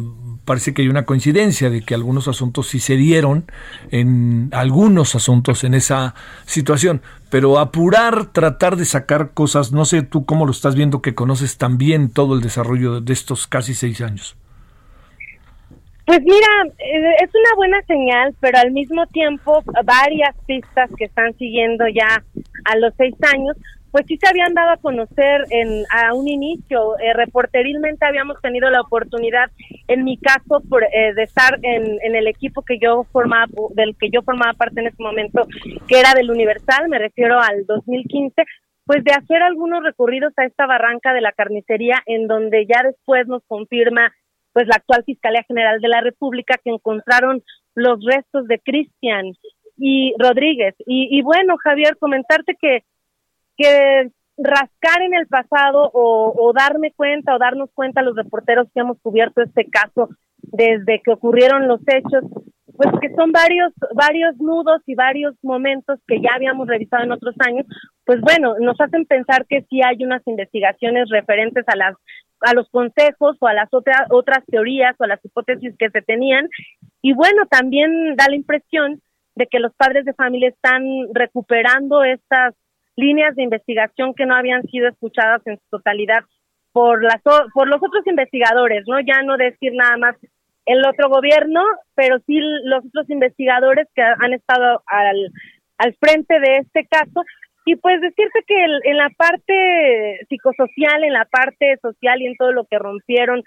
parece 0.46 0.72
que 0.72 0.82
hay 0.82 0.88
una 0.88 1.04
coincidencia 1.04 1.68
de 1.68 1.82
que 1.82 1.94
algunos 1.94 2.28
asuntos 2.28 2.68
sí 2.68 2.80
se 2.80 2.96
dieron 2.96 3.44
en 3.90 4.48
algunos 4.52 5.14
asuntos 5.14 5.64
en 5.64 5.74
esa 5.74 6.14
situación. 6.46 7.02
Pero 7.28 7.58
apurar, 7.58 8.32
tratar 8.32 8.76
de 8.76 8.86
sacar 8.86 9.32
cosas, 9.34 9.72
no 9.72 9.84
sé 9.84 10.00
tú 10.02 10.24
cómo 10.24 10.46
lo 10.46 10.52
estás 10.52 10.74
viendo 10.74 11.02
que 11.02 11.14
conoces 11.14 11.58
también 11.58 12.08
todo 12.08 12.34
el 12.34 12.40
desarrollo 12.40 13.02
de 13.02 13.12
estos 13.12 13.46
casi 13.46 13.74
seis 13.74 14.00
años. 14.00 14.36
Pues 16.04 16.20
mira, 16.22 16.74
eh, 16.78 17.14
es 17.22 17.30
una 17.34 17.54
buena 17.56 17.82
señal, 17.82 18.34
pero 18.40 18.58
al 18.58 18.72
mismo 18.72 19.06
tiempo 19.06 19.62
varias 19.84 20.36
pistas 20.46 20.90
que 20.96 21.04
están 21.04 21.32
siguiendo 21.34 21.86
ya 21.88 22.24
a 22.64 22.76
los 22.76 22.92
seis 22.96 23.14
años, 23.32 23.56
pues 23.92 24.06
sí 24.08 24.16
se 24.16 24.28
habían 24.28 24.54
dado 24.54 24.70
a 24.70 24.78
conocer 24.78 25.44
en 25.50 25.84
a 25.90 26.14
un 26.14 26.26
inicio. 26.26 26.98
Eh, 26.98 27.12
reporterilmente 27.12 28.04
habíamos 28.04 28.40
tenido 28.40 28.68
la 28.70 28.80
oportunidad, 28.80 29.50
en 29.86 30.02
mi 30.02 30.16
caso, 30.16 30.60
por, 30.68 30.82
eh, 30.82 31.14
de 31.14 31.22
estar 31.22 31.58
en, 31.62 31.98
en, 32.02 32.16
el 32.16 32.26
equipo 32.26 32.62
que 32.62 32.78
yo 32.78 33.04
formaba, 33.12 33.46
del 33.74 33.94
que 33.96 34.08
yo 34.10 34.22
formaba 34.22 34.54
parte 34.54 34.80
en 34.80 34.86
ese 34.88 35.02
momento, 35.02 35.46
que 35.86 36.00
era 36.00 36.14
del 36.14 36.30
Universal, 36.30 36.88
me 36.88 36.98
refiero 36.98 37.38
al 37.38 37.66
2015, 37.66 38.42
pues 38.86 39.04
de 39.04 39.12
hacer 39.12 39.42
algunos 39.42 39.84
recorridos 39.84 40.32
a 40.38 40.46
esta 40.46 40.66
barranca 40.66 41.12
de 41.12 41.20
la 41.20 41.32
carnicería, 41.32 42.02
en 42.06 42.26
donde 42.26 42.66
ya 42.66 42.82
después 42.82 43.28
nos 43.28 43.42
confirma 43.46 44.10
pues 44.52 44.66
la 44.66 44.76
actual 44.76 45.04
Fiscalía 45.04 45.44
General 45.44 45.80
de 45.80 45.88
la 45.88 46.00
República 46.00 46.58
que 46.62 46.70
encontraron 46.70 47.42
los 47.74 48.04
restos 48.04 48.46
de 48.48 48.58
Cristian 48.58 49.32
y 49.78 50.14
Rodríguez. 50.18 50.74
Y, 50.86 51.08
y, 51.10 51.22
bueno, 51.22 51.56
Javier, 51.62 51.96
comentarte 51.98 52.56
que, 52.60 52.84
que 53.56 54.10
rascar 54.36 55.02
en 55.02 55.14
el 55.14 55.26
pasado 55.26 55.90
o, 55.92 56.52
darme 56.54 56.92
cuenta 56.92 57.34
o 57.34 57.38
darnos 57.38 57.70
cuenta 57.74 58.02
los 58.02 58.16
reporteros 58.16 58.68
que 58.72 58.80
hemos 58.80 58.98
cubierto 59.00 59.42
este 59.42 59.66
caso 59.66 60.08
desde 60.38 61.00
que 61.04 61.12
ocurrieron 61.12 61.68
los 61.68 61.80
hechos, 61.86 62.24
pues 62.76 62.88
que 63.00 63.14
son 63.14 63.30
varios 63.32 63.72
varios 63.94 64.36
nudos 64.38 64.82
y 64.86 64.94
varios 64.94 65.34
momentos 65.42 66.00
que 66.06 66.20
ya 66.20 66.34
habíamos 66.34 66.66
revisado 66.66 67.04
en 67.04 67.12
otros 67.12 67.34
años, 67.46 67.66
pues 68.04 68.20
bueno, 68.20 68.54
nos 68.58 68.80
hacen 68.80 69.04
pensar 69.06 69.46
que 69.46 69.64
sí 69.68 69.80
hay 69.82 70.02
unas 70.04 70.26
investigaciones 70.26 71.08
referentes 71.10 71.64
a 71.68 71.76
las 71.76 71.94
a 72.42 72.54
los 72.54 72.68
consejos 72.70 73.36
o 73.40 73.46
a 73.46 73.54
las 73.54 73.68
otras 73.72 74.02
otras 74.10 74.44
teorías 74.46 74.94
o 74.98 75.04
a 75.04 75.08
las 75.08 75.24
hipótesis 75.24 75.74
que 75.78 75.90
se 75.90 76.02
tenían. 76.02 76.48
Y 77.00 77.12
bueno 77.14 77.46
también 77.46 78.16
da 78.16 78.26
la 78.28 78.36
impresión 78.36 79.00
de 79.34 79.46
que 79.46 79.60
los 79.60 79.74
padres 79.74 80.04
de 80.04 80.14
familia 80.14 80.48
están 80.48 80.82
recuperando 81.14 82.04
estas 82.04 82.54
líneas 82.96 83.34
de 83.36 83.42
investigación 83.42 84.14
que 84.14 84.26
no 84.26 84.34
habían 84.34 84.62
sido 84.64 84.88
escuchadas 84.88 85.40
en 85.46 85.56
su 85.56 85.64
totalidad 85.70 86.24
por 86.72 87.02
las 87.02 87.22
por 87.54 87.68
los 87.68 87.82
otros 87.82 88.06
investigadores 88.06 88.84
no 88.86 89.00
ya 89.00 89.22
no 89.22 89.36
decir 89.36 89.72
nada 89.74 89.96
más 89.96 90.16
el 90.66 90.84
otro 90.86 91.08
gobierno 91.08 91.62
pero 91.94 92.18
sí 92.26 92.38
los 92.64 92.84
otros 92.84 93.08
investigadores 93.08 93.88
que 93.94 94.02
han 94.02 94.32
estado 94.32 94.82
al 94.86 95.32
al 95.78 95.94
frente 95.94 96.38
de 96.40 96.58
este 96.58 96.86
caso 96.86 97.24
y 97.64 97.76
pues 97.76 98.00
decirte 98.00 98.40
que 98.46 98.64
en 98.64 98.96
la 98.96 99.10
parte 99.16 100.24
psicosocial, 100.28 101.04
en 101.04 101.12
la 101.12 101.24
parte 101.26 101.78
social 101.80 102.20
y 102.20 102.26
en 102.26 102.36
todo 102.36 102.52
lo 102.52 102.64
que 102.64 102.78
rompieron, 102.78 103.42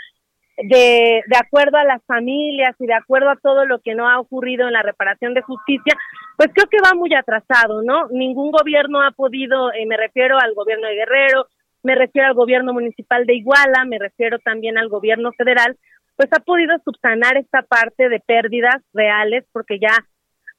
de, 0.58 1.22
de 1.28 1.38
acuerdo 1.38 1.78
a 1.78 1.84
las 1.84 2.02
familias 2.06 2.76
y 2.80 2.86
de 2.86 2.94
acuerdo 2.94 3.30
a 3.30 3.36
todo 3.36 3.66
lo 3.66 3.80
que 3.80 3.94
no 3.94 4.08
ha 4.10 4.20
ocurrido 4.20 4.68
en 4.68 4.74
la 4.74 4.84
reparación 4.84 5.34
de 5.34 5.42
justicia, 5.42 5.94
pues 6.38 6.50
creo 6.54 6.68
que 6.68 6.78
va 6.84 6.94
muy 6.94 7.14
atrasado, 7.14 7.82
¿no? 7.84 8.08
Ningún 8.10 8.52
gobierno 8.52 9.02
ha 9.02 9.12
podido, 9.12 9.74
eh, 9.74 9.86
me 9.86 9.98
refiero 9.98 10.38
al 10.40 10.54
gobierno 10.54 10.88
de 10.88 10.96
Guerrero, 10.96 11.48
me 11.84 11.96
refiero 11.96 12.28
al 12.28 12.34
gobierno 12.34 12.74
municipal 12.74 13.26
de 13.26 13.36
Iguala, 13.36 13.86
me 13.86 14.00
refiero 14.00 14.40
también 14.40 14.78
al 14.78 14.90
gobierno 14.90 15.32
federal, 15.34 15.78
pues 16.16 16.30
ha 16.32 16.40
podido 16.40 16.78
subsanar 16.84 17.38
esta 17.38 17.62
parte 17.62 18.10
de 18.10 18.22
pérdidas 18.22 18.82
reales 18.94 19.46
porque 19.52 19.78
ya 19.80 19.94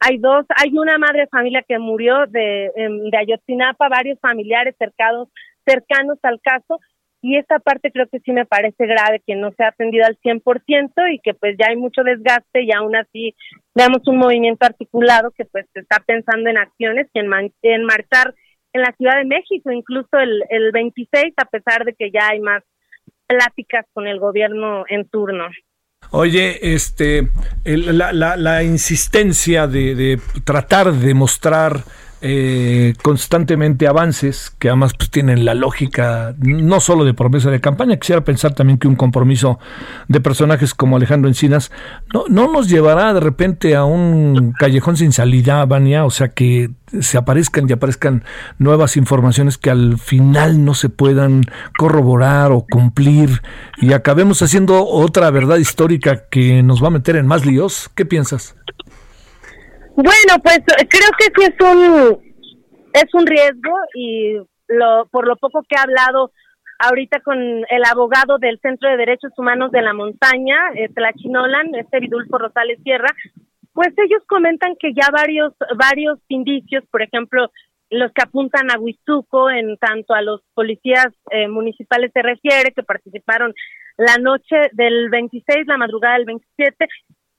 hay 0.01 0.19
dos, 0.19 0.45
hay 0.57 0.77
una 0.77 0.99
madre 0.99 1.21
de 1.21 1.27
familia 1.29 1.65
que 1.67 1.79
murió 1.79 2.27
de, 2.27 2.71
em, 2.77 3.11
de 3.11 3.19
Ayotzinapa, 3.19 3.89
varios 3.89 4.19
familiares 4.21 4.75
cercanos, 4.79 5.29
cercanos 5.65 6.19
al 6.23 6.41
caso, 6.41 6.81
y 7.23 7.37
esta 7.37 7.59
parte 7.59 7.91
creo 7.91 8.07
que 8.07 8.21
sí 8.21 8.31
me 8.31 8.45
parece 8.45 8.87
grave 8.87 9.23
que 9.27 9.35
no 9.35 9.51
se 9.53 9.65
ha 9.65 9.69
atendido 9.69 10.05
al 10.07 10.17
100% 10.19 11.09
y 11.09 11.19
que 11.19 11.35
pues 11.35 11.57
ya 11.59 11.71
hay 11.71 11.77
mucho 11.77 12.05
desgaste 12.05 12.63
y 12.63 12.71
aún 12.73 12.95
así 12.95 13.35
veamos 13.75 14.07
un 14.07 14.19
movimiento 14.19 14.65
articulado 14.65 15.33
que 15.33 15.45
pues 15.45 15.67
está 15.75 15.99
pensando 16.07 16.51
en 16.51 16.59
acciones 16.59 17.09
y 17.13 17.19
en, 17.19 17.31
en 17.63 17.85
marchar 17.85 18.35
en 18.73 18.83
la 18.83 18.93
Ciudad 18.93 19.17
de 19.17 19.25
México, 19.25 19.73
incluso 19.73 20.19
el, 20.19 20.43
el 20.51 20.71
26, 20.71 21.35
a 21.37 21.47
pesar 21.47 21.85
de 21.85 21.95
que 21.95 22.11
ya 22.11 22.29
hay 22.29 22.41
más 22.41 22.63
pláticas 23.27 23.87
con 23.93 24.07
el 24.07 24.21
gobierno 24.21 24.85
en 24.89 25.09
turno. 25.09 25.49
Oye, 26.11 26.75
este, 26.75 27.29
la, 27.65 28.63
insistencia 28.63 29.67
de, 29.67 30.21
tratar 30.45 30.93
de 30.93 31.15
mostrar 31.15 31.83
eh, 32.29 32.95
constantemente 33.03 33.87
avances 33.87 34.53
que 34.59 34.69
además 34.69 34.95
pues, 34.99 35.11
tienen 35.11 35.45
la 35.45 35.55
lógica 35.55 36.35
no 36.39 36.81
solo 36.81 37.05
de 37.05 37.15
promesa 37.15 37.51
de 37.51 37.61
campaña, 37.61 37.99
quisiera 37.99 38.25
pensar 38.25 38.53
también 38.53 38.79
que 38.79 38.89
un 38.89 38.97
compromiso 38.97 39.61
de 40.09 40.21
personajes 40.21 40.75
como 40.75 40.97
Alejandro 40.97 41.29
Encinas 41.29 41.71
no, 42.13 42.25
no 42.29 42.51
nos 42.51 42.69
llevará 42.69 43.15
de 43.15 43.21
repente 43.21 43.77
a 43.77 43.85
un 43.85 44.53
callejón 44.59 44.97
sin 44.97 45.13
salida, 45.13 45.65
Vania, 45.67 46.05
o 46.05 46.11
sea 46.11 46.29
que 46.29 46.71
se 47.01 47.17
aparezcan 47.17 47.69
y 47.69 47.73
aparezcan 47.73 48.25
nuevas 48.59 48.97
informaciones 48.97 49.57
que 49.57 49.71
al 49.71 49.99
final 49.99 50.65
no 50.65 50.75
se 50.75 50.89
puedan 50.89 51.43
corroborar 51.79 52.51
o 52.51 52.67
cumplir 52.69 53.43
y 53.79 53.93
acabemos 53.93 54.43
haciendo 54.43 54.85
otra 54.85 55.31
verdad 55.31 55.59
histórica 55.59 56.25
que 56.29 56.63
nos 56.65 56.83
va 56.83 56.89
a 56.89 56.91
meter 56.91 57.15
en 57.17 57.27
más 57.27 57.47
líos. 57.47 57.89
¿Qué 57.95 58.05
piensas? 58.05 58.57
Bueno, 59.97 60.43
pues 60.43 60.61
creo 60.67 61.11
que 61.19 61.25
sí 61.35 61.51
es 61.51 61.61
un 61.61 62.21
es 62.93 63.15
un 63.15 63.27
riesgo 63.27 63.73
y 63.95 64.37
lo 64.69 65.07
por 65.11 65.27
lo 65.27 65.37
poco 65.37 65.63
que 65.69 65.75
he 65.75 65.79
hablado 65.79 66.33
ahorita 66.79 67.21
con 67.21 67.39
el 67.39 67.85
abogado 67.91 68.37
del 68.39 68.61
Centro 68.61 68.91
de 68.91 68.99
Derechos 68.99 69.33
Humanos 69.39 69.71
de 69.73 69.81
la 69.81 69.95
Montaña, 69.95 70.57
eh, 70.75 70.91
Tlachinolan, 70.95 71.75
este 71.77 72.01
Vidulfo 72.01 72.37
Rosales 72.37 72.79
Sierra, 72.83 73.09
pues 73.73 73.89
ellos 73.97 74.23
comentan 74.27 74.77
que 74.79 74.93
ya 74.93 75.09
varios 75.11 75.55
varios 75.77 76.19
indicios, 76.29 76.85
por 76.91 77.01
ejemplo, 77.01 77.51
los 77.89 78.13
que 78.13 78.23
apuntan 78.23 78.71
a 78.71 78.79
Huizuco, 78.79 79.49
en 79.49 79.79
tanto 79.79 80.13
a 80.13 80.21
los 80.21 80.43
policías 80.55 81.09
eh, 81.31 81.49
municipales 81.49 82.11
se 82.13 82.21
refiere, 82.21 82.73
que 82.73 82.83
participaron 82.83 83.55
la 83.97 84.19
noche 84.19 84.57
del 84.73 85.09
26, 85.09 85.67
la 85.67 85.79
madrugada 85.79 86.17
del 86.17 86.27
27, 86.27 86.87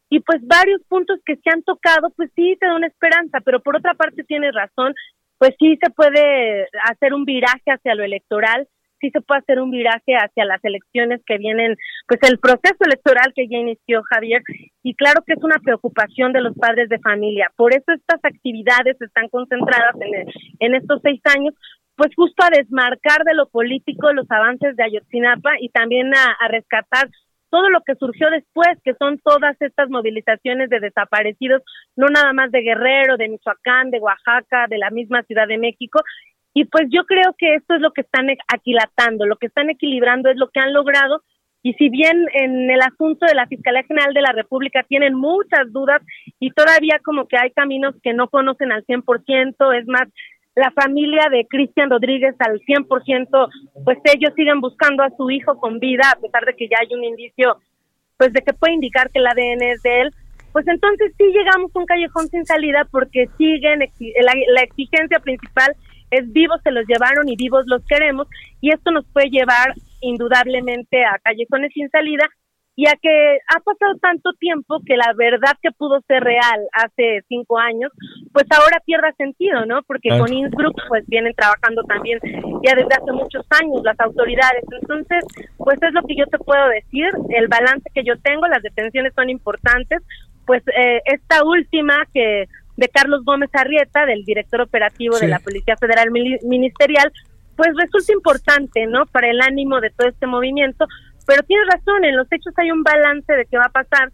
y 0.10 0.20
pues 0.22 0.39
varios 0.47 0.82
puntos 0.88 1.20
que 1.26 1.36
se 1.36 1.49
han 1.51 1.64
tocado, 1.64 2.10
pues 2.16 2.32
sí 2.36 2.58
te 2.60 2.68
da 2.68 2.76
una 2.76 2.88
esperanza, 2.88 3.39
pero 3.43 3.62
por 3.62 3.76
otra 3.76 3.93
parte 3.93 4.24
tienes 4.24 4.53
razón, 4.53 4.93
pues 5.38 5.51
sí 5.60 5.78
se 5.82 5.91
puede 5.91 6.68
hacer 6.86 7.14
un 7.14 7.26
viraje 7.26 7.72
hacia 7.72 7.95
lo 7.95 8.03
electoral, 8.03 8.68
sí 8.99 9.10
se 9.12 9.22
puede 9.22 9.39
hacer 9.39 9.60
un 9.60 9.70
viraje 9.70 10.14
hacia 10.16 10.45
las 10.45 10.64
elecciones 10.64 11.22
que 11.26 11.38
vienen, 11.38 11.76
pues 12.08 12.20
el 12.24 12.39
proceso 12.39 12.78
electoral 12.86 13.34
que 13.36 13.47
ya 13.47 13.58
inició 13.58 14.01
Javier, 14.03 14.41
y 14.82 14.95
claro 14.95 15.22
que 15.26 15.34
es 15.34 15.43
una 15.43 15.60
preocupación 15.60 16.34
de 16.34 16.41
los 16.41 16.55
padres 16.55 16.89
de 16.89 16.99
familia. 16.99 17.51
Por 17.55 17.74
eso 17.74 17.91
estas 17.91 18.20
actividades 18.24 18.99
están 19.01 19.30
concentradas 19.30 19.95
en, 20.01 20.26
en 20.60 20.76
estos 20.76 21.01
seis 21.03 21.22
años, 21.26 21.53
pues 21.95 22.12
justo 22.16 22.43
a 22.43 22.55
desmarcar 22.55 23.24
de 23.24 23.34
lo 23.34 23.49
político 23.49 24.12
los 24.14 24.30
avances 24.30 24.76
de 24.76 24.84
Ayotzinapa 24.84 25.51
y 25.60 25.70
también 25.70 26.12
a 26.16 26.47
rescatar 26.47 27.10
todo 27.50 27.70
lo 27.70 27.82
que 27.86 27.95
surgió 27.95 28.30
después, 28.30 28.70
que 28.84 28.93
son 28.95 29.20
todas 29.20 29.56
estas 29.62 29.89
movilizaciones 29.89 30.70
de 30.70 30.80
desaparecidos, 30.80 31.62
no 31.95 32.08
nada 32.08 32.34
más 32.34 32.52
de 32.52 32.62
Guerrero, 32.62 33.18
de 33.18 33.30
Michoacán, 33.30 33.91
de 33.91 34.00
Oaxaca, 34.00 34.68
de 34.70 34.78
la 34.78 34.89
misma 34.89 35.24
Ciudad 35.24 35.48
de 35.48 35.58
México, 35.58 36.02
y 36.58 36.66
pues 36.66 36.88
yo 36.89 37.06
creo 37.06 37.36
que 37.38 37.54
esto 37.54 37.76
es 37.76 37.82
lo 37.82 37.91
que 37.91 38.02
están 38.02 38.28
aquilatando, 38.48 39.28
lo 39.28 39.36
que 39.36 39.45
están 39.45 39.70
equilibrando 39.70 40.28
es 40.32 40.38
lo 40.38 40.50
que 40.50 40.60
han 40.60 40.74
logrado. 40.74 41.22
Y 41.62 41.74
si 41.74 41.89
bien 41.89 42.26
en 42.34 42.72
el 42.72 42.82
asunto 42.82 43.28
de 43.28 43.36
la 43.36 43.45
Fiscalía 43.45 43.84
General 43.84 44.12
de 44.12 44.22
la 44.22 44.32
República 44.32 44.82
tienen 44.82 45.14
muchas 45.14 45.72
dudas 45.72 46.02
y 46.39 46.50
todavía 46.50 47.00
como 47.04 47.28
que 47.28 47.38
hay 47.38 47.52
caminos 47.52 47.93
que 48.02 48.14
no 48.14 48.28
conocen 48.30 48.72
al 48.72 48.84
100%, 48.88 49.80
es 49.80 49.86
más, 49.88 50.08
la 50.58 50.72
familia 50.72 51.30
de 51.30 51.45
Cristian 51.47 51.88
Rodríguez 51.88 52.36
al 52.39 52.60
100%, 52.60 53.49
pues 53.86 53.99
ellos 54.05 54.34
siguen 54.36 54.60
buscando 54.60 55.03
a 55.03 55.12
su 55.16 55.30
hijo 55.30 55.55
con 55.60 55.80
vida, 55.80 56.12
a 56.12 56.20
pesar 56.20 56.45
de 56.45 56.55
que 56.55 56.68
ya 56.68 56.78
hay 56.82 56.91
un 56.95 57.03
indicio, 57.03 57.58
pues 58.18 58.34
de 58.34 58.41
que 58.41 58.53
puede 58.53 58.74
indicar 58.74 59.12
que 59.12 59.20
el 59.20 59.28
ADN 59.28 59.62
es 59.62 59.84
de 59.84 60.01
él, 60.01 60.12
pues 60.51 60.68
entonces 60.68 61.14
sí 61.16 61.26
llegamos 61.26 61.70
a 61.76 61.80
un 61.80 61.86
callejón 61.86 62.28
sin 62.30 62.43
salida 62.43 62.88
porque 62.89 63.30
siguen, 63.38 63.82
la, 63.82 64.34
la 64.47 64.62
exigencia 64.62 65.20
principal 65.20 65.76
es 66.10 66.34
vivos 66.34 66.60
se 66.64 66.72
los 66.72 66.88
llevaron 66.88 67.30
y 67.30 67.36
vivos 67.36 67.66
los 67.68 67.86
queremos 67.86 68.28
y 68.60 68.72
esto 68.72 68.89
nos 68.89 69.05
puede 69.14 69.30
llevar 69.30 69.76
indudablemente 70.01 71.05
a 71.05 71.20
callejones 71.20 71.72
sin 71.74 71.88
salida 71.89 72.28
y 72.78 72.88
a 72.88 72.94
que 73.02 73.40
ha 73.48 73.60
pasado 73.60 73.98
tanto 74.00 74.34
tiempo 74.34 74.80
que 74.86 74.96
la 74.96 75.12
verdad 75.18 75.58
que 75.64 75.72
pudo 75.72 76.00
ser 76.08 76.24
real 76.24 76.62
hace 76.72 77.26
cinco 77.28 77.58
años, 77.58 77.92
pues 78.32 78.46
ahora 78.52 78.80
pierda 78.86 79.12
sentido, 79.18 79.66
¿no? 79.66 79.82
Porque 79.82 80.10
con 80.10 80.32
Innsbruck 80.32 80.80
pues 80.88 81.04
vienen 81.08 81.34
trabajando 81.34 81.82
también 81.86 82.20
ya 82.64 82.76
desde 82.76 82.94
hace 82.94 83.12
muchos 83.14 83.48
años 83.50 83.82
las 83.84 84.00
autoridades. 84.00 84.64
Entonces, 84.80 85.26
pues 85.58 85.82
es 85.82 85.92
lo 85.92 86.04
que 86.04 86.16
yo 86.16 86.28
te 86.28 86.38
puedo 86.38 86.68
decir, 86.70 87.10
el 87.30 87.48
balance 87.48 87.90
que 87.96 88.04
yo 88.04 88.14
tengo, 88.22 88.46
las 88.48 88.62
detenciones 88.62 89.12
son 89.16 89.32
importantes, 89.32 90.04
pues 90.46 90.62
eh, 90.68 91.02
esta 91.06 91.44
última 91.44 92.06
que 92.14 92.46
de 92.76 92.90
Carlos 92.90 93.26
Gómez 93.26 93.50
Arrieta, 93.54 94.06
del 94.06 94.24
director 94.24 94.62
operativo 94.62 95.18
de 95.18 95.30
la 95.30 95.40
Policía 95.40 95.78
Federal 95.78 96.12
Ministerial, 96.12 97.12
pues 97.56 97.70
resulta 97.76 98.14
importante, 98.14 98.86
¿no? 98.86 99.08
Para 99.08 99.32
el 99.32 99.42
ánimo 99.42 99.82
de 99.82 99.90
todo 99.90 100.08
este 100.08 100.28
movimiento, 100.28 100.86
pero 101.28 101.44
tiene 101.44 101.64
razón, 101.66 102.06
en 102.06 102.16
los 102.16 102.28
hechos 102.32 102.54
hay 102.58 102.72
un 102.72 102.82
balance 102.84 103.32
de 103.32 103.46
qué 103.46 103.58
va 103.58 103.66
a 103.66 103.70
pasar 103.70 104.12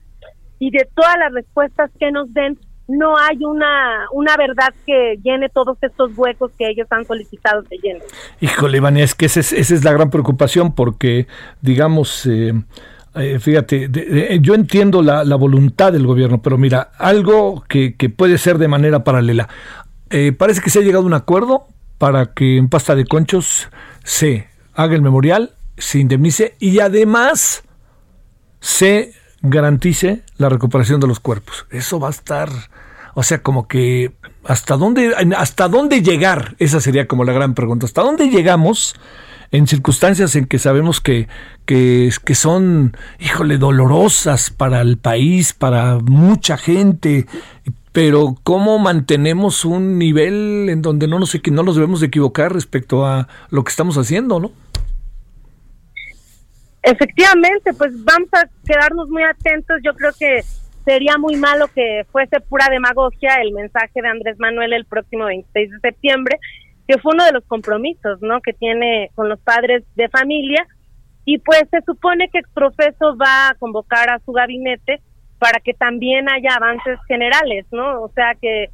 y 0.59 0.71
de 0.71 0.87
todas 0.95 1.15
las 1.19 1.31
respuestas 1.31 1.91
que 1.99 2.11
nos 2.11 2.33
den, 2.33 2.57
no 2.87 3.17
hay 3.17 3.37
una, 3.45 4.07
una 4.11 4.35
verdad 4.35 4.73
que 4.85 5.17
llene 5.23 5.49
todos 5.49 5.77
estos 5.81 6.17
huecos 6.17 6.51
que 6.57 6.69
ellos 6.69 6.87
han 6.89 7.05
solicitado 7.05 7.63
que 7.63 7.77
llenen. 7.77 8.01
Híjole, 8.41 8.77
Ivania, 8.77 9.03
es 9.03 9.15
que 9.15 9.27
esa 9.27 9.39
es, 9.39 9.53
esa 9.53 9.73
es 9.75 9.83
la 9.83 9.93
gran 9.93 10.09
preocupación 10.09 10.73
porque, 10.73 11.27
digamos, 11.61 12.25
eh, 12.25 12.53
eh, 13.15 13.39
fíjate, 13.39 13.89
yo 14.41 14.55
entiendo 14.55 15.03
la, 15.03 15.23
voluntad 15.35 15.93
del 15.93 16.07
gobierno, 16.07 16.41
pero 16.41 16.57
mira, 16.57 16.91
algo 16.97 17.63
que, 17.67 17.93
puede 18.15 18.37
ser 18.37 18.57
de 18.57 18.67
manera 18.67 19.03
paralela. 19.03 19.49
Eh, 20.09 20.31
parece 20.31 20.61
que 20.61 20.69
se 20.69 20.79
ha 20.79 20.81
llegado 20.81 21.03
a 21.03 21.07
un 21.07 21.13
acuerdo 21.13 21.67
para 21.97 22.33
que 22.33 22.57
en 22.57 22.69
pasta 22.69 22.95
de 22.95 23.05
conchos 23.05 23.69
se 24.03 24.47
haga 24.73 24.95
el 24.95 25.01
memorial, 25.01 25.51
se 25.77 25.99
indemnice 25.99 26.55
y 26.59 26.79
además 26.79 27.63
se 28.59 29.13
garantice 29.41 30.23
la 30.37 30.49
recuperación 30.49 30.99
de 30.99 31.07
los 31.07 31.19
cuerpos. 31.19 31.65
Eso 31.69 31.99
va 31.99 32.07
a 32.07 32.11
estar, 32.11 32.49
o 33.13 33.23
sea, 33.23 33.43
como 33.43 33.67
que 33.67 34.13
hasta 34.45 34.77
dónde, 34.77 35.13
hasta 35.37 35.67
dónde 35.67 36.01
llegar, 36.01 36.55
esa 36.59 36.79
sería 36.79 37.07
como 37.07 37.23
la 37.23 37.33
gran 37.33 37.53
pregunta, 37.53 37.85
hasta 37.85 38.01
dónde 38.01 38.29
llegamos 38.29 38.95
en 39.51 39.67
circunstancias 39.67 40.35
en 40.35 40.45
que 40.45 40.57
sabemos 40.57 40.99
que, 40.99 41.27
que, 41.65 42.11
son, 42.33 42.97
híjole, 43.19 43.59
dolorosas 43.59 44.49
para 44.49 44.81
el 44.81 44.97
país, 44.97 45.53
para 45.53 45.99
mucha 45.99 46.57
gente, 46.57 47.27
pero 47.91 48.35
cómo 48.43 48.79
mantenemos 48.79 49.63
un 49.63 49.99
nivel 49.99 50.69
en 50.69 50.81
donde 50.81 51.07
no 51.07 51.19
nos, 51.19 51.39
no 51.51 51.63
nos 51.63 51.75
debemos 51.75 51.99
de 51.99 52.07
equivocar 52.07 52.51
respecto 52.51 53.05
a 53.05 53.27
lo 53.51 53.63
que 53.63 53.69
estamos 53.69 53.95
haciendo, 53.97 54.39
¿no? 54.39 54.51
Efectivamente, 56.83 57.73
pues 57.73 57.91
vamos 58.03 58.29
a 58.33 58.47
quedarnos 58.65 59.09
muy 59.09 59.23
atentos. 59.23 59.79
Yo 59.83 59.93
creo 59.93 60.11
que 60.19 60.41
sería 60.85 61.17
muy 61.17 61.37
malo 61.37 61.67
que 61.73 62.05
fuese 62.11 62.39
pura 62.41 62.67
demagogia 62.69 63.35
el 63.41 63.53
mensaje 63.53 64.01
de 64.01 64.07
Andrés 64.07 64.37
Manuel 64.37 64.73
el 64.73 64.85
próximo 64.85 65.25
26 65.25 65.71
de 65.71 65.79
septiembre 65.79 66.39
que 66.87 66.97
fue 66.97 67.13
uno 67.13 67.25
de 67.25 67.31
los 67.31 67.45
compromisos, 67.45 68.21
¿no? 68.21 68.41
Que 68.41 68.53
tiene 68.53 69.11
con 69.15 69.29
los 69.29 69.39
padres 69.39 69.83
de 69.95 70.09
familia 70.09 70.65
y 71.25 71.37
pues 71.37 71.63
se 71.71 71.81
supone 71.85 72.29
que 72.29 72.39
Exprofeso 72.39 73.15
va 73.15 73.49
a 73.49 73.55
convocar 73.55 74.09
a 74.09 74.19
su 74.19 74.33
gabinete 74.33 75.01
para 75.39 75.59
que 75.59 75.73
también 75.73 76.29
haya 76.29 76.55
avances 76.55 76.99
generales, 77.07 77.65
¿no? 77.71 78.01
O 78.01 78.09
sea, 78.09 78.35
que, 78.35 78.69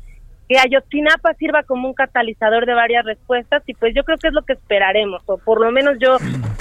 que 0.48 0.58
Ayotzinapa 0.58 1.34
sirva 1.36 1.64
como 1.64 1.88
un 1.88 1.94
catalizador 1.94 2.66
de 2.66 2.74
varias 2.74 3.06
respuestas 3.06 3.64
y 3.68 3.74
pues 3.76 3.94
yo 3.96 4.04
creo 4.04 4.18
que 4.18 4.30
es 4.30 4.34
lo 4.34 4.44
que 4.44 4.54
esperaremos, 4.54 5.22
o 5.28 5.38
por 5.38 5.62
lo 5.62 5.72
menos 5.72 5.98
yo 6.00 6.18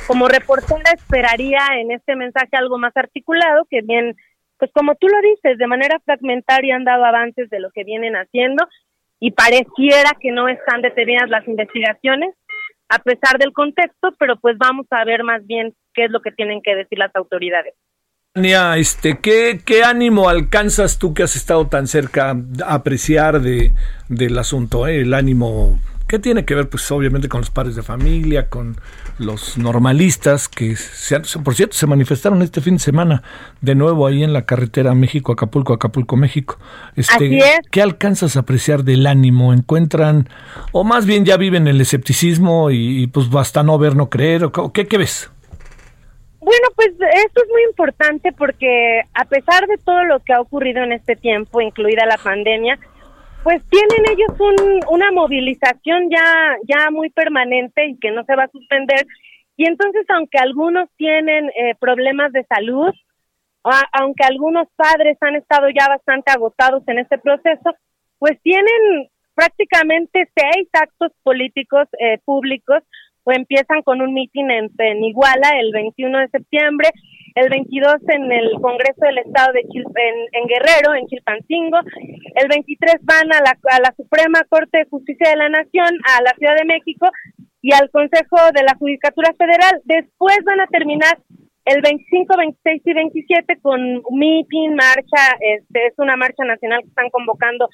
como 0.09 0.27
reportera 0.27 0.91
esperaría 0.97 1.61
en 1.79 1.93
este 1.93 2.17
mensaje 2.17 2.57
algo 2.57 2.79
más 2.79 2.97
articulado, 2.97 3.67
que 3.69 3.83
bien, 3.83 4.17
pues 4.59 4.71
como 4.73 4.95
tú 4.95 5.07
lo 5.07 5.21
dices, 5.21 5.59
de 5.59 5.67
manera 5.67 6.01
fragmentaria 6.01 6.77
han 6.77 6.85
dado 6.85 7.05
avances 7.05 7.51
de 7.51 7.61
lo 7.61 7.71
que 7.71 7.85
vienen 7.85 8.15
haciendo 8.15 8.67
y 9.21 9.33
pareciera 9.33 10.17
que 10.19 10.33
no 10.33 10.49
están 10.49 10.81
detenidas 10.81 11.29
las 11.29 11.47
investigaciones 11.47 12.35
a 12.89 12.99
pesar 13.01 13.39
del 13.39 13.53
contexto, 13.53 14.15
pero 14.19 14.41
pues 14.41 14.57
vamos 14.57 14.87
a 14.91 15.05
ver 15.05 15.25
más 15.25 15.47
bien 15.47 15.75
qué 15.93 16.07
es 16.07 16.11
lo 16.11 16.23
que 16.23 16.33
tienen 16.33 16.63
que 16.63 16.75
decir 16.75 16.99
las 16.99 17.15
autoridades. 17.15 17.75
Este, 18.33 19.19
¿qué, 19.21 19.61
¿qué 19.63 19.85
ánimo 19.85 20.31
alcanzas 20.31 20.99
tú 20.99 21.13
que 21.13 21.23
has 21.23 21.37
estado 21.37 21.69
tan 21.69 21.87
cerca 21.87 22.35
a 22.65 22.75
apreciar 22.75 23.41
de, 23.41 23.73
del 24.09 24.39
asunto? 24.39 24.87
Eh? 24.87 25.03
El 25.03 25.13
ánimo 25.13 25.79
¿Qué 26.09 26.19
tiene 26.19 26.47
que 26.47 26.55
ver? 26.55 26.71
Pues 26.71 26.91
obviamente 26.91 27.29
con 27.29 27.43
los 27.43 27.51
padres 27.51 27.77
de 27.77 27.83
familia, 27.83 28.49
con 28.49 28.81
los 29.19 29.59
normalistas 29.59 30.49
que, 30.49 30.77
se, 30.77 31.21
por 31.21 31.55
cierto, 31.55 31.77
se 31.77 31.87
manifestaron 31.87 32.41
este 32.43 32.61
fin 32.61 32.75
de 32.75 32.81
semana 32.81 33.23
de 33.61 33.75
nuevo 33.75 34.07
ahí 34.07 34.23
en 34.23 34.33
la 34.33 34.47
carretera 34.47 34.95
México-Acapulco, 34.95 35.75
Acapulco-México. 35.75 36.59
Este, 36.97 37.41
¿Qué 37.71 37.83
alcanzas 37.83 38.37
a 38.37 38.41
apreciar 38.41 38.85
del 38.85 39.07
ánimo? 39.07 39.53
¿Encuentran, 39.53 40.29
o 40.73 40.85
más 40.85 41.05
bien 41.05 41.25
ya 41.25 41.37
viven 41.37 41.67
el 41.67 41.81
escepticismo 41.81 42.71
y, 42.71 43.07
pues 43.09 43.29
basta 43.31 43.63
no 43.63 43.79
ver, 43.79 43.97
no 43.97 44.09
creer? 44.09 44.45
¿o 44.45 44.73
qué, 44.73 44.87
¿Qué 44.87 44.99
ves? 44.99 45.31
Bueno, 46.41 46.69
pues 46.77 46.91
esto 46.91 47.43
es 47.43 47.51
muy 47.51 47.63
importante 47.69 48.33
porque 48.33 49.03
a 49.13 49.25
pesar 49.25 49.67
de 49.67 49.77
todo 49.85 50.05
lo 50.05 50.21
que 50.21 50.33
ha 50.33 50.41
ocurrido 50.41 50.83
en 50.83 50.93
este 50.93 51.17
tiempo, 51.17 51.61
incluida 51.61 52.07
la 52.07 52.17
pandemia, 52.17 52.79
pues 53.43 53.63
tienen 53.71 54.05
ellos 54.11 54.39
un, 54.39 54.81
una 54.91 55.11
movilización 55.13 56.11
ya, 56.11 56.57
ya 56.67 56.91
muy 56.91 57.11
permanente 57.11 57.87
y 57.87 57.99
que 57.99 58.11
no 58.11 58.25
se 58.25 58.35
va 58.35 58.45
a 58.45 58.51
suspender. 58.51 59.07
Y 59.57 59.67
entonces, 59.67 60.05
aunque 60.11 60.39
algunos 60.39 60.89
tienen 60.97 61.47
eh, 61.51 61.75
problemas 61.81 62.33
de 62.33 62.45
salud, 62.45 62.93
aunque 63.93 64.25
algunos 64.25 64.69
padres 64.77 65.19
han 65.21 65.35
estado 65.37 65.69
ya 65.69 65.89
bastante 65.89 66.31
agotados 66.31 66.83
en 66.87 66.99
este 66.99 67.19
proceso, 67.19 67.75
pues 68.19 68.41
tienen 68.43 69.09
prácticamente 69.35 70.29
seis 70.35 70.69
actos 70.73 71.13
políticos 71.23 71.87
eh, 72.01 72.19
públicos, 72.25 72.83
o 73.25 73.33
empiezan 73.33 73.83
con 73.83 74.01
un 74.01 74.15
mitin 74.15 74.51
en, 74.51 74.71
en 74.79 75.05
Iguala 75.05 75.51
el 75.61 75.71
21 75.73 76.19
de 76.19 76.29
septiembre, 76.29 76.89
el 77.35 77.49
22 77.49 77.97
en 78.09 78.33
el 78.33 78.53
Congreso 78.61 79.01
del 79.03 79.19
Estado 79.19 79.53
de 79.53 79.61
en, 79.61 80.47
Guerrero, 80.47 80.95
en 80.95 81.07
Chilpancingo, 81.07 81.79
el 82.35 82.49
23 82.49 82.97
van 83.03 83.33
a 83.33 83.41
la, 83.41 83.57
a 83.71 83.81
la 83.81 83.95
Suprema 83.97 84.41
Corte 84.49 84.79
de 84.79 84.91
Justicia 84.91 85.31
de 85.31 85.37
la 85.37 85.49
Nación, 85.49 85.89
a 86.05 86.23
la 86.23 86.33
Ciudad 86.39 86.57
de 86.57 86.65
México 86.65 87.09
y 87.63 87.73
al 87.73 87.91
Consejo 87.91 88.37
de 88.55 88.63
la 88.63 88.75
Judicatura 88.79 89.33
Federal. 89.37 89.81
Después 89.85 90.39
van 90.45 90.61
a 90.61 90.67
terminar 90.67 91.19
el 91.69 91.83
25, 91.83 92.37
26 92.37 92.83
y 92.85 92.95
27 92.95 93.61
con 93.61 94.03
meeting, 94.11 94.71
marcha, 94.71 95.37
este 95.41 95.89
es 95.89 95.95
una 95.99 96.17
marcha 96.17 96.45
nacional 96.45 96.81
que 96.81 96.89
están 96.89 97.11
convocando 97.11 97.69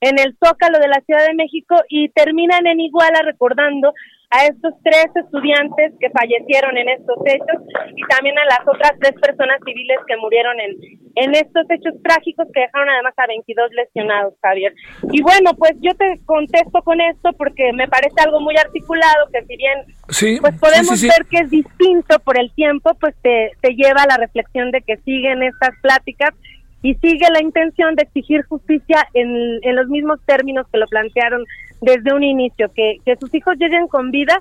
en 0.00 0.18
el 0.18 0.36
Zócalo 0.42 0.78
de 0.78 0.88
la 0.88 1.00
Ciudad 1.06 1.26
de 1.26 1.34
México 1.34 1.76
y 1.88 2.08
terminan 2.10 2.66
en 2.66 2.80
Iguala 2.80 3.22
recordando 3.24 3.92
a 4.30 4.44
estos 4.44 4.74
tres 4.84 5.08
estudiantes 5.14 5.94
que 5.98 6.10
fallecieron 6.10 6.76
en 6.76 6.88
estos 6.90 7.16
hechos 7.24 7.62
y 7.96 8.02
también 8.08 8.38
a 8.38 8.44
las 8.44 8.60
otras 8.66 8.92
tres 9.00 9.14
personas 9.20 9.58
civiles 9.64 9.98
que 10.06 10.18
murieron 10.18 10.60
en, 10.60 10.76
en 11.14 11.34
estos 11.34 11.64
hechos 11.70 11.94
trágicos 12.02 12.46
que 12.52 12.60
dejaron 12.60 12.90
además 12.90 13.14
a 13.16 13.26
22 13.26 13.70
lesionados, 13.72 14.34
Javier. 14.42 14.74
Y 15.12 15.22
bueno, 15.22 15.52
pues 15.56 15.72
yo 15.80 15.94
te 15.96 16.20
contesto 16.26 16.82
con 16.82 17.00
esto 17.00 17.32
porque 17.38 17.72
me 17.72 17.88
parece 17.88 18.20
algo 18.20 18.40
muy 18.40 18.54
articulado 18.56 19.28
que 19.32 19.42
si 19.46 19.56
bien 19.56 19.78
pues 20.40 20.58
podemos 20.60 21.00
ver 21.02 21.24
que 21.30 21.38
es 21.38 21.50
distinto 21.50 22.18
por 22.20 22.38
el 22.38 22.52
tiempo, 22.52 22.94
pues 23.00 23.14
te, 23.22 23.52
te 23.62 23.70
lleva 23.74 24.02
a 24.02 24.08
la 24.08 24.16
reflexión 24.18 24.70
de 24.72 24.82
que 24.82 24.98
siguen 24.98 25.42
estas 25.42 25.70
pláticas 25.80 26.34
y 26.82 26.94
sigue 26.96 27.26
la 27.32 27.42
intención 27.42 27.94
de 27.94 28.04
exigir 28.04 28.44
justicia 28.44 29.06
en, 29.14 29.58
en 29.62 29.76
los 29.76 29.88
mismos 29.88 30.20
términos 30.26 30.66
que 30.70 30.78
lo 30.78 30.86
plantearon 30.86 31.44
desde 31.80 32.12
un 32.12 32.22
inicio, 32.22 32.70
que, 32.72 32.96
que 33.04 33.16
sus 33.16 33.32
hijos 33.34 33.56
lleguen 33.58 33.88
con 33.88 34.10
vida. 34.10 34.40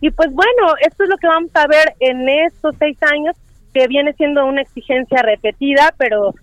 Y 0.00 0.10
pues 0.10 0.30
bueno, 0.32 0.74
esto 0.80 1.04
es 1.04 1.10
lo 1.10 1.16
que 1.16 1.26
vamos 1.26 1.50
a 1.54 1.66
ver 1.66 1.94
en 2.00 2.28
estos 2.28 2.74
seis 2.78 2.98
años, 3.02 3.36
que 3.72 3.86
viene 3.88 4.12
siendo 4.14 4.44
una 4.46 4.62
exigencia 4.62 5.22
repetida, 5.22 5.94
pero 5.96 6.34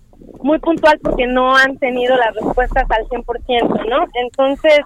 muy 0.42 0.58
puntual 0.58 0.98
porque 1.02 1.26
no 1.26 1.56
han 1.56 1.76
tenido 1.78 2.16
las 2.16 2.34
respuestas 2.34 2.84
al 2.90 3.04
100%, 3.06 3.88
¿no? 3.88 4.04
Entonces, 4.14 4.80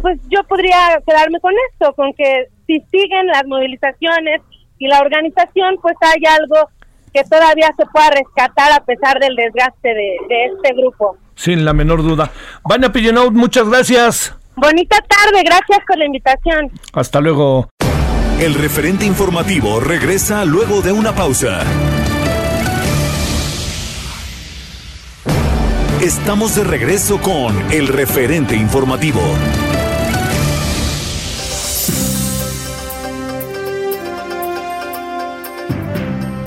pues 0.00 0.20
yo 0.28 0.42
podría 0.44 1.00
quedarme 1.06 1.40
con 1.40 1.52
esto, 1.70 1.92
con 1.94 2.12
que 2.14 2.46
si 2.66 2.80
siguen 2.90 3.26
las 3.26 3.44
movilizaciones 3.46 4.40
y 4.78 4.88
la 4.88 5.00
organización, 5.00 5.76
pues 5.80 5.96
hay 6.00 6.22
algo 6.40 6.68
que 7.12 7.22
todavía 7.24 7.72
se 7.76 7.84
pueda 7.86 8.10
rescatar 8.10 8.72
a 8.72 8.84
pesar 8.84 9.18
del 9.20 9.36
desgaste 9.36 9.88
de, 9.88 10.16
este 10.46 10.74
grupo. 10.74 11.16
Sin 11.34 11.64
la 11.64 11.72
menor 11.72 12.02
duda. 12.02 12.30
Vania 12.64 12.92
Pillenout, 12.92 13.32
muchas 13.32 13.68
gracias. 13.68 14.34
Bonita 14.56 14.98
tarde, 15.08 15.42
gracias 15.44 15.78
por 15.86 15.98
la 15.98 16.06
invitación. 16.06 16.70
Hasta 16.92 17.20
luego. 17.20 17.68
El 18.40 18.54
referente 18.54 19.04
informativo 19.04 19.80
regresa 19.80 20.44
luego 20.44 20.82
de 20.82 20.92
una 20.92 21.14
pausa. 21.14 21.62
Estamos 26.00 26.56
de 26.56 26.64
regreso 26.64 27.20
con 27.20 27.70
el 27.70 27.86
referente 27.86 28.56
informativo. 28.56 29.20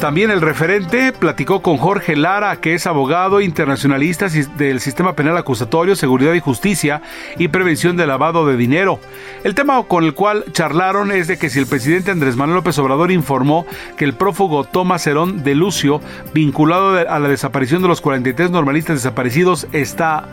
También 0.06 0.30
el 0.30 0.42
referente 0.42 1.14
platicó 1.14 1.64
con 1.64 1.78
Jorge 1.78 2.16
Lara, 2.16 2.58
que 2.58 2.76
es 2.76 2.86
abogado 2.86 3.42
internacionalista 3.42 4.28
del 4.56 4.80
Sistema 4.80 5.16
Penal 5.16 5.36
Acusatorio, 5.36 5.96
Seguridad 5.96 6.36
y 6.36 6.40
Justicia 6.40 7.02
y 7.40 7.48
Prevención 7.48 7.98
de 7.98 8.06
Lavado 8.06 8.46
de 8.46 8.56
Dinero. 8.56 9.00
El 9.44 9.56
tema 9.56 9.82
con 9.82 10.04
el 10.04 10.14
cual 10.14 10.46
charlaron 10.52 11.12
es 11.12 11.26
de 11.26 11.40
que 11.40 11.50
si 11.50 11.58
el 11.58 11.66
presidente 11.66 12.12
Andrés 12.12 12.36
Manuel 12.36 12.58
López 12.58 12.78
Obrador 12.78 13.10
informó 13.10 13.66
que 13.98 14.06
el 14.06 14.14
prófugo 14.14 14.64
Tomás 14.64 15.08
Herón 15.08 15.44
de 15.44 15.56
Lucio, 15.56 16.02
vinculado 16.36 17.00
a 17.10 17.18
la 17.18 17.28
desaparición 17.28 17.82
de 17.82 17.88
los 17.88 18.00
43 18.00 18.52
normalistas 18.52 18.98
desaparecidos, 18.98 19.66
está 19.72 20.28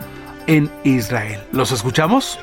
en 0.45 0.69
Israel. 0.83 1.39
¿Los 1.51 1.71
escuchamos? 1.71 2.37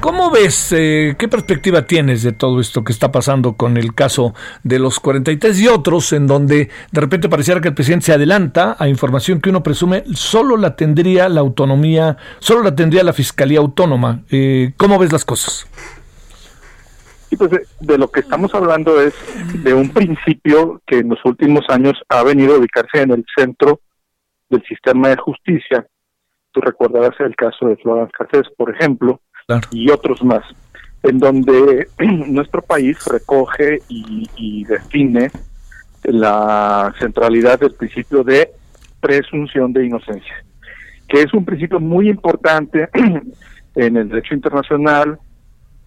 ¿Cómo 0.00 0.30
ves, 0.30 0.72
eh, 0.72 1.16
qué 1.18 1.26
perspectiva 1.26 1.86
tienes 1.86 2.22
de 2.22 2.32
todo 2.32 2.60
esto 2.60 2.84
que 2.84 2.92
está 2.92 3.10
pasando 3.10 3.54
con 3.54 3.76
el 3.76 3.94
caso 3.94 4.34
de 4.62 4.78
los 4.78 5.00
43 5.00 5.60
y 5.60 5.68
otros, 5.68 6.12
en 6.12 6.26
donde 6.26 6.70
de 6.92 7.00
repente 7.00 7.28
pareciera 7.28 7.60
que 7.60 7.68
el 7.68 7.74
presidente 7.74 8.06
se 8.06 8.12
adelanta 8.12 8.76
a 8.78 8.88
información 8.88 9.40
que 9.40 9.50
uno 9.50 9.62
presume 9.62 10.04
solo 10.14 10.56
la 10.56 10.76
tendría 10.76 11.28
la 11.28 11.40
autonomía, 11.40 12.18
solo 12.38 12.62
la 12.62 12.74
tendría 12.74 13.02
la 13.02 13.12
Fiscalía 13.12 13.58
Autónoma? 13.58 14.22
Eh, 14.30 14.72
¿Cómo 14.76 14.98
ves 14.98 15.12
las 15.12 15.24
cosas? 15.24 15.66
Sí, 17.28 17.36
pues 17.36 17.50
de, 17.80 17.98
lo 17.98 18.08
que 18.08 18.20
estamos 18.20 18.54
hablando 18.54 19.00
es 19.00 19.14
de 19.64 19.74
un 19.74 19.90
principio 19.90 20.80
que 20.86 20.98
en 20.98 21.08
los 21.08 21.24
últimos 21.24 21.64
años 21.68 21.94
ha 22.08 22.22
venido 22.22 22.54
a 22.54 22.58
ubicarse 22.58 23.02
en 23.02 23.10
el 23.10 23.24
centro 23.36 23.80
del 24.48 24.62
sistema 24.64 25.08
de 25.08 25.16
justicia. 25.16 25.86
Tú 26.52 26.60
recordarás 26.60 27.18
el 27.18 27.34
caso 27.34 27.66
de 27.66 27.76
Florence 27.76 28.12
Cassés, 28.16 28.46
por 28.56 28.74
ejemplo, 28.74 29.20
y 29.70 29.90
otros 29.90 30.24
más, 30.24 30.42
en 31.04 31.20
donde 31.20 31.86
nuestro 31.98 32.62
país 32.62 32.98
recoge 33.06 33.78
y, 33.88 34.64
define 34.64 35.30
la 36.02 36.92
centralidad 36.98 37.60
del 37.60 37.74
principio 37.74 38.24
de 38.24 38.50
presunción 39.00 39.72
de 39.72 39.86
inocencia, 39.86 40.44
que 41.08 41.22
es 41.22 41.32
un 41.32 41.44
principio 41.44 41.78
muy 41.78 42.08
importante 42.08 42.88
en 43.76 43.96
el 43.96 44.08
derecho 44.08 44.34
internacional, 44.34 45.16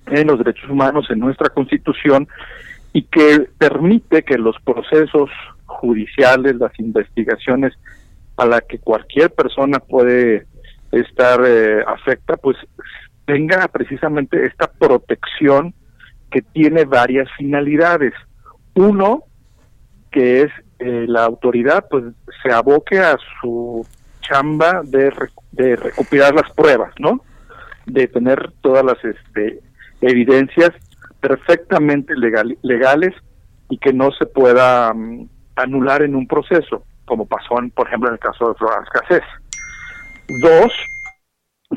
en 0.07 0.27
los 0.27 0.37
derechos 0.39 0.69
humanos, 0.69 1.07
en 1.09 1.19
nuestra 1.19 1.49
constitución, 1.49 2.29
y 2.93 3.03
que 3.03 3.49
permite 3.57 4.23
que 4.23 4.37
los 4.37 4.55
procesos 4.61 5.29
judiciales, 5.65 6.55
las 6.55 6.77
investigaciones 6.79 7.73
a 8.37 8.45
la 8.45 8.61
que 8.61 8.79
cualquier 8.79 9.31
persona 9.31 9.79
puede 9.79 10.47
estar 10.93 11.43
eh, 11.45 11.83
afecta, 11.85 12.37
pues 12.37 12.55
tenga 13.29 13.67
precisamente 13.67 14.43
esta 14.43 14.65
protección 14.71 15.75
que 16.31 16.41
tiene 16.41 16.85
varias 16.85 17.29
finalidades. 17.37 18.11
Uno, 18.73 19.25
que 20.09 20.41
es 20.41 20.51
eh, 20.79 21.05
la 21.07 21.25
autoridad 21.25 21.85
pues 21.91 22.05
se 22.41 22.51
aboque 22.51 22.97
a 22.97 23.17
su 23.39 23.85
chamba 24.21 24.81
de, 24.83 25.13
de 25.51 25.75
recopilar 25.75 26.33
las 26.33 26.51
pruebas, 26.53 26.91
¿no? 26.97 27.21
De 27.85 28.07
tener 28.07 28.51
todas 28.61 28.83
las 28.83 28.97
este, 29.05 29.59
evidencias 30.01 30.71
perfectamente 31.19 32.15
legales 32.15 33.13
y 33.69 33.77
que 33.77 33.93
no 33.93 34.09
se 34.11 34.25
pueda 34.25 34.91
mm, 34.91 35.29
anular 35.55 36.01
en 36.01 36.15
un 36.15 36.25
proceso, 36.25 36.83
como 37.05 37.27
pasó, 37.27 37.59
en, 37.59 37.69
por 37.69 37.87
ejemplo, 37.87 38.09
en 38.09 38.13
el 38.13 38.19
caso 38.19 38.49
de 38.49 38.55
Florence 38.55 38.89
Cassés. 38.91 39.23
Dos, 40.41 40.73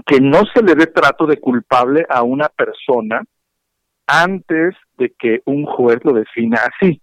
que 0.06 0.20
no 0.20 0.42
se 0.54 0.62
le 0.62 0.74
dé 0.74 0.86
trato 0.86 1.26
de 1.26 1.38
culpable 1.38 2.06
a 2.08 2.22
una 2.22 2.48
persona 2.48 3.22
antes 4.06 4.74
de 4.96 5.12
que 5.18 5.42
un 5.44 5.64
juez 5.66 5.98
lo 6.04 6.12
defina 6.12 6.60
así. 6.64 7.00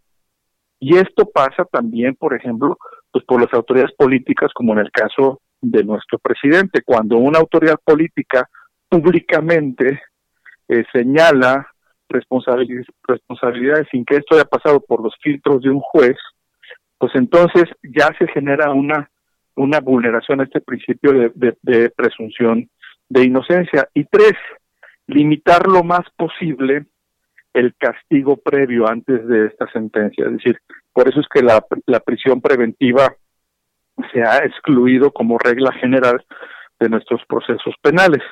Y 0.79 0.97
esto 0.97 1.29
pasa 1.29 1.65
también, 1.65 2.15
por 2.15 2.33
ejemplo, 2.33 2.77
pues 3.11 3.25
por 3.25 3.41
las 3.41 3.53
autoridades 3.53 3.93
políticas, 3.95 4.51
como 4.53 4.73
en 4.73 4.79
el 4.79 4.91
caso 4.91 5.41
de 5.61 5.83
nuestro 5.83 6.17
presidente, 6.19 6.81
cuando 6.83 7.17
una 7.17 7.39
autoridad 7.39 7.77
política 7.83 8.47
públicamente 8.87 10.01
eh, 10.67 10.83
señala 10.91 11.67
responsabilidades, 12.07 13.87
sin 13.91 14.05
que 14.05 14.15
esto 14.15 14.35
haya 14.35 14.45
pasado 14.45 14.79
por 14.81 15.03
los 15.03 15.13
filtros 15.21 15.61
de 15.61 15.69
un 15.69 15.79
juez, 15.79 16.17
pues 16.97 17.11
entonces 17.15 17.65
ya 17.83 18.09
se 18.17 18.27
genera 18.27 18.71
una 18.71 19.09
una 19.59 19.81
vulneración 19.81 20.39
a 20.39 20.45
este 20.45 20.61
principio 20.61 21.11
de, 21.11 21.57
de 21.61 21.89
presunción 21.89 22.69
de 23.09 23.25
inocencia. 23.25 23.89
Y 23.93 24.05
tres, 24.05 24.33
limitar 25.07 25.67
lo 25.67 25.83
más 25.83 26.05
posible 26.15 26.85
el 27.53 27.75
castigo 27.75 28.37
previo 28.37 28.87
antes 28.87 29.27
de 29.27 29.47
esta 29.47 29.69
sentencia. 29.71 30.25
Es 30.25 30.33
decir, 30.33 30.59
por 30.93 31.09
eso 31.09 31.19
es 31.19 31.27
que 31.27 31.41
la, 31.41 31.65
la 31.87 31.99
prisión 31.99 32.41
preventiva 32.41 33.13
se 34.13 34.21
ha 34.21 34.37
excluido 34.45 35.11
como 35.11 35.37
regla 35.37 35.71
general 35.73 36.23
de 36.79 36.89
nuestros 36.89 37.21
procesos 37.27 37.75
penales. 37.81 38.23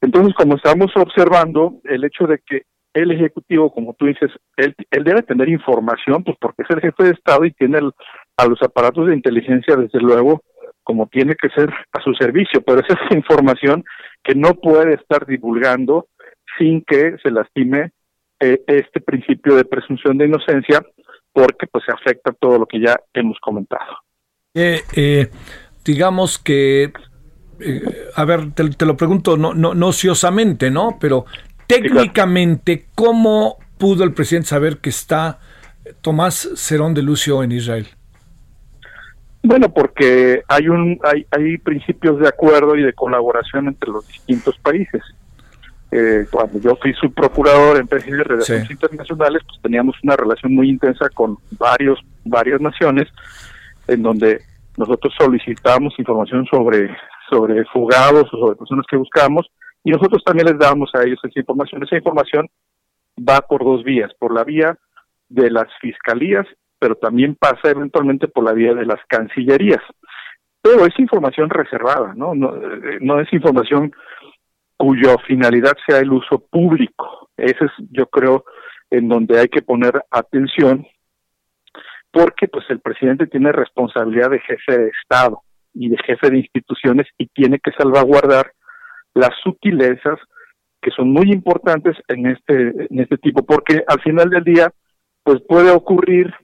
Entonces, 0.00 0.32
como 0.34 0.56
estamos 0.56 0.90
observando, 0.96 1.80
el 1.84 2.04
hecho 2.04 2.26
de 2.26 2.38
que 2.38 2.62
el 2.94 3.10
Ejecutivo, 3.10 3.72
como 3.72 3.94
tú 3.94 4.06
dices, 4.06 4.30
él, 4.56 4.74
él 4.90 5.04
debe 5.04 5.22
tener 5.22 5.48
información, 5.48 6.24
pues 6.24 6.36
porque 6.40 6.62
es 6.62 6.70
el 6.70 6.80
jefe 6.80 7.04
de 7.04 7.10
Estado 7.10 7.44
y 7.44 7.52
tiene 7.52 7.78
a 8.36 8.46
los 8.46 8.62
aparatos 8.62 9.06
de 9.06 9.14
inteligencia, 9.14 9.76
desde 9.76 10.00
luego, 10.00 10.42
como 10.90 11.06
tiene 11.06 11.36
que 11.36 11.48
ser 11.50 11.72
a 11.92 12.02
su 12.02 12.12
servicio, 12.14 12.62
pero 12.62 12.80
esa 12.80 12.94
es 12.94 13.16
información 13.16 13.84
que 14.24 14.34
no 14.34 14.54
puede 14.54 14.94
estar 14.94 15.24
divulgando 15.24 16.08
sin 16.58 16.82
que 16.82 17.14
se 17.22 17.30
lastime 17.30 17.92
eh, 18.40 18.60
este 18.66 19.00
principio 19.00 19.54
de 19.54 19.64
presunción 19.64 20.18
de 20.18 20.26
inocencia, 20.26 20.84
porque 21.32 21.68
pues 21.68 21.84
afecta 21.88 22.32
todo 22.32 22.58
lo 22.58 22.66
que 22.66 22.80
ya 22.80 22.96
hemos 23.14 23.38
comentado. 23.38 23.98
Eh, 24.52 24.80
eh, 24.96 25.30
digamos 25.84 26.40
que, 26.40 26.92
a 28.16 28.24
ver, 28.24 28.50
te, 28.52 28.84
lo 28.84 28.96
pregunto 28.96 29.36
no, 29.36 29.54
no, 29.54 29.74
no 29.74 29.86
ociosamente, 29.86 30.72
¿no? 30.72 30.98
Pero 31.00 31.24
técnicamente, 31.68 32.86
¿cómo 32.96 33.58
pudo 33.78 34.02
el 34.02 34.12
presidente 34.12 34.48
saber 34.48 34.78
que 34.78 34.90
está 34.90 35.38
Tomás 36.00 36.50
Cerón 36.56 36.94
de 36.94 37.02
Lucio 37.02 37.44
en 37.44 37.52
Israel? 37.52 37.86
Bueno, 39.42 39.72
porque 39.72 40.42
hay 40.48 40.68
un 40.68 40.98
hay, 41.02 41.26
hay 41.30 41.58
principios 41.58 42.18
de 42.20 42.28
acuerdo 42.28 42.76
y 42.76 42.82
de 42.82 42.92
colaboración 42.92 43.68
entre 43.68 43.90
los 43.90 44.06
distintos 44.06 44.58
países. 44.58 45.02
Eh, 45.92 46.26
cuando 46.30 46.60
yo 46.60 46.76
fui 46.76 46.92
subprocurador 46.94 47.78
en 47.78 47.88
presidencia 47.88 48.22
de 48.22 48.34
relaciones 48.34 48.70
internacionales, 48.70 49.42
pues 49.46 49.60
teníamos 49.60 49.96
una 50.04 50.14
relación 50.14 50.54
muy 50.54 50.68
intensa 50.68 51.08
con 51.08 51.38
varios 51.58 51.98
varias 52.24 52.60
naciones, 52.60 53.08
en 53.88 54.02
donde 54.02 54.42
nosotros 54.76 55.12
solicitábamos 55.18 55.98
información 55.98 56.46
sobre 56.46 56.94
sobre 57.28 57.64
fugados 57.66 58.24
o 58.32 58.38
sobre 58.38 58.56
personas 58.56 58.86
que 58.88 58.96
buscamos 58.96 59.46
y 59.84 59.90
nosotros 59.90 60.22
también 60.24 60.48
les 60.48 60.58
damos 60.58 60.90
a 60.94 61.02
ellos 61.02 61.18
esa 61.24 61.40
información. 61.40 61.82
Esa 61.82 61.96
información 61.96 62.48
va 63.18 63.40
por 63.40 63.64
dos 63.64 63.82
vías, 63.84 64.12
por 64.18 64.34
la 64.34 64.44
vía 64.44 64.76
de 65.28 65.50
las 65.50 65.68
fiscalías, 65.80 66.46
pero 66.80 66.96
también 66.96 67.36
pasa 67.36 67.70
eventualmente 67.70 68.26
por 68.26 68.42
la 68.42 68.52
vía 68.52 68.74
de 68.74 68.86
las 68.86 68.98
cancillerías. 69.06 69.82
Pero 70.62 70.84
es 70.86 70.98
información 70.98 71.48
reservada, 71.50 72.14
¿no? 72.16 72.34
No, 72.34 72.56
eh, 72.56 72.98
no 73.00 73.20
es 73.20 73.32
información 73.32 73.92
cuya 74.76 75.16
finalidad 75.26 75.74
sea 75.86 75.98
el 75.98 76.10
uso 76.10 76.38
público. 76.50 77.28
Ese 77.36 77.66
es, 77.66 77.70
yo 77.90 78.06
creo, 78.06 78.44
en 78.90 79.08
donde 79.08 79.38
hay 79.38 79.48
que 79.48 79.62
poner 79.62 80.02
atención, 80.10 80.86
porque 82.10 82.48
pues 82.48 82.64
el 82.70 82.80
presidente 82.80 83.26
tiene 83.26 83.52
responsabilidad 83.52 84.30
de 84.30 84.40
jefe 84.40 84.78
de 84.78 84.90
Estado 85.02 85.42
y 85.74 85.90
de 85.90 85.98
jefe 85.98 86.30
de 86.30 86.38
instituciones 86.38 87.06
y 87.18 87.26
tiene 87.26 87.58
que 87.60 87.72
salvaguardar 87.72 88.52
las 89.14 89.30
sutilezas 89.42 90.18
que 90.80 90.90
son 90.90 91.12
muy 91.12 91.30
importantes 91.30 91.96
en 92.08 92.26
este 92.26 92.86
en 92.90 93.00
este 93.00 93.18
tipo 93.18 93.44
porque 93.44 93.84
al 93.86 94.00
final 94.00 94.30
del 94.30 94.44
día 94.44 94.72
pues 95.22 95.40
puede 95.46 95.70
ocurrir 95.70 96.34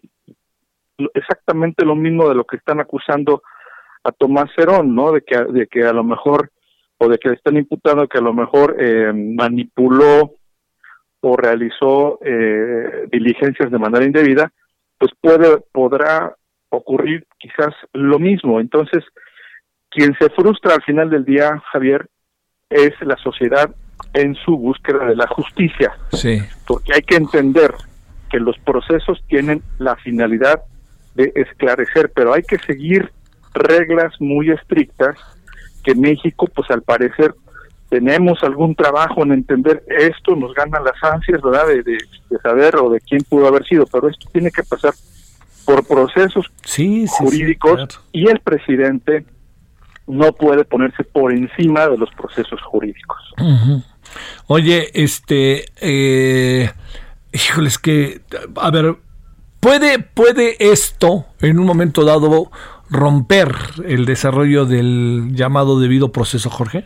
exactamente 1.15 1.85
lo 1.85 1.95
mismo 1.95 2.29
de 2.29 2.35
lo 2.35 2.45
que 2.45 2.57
están 2.57 2.81
acusando 2.81 3.43
a 4.05 4.13
Tomás 4.13 4.51
Cerón, 4.55 4.95
¿no? 4.95 5.13
De 5.13 5.23
que 5.23 5.37
de 5.37 5.67
que 5.67 5.85
a 5.85 5.93
lo 5.93 6.05
mejor 6.05 6.51
o 6.99 7.09
de 7.09 7.19
que 7.19 7.29
le 7.29 7.35
están 7.35 7.57
imputando 7.57 8.09
que 8.09 8.19
a 8.19 8.23
lo 8.23 8.33
mejor 8.33 8.77
eh, 8.79 9.13
manipuló 9.13 10.33
o 11.21 11.37
realizó 11.37 12.19
eh, 12.25 13.09
diligencias 13.11 13.71
de 13.71 13.79
manera 13.79 14.05
indebida, 14.05 14.53
pues 14.99 15.11
puede 15.21 15.59
podrá 15.73 16.35
ocurrir 16.71 17.27
quizás 17.39 17.75
lo 17.93 18.19
mismo. 18.19 18.61
Entonces, 18.61 19.05
quien 19.91 20.15
se 20.19 20.31
frustra 20.31 20.75
al 20.75 20.83
final 20.83 21.11
del 21.11 21.25
día, 21.25 21.63
Javier, 21.73 22.07
es 22.71 22.93
la 23.03 23.17
sociedad 23.17 23.71
en 24.13 24.35
su 24.35 24.57
búsqueda 24.57 25.07
de 25.07 25.17
la 25.17 25.27
justicia. 25.27 25.93
Sí. 26.13 26.41
Porque 26.67 26.95
hay 26.95 27.03
que 27.03 27.17
entender 27.17 27.73
que 28.31 28.39
los 28.39 28.59
procesos 28.59 29.23
tienen 29.29 29.63
la 29.79 29.97
finalidad 29.97 30.63
de 31.17 31.33
esclarecer, 31.35 32.13
pero 32.15 32.33
hay 32.33 32.43
que 32.43 32.59
seguir 32.59 33.11
reglas 33.55 34.13
muy 34.21 34.51
estrictas 34.51 35.17
que 35.83 35.95
México, 35.95 36.47
pues 36.55 36.71
al 36.71 36.83
parecer, 36.83 37.35
tenemos 37.89 38.43
algún 38.43 38.75
trabajo 38.75 39.23
en 39.23 39.33
entender 39.33 39.83
esto, 39.89 40.35
nos 40.37 40.53
ganan 40.55 40.85
las 40.85 41.03
ansias, 41.03 41.41
¿verdad?, 41.41 41.67
de, 41.69 41.99
saber 42.43 42.77
o 42.77 42.91
de 42.91 43.01
quién 43.01 43.23
pudo 43.23 43.47
haber 43.47 43.65
sido, 43.65 43.87
pero 43.87 44.09
esto 44.09 44.29
tiene 44.33 44.51
que 44.51 44.63
pasar 44.63 44.93
por 45.65 45.87
procesos 45.87 46.47
jurídicos 47.09 48.01
y 48.13 48.29
el 48.29 48.41
presidente 48.41 49.25
no 50.07 50.33
puede 50.33 50.65
ponerse 50.65 51.03
por 51.03 51.33
encima 51.33 51.89
de 51.89 51.99
los 51.99 52.11
procesos 52.11 52.61
jurídicos. 52.63 53.19
Oye, 54.47 54.91
este, 54.95 55.65
eh, 55.81 56.71
híjoles 57.33 57.79
que, 57.79 58.21
a 58.57 58.71
ver, 58.71 58.97
¿puede, 59.67 59.99
¿puede 59.99 60.57
esto 60.61 61.25
en 61.41 61.59
un 61.59 61.67
momento 61.67 62.05
dado 62.05 62.53
romper 62.89 63.49
el 63.85 64.05
desarrollo 64.05 64.65
del 64.65 65.33
llamado 65.33 65.81
debido 65.81 66.13
proceso, 66.13 66.51
Jorge? 66.51 66.85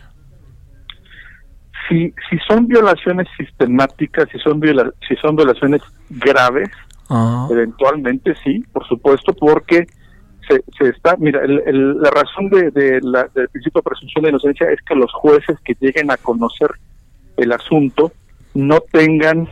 Si, 1.87 2.15
si 2.31 2.39
son 2.49 2.67
violaciones 2.67 3.27
sistemáticas, 3.37 4.29
si 4.33 4.39
son, 4.39 4.63
si 5.07 5.15
son 5.17 5.37
violaciones 5.37 5.83
graves, 6.09 6.71
ah. 7.11 7.49
eventualmente 7.51 8.35
sí, 8.43 8.65
por 8.73 8.87
supuesto, 8.89 9.35
porque 9.35 9.87
se, 10.49 10.89
está, 10.89 11.17
mira, 11.19 11.43
la 11.47 12.11
razón 12.11 12.49
de, 12.49 12.99
la, 13.03 13.29
del 13.35 13.49
principio 13.51 13.81
de 13.81 13.91
presunción 13.91 14.25
de 14.25 14.31
inocencia 14.31 14.71
es 14.71 14.81
que 14.89 14.95
los 14.95 15.13
jueces 15.13 15.59
que 15.65 15.77
lleguen 15.81 16.11
a 16.11 16.17
conocer 16.17 16.71
el 17.37 17.53
asunto 17.53 18.11
no 18.55 18.81
tengan 18.91 19.49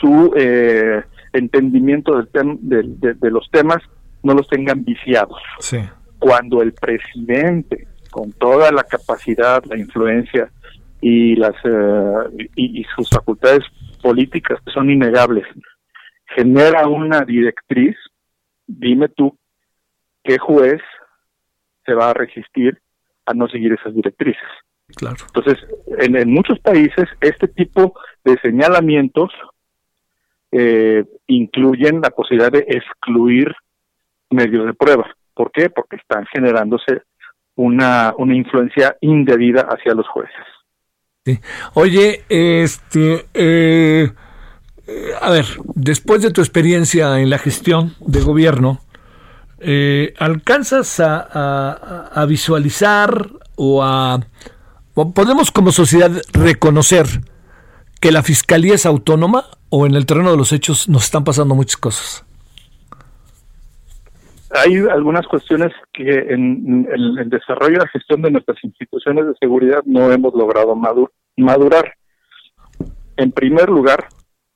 su 0.00 0.34
eh, 0.36 1.02
entendimiento 1.32 2.22
del 2.32 2.58
de, 2.60 3.30
los 3.30 3.50
temas, 3.50 3.78
no 4.22 4.34
los 4.34 4.48
tengan 4.48 4.84
viciados. 4.84 5.40
Cuando 6.18 6.62
el 6.62 6.72
presidente, 6.72 7.88
con 8.10 8.32
toda 8.32 8.70
la 8.72 8.82
capacidad, 8.82 9.62
la 9.64 9.78
influencia 9.78 10.50
y 11.00 11.36
las 11.36 11.54
eh, 11.64 12.48
y 12.56 12.84
sus 12.94 13.08
facultades 13.08 13.64
políticas 14.02 14.60
que 14.64 14.72
son 14.72 14.90
innegables, 14.90 15.46
genera 16.34 16.86
una 16.88 17.22
directriz, 17.22 17.96
dime 18.66 19.08
tú 19.08 19.36
qué 20.22 20.38
juez 20.38 20.80
se 21.84 21.94
va 21.94 22.10
a 22.10 22.14
resistir 22.14 22.78
a 23.26 23.34
no 23.34 23.48
seguir 23.48 23.72
esas 23.72 23.94
directrices. 23.94 24.48
Claro. 24.96 25.16
Entonces, 25.26 25.58
en, 25.98 26.30
muchos 26.30 26.58
países 26.60 27.08
este 27.20 27.48
tipo 27.48 27.94
de 28.24 28.36
señalamientos 28.40 29.30
eh, 30.52 31.04
incluyen 31.26 32.00
la 32.00 32.10
posibilidad 32.10 32.52
de 32.52 32.64
excluir 32.68 33.54
medios 34.30 34.66
de 34.66 34.74
prueba. 34.74 35.06
¿Por 35.34 35.50
qué? 35.52 35.70
Porque 35.70 35.96
están 35.96 36.26
generándose 36.26 37.02
una, 37.56 38.14
una 38.18 38.34
influencia 38.34 38.96
indebida 39.00 39.62
hacia 39.62 39.94
los 39.94 40.08
jueces. 40.08 40.46
Oye, 41.74 42.24
este, 42.28 43.26
eh, 43.34 44.10
eh, 44.86 45.10
a 45.20 45.30
ver, 45.30 45.46
después 45.74 46.22
de 46.22 46.30
tu 46.30 46.40
experiencia 46.40 47.20
en 47.20 47.30
la 47.30 47.38
gestión 47.38 47.94
de 48.00 48.20
gobierno, 48.20 48.80
eh, 49.60 50.14
¿alcanzas 50.18 51.00
a, 51.00 52.24
visualizar 52.26 53.28
o 53.56 53.82
a... 53.84 54.20
podemos 54.94 55.50
como 55.50 55.70
sociedad 55.70 56.10
reconocer 56.32 57.06
que 58.00 58.10
la 58.10 58.22
fiscalía 58.22 58.74
es 58.74 58.86
autónoma 58.86 59.44
o 59.70 59.86
en 59.86 59.94
el 59.94 60.06
terreno 60.06 60.32
de 60.32 60.36
los 60.36 60.52
hechos 60.52 60.88
nos 60.88 61.04
están 61.04 61.24
pasando 61.24 61.54
muchas 61.54 61.76
cosas? 61.76 62.26
Hay 64.52 64.76
algunas 64.78 65.26
cuestiones 65.28 65.72
que 65.92 66.10
en, 66.10 66.88
el 66.92 67.30
desarrollo 67.30 67.76
y 67.76 67.78
la 67.78 67.88
gestión 67.88 68.20
de 68.22 68.32
nuestras 68.32 68.62
instituciones 68.64 69.26
de 69.26 69.34
seguridad 69.40 69.82
no 69.84 70.10
hemos 70.10 70.34
logrado 70.34 70.74
madurar. 71.36 71.94
En 73.16 73.30
primer 73.30 73.68
lugar, 73.68 74.08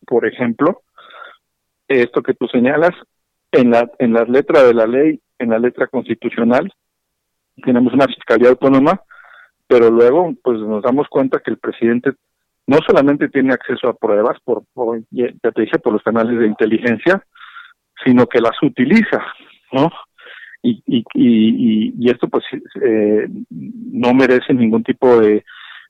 por 0.05 0.27
ejemplo, 0.27 0.83
esto 1.87 2.23
que 2.23 2.35
tú 2.35 2.49
señalas, 2.49 2.93
en 3.53 3.71
la, 3.71 3.89
en 4.01 4.13
la 4.13 4.25
letra 4.25 4.65
de 4.65 4.75
la 4.75 4.87
ley, 4.87 5.21
en 5.39 5.51
la 5.51 5.61
letra 5.61 5.87
constitucional, 5.87 6.73
tenemos 7.63 7.93
una 7.93 8.07
fiscalía 8.07 8.49
autónoma, 8.49 9.01
pero 9.69 9.91
luego 9.91 10.35
pues 10.43 10.59
nos 10.59 10.83
damos 10.83 11.07
cuenta 11.09 11.39
que 11.39 11.53
el 11.53 11.59
presidente 11.59 12.13
no 12.67 12.79
solamente 12.87 13.29
tiene 13.29 13.53
acceso 13.53 13.89
a 13.89 13.97
pruebas, 13.97 14.39
por, 14.45 14.65
ya 15.11 15.51
te 15.53 15.63
dije, 15.63 15.79
por 15.79 15.93
los 15.93 16.03
canales 16.03 16.39
de 16.39 16.47
inteligencia, 16.47 17.23
sino 18.05 18.27
que 18.27 18.41
las 18.41 18.61
utiliza, 18.63 19.25
¿no? 19.73 19.91
Y, 20.63 20.83
y, 20.87 21.05
y, 21.15 22.11
esto 22.11 22.27
pues 22.29 22.45
eh, 22.81 23.29
no 23.61 24.15
merece 24.15 24.55
ningún 24.55 24.83
tipo 24.83 25.21
de 25.21 25.45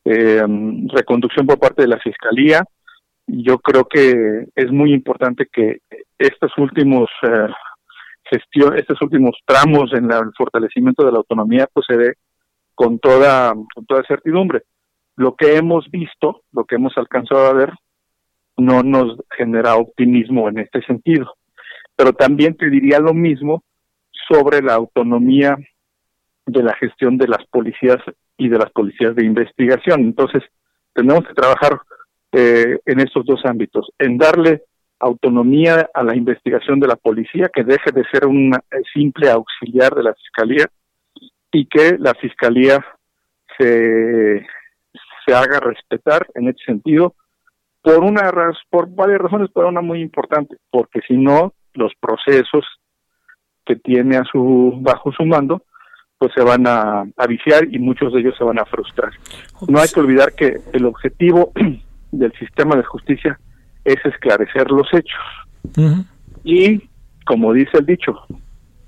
eh, 0.05 0.43
reconducción 0.93 1.47
por 1.47 1.61
parte 1.61 1.83
de 1.83 1.89
la 1.89 2.01
Fiscalía, 2.01 2.65
yo 3.27 3.59
creo 3.59 3.87
que 3.87 4.47
es 4.55 4.71
muy 4.71 4.93
importante 4.93 5.49
que 5.51 5.79
estos 6.19 6.53
últimos 6.59 7.09
eh, 7.23 7.49
gestión, 8.25 8.77
estos 8.77 9.01
últimos 9.01 9.37
tramos 9.47 9.93
en 9.93 10.11
el 10.11 10.33
fortalecimiento 10.37 11.05
de 11.05 11.13
la 11.13 11.19
autonomía, 11.19 11.67
pues 11.73 11.87
se 11.89 11.97
dé 11.97 12.15
con 12.75 12.99
toda, 12.99 13.55
con 13.75 13.87
toda 13.87 14.03
certidumbre. 14.07 14.63
Lo 15.17 15.35
que 15.35 15.57
hemos 15.57 15.91
visto, 15.91 16.43
lo 16.53 16.65
que 16.65 16.77
hemos 16.77 16.97
alcanzado 16.97 17.47
a 17.47 17.53
ver, 17.53 17.73
no 18.57 18.83
nos 18.83 19.19
genera 19.37 19.77
optimismo 19.77 20.49
en 20.49 20.59
este 20.59 20.83
sentido. 20.83 21.35
Pero 21.97 22.13
también 22.13 22.57
te 22.57 22.71
diría 22.71 22.99
lo 22.99 23.15
mismo 23.15 23.63
sobre 24.29 24.63
la 24.63 24.75
autonomía 24.75 25.57
de 26.47 26.63
la 26.63 26.75
gestión 26.75 27.17
de 27.19 27.29
las 27.29 27.45
policías 27.47 27.99
y 28.37 28.49
de 28.49 28.59
las 28.59 28.71
policías 28.71 29.15
de 29.15 29.25
investigación. 29.25 30.01
Entonces, 30.01 30.43
tenemos 30.93 31.27
que 31.27 31.35
trabajar 31.35 31.81
eh, 32.33 32.79
en 32.85 33.01
estos 33.01 33.25
dos 33.25 33.41
ámbitos, 33.45 33.91
en 33.99 34.19
darle 34.19 34.63
autonomía 34.99 35.89
a 35.93 36.03
la 36.03 36.17
investigación 36.17 36.81
de 36.81 36.89
la 36.89 36.97
policía, 36.97 37.51
que 37.53 37.65
deje 37.65 37.93
de 37.93 38.05
ser 38.11 38.27
un 38.27 38.53
simple 38.93 39.31
auxiliar 39.31 39.95
de 39.95 40.03
la 40.03 40.15
fiscalía 40.15 40.67
y 41.53 41.67
que 41.67 41.97
la 41.99 42.15
fiscalía 42.15 42.85
se, 43.59 44.47
se 45.25 45.35
haga 45.35 45.61
respetar 45.61 46.27
en 46.35 46.49
ese 46.49 46.65
sentido 46.65 47.15
por 47.83 47.99
una 48.03 48.33
por 48.71 48.89
varias 48.89 49.21
razones, 49.21 49.51
pero 49.55 49.69
una 49.69 49.83
muy 49.83 50.01
importante, 50.01 50.57
porque 50.71 51.01
si 51.07 51.17
no 51.17 51.53
los 51.75 51.93
procesos 52.01 52.65
que 53.67 53.77
tiene 53.77 54.17
a 54.17 54.25
su 54.25 54.75
bajo 54.81 55.13
su 55.13 55.25
mando 55.25 55.63
pues 56.19 56.33
se 56.35 56.43
van 56.43 56.67
a, 56.67 57.05
a 57.17 57.27
viciar 57.27 57.67
y 57.71 57.79
muchos 57.79 58.13
de 58.13 58.21
ellos 58.21 58.35
se 58.39 58.45
van 58.45 58.59
a 58.59 58.65
frustrar. 58.65 59.11
No 59.69 59.81
hay 59.81 59.89
que 59.89 60.01
olvidar 60.01 60.33
que 60.33 60.59
el 60.73 60.87
objetivo 60.87 61.53
del 62.13 62.33
sistema 62.39 62.77
de 62.77 62.85
justicia 62.85 63.39
es 63.85 63.97
esclarecer 64.05 64.71
los 64.71 64.87
hechos. 64.93 66.01
Y, 66.45 66.89
como 67.27 67.53
dice 67.53 67.79
el 67.79 67.87
dicho, 67.87 68.15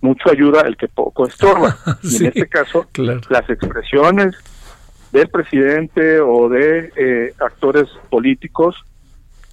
mucho 0.01 0.30
ayuda 0.30 0.62
el 0.62 0.76
que 0.76 0.89
poco 0.89 1.26
estorba. 1.26 1.76
Y 2.03 2.16
en 2.16 2.26
este 2.26 2.49
caso, 2.49 2.87
las 2.97 3.51
expresiones 3.51 4.37
del 5.13 5.29
presidente 5.29 6.21
o 6.21 6.49
de 6.49 6.93
eh, 6.97 7.35
actores 7.41 7.89
políticos, 8.11 8.77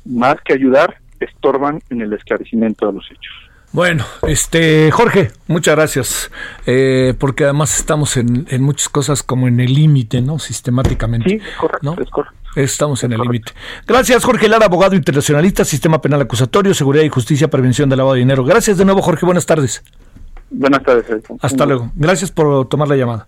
más 0.06 0.36
que 0.44 0.54
ayudar, 0.54 0.98
estorban 1.20 1.82
en 1.90 2.02
el 2.02 2.14
esclarecimiento 2.14 2.88
de 2.88 2.94
los 2.94 3.06
hechos. 3.12 3.34
Bueno, 3.72 4.06
este 4.28 4.92
Jorge, 4.92 5.32
muchas 5.48 5.76
gracias, 5.76 6.32
eh, 6.68 7.16
porque 7.18 7.46
además 7.46 7.76
estamos 7.76 8.18
en, 8.18 8.46
muchas 8.60 8.88
cosas 8.88 9.24
como 9.24 9.48
en 9.48 9.60
el 9.60 9.74
límite, 9.74 10.22
¿no? 10.22 10.38
Sistemáticamente. 10.38 11.28
Sí, 11.28 11.40
correcto, 11.60 11.96
es 12.00 12.10
correcto. 12.12 12.38
Estamos 12.56 13.04
en 13.04 13.14
el 13.14 13.22
límite. 13.22 13.52
Gracias, 13.88 14.24
Jorge 14.24 14.48
Lara, 14.48 14.68
abogado 14.68 14.96
internacionalista, 14.96 15.66
Sistema 15.66 16.00
Penal 16.02 16.22
Acusatorio, 16.22 16.76
Seguridad 16.76 17.04
y 17.04 17.10
Justicia, 17.10 17.48
Prevención 17.48 17.90
del 17.90 17.98
Lavado 17.98 18.14
de 18.14 18.20
Dinero. 18.20 18.44
Gracias 18.44 18.78
de 18.78 18.86
nuevo, 18.86 19.02
Jorge. 19.02 19.26
Buenas 19.26 19.48
tardes. 19.48 19.84
Buenas 20.52 20.84
tardes. 20.84 21.06
Hasta 21.42 21.66
luego. 21.66 21.92
Gracias 21.96 22.32
por 22.32 22.68
tomar 22.68 22.88
la 22.88 22.96
llamada. 22.96 23.28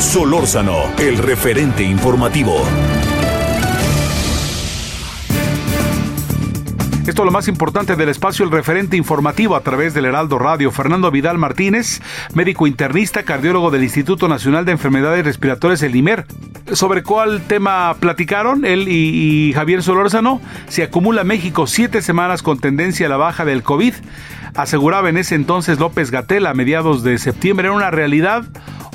Solórzano, 0.00 0.84
el 0.98 1.18
referente 1.18 1.82
informativo. 1.82 2.56
Esto 7.06 7.22
es 7.22 7.26
lo 7.26 7.30
más 7.30 7.48
importante 7.48 7.96
del 7.96 8.08
espacio, 8.08 8.46
el 8.46 8.50
referente 8.50 8.96
informativo 8.96 9.56
a 9.56 9.60
través 9.60 9.92
del 9.92 10.06
Heraldo 10.06 10.38
Radio. 10.38 10.70
Fernando 10.70 11.10
Vidal 11.10 11.36
Martínez, 11.36 12.00
médico 12.32 12.66
internista, 12.66 13.24
cardiólogo 13.24 13.70
del 13.70 13.82
Instituto 13.82 14.26
Nacional 14.26 14.64
de 14.64 14.72
Enfermedades 14.72 15.24
Respiratorias, 15.24 15.82
el 15.82 15.94
IMER. 15.94 16.24
¿Sobre 16.72 17.02
cuál 17.02 17.42
tema 17.42 17.94
platicaron 18.00 18.64
él 18.64 18.86
y, 18.88 19.52
Javier 19.54 19.82
Solórzano? 19.82 20.40
Se 20.68 20.82
acumula 20.82 21.24
México 21.24 21.66
siete 21.66 22.00
semanas 22.00 22.42
con 22.42 22.58
tendencia 22.58 23.06
a 23.06 23.10
la 23.10 23.16
baja 23.18 23.44
del 23.44 23.62
COVID. 23.62 23.94
Aseguraba 24.54 25.08
en 25.08 25.16
ese 25.16 25.34
entonces 25.34 25.78
López 25.78 26.10
Gatel 26.10 26.46
a 26.46 26.54
mediados 26.54 27.02
de 27.02 27.18
septiembre. 27.18 27.68
¿Era 27.68 27.76
una 27.76 27.90
realidad 27.90 28.44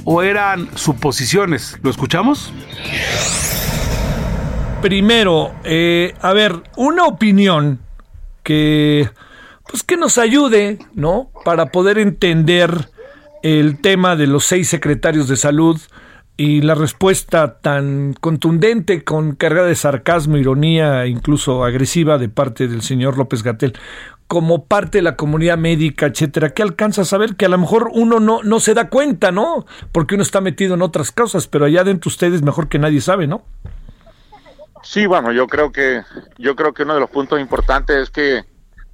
o 0.03 0.21
eran 0.21 0.69
suposiciones? 0.75 1.77
¿Lo 1.81 1.89
escuchamos? 1.89 2.53
Primero, 4.81 5.53
eh, 5.63 6.13
a 6.21 6.33
ver, 6.33 6.61
una 6.75 7.05
opinión 7.05 7.79
que 8.43 9.09
pues 9.67 9.83
que 9.83 9.97
nos 9.97 10.17
ayude, 10.17 10.79
¿no? 10.93 11.31
Para 11.43 11.67
poder 11.67 11.97
entender 11.97 12.89
el 13.41 13.81
tema 13.81 14.15
de 14.15 14.27
los 14.27 14.45
seis 14.45 14.69
secretarios 14.69 15.27
de 15.27 15.37
salud 15.37 15.79
y 16.37 16.61
la 16.61 16.75
respuesta 16.75 17.59
tan 17.59 18.13
contundente, 18.19 19.03
con 19.03 19.35
carga 19.35 19.63
de 19.63 19.75
sarcasmo, 19.75 20.37
ironía, 20.37 21.05
incluso 21.05 21.63
agresiva 21.63 22.17
de 22.17 22.29
parte 22.29 22.67
del 22.67 22.81
señor 22.81 23.17
López 23.17 23.41
Gatel, 23.41 23.73
como 24.27 24.65
parte 24.65 24.97
de 24.97 25.01
la 25.03 25.15
comunidad 25.15 25.57
médica, 25.57 26.07
etcétera, 26.07 26.53
que 26.53 26.63
alcanza 26.63 27.01
a 27.01 27.05
saber 27.05 27.35
que 27.35 27.45
a 27.45 27.49
lo 27.49 27.57
mejor 27.57 27.89
uno 27.93 28.19
no, 28.19 28.41
no 28.43 28.59
se 28.59 28.73
da 28.73 28.89
cuenta, 28.89 29.31
¿no? 29.31 29.65
Porque 29.91 30.15
uno 30.15 30.23
está 30.23 30.41
metido 30.41 30.73
en 30.73 30.81
otras 30.81 31.11
cosas, 31.11 31.47
pero 31.47 31.65
allá 31.65 31.83
dentro 31.83 32.09
ustedes 32.09 32.41
mejor 32.41 32.67
que 32.67 32.79
nadie 32.79 33.01
sabe, 33.01 33.27
¿no? 33.27 33.43
Sí, 34.85 35.07
bueno, 35.07 35.31
yo 35.31 35.47
creo 35.47 35.71
que 35.71 36.03
yo 36.37 36.55
creo 36.55 36.73
que 36.73 36.83
uno 36.83 36.93
de 36.93 36.99
los 36.99 37.09
puntos 37.09 37.39
importantes 37.39 37.97
es 37.97 38.09
que 38.11 38.45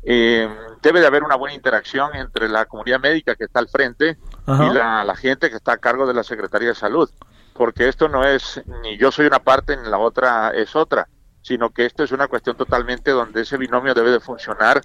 eh, 0.03 0.49
debe 0.81 1.01
de 1.01 1.07
haber 1.07 1.23
una 1.23 1.35
buena 1.35 1.53
interacción 1.53 2.15
entre 2.15 2.49
la 2.49 2.65
comunidad 2.65 2.99
médica 2.99 3.35
que 3.35 3.43
está 3.43 3.59
al 3.59 3.67
frente 3.67 4.17
y 4.47 4.73
la, 4.73 5.15
gente 5.15 5.49
que 5.49 5.57
está 5.57 5.73
a 5.73 5.77
cargo 5.77 6.07
de 6.07 6.13
la 6.13 6.23
Secretaría 6.23 6.69
de 6.69 6.75
Salud, 6.75 7.09
porque 7.53 7.87
esto 7.87 8.07
no 8.07 8.25
es 8.25 8.61
ni 8.81 8.97
yo 8.97 9.11
soy 9.11 9.27
una 9.27 9.39
parte 9.39 9.77
ni 9.77 9.87
la 9.89 9.97
otra 9.97 10.51
es 10.51 10.75
otra, 10.75 11.07
sino 11.41 11.69
que 11.69 11.85
esto 11.85 12.03
es 12.03 12.11
una 12.11 12.27
cuestión 12.27 12.55
totalmente 12.55 13.11
donde 13.11 13.41
ese 13.41 13.57
binomio 13.57 13.93
debe 13.93 14.11
de 14.11 14.19
funcionar 14.19 14.81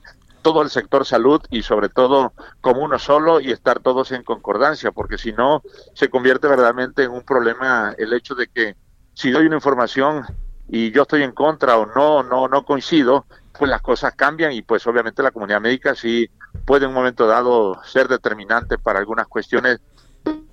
todo 0.46 0.62
el 0.62 0.70
sector 0.70 1.04
salud 1.04 1.42
y 1.50 1.62
sobre 1.62 1.88
todo 1.88 2.32
como 2.60 2.82
uno 2.82 3.00
solo 3.00 3.40
y 3.40 3.50
estar 3.50 3.80
todos 3.80 4.12
en 4.12 4.22
concordancia, 4.22 4.92
porque 4.92 5.18
si 5.18 5.32
no 5.32 5.60
se 5.92 6.08
convierte 6.08 6.46
verdaderamente 6.46 7.02
en 7.02 7.10
un 7.10 7.24
problema 7.24 7.92
el 7.98 8.12
hecho 8.12 8.36
de 8.36 8.46
que 8.46 8.76
si 9.12 9.32
doy 9.32 9.46
una 9.46 9.56
información 9.56 10.24
y 10.68 10.92
yo 10.92 11.02
estoy 11.02 11.24
en 11.24 11.32
contra 11.32 11.78
o 11.78 11.86
no 11.86 12.22
no 12.22 12.46
no 12.46 12.64
coincido, 12.64 13.26
pues 13.58 13.68
las 13.68 13.82
cosas 13.82 14.14
cambian 14.14 14.52
y 14.52 14.62
pues 14.62 14.86
obviamente 14.86 15.20
la 15.20 15.32
comunidad 15.32 15.60
médica 15.60 15.96
sí 15.96 16.30
puede 16.64 16.84
en 16.84 16.90
un 16.90 16.94
momento 16.94 17.26
dado 17.26 17.82
ser 17.82 18.06
determinante 18.06 18.78
para 18.78 19.00
algunas 19.00 19.26
cuestiones. 19.26 19.80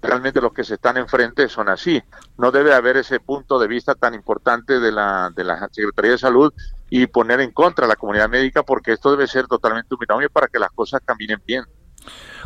Realmente 0.02 0.42
los 0.42 0.54
que 0.54 0.64
se 0.64 0.76
están 0.76 0.98
enfrente 0.98 1.48
son 1.48 1.70
así. 1.70 2.02
No 2.38 2.52
debe 2.52 2.74
haber 2.74 2.98
ese 2.98 3.20
punto 3.20 3.58
de 3.58 3.68
vista 3.68 3.96
tan 3.96 4.14
importante 4.14 4.80
de 4.80 4.92
la, 4.92 5.32
de 5.36 5.44
la 5.44 5.70
Secretaría 5.72 6.12
de 6.12 6.18
Salud 6.18 6.54
y 6.90 7.08
poner 7.08 7.40
en 7.40 7.52
contra 7.52 7.86
a 7.86 7.88
la 7.88 7.96
comunidad 7.96 8.30
médica 8.30 8.64
porque 8.64 8.92
esto 8.92 9.12
debe 9.12 9.28
ser 9.28 9.48
totalmente 9.48 9.94
un 9.94 10.00
binomio 10.00 10.30
para 10.30 10.48
que 10.48 10.60
las 10.60 10.72
cosas 10.72 11.02
caminen 11.06 11.42
bien. 11.46 11.64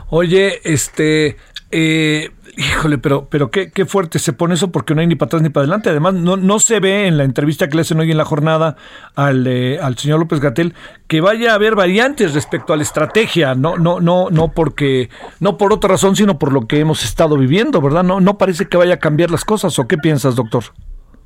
Oye, 0.10 0.62
este, 0.64 1.38
eh, 1.72 2.32
híjole, 2.58 2.98
pero, 2.98 3.28
pero 3.30 3.52
qué, 3.52 3.72
qué, 3.72 3.86
fuerte 3.86 4.20
se 4.20 4.34
pone 4.34 4.56
eso 4.56 4.72
porque 4.72 4.96
no 4.96 5.02
hay 5.02 5.08
ni 5.08 5.16
para 5.16 5.28
atrás 5.28 5.42
ni 5.42 5.50
para 5.50 5.64
adelante. 5.64 5.90
Además, 5.90 6.16
no, 6.16 6.36
no 6.38 6.60
se 6.60 6.80
ve 6.80 7.08
en 7.08 7.18
la 7.18 7.24
entrevista 7.24 7.68
que 7.68 7.76
le 7.76 7.82
hacen 7.82 8.00
hoy 8.00 8.12
en 8.12 8.18
la 8.18 8.26
jornada 8.26 8.76
al, 9.16 9.46
eh, 9.48 9.80
al 9.80 9.98
señor 9.98 10.20
López 10.20 10.40
Gatel 10.40 10.74
que 11.08 11.22
vaya 11.22 11.52
a 11.52 11.56
haber 11.56 11.76
variantes 11.76 12.34
respecto 12.34 12.74
a 12.74 12.78
la 12.78 12.84
estrategia, 12.84 13.56
no, 13.56 13.78
no, 13.78 14.00
no, 14.00 14.30
no 14.30 14.50
porque, 14.50 15.10
no 15.40 15.58
por 15.58 15.72
otra 15.72 15.92
razón, 15.92 16.16
sino 16.16 16.38
por 16.38 16.52
lo 16.52 16.68
que 16.68 16.80
hemos 16.80 17.04
estado 17.04 17.38
viviendo, 17.38 17.80
¿verdad? 17.82 18.04
No, 18.04 18.20
no 18.20 18.38
parece 18.38 18.68
que 18.68 18.78
vaya 18.78 18.96
a 18.96 19.00
cambiar 19.00 19.32
las 19.32 19.46
cosas, 19.46 19.78
¿o 19.80 19.88
qué 19.88 19.98
piensas, 19.98 20.36
doctor? 20.36 20.64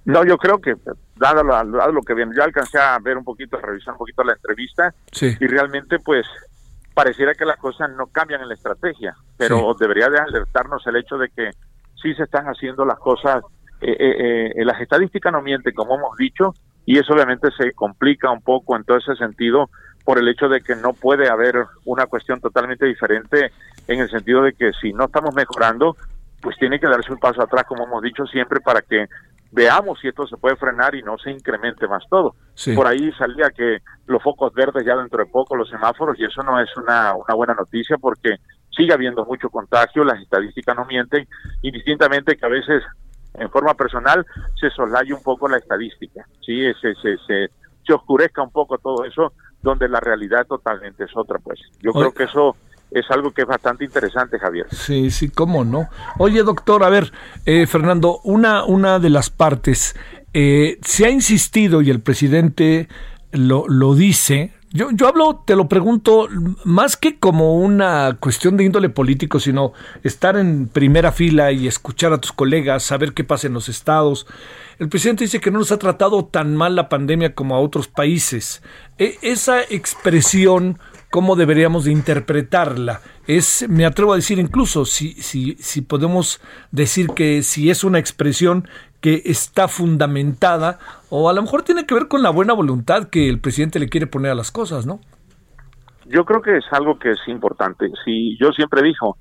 No, 0.05 0.25
yo 0.25 0.37
creo 0.37 0.59
que, 0.59 0.75
dado 1.15 1.43
lo, 1.43 1.53
dado 1.53 1.91
lo 1.91 2.01
que 2.01 2.13
viene, 2.13 2.33
yo 2.35 2.43
alcancé 2.43 2.79
a 2.79 2.97
ver 2.99 3.17
un 3.17 3.23
poquito, 3.23 3.57
a 3.57 3.61
revisar 3.61 3.93
un 3.93 3.99
poquito 3.99 4.23
la 4.23 4.33
entrevista, 4.33 4.93
y 5.19 5.47
realmente, 5.47 5.97
pues, 5.99 6.25
pareciera 6.93 7.33
que 7.33 7.45
las 7.45 7.57
cosas 7.57 7.89
no 7.95 8.07
cambian 8.07 8.41
en 8.41 8.49
la 8.49 8.53
estrategia, 8.53 9.15
pero 9.37 9.73
debería 9.79 10.09
de 10.09 10.19
alertarnos 10.19 10.85
el 10.87 10.97
hecho 10.97 11.17
de 11.17 11.29
que 11.29 11.51
sí 12.01 12.13
se 12.15 12.23
están 12.23 12.45
haciendo 12.45 12.85
las 12.85 12.99
cosas, 12.99 13.43
eh, 13.81 13.95
eh, 13.97 14.51
eh, 14.55 14.65
las 14.65 14.81
estadísticas 14.81 15.31
no 15.31 15.41
mienten, 15.41 15.73
como 15.73 15.95
hemos 15.95 16.17
dicho, 16.17 16.53
y 16.85 16.97
eso 16.97 17.13
obviamente 17.13 17.49
se 17.57 17.71
complica 17.73 18.31
un 18.31 18.41
poco 18.41 18.75
en 18.75 18.83
todo 18.83 18.97
ese 18.97 19.15
sentido 19.15 19.69
por 20.03 20.17
el 20.17 20.27
hecho 20.27 20.49
de 20.49 20.61
que 20.61 20.75
no 20.75 20.93
puede 20.93 21.29
haber 21.29 21.55
una 21.85 22.07
cuestión 22.07 22.41
totalmente 22.41 22.85
diferente 22.85 23.51
en 23.87 23.99
el 23.99 24.09
sentido 24.09 24.41
de 24.41 24.53
que 24.53 24.71
si 24.81 24.93
no 24.93 25.05
estamos 25.05 25.33
mejorando, 25.35 25.95
pues 26.41 26.57
tiene 26.57 26.79
que 26.79 26.87
darse 26.87 27.13
un 27.13 27.19
paso 27.19 27.41
atrás, 27.41 27.65
como 27.67 27.85
hemos 27.85 28.01
dicho 28.01 28.25
siempre, 28.25 28.59
para 28.59 28.81
que 28.81 29.07
veamos 29.51 29.99
si 29.99 30.07
esto 30.07 30.25
se 30.27 30.37
puede 30.37 30.55
frenar 30.55 30.95
y 30.95 31.03
no 31.03 31.17
se 31.17 31.31
incremente 31.31 31.87
más 31.87 32.03
todo. 32.09 32.35
Por 32.75 32.87
ahí 32.87 33.11
salía 33.13 33.49
que 33.49 33.79
los 34.07 34.23
focos 34.23 34.53
verdes 34.53 34.85
ya 34.85 34.95
dentro 34.95 35.23
de 35.23 35.29
poco, 35.29 35.55
los 35.55 35.69
semáforos, 35.69 36.17
y 36.19 36.25
eso 36.25 36.41
no 36.43 36.59
es 36.59 36.69
una, 36.77 37.13
una 37.15 37.35
buena 37.35 37.53
noticia 37.53 37.97
porque 37.97 38.37
sigue 38.75 38.93
habiendo 38.93 39.25
mucho 39.25 39.49
contagio, 39.49 40.03
las 40.03 40.21
estadísticas 40.21 40.75
no 40.75 40.85
mienten, 40.85 41.27
indistintamente 41.61 42.37
que 42.37 42.45
a 42.45 42.49
veces 42.49 42.83
en 43.33 43.49
forma 43.49 43.73
personal 43.73 44.25
se 44.59 44.69
soslaya 44.69 45.13
un 45.13 45.23
poco 45.23 45.47
la 45.47 45.57
estadística, 45.57 46.25
¿sí? 46.45 46.71
se, 46.81 46.95
se, 46.95 47.17
se, 47.25 47.49
se 47.85 47.93
oscurezca 47.93 48.41
un 48.41 48.51
poco 48.51 48.77
todo 48.77 49.05
eso, 49.05 49.33
donde 49.61 49.87
la 49.87 49.99
realidad 49.99 50.45
totalmente 50.47 51.03
es 51.03 51.11
otra, 51.15 51.39
pues. 51.39 51.59
Yo 51.79 51.91
creo 51.91 52.13
que 52.13 52.23
eso 52.23 52.55
es 52.91 53.09
algo 53.09 53.31
que 53.31 53.43
es 53.43 53.47
bastante 53.47 53.85
interesante, 53.85 54.37
Javier. 54.37 54.67
Sí, 54.71 55.11
sí, 55.11 55.29
cómo 55.29 55.63
no. 55.63 55.89
Oye, 56.17 56.43
doctor, 56.43 56.83
a 56.83 56.89
ver, 56.89 57.11
eh, 57.45 57.65
Fernando, 57.65 58.19
una, 58.23 58.65
una 58.65 58.99
de 58.99 59.09
las 59.09 59.29
partes, 59.29 59.95
eh, 60.33 60.77
se 60.81 61.05
ha 61.05 61.09
insistido 61.09 61.81
y 61.81 61.89
el 61.89 62.01
presidente 62.01 62.89
lo, 63.31 63.65
lo 63.67 63.95
dice, 63.95 64.53
yo, 64.73 64.89
yo 64.91 65.07
hablo, 65.07 65.43
te 65.45 65.57
lo 65.57 65.67
pregunto, 65.67 66.29
más 66.63 66.95
que 66.95 67.17
como 67.17 67.57
una 67.57 68.17
cuestión 68.19 68.55
de 68.55 68.63
índole 68.63 68.87
político, 68.87 69.39
sino 69.39 69.73
estar 70.01 70.37
en 70.37 70.69
primera 70.69 71.11
fila 71.11 71.51
y 71.51 71.67
escuchar 71.67 72.13
a 72.13 72.19
tus 72.19 72.31
colegas, 72.31 72.83
saber 72.83 73.13
qué 73.13 73.25
pasa 73.25 73.47
en 73.47 73.53
los 73.53 73.67
estados. 73.67 74.27
El 74.79 74.87
presidente 74.87 75.25
dice 75.25 75.41
que 75.41 75.51
no 75.51 75.59
nos 75.59 75.73
ha 75.73 75.77
tratado 75.77 76.23
tan 76.23 76.55
mal 76.55 76.75
la 76.77 76.87
pandemia 76.87 77.35
como 77.35 77.55
a 77.55 77.59
otros 77.59 77.89
países. 77.89 78.63
E, 78.97 79.17
esa 79.21 79.61
expresión 79.61 80.79
cómo 81.11 81.35
deberíamos 81.35 81.83
de 81.83 81.91
interpretarla. 81.91 83.01
Es, 83.27 83.69
me 83.69 83.85
atrevo 83.85 84.13
a 84.13 84.15
decir 84.15 84.39
incluso, 84.39 84.85
si, 84.85 85.13
si, 85.13 85.55
si 85.57 85.81
podemos 85.81 86.41
decir 86.71 87.09
que 87.09 87.43
si 87.43 87.69
es 87.69 87.83
una 87.83 87.99
expresión 87.99 88.67
que 89.01 89.21
está 89.25 89.67
fundamentada 89.67 90.79
o 91.09 91.29
a 91.29 91.33
lo 91.33 91.41
mejor 91.41 91.63
tiene 91.63 91.85
que 91.85 91.93
ver 91.93 92.07
con 92.07 92.23
la 92.23 92.29
buena 92.29 92.53
voluntad 92.53 93.09
que 93.09 93.29
el 93.29 93.39
presidente 93.39 93.79
le 93.79 93.89
quiere 93.89 94.07
poner 94.07 94.31
a 94.31 94.35
las 94.35 94.51
cosas, 94.51 94.85
¿no? 94.85 94.99
Yo 96.05 96.25
creo 96.25 96.41
que 96.41 96.57
es 96.57 96.65
algo 96.71 96.97
que 96.97 97.11
es 97.11 97.27
importante. 97.27 97.89
Si 98.05 98.37
yo 98.37 98.51
siempre 98.51 98.81
dijo, 98.81 99.17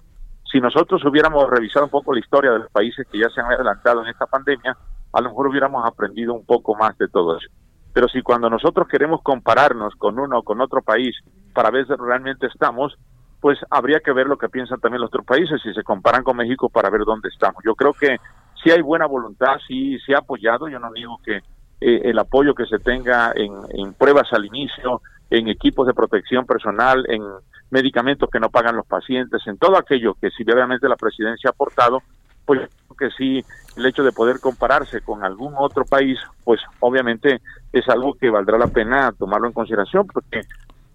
si 0.51 0.61
nosotros 0.61 1.05
hubiéramos 1.05 1.49
revisado 1.51 1.87
un 1.87 1.91
poco 1.91 2.13
la 2.13 2.21
historia 2.21 2.53
de 2.53 2.61
los 2.61 2.71
países 2.71 3.07
que 3.11 3.19
ya 3.19 3.29
se 3.31 3.41
han 3.41 3.53
adelantado 3.53 4.03
en 4.03 4.09
esta 4.09 4.27
pandemia, 4.27 4.77
a 5.13 5.21
lo 5.21 5.29
mejor 5.31 5.49
hubiéramos 5.49 5.85
aprendido 5.87 6.35
un 6.35 6.45
poco 6.45 6.75
más 6.77 6.97
de 6.99 7.09
todo 7.09 7.37
eso. 7.37 7.49
Pero 7.93 8.09
si 8.09 8.23
cuando 8.23 8.49
nosotros 8.49 8.87
queremos 8.89 9.21
compararnos 9.23 9.95
con 9.97 10.19
uno 10.19 10.39
o 10.39 10.43
con 10.43 10.61
otro 10.61 10.83
país 10.83 11.17
para 11.53 11.71
ver 11.71 11.87
si 11.87 11.95
realmente 11.95 12.47
estamos, 12.47 12.97
pues 13.41 13.59
habría 13.71 14.01
que 14.01 14.13
ver 14.13 14.27
lo 14.27 14.39
que 14.39 14.49
piensan 14.49 14.81
también 14.81 15.01
los 15.01 15.09
otros 15.09 15.27
países 15.27 15.61
si 15.63 15.73
se 15.73 15.83
comparan 15.83 16.23
con 16.23 16.37
México 16.37 16.69
para 16.69 16.91
ver 16.91 17.03
dónde 17.05 17.29
estamos. 17.29 17.63
Yo 17.65 17.75
creo 17.75 17.93
que 17.93 18.17
si 18.63 18.71
hay 18.71 18.83
buena 18.83 19.07
voluntad, 19.07 19.57
sí 19.67 19.99
se 20.01 20.15
ha 20.15 20.19
apoyado, 20.19 20.69
yo 20.69 20.79
no 20.79 20.93
digo 20.93 21.19
que, 21.25 21.37
eh, 21.81 22.03
el 22.05 22.19
apoyo 22.19 22.55
que 22.55 22.67
se 22.67 22.79
tenga 22.79 23.33
en, 23.35 23.53
en 23.71 23.95
pruebas 23.95 24.31
al 24.33 24.45
inicio, 24.45 25.01
en 25.31 25.49
equipos 25.49 25.87
de 25.87 25.95
protección 25.95 26.45
personal, 26.45 27.07
en 27.09 27.23
medicamentos 27.71 28.29
que 28.31 28.41
no 28.41 28.51
pagan 28.51 28.77
los 28.77 28.87
pacientes, 28.87 29.47
en 29.47 29.57
todo 29.57 29.79
aquello 29.79 30.15
que 30.21 30.31
si 30.31 30.43
obviamente 30.43 30.89
la 30.89 30.97
presidencia 30.97 31.49
ha 31.49 31.53
aportado, 31.53 32.03
pues 32.45 32.69
que 32.99 33.11
sí, 33.17 33.43
el 33.77 33.87
hecho 33.87 34.05
de 34.05 34.13
poder 34.13 34.41
compararse 34.41 35.01
con 35.01 35.25
algún 35.25 35.55
otro 35.57 35.85
país, 35.85 36.19
pues 36.45 36.61
obviamente 36.81 37.41
es 37.73 37.89
algo 37.89 38.15
que 38.15 38.29
valdrá 38.29 38.59
la 38.59 38.67
pena 38.67 39.11
tomarlo 39.13 39.47
en 39.47 39.55
consideración, 39.55 40.07
porque 40.07 40.43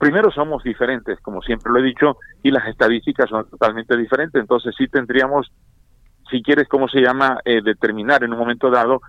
primero 0.06 0.30
somos 0.30 0.62
diferentes, 0.62 1.20
como 1.22 1.42
siempre 1.42 1.72
lo 1.74 1.80
he 1.80 1.82
dicho, 1.82 2.18
y 2.44 2.52
las 2.52 2.68
estadísticas 2.68 3.28
son 3.28 3.50
totalmente 3.50 3.98
diferentes, 3.98 4.40
entonces 4.40 4.76
sí 4.78 4.88
tendríamos, 4.88 5.52
si 6.30 6.44
quieres, 6.44 6.68
¿cómo 6.68 6.88
se 6.88 7.02
llama?, 7.02 7.40
eh, 7.44 7.64
determinar 7.64 8.24
en 8.24 8.32
un 8.32 8.38
momento 8.38 8.70
dado 8.70 9.02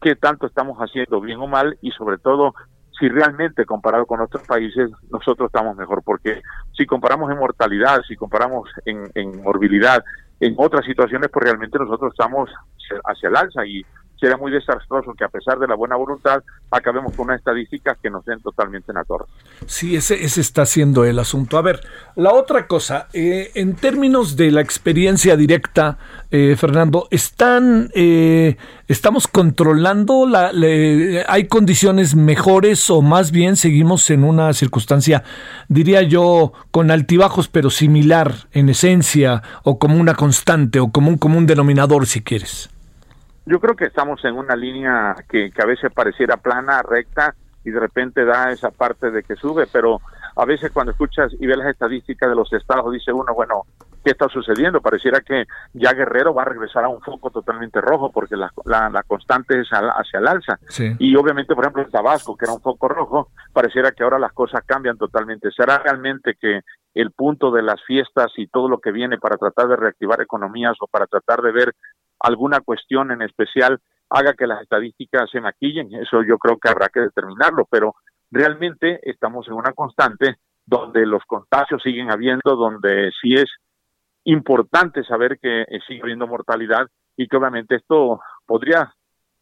qué 0.00 0.14
tanto 0.14 0.46
estamos 0.46 0.78
haciendo 0.78 1.20
bien 1.20 1.40
o 1.40 1.48
mal 1.48 1.76
y 1.82 1.90
sobre 1.90 2.18
todo 2.18 2.54
si 2.96 3.08
realmente 3.08 3.64
comparado 3.64 4.06
con 4.06 4.20
otros 4.20 4.46
países 4.46 4.92
nosotros 5.10 5.48
estamos 5.48 5.76
mejor, 5.76 6.04
porque 6.04 6.40
si 6.76 6.86
comparamos 6.86 7.32
en 7.32 7.38
mortalidad, 7.38 8.02
si 8.06 8.14
comparamos 8.14 8.70
en, 8.84 9.10
en 9.16 9.42
morbilidad, 9.42 10.04
en 10.38 10.54
otras 10.56 10.86
situaciones, 10.86 11.30
pues 11.32 11.46
realmente 11.46 11.80
nosotros 11.80 12.12
estamos 12.12 12.48
hacia 13.06 13.28
el 13.28 13.36
alza 13.36 13.66
y 13.66 13.84
será 14.24 14.38
muy 14.38 14.50
desastroso 14.50 15.12
que 15.12 15.22
a 15.22 15.28
pesar 15.28 15.58
de 15.58 15.66
la 15.66 15.74
buena 15.74 15.96
voluntad 15.96 16.42
acabemos 16.70 17.12
con 17.12 17.26
una 17.26 17.36
estadística 17.36 17.94
que 18.02 18.08
nos 18.08 18.24
den 18.24 18.40
totalmente 18.40 18.90
en 18.90 18.96
la. 18.96 19.26
Sí, 19.66 19.96
ese, 19.96 20.24
ese 20.24 20.40
está 20.40 20.64
siendo 20.64 21.04
el 21.04 21.18
asunto. 21.18 21.58
A 21.58 21.62
ver, 21.62 21.80
la 22.16 22.32
otra 22.32 22.66
cosa, 22.66 23.08
eh, 23.12 23.50
en 23.54 23.76
términos 23.76 24.34
de 24.36 24.50
la 24.50 24.62
experiencia 24.62 25.36
directa, 25.36 25.98
eh, 26.30 26.56
Fernando, 26.56 27.06
¿están, 27.10 27.90
eh, 27.94 28.56
¿estamos 28.88 29.28
controlando? 29.28 30.26
La, 30.26 30.52
¿Hay 31.28 31.46
condiciones 31.48 32.14
mejores 32.14 32.88
o 32.88 33.02
más 33.02 33.30
bien 33.30 33.56
seguimos 33.56 34.08
en 34.08 34.24
una 34.24 34.54
circunstancia, 34.54 35.22
diría 35.68 36.00
yo, 36.00 36.54
con 36.70 36.90
altibajos 36.90 37.48
pero 37.48 37.68
similar 37.68 38.48
en 38.52 38.70
esencia 38.70 39.42
o 39.64 39.78
como 39.78 40.00
una 40.00 40.14
constante 40.14 40.80
o 40.80 40.90
como 40.90 41.10
un 41.10 41.18
común 41.18 41.46
denominador 41.46 42.06
si 42.06 42.22
quieres? 42.22 42.70
Yo 43.46 43.60
creo 43.60 43.76
que 43.76 43.84
estamos 43.84 44.24
en 44.24 44.36
una 44.36 44.56
línea 44.56 45.14
que, 45.28 45.52
a 45.62 45.66
veces 45.66 45.92
pareciera 45.92 46.36
plana, 46.38 46.82
recta, 46.82 47.34
y 47.64 47.70
de 47.70 47.80
repente 47.80 48.24
da 48.24 48.50
esa 48.50 48.70
parte 48.70 49.10
de 49.10 49.22
que 49.22 49.36
sube, 49.36 49.66
pero 49.70 50.00
a 50.36 50.44
veces 50.44 50.70
cuando 50.70 50.92
escuchas 50.92 51.32
y 51.38 51.46
ves 51.46 51.56
las 51.56 51.68
estadísticas 51.68 52.28
de 52.28 52.36
los 52.36 52.52
estados, 52.52 52.92
dice 52.92 53.12
uno, 53.12 53.32
bueno, 53.34 53.62
¿qué 54.04 54.10
está 54.10 54.28
sucediendo? 54.28 54.82
Pareciera 54.82 55.20
que 55.20 55.44
ya 55.72 55.94
Guerrero 55.94 56.34
va 56.34 56.42
a 56.42 56.46
regresar 56.46 56.84
a 56.84 56.88
un 56.88 57.00
foco 57.00 57.30
totalmente 57.30 57.80
rojo 57.80 58.10
porque 58.12 58.36
la, 58.36 58.52
la, 58.64 59.02
constante 59.04 59.60
es 59.60 59.68
hacia 59.70 60.18
el 60.18 60.28
alza. 60.28 60.58
Y 60.98 61.16
obviamente, 61.16 61.54
por 61.54 61.64
ejemplo, 61.64 61.82
en 61.82 61.90
Tabasco, 61.90 62.36
que 62.36 62.44
era 62.44 62.52
un 62.52 62.60
foco 62.60 62.88
rojo, 62.88 63.28
pareciera 63.52 63.92
que 63.92 64.02
ahora 64.02 64.18
las 64.18 64.32
cosas 64.32 64.62
cambian 64.66 64.98
totalmente. 64.98 65.50
¿Será 65.50 65.78
realmente 65.78 66.36
que 66.38 66.60
el 66.94 67.10
punto 67.12 67.50
de 67.50 67.62
las 67.62 67.82
fiestas 67.84 68.30
y 68.36 68.46
todo 68.46 68.68
lo 68.68 68.78
que 68.78 68.92
viene 68.92 69.18
para 69.18 69.36
tratar 69.36 69.68
de 69.68 69.76
reactivar 69.76 70.20
economías 70.20 70.76
o 70.80 70.86
para 70.86 71.06
tratar 71.06 71.40
de 71.40 71.52
ver 71.52 71.74
alguna 72.20 72.60
cuestión 72.60 73.10
en 73.10 73.22
especial 73.22 73.80
haga 74.10 74.34
que 74.34 74.46
las 74.46 74.62
estadísticas 74.62 75.30
se 75.30 75.40
maquillen. 75.40 75.92
Eso 75.94 76.22
yo 76.22 76.38
creo 76.38 76.58
que 76.58 76.68
habrá 76.68 76.88
que 76.88 77.00
determinarlo, 77.00 77.66
pero 77.70 77.94
realmente 78.30 79.00
estamos 79.02 79.46
en 79.48 79.54
una 79.54 79.72
constante 79.72 80.36
donde 80.66 81.04
los 81.06 81.22
contagios 81.26 81.82
siguen 81.82 82.10
habiendo, 82.10 82.56
donde 82.56 83.10
sí 83.20 83.34
es 83.34 83.50
importante 84.24 85.04
saber 85.04 85.38
que 85.38 85.64
sigue 85.86 86.02
habiendo 86.02 86.26
mortalidad 86.26 86.86
y 87.16 87.28
que 87.28 87.36
obviamente 87.36 87.76
esto 87.76 88.20
podría 88.46 88.92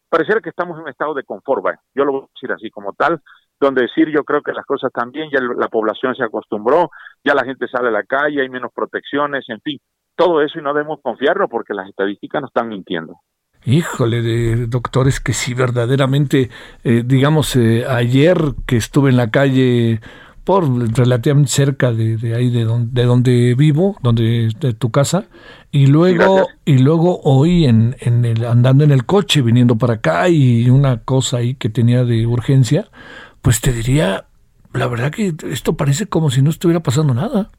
parecer 0.09 0.43
que 0.43 0.51
estamos 0.51 0.77
en 0.77 0.83
un 0.83 0.91
estado 0.91 1.14
de 1.14 1.25
confort, 1.25 1.64
yo 1.95 2.05
lo 2.05 2.12
voy 2.12 2.23
a 2.23 2.27
decir 2.35 2.53
así 2.53 2.70
como 2.70 2.93
tal, 2.93 3.23
donde 3.59 3.83
decir 3.83 4.11
yo 4.11 4.25
creo 4.25 4.43
que 4.43 4.53
las 4.53 4.66
cosas 4.66 4.91
bien, 5.11 5.31
ya 5.33 5.41
la 5.41 5.68
población 5.68 6.14
se 6.14 6.25
acostumbró, 6.25 6.91
ya 7.25 7.35
la 7.35 7.45
gente 7.45 7.66
sale 7.68 7.89
a 7.89 7.93
la 7.93 8.03
calle, 8.03 8.43
hay 8.43 8.49
menos 8.51 8.73
protecciones, 8.75 9.49
en 9.49 9.61
fin, 9.61 9.79
todo 10.16 10.42
eso 10.42 10.58
y 10.58 10.62
no 10.62 10.74
debemos 10.74 11.00
confiarlo 11.02 11.48
porque 11.48 11.74
las 11.74 11.88
estadísticas 11.88 12.42
nos 12.42 12.50
están 12.50 12.68
mintiendo. 12.68 13.20
Híjole, 13.64 14.22
de 14.22 14.66
doctores 14.66 15.20
que 15.20 15.32
sí, 15.32 15.54
verdaderamente, 15.54 16.50
eh, 16.82 17.02
digamos, 17.04 17.54
eh, 17.54 17.84
ayer 17.88 18.36
que 18.66 18.76
estuve 18.76 19.10
en 19.10 19.16
la 19.16 19.30
calle 19.30 20.00
por 20.44 20.64
relativamente 20.96 21.50
cerca 21.50 21.92
de, 21.92 22.34
ahí 22.34 22.50
de 22.50 22.64
donde, 22.64 23.00
de 23.00 23.06
donde 23.06 23.54
vivo, 23.54 23.96
donde 24.02 24.50
de 24.58 24.74
tu 24.74 24.90
casa, 24.90 25.26
y 25.70 25.86
luego 25.86 26.48
y 26.64 26.78
luego 26.78 27.20
hoy 27.22 27.66
en, 27.66 27.96
en 28.00 28.24
el, 28.24 28.44
andando 28.44 28.82
en 28.82 28.90
el 28.90 29.06
coche 29.06 29.42
viniendo 29.42 29.76
para 29.76 29.94
acá 29.94 30.28
y 30.28 30.68
una 30.68 30.98
cosa 30.98 31.36
ahí 31.36 31.54
que 31.54 31.68
tenía 31.68 32.04
de 32.04 32.26
urgencia, 32.26 32.88
pues 33.40 33.60
te 33.60 33.72
diría, 33.72 34.26
la 34.72 34.88
verdad 34.88 35.12
que 35.12 35.34
esto 35.50 35.76
parece 35.76 36.06
como 36.06 36.30
si 36.30 36.42
no 36.42 36.50
estuviera 36.50 36.80
pasando 36.80 37.14
nada. 37.14 37.50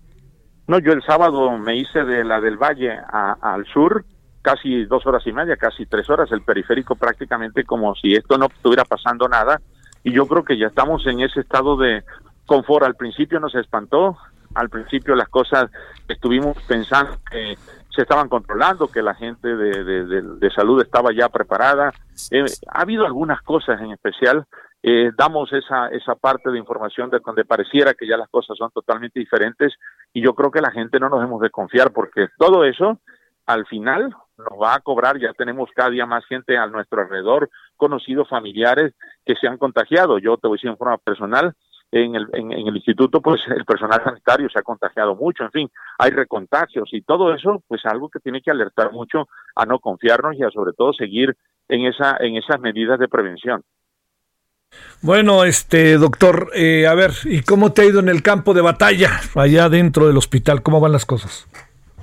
No, 0.67 0.79
yo 0.79 0.93
el 0.93 1.03
sábado 1.03 1.57
me 1.57 1.75
hice 1.75 2.03
de 2.03 2.23
la 2.23 2.39
del 2.39 2.57
Valle 2.57 2.97
al 3.11 3.65
sur, 3.65 4.05
casi 4.41 4.85
dos 4.85 5.05
horas 5.05 5.25
y 5.27 5.33
media, 5.33 5.57
casi 5.57 5.85
tres 5.85 6.09
horas, 6.09 6.31
el 6.31 6.41
periférico 6.41 6.95
prácticamente 6.95 7.63
como 7.63 7.95
si 7.95 8.13
esto 8.13 8.37
no 8.37 8.45
estuviera 8.45 8.85
pasando 8.85 9.27
nada. 9.27 9.59
Y 10.03 10.11
yo 10.11 10.25
creo 10.27 10.43
que 10.43 10.57
ya 10.57 10.67
estamos 10.67 11.05
en 11.07 11.21
ese 11.21 11.41
estado 11.41 11.77
de 11.77 12.03
confort. 12.45 12.85
Al 12.85 12.95
principio 12.95 13.39
nos 13.39 13.55
espantó, 13.55 14.17
al 14.53 14.69
principio 14.69 15.15
las 15.15 15.29
cosas 15.29 15.69
estuvimos 16.07 16.57
pensando 16.67 17.17
que 17.29 17.57
se 17.93 18.01
estaban 18.01 18.27
controlando, 18.27 18.87
que 18.87 19.01
la 19.01 19.13
gente 19.13 19.55
de, 19.55 19.83
de, 19.83 20.49
salud 20.51 20.81
estaba 20.81 21.13
ya 21.13 21.29
preparada. 21.29 21.91
Eh, 22.31 22.45
ha 22.69 22.81
habido 22.81 23.05
algunas 23.05 23.41
cosas 23.41 23.79
en 23.81 23.91
especial 23.91 24.45
eh, 24.85 25.11
damos 25.17 25.51
esa, 25.53 25.87
esa 25.87 26.15
parte 26.15 26.51
de 26.51 26.59
información 26.59 27.09
de 27.09 27.19
donde 27.25 27.45
pareciera 27.45 27.93
que 27.93 28.05
ya 28.05 28.17
las 28.17 28.27
cosas 28.29 28.57
son 28.57 28.69
totalmente 28.71 29.17
diferentes 29.17 29.73
y 30.11 30.21
yo 30.21 30.35
creo 30.35 30.51
que 30.51 30.59
la 30.59 30.71
gente 30.71 30.99
no 30.99 31.07
nos 31.07 31.19
debemos 31.19 31.41
de 31.41 31.49
confiar 31.49 31.93
porque 31.93 32.27
todo 32.37 32.65
eso 32.65 32.99
al 33.45 33.65
final 33.65 34.13
nos 34.37 34.61
va 34.61 34.75
a 34.75 34.79
cobrar, 34.79 35.17
ya 35.19 35.33
tenemos 35.33 35.69
cada 35.73 35.89
día 35.89 36.05
más 36.05 36.25
gente 36.25 36.57
a 36.57 36.67
nuestro 36.67 37.01
alrededor, 37.01 37.49
conocidos, 37.77 38.27
familiares 38.27 38.93
que 39.25 39.35
se 39.35 39.47
han 39.47 39.57
contagiado. 39.57 40.17
Yo 40.17 40.37
te 40.37 40.47
voy 40.47 40.55
a 40.55 40.57
decir 40.57 40.69
en 40.69 40.77
forma 40.77 40.97
personal, 40.97 41.53
en 41.91 42.15
el, 42.15 42.27
en, 42.33 42.51
el 42.51 42.75
instituto, 42.75 43.21
pues 43.21 43.41
el 43.55 43.63
personal 43.65 44.03
sanitario 44.03 44.49
se 44.49 44.59
ha 44.59 44.63
contagiado 44.63 45.15
mucho, 45.15 45.43
en 45.43 45.51
fin, 45.51 45.71
hay 45.97 46.11
recontagios 46.11 46.89
y 46.91 47.03
todo 47.03 47.33
eso, 47.33 47.63
pues 47.67 47.85
algo 47.85 48.09
que 48.09 48.19
tiene 48.19 48.41
que 48.41 48.51
alertar 48.51 48.91
mucho 48.91 49.27
a 49.55 49.65
no 49.65 49.79
confiarnos 49.79 50.35
y 50.35 50.43
a 50.43 50.49
sobre 50.49 50.73
todo 50.73 50.91
seguir 50.91 51.37
en, 51.69 51.85
esa, 51.85 52.17
en 52.19 52.35
esas 52.35 52.59
medidas 52.59 52.99
de 52.99 53.07
prevención. 53.07 53.63
Bueno, 55.01 55.43
este 55.43 55.97
doctor, 55.97 56.49
eh, 56.55 56.87
a 56.87 56.93
ver, 56.93 57.11
¿y 57.25 57.41
cómo 57.41 57.73
te 57.73 57.81
ha 57.81 57.85
ido 57.85 57.99
en 57.99 58.09
el 58.09 58.23
campo 58.23 58.53
de 58.53 58.61
batalla 58.61 59.09
allá 59.35 59.67
dentro 59.69 60.07
del 60.07 60.17
hospital? 60.17 60.63
¿Cómo 60.63 60.79
van 60.79 60.93
las 60.93 61.05
cosas? 61.05 61.47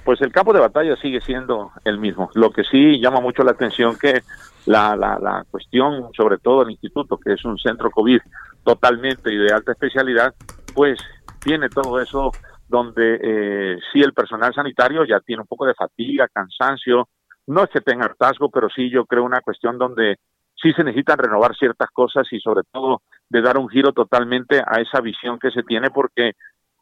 Pues 0.05 0.21
el 0.21 0.33
campo 0.33 0.53
de 0.53 0.61
batalla 0.61 0.97
sigue 0.97 1.21
siendo 1.21 1.73
el 1.85 1.99
mismo. 1.99 2.31
Lo 2.35 2.51
que 2.51 2.64
sí 2.64 3.01
llama 3.01 3.21
mucho 3.21 3.43
la 3.43 3.53
atención 3.53 3.97
que 3.97 4.23
la, 4.66 4.97
la, 4.97 5.18
la 5.18 5.45
cuestión, 5.51 6.11
sobre 6.16 6.39
todo 6.39 6.62
el 6.62 6.71
instituto, 6.71 7.16
que 7.16 7.33
es 7.33 7.45
un 7.45 7.59
centro 7.59 7.91
COVID 7.91 8.21
totalmente 8.64 9.33
y 9.33 9.37
de 9.37 9.53
alta 9.53 9.73
especialidad, 9.73 10.35
pues 10.75 10.99
tiene 11.41 11.68
todo 11.68 12.01
eso 12.01 12.33
donde 12.68 13.18
eh, 13.23 13.79
sí 13.93 14.01
el 14.01 14.12
personal 14.12 14.55
sanitario 14.55 15.05
ya 15.05 15.21
tiene 15.21 15.43
un 15.43 15.49
poco 15.49 15.66
de 15.66 15.75
fatiga, 15.75 16.29
cansancio, 16.33 17.09
no 17.47 17.64
es 17.64 17.71
que 17.71 17.81
tenga 17.81 18.05
hartazgo, 18.05 18.49
pero 18.49 18.68
sí 18.68 18.91
yo 18.91 19.07
creo 19.07 19.25
una 19.25 19.41
cuestión 19.41 19.77
donde 19.77 20.18
sí 20.61 20.73
se 20.73 20.85
necesitan 20.85 21.19
renovar 21.19 21.57
ciertas 21.57 21.91
cosas 21.91 22.27
y 22.33 22.41
sobre 22.41 22.63
todo 22.71 23.03
de 23.29 23.41
dar 23.41 23.59
un 23.59 23.69
giro 23.69 23.93
totalmente 23.93 24.63
a 24.67 24.81
esa 24.81 25.01
visión 25.01 25.39
que 25.39 25.51
se 25.51 25.63
tiene 25.63 25.91
porque 25.91 26.33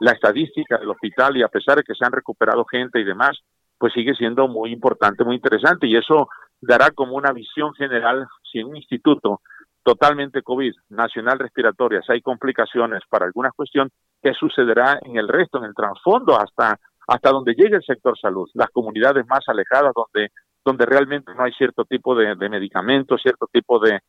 la 0.01 0.13
estadística 0.13 0.79
del 0.79 0.91
hospital 0.91 1.37
y 1.37 1.43
a 1.43 1.49
pesar 1.49 1.77
de 1.77 1.83
que 1.83 1.95
se 1.95 2.05
han 2.05 2.13
recuperado 2.13 2.65
gente 2.65 3.01
y 3.01 3.05
demás, 3.05 3.39
pues 3.79 3.93
sigue 3.93 4.15
siendo 4.15 4.49
muy 4.49 4.73
importante, 4.73 5.25
muy 5.25 5.37
interesante 5.37 5.87
y 5.87 5.97
eso 5.97 6.29
dará 6.61 6.91
como 6.91 7.15
una 7.15 7.33
visión 7.33 7.73
general. 7.75 8.27
Si 8.51 8.59
en 8.59 8.69
un 8.69 8.77
instituto 8.77 9.41
totalmente 9.83 10.43
COVID, 10.43 10.75
nacional 10.91 11.39
respiratoria, 11.39 12.03
si 12.03 12.13
hay 12.13 12.21
complicaciones 12.21 13.03
para 13.09 13.27
alguna 13.27 13.51
cuestión, 13.53 13.91
qué 14.23 14.35
sucederá 14.35 14.99
en 15.03 15.17
el 15.17 15.29
resto, 15.29 15.59
en 15.59 15.65
el 15.65 15.75
trasfondo, 15.75 16.39
hasta, 16.39 16.79
hasta 17.07 17.31
donde 17.31 17.55
llegue 17.55 17.77
el 17.77 17.85
sector 17.85 18.19
salud, 18.19 18.49
las 18.55 18.71
comunidades 18.71 19.27
más 19.27 19.41
alejadas 19.49 19.93
donde 19.95 20.31
donde 20.69 20.85
realmente 20.85 21.33
no 21.35 21.43
hay 21.43 21.53
cierto 21.53 21.87
tipo 21.87 22.15
de, 22.15 22.37
medicamentos, 22.37 23.23
cierto 23.23 23.49
tipo 23.51 23.81
de, 23.81 24.01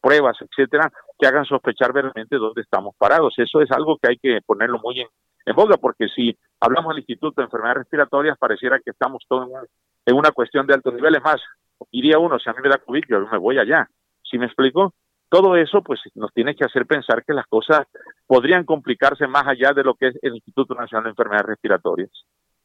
pruebas, 0.00 0.38
etcétera, 0.40 0.90
que 1.18 1.26
hagan 1.26 1.44
sospechar 1.44 1.92
verdaderamente 1.92 2.36
dónde 2.36 2.62
estamos 2.62 2.94
parados. 2.96 3.34
Eso 3.36 3.60
es 3.60 3.70
algo 3.70 3.98
que 3.98 4.08
hay 4.08 4.16
que 4.16 4.40
ponerlo 4.46 4.80
muy 4.82 5.00
en, 5.00 5.08
en 5.44 5.54
boga, 5.54 5.76
porque 5.76 6.08
si 6.08 6.34
hablamos 6.58 6.90
del 6.94 7.00
Instituto 7.00 7.42
de 7.42 7.44
Enfermedades 7.44 7.82
Respiratorias, 7.82 8.38
pareciera 8.38 8.80
que 8.80 8.92
estamos 8.92 9.22
todos 9.28 9.46
en, 10.06 10.16
una 10.16 10.30
cuestión 10.30 10.66
de 10.66 10.72
altos 10.72 10.94
niveles 10.94 11.22
más. 11.22 11.36
Iría 11.90 12.18
uno, 12.18 12.38
si 12.38 12.48
a 12.48 12.54
mí 12.54 12.60
me 12.62 12.70
da 12.70 12.78
COVID, 12.78 13.04
yo 13.06 13.20
me 13.30 13.38
voy 13.38 13.58
allá. 13.58 13.86
¿Sí 14.22 14.38
me 14.38 14.46
explico? 14.46 14.94
Todo 15.28 15.54
eso, 15.56 15.82
pues, 15.82 16.00
nos 16.14 16.32
tiene 16.32 16.54
que 16.54 16.64
hacer 16.64 16.86
pensar 16.86 17.24
que 17.26 17.34
las 17.34 17.46
cosas 17.46 17.86
podrían 18.26 18.64
complicarse 18.64 19.26
más 19.26 19.46
allá 19.46 19.74
de 19.74 19.84
lo 19.84 19.94
que 19.94 20.08
es 20.08 20.18
el 20.22 20.34
Instituto 20.34 20.74
Nacional 20.74 21.04
de 21.04 21.10
Enfermedades 21.10 21.46
Respiratorias. 21.46 22.10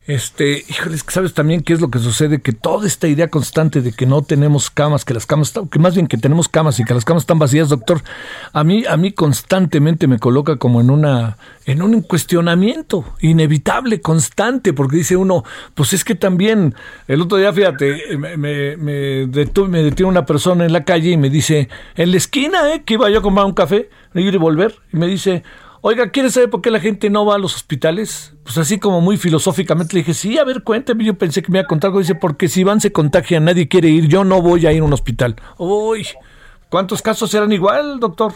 Este, 0.05 0.65
híjole, 0.67 0.97
sabes 1.07 1.34
también 1.34 1.61
qué 1.61 1.71
es 1.71 1.80
lo 1.80 1.89
que 1.89 1.97
sucede, 1.99 2.41
que 2.41 2.51
toda 2.51 2.85
esta 2.85 3.07
idea 3.07 3.30
constante 3.30 3.81
de 3.81 3.93
que 3.93 4.05
no 4.05 4.21
tenemos 4.21 4.69
camas, 4.69 5.05
que 5.05 5.13
las 5.13 5.25
camas, 5.25 5.53
que 5.71 5.80
más 5.80 5.95
bien 5.95 6.07
que 6.07 6.17
tenemos 6.17 6.49
camas 6.49 6.77
y 6.80 6.84
que 6.84 6.93
las 6.93 7.05
camas 7.05 7.23
están 7.23 7.39
vacías, 7.39 7.69
doctor, 7.69 8.01
a 8.51 8.65
mí, 8.65 8.84
a 8.85 8.97
mí 8.97 9.13
constantemente 9.13 10.07
me 10.07 10.19
coloca 10.19 10.57
como 10.57 10.81
en 10.81 10.89
una, 10.89 11.38
en 11.65 11.81
un 11.81 12.01
cuestionamiento 12.01 13.05
inevitable, 13.21 14.01
constante, 14.01 14.73
porque 14.73 14.97
dice 14.97 15.15
uno, 15.15 15.45
pues 15.73 15.93
es 15.93 16.03
que 16.03 16.15
también, 16.15 16.75
el 17.07 17.21
otro 17.21 17.38
día, 17.38 17.53
fíjate, 17.53 18.17
me, 18.17 18.35
me, 18.35 18.75
me, 18.75 18.93
detuve, 19.27 19.69
me 19.69 19.84
detiene 19.84 20.09
una 20.09 20.25
persona 20.25 20.65
en 20.65 20.73
la 20.73 20.84
calle 20.84 21.11
y 21.11 21.17
me 21.17 21.30
dice, 21.30 21.69
en 21.95 22.11
la 22.11 22.17
esquina, 22.17 22.73
eh, 22.73 22.84
que 22.84 22.95
iba 22.95 23.09
yo 23.09 23.19
a 23.19 23.21
comprar 23.21 23.45
un 23.45 23.53
café, 23.53 23.89
ir 24.15 24.34
y 24.34 24.38
volver, 24.38 24.75
y 24.91 24.97
me 24.97 25.07
dice, 25.07 25.43
Oiga, 25.85 26.11
¿quiere 26.11 26.30
saber 26.30 26.49
por 26.49 26.61
qué 26.61 26.72
la 26.72 26.80
gente 26.80 27.10
no 27.10 27.26
va 27.26 27.35
a 27.35 27.38
los 27.38 27.57
hospitales? 27.57 28.34
Pues 28.45 28.57
así 28.57 28.80
como 28.80 29.01
muy 29.01 29.18
filosóficamente 29.18 29.93
le 29.93 29.99
dije, 29.99 30.14
sí, 30.14 30.39
a 30.39 30.45
ver, 30.45 30.64
cuénteme. 30.64 31.03
Yo 31.03 31.18
pensé 31.18 31.41
que 31.41 31.51
me 31.51 31.57
iba 31.57 31.65
a 31.65 31.68
contar 31.68 31.89
algo. 31.89 31.99
Dice, 31.99 32.15
porque 32.15 32.47
si 32.47 32.64
van 32.64 32.80
se 32.80 32.93
contagian, 32.93 33.43
nadie 33.43 33.68
quiere 33.68 33.89
ir. 33.89 34.07
Yo 34.07 34.23
no 34.23 34.41
voy 34.41 34.65
a 34.65 34.72
ir 34.72 34.81
a 34.81 34.85
un 34.85 34.93
hospital. 34.93 35.35
Uy, 35.57 36.07
¿cuántos 36.69 37.01
casos 37.01 37.30
serán 37.30 37.51
igual, 37.51 37.99
doctor? 37.99 38.31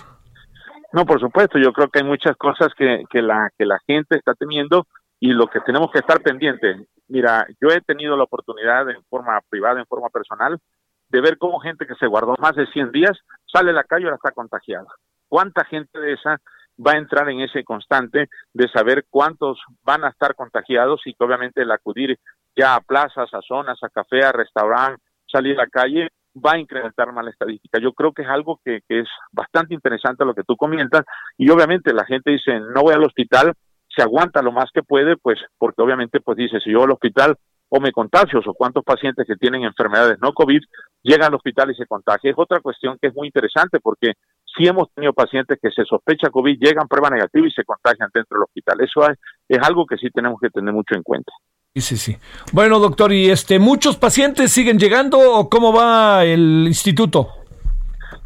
No, 0.91 1.05
por 1.05 1.21
supuesto. 1.21 1.57
Yo 1.57 1.71
creo 1.71 1.87
que 1.87 1.99
hay 1.99 2.05
muchas 2.05 2.35
cosas 2.35 2.67
que, 2.77 3.05
que, 3.09 3.21
la, 3.21 3.49
que 3.57 3.65
la 3.65 3.79
gente 3.87 4.17
está 4.17 4.33
teniendo 4.33 4.85
y 5.21 5.29
lo 5.29 5.47
que 5.47 5.61
tenemos 5.61 5.89
que 5.89 5.99
estar 5.99 6.19
pendientes. 6.19 6.85
Mira, 7.07 7.47
yo 7.61 7.69
he 7.69 7.79
tenido 7.79 8.17
la 8.17 8.25
oportunidad 8.25 8.89
en 8.89 9.01
forma 9.05 9.39
privada, 9.49 9.79
en 9.79 9.85
forma 9.85 10.09
personal, 10.09 10.59
de 11.07 11.21
ver 11.21 11.37
cómo 11.37 11.61
gente 11.61 11.87
que 11.87 11.95
se 11.95 12.07
guardó 12.07 12.35
más 12.39 12.57
de 12.57 12.67
100 12.67 12.91
días 12.91 13.17
sale 13.49 13.69
a 13.69 13.73
la 13.73 13.85
calle 13.85 14.03
y 14.03 14.05
ahora 14.07 14.17
está 14.17 14.31
contagiada. 14.31 14.87
¿Cuánta 15.29 15.63
gente 15.63 15.97
de 15.97 16.11
esa 16.11 16.41
va 16.85 16.93
a 16.93 16.97
entrar 16.97 17.29
en 17.29 17.41
ese 17.41 17.63
constante 17.63 18.29
de 18.53 18.67
saber 18.69 19.05
cuántos 19.09 19.59
van 19.83 20.03
a 20.03 20.09
estar 20.09 20.35
contagiados 20.35 21.01
y 21.05 21.13
que 21.13 21.23
obviamente 21.23 21.61
el 21.61 21.71
acudir 21.71 22.17
ya 22.55 22.75
a 22.75 22.81
plazas, 22.81 23.33
a 23.33 23.41
zonas, 23.41 23.77
a 23.83 23.89
café, 23.89 24.23
a 24.23 24.31
restaurante, 24.31 25.01
salir 25.31 25.59
a 25.59 25.63
la 25.63 25.67
calle, 25.67 26.09
va 26.37 26.53
a 26.53 26.59
incrementar 26.59 27.11
más 27.13 27.25
la 27.25 27.31
estadística. 27.31 27.79
Yo 27.79 27.93
creo 27.93 28.13
que 28.13 28.21
es 28.21 28.29
algo 28.29 28.59
que, 28.63 28.81
es 28.87 29.07
bastante 29.31 29.73
interesante 29.73 30.25
lo 30.25 30.33
que 30.33 30.43
tú 30.43 30.55
comentas 30.55 31.03
y 31.37 31.49
obviamente 31.49 31.93
la 31.93 32.05
gente 32.05 32.31
dice, 32.31 32.59
no 32.59 32.81
voy 32.81 32.93
al 32.93 33.03
hospital, 33.03 33.53
se 33.89 34.01
aguanta 34.03 34.41
lo 34.41 34.51
más 34.51 34.69
que 34.73 34.83
puede, 34.83 35.17
pues 35.17 35.39
porque 35.57 35.81
obviamente 35.81 36.19
pues 36.19 36.37
dice, 36.37 36.59
si 36.59 36.71
yo 36.71 36.83
al 36.83 36.91
hospital 36.91 37.35
o 37.69 37.79
me 37.79 37.91
contagio, 37.91 38.39
o 38.45 38.53
cuántos 38.53 38.83
pacientes 38.83 39.27
que 39.27 39.35
tienen 39.35 39.63
enfermedades 39.63 40.17
no 40.21 40.31
COVID 40.31 40.61
llegan 41.03 41.27
al 41.27 41.35
hospital 41.35 41.71
y 41.71 41.75
se 41.75 41.85
contagian. 41.85 42.31
Es 42.31 42.39
otra 42.39 42.61
cuestión 42.61 42.97
que 43.01 43.07
es 43.07 43.15
muy 43.15 43.27
interesante 43.27 43.79
porque 43.81 44.13
si 44.57 44.67
hemos 44.67 44.91
tenido 44.93 45.13
pacientes 45.13 45.59
que 45.61 45.71
se 45.71 45.83
sospecha 45.85 46.29
COVID, 46.29 46.57
llegan 46.59 46.87
prueba 46.87 47.09
negativa 47.09 47.47
y 47.47 47.51
se 47.51 47.63
contagian 47.63 48.09
dentro 48.13 48.37
del 48.37 48.43
hospital. 48.43 48.81
Eso 48.81 49.09
es, 49.09 49.17
es 49.47 49.59
algo 49.67 49.85
que 49.85 49.97
sí 49.97 50.09
tenemos 50.09 50.39
que 50.41 50.49
tener 50.49 50.73
mucho 50.73 50.95
en 50.95 51.03
cuenta. 51.03 51.31
Sí, 51.75 51.81
sí, 51.81 51.97
sí. 51.97 52.17
Bueno, 52.53 52.79
doctor, 52.79 53.13
¿y 53.13 53.29
este 53.29 53.59
muchos 53.59 53.97
pacientes 53.97 54.51
siguen 54.51 54.79
llegando 54.79 55.19
o 55.19 55.49
cómo 55.49 55.71
va 55.71 56.25
el 56.25 56.65
instituto? 56.65 57.29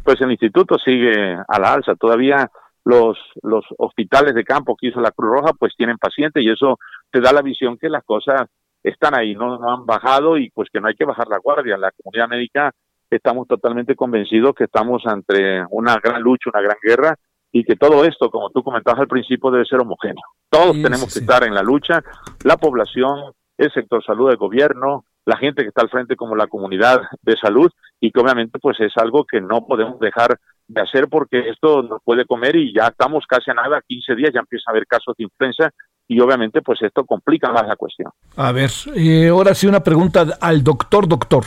Pues 0.02 0.20
el 0.20 0.30
instituto 0.30 0.78
sigue 0.78 1.36
a 1.46 1.60
la 1.60 1.74
alza. 1.74 1.94
Todavía 1.94 2.50
los, 2.84 3.18
los 3.42 3.64
hospitales 3.78 4.34
de 4.34 4.44
campo 4.44 4.76
que 4.76 4.88
hizo 4.88 5.00
la 5.00 5.10
Cruz 5.10 5.30
Roja 5.30 5.52
pues 5.58 5.74
tienen 5.76 5.98
pacientes 5.98 6.42
y 6.42 6.50
eso 6.50 6.78
te 7.10 7.20
da 7.20 7.32
la 7.32 7.42
visión 7.42 7.76
que 7.76 7.88
las 7.88 8.02
cosas 8.04 8.48
están 8.82 9.14
ahí, 9.14 9.34
no, 9.34 9.58
no 9.58 9.72
han 9.72 9.86
bajado 9.86 10.38
y 10.38 10.50
pues 10.50 10.68
que 10.72 10.80
no 10.80 10.88
hay 10.88 10.94
que 10.94 11.04
bajar 11.04 11.28
la 11.28 11.38
guardia. 11.38 11.76
La 11.76 11.92
comunidad 11.92 12.28
médica 12.28 12.72
estamos 13.16 13.46
totalmente 13.46 13.94
convencidos 13.94 14.54
que 14.54 14.64
estamos 14.64 15.02
ante 15.06 15.64
una 15.70 15.96
gran 16.02 16.22
lucha, 16.22 16.50
una 16.52 16.62
gran 16.62 16.76
guerra 16.82 17.16
y 17.50 17.64
que 17.64 17.76
todo 17.76 18.04
esto, 18.04 18.30
como 18.30 18.50
tú 18.50 18.62
comentabas 18.62 19.00
al 19.00 19.08
principio, 19.08 19.50
debe 19.50 19.66
ser 19.66 19.80
homogéneo. 19.80 20.22
Todos 20.48 20.72
tenemos 20.82 21.12
que 21.12 21.20
estar 21.20 21.44
en 21.44 21.54
la 21.54 21.62
lucha, 21.62 22.02
la 22.44 22.56
población, 22.56 23.32
el 23.58 23.72
sector 23.72 24.02
salud, 24.04 24.30
el 24.30 24.36
gobierno, 24.36 25.04
la 25.24 25.36
gente 25.36 25.62
que 25.62 25.68
está 25.68 25.82
al 25.82 25.90
frente 25.90 26.16
como 26.16 26.34
la 26.34 26.46
comunidad 26.46 27.02
de 27.22 27.36
salud 27.36 27.70
y 28.00 28.10
que 28.10 28.20
obviamente 28.20 28.58
pues 28.58 28.80
es 28.80 28.92
algo 28.96 29.24
que 29.24 29.40
no 29.40 29.66
podemos 29.66 30.00
dejar 30.00 30.38
de 30.66 30.80
hacer 30.80 31.08
porque 31.08 31.50
esto 31.50 31.82
nos 31.82 32.02
puede 32.02 32.24
comer 32.24 32.56
y 32.56 32.74
ya 32.74 32.88
estamos 32.88 33.24
casi 33.28 33.50
a 33.50 33.54
nada, 33.54 33.82
15 33.86 34.14
días 34.16 34.30
ya 34.32 34.40
empieza 34.40 34.64
a 34.68 34.72
haber 34.72 34.86
casos 34.86 35.14
de 35.16 35.24
influenza 35.24 35.70
y 36.08 36.20
obviamente 36.20 36.62
pues 36.62 36.82
esto 36.82 37.04
complica 37.04 37.52
más 37.52 37.66
la 37.66 37.76
cuestión. 37.76 38.10
A 38.36 38.52
ver, 38.52 38.70
eh, 38.96 39.28
ahora 39.28 39.54
sí 39.54 39.66
una 39.66 39.82
pregunta 39.82 40.26
al 40.40 40.64
doctor, 40.64 41.06
doctor. 41.06 41.44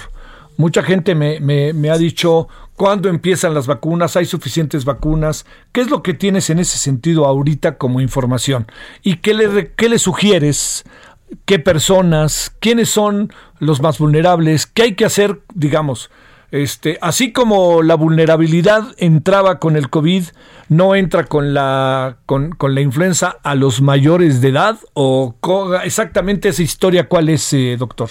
Mucha 0.58 0.84
gente 0.84 1.16
me, 1.16 1.40
me, 1.40 1.90
ha 1.90 1.98
dicho, 1.98 2.48
¿cuándo 2.76 3.10
empiezan 3.10 3.54
las 3.54 3.68
vacunas? 3.68 4.16
¿Hay 4.16 4.26
suficientes 4.26 4.86
vacunas? 4.86 5.46
¿Qué 5.72 5.82
es 5.82 5.90
lo 5.90 6.02
que 6.02 6.14
tienes 6.14 6.50
en 6.50 6.60
ese 6.60 6.78
sentido 6.78 7.26
ahorita 7.26 7.78
como 7.78 8.00
información? 8.00 8.68
¿Y 9.04 9.18
qué 9.18 9.34
le, 9.34 9.74
qué 9.76 9.90
le 9.90 10.00
sugieres? 10.00 10.86
¿Qué 11.46 11.60
personas? 11.60 12.56
¿Quiénes 12.60 12.90
son 12.90 13.34
los 13.60 13.82
más 13.82 13.98
vulnerables? 14.00 14.66
¿Qué 14.66 14.84
hay 14.84 14.96
que 14.96 15.06
hacer, 15.06 15.42
digamos? 15.54 16.10
Este, 16.52 16.98
así 17.02 17.34
como 17.34 17.84
la 17.84 17.96
vulnerabilidad 17.96 18.96
entraba 18.98 19.60
con 19.60 19.76
el 19.76 19.90
COVID, 19.90 20.24
no 20.70 20.96
entra 20.96 21.26
con 21.26 21.54
la, 21.54 22.20
con, 22.26 22.52
con 22.52 22.76
la 22.76 22.82
influenza 22.82 23.38
a 23.44 23.56
los 23.56 23.82
mayores 23.82 24.40
de 24.40 24.50
edad, 24.50 24.80
o 24.94 25.36
exactamente 25.84 26.48
esa 26.48 26.64
historia, 26.64 27.10
¿cuál 27.10 27.28
es, 27.28 27.52
eh, 27.52 27.76
doctor? 27.78 28.10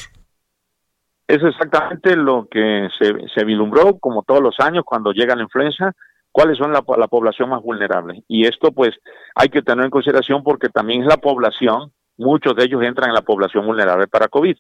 Es 1.27 1.43
exactamente 1.43 2.17
lo 2.17 2.47
que 2.51 2.89
se, 2.99 3.15
se 3.35 3.47
como 4.01 4.23
todos 4.23 4.43
los 4.43 4.61
años, 4.61 4.85
cuando 4.85 5.13
llega 5.13 5.35
la 5.35 5.43
influenza, 5.43 5.93
cuáles 6.31 6.59
son 6.59 6.73
la, 6.73 6.83
población 6.83 7.49
más 7.49 7.63
vulnerable. 7.63 8.25
Y 8.29 8.47
esto, 8.47 8.73
pues, 8.73 8.91
hay 9.35 9.49
que 9.49 9.63
tener 9.63 9.85
en 9.85 9.91
consideración 9.91 10.43
porque 10.43 10.69
también 10.69 11.03
es 11.03 11.07
la 11.07 11.17
población, 11.17 11.93
muchos 12.19 12.55
de 12.57 12.65
ellos 12.65 12.83
entran 12.83 13.09
en 13.09 13.15
la 13.15 13.23
población 13.23 13.65
vulnerable 13.65 14.07
para 14.07 14.29
COVID. 14.29 14.57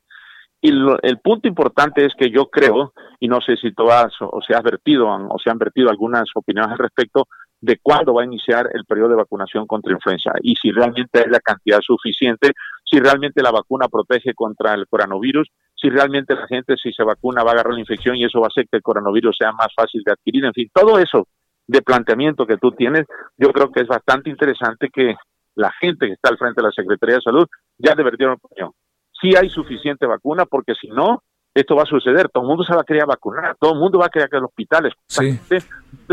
Y 0.62 0.70
el 1.02 1.18
punto 1.18 1.46
importante 1.46 2.06
es 2.06 2.14
que 2.16 2.30
yo 2.30 2.46
creo, 2.46 2.94
y 3.20 3.28
no 3.28 3.40
sé 3.42 3.56
si 3.56 3.72
tú 3.72 3.90
has 3.90 4.14
o 4.20 4.40
se 4.40 4.54
has 4.54 4.62
vertido 4.62 5.08
o 5.08 5.38
se 5.38 5.50
han 5.50 5.58
vertido 5.58 5.90
algunas 5.90 6.24
opiniones 6.34 6.72
al 6.72 6.78
respecto, 6.78 7.26
de 7.64 7.78
cuándo 7.82 8.12
va 8.12 8.22
a 8.22 8.26
iniciar 8.26 8.68
el 8.74 8.84
periodo 8.84 9.10
de 9.10 9.16
vacunación 9.16 9.66
contra 9.66 9.92
influenza 9.92 10.32
y 10.42 10.54
si 10.56 10.70
realmente 10.70 11.20
hay 11.20 11.30
la 11.30 11.40
cantidad 11.40 11.80
suficiente, 11.80 12.52
si 12.84 12.98
realmente 12.98 13.42
la 13.42 13.50
vacuna 13.50 13.88
protege 13.88 14.34
contra 14.34 14.74
el 14.74 14.86
coronavirus 14.86 15.48
si 15.74 15.90
realmente 15.90 16.34
la 16.34 16.46
gente 16.46 16.76
si 16.76 16.92
se 16.92 17.02
vacuna 17.02 17.42
va 17.42 17.50
a 17.50 17.54
agarrar 17.54 17.74
la 17.74 17.80
infección 17.80 18.16
y 18.16 18.24
eso 18.24 18.40
va 18.40 18.46
a 18.46 18.48
hacer 18.48 18.66
que 18.70 18.76
el 18.76 18.82
coronavirus 18.82 19.36
sea 19.36 19.52
más 19.52 19.68
fácil 19.74 20.02
de 20.04 20.12
adquirir. 20.12 20.44
En 20.44 20.52
fin, 20.52 20.70
todo 20.72 20.98
eso 20.98 21.28
de 21.66 21.82
planteamiento 21.82 22.46
que 22.46 22.56
tú 22.58 22.72
tienes, 22.72 23.06
yo 23.36 23.50
creo 23.50 23.70
que 23.70 23.80
es 23.80 23.86
bastante 23.86 24.30
interesante 24.30 24.88
que 24.90 25.14
la 25.54 25.72
gente 25.80 26.06
que 26.06 26.12
está 26.12 26.30
al 26.30 26.38
frente 26.38 26.60
de 26.60 26.68
la 26.68 26.72
Secretaría 26.72 27.16
de 27.16 27.22
Salud 27.22 27.46
ya 27.78 27.94
una 27.94 28.34
opinión. 28.34 28.72
Si 29.20 29.36
hay 29.36 29.48
suficiente 29.48 30.06
vacuna, 30.06 30.46
porque 30.46 30.74
si 30.74 30.88
no, 30.88 31.22
esto 31.54 31.76
va 31.76 31.84
a 31.84 31.86
suceder. 31.86 32.28
Todo 32.28 32.42
el 32.42 32.48
mundo 32.48 32.64
se 32.64 32.74
va 32.74 32.82
a 32.82 32.84
querer 32.84 33.06
vacunar, 33.06 33.56
todo 33.58 33.72
el 33.74 33.78
mundo 33.78 33.98
va 33.98 34.06
a 34.06 34.10
querer 34.10 34.28
que 34.28 34.36
los 34.36 34.48
hospitales. 34.48 34.92
Sí. 35.06 35.38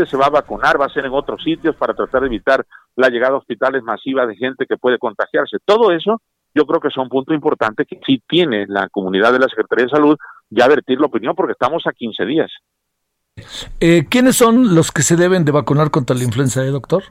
se 0.06 0.16
va 0.16 0.26
a 0.26 0.30
vacunar, 0.30 0.80
va 0.80 0.86
a 0.86 0.92
ser 0.92 1.04
en 1.04 1.12
otros 1.12 1.42
sitios 1.42 1.74
para 1.76 1.94
tratar 1.94 2.20
de 2.22 2.28
evitar 2.28 2.64
la 2.96 3.08
llegada 3.08 3.34
a 3.34 3.38
hospitales 3.38 3.82
masiva 3.82 4.26
de 4.26 4.36
gente 4.36 4.66
que 4.66 4.76
puede 4.76 4.98
contagiarse. 4.98 5.58
Todo 5.64 5.92
eso 5.92 6.20
yo 6.54 6.66
creo 6.66 6.80
que 6.80 6.90
son 6.90 7.08
puntos 7.08 7.34
importantes 7.34 7.86
que 7.88 7.98
sí 8.06 8.22
tiene 8.28 8.66
la 8.68 8.88
comunidad 8.88 9.32
de 9.32 9.38
la 9.38 9.48
Secretaría 9.48 9.86
de 9.86 9.90
Salud 9.90 10.16
ya 10.50 10.68
vertir 10.68 11.00
la 11.00 11.06
opinión 11.06 11.34
porque 11.34 11.52
estamos 11.52 11.82
a 11.86 11.92
15 11.92 12.24
días. 12.26 12.50
Eh, 13.80 14.06
¿Quiénes 14.10 14.36
son 14.36 14.74
los 14.74 14.92
que 14.92 15.02
se 15.02 15.16
deben 15.16 15.44
de 15.44 15.52
vacunar 15.52 15.90
contra 15.90 16.14
la 16.14 16.24
influenza, 16.24 16.62
eh, 16.62 16.68
doctor? 16.68 17.04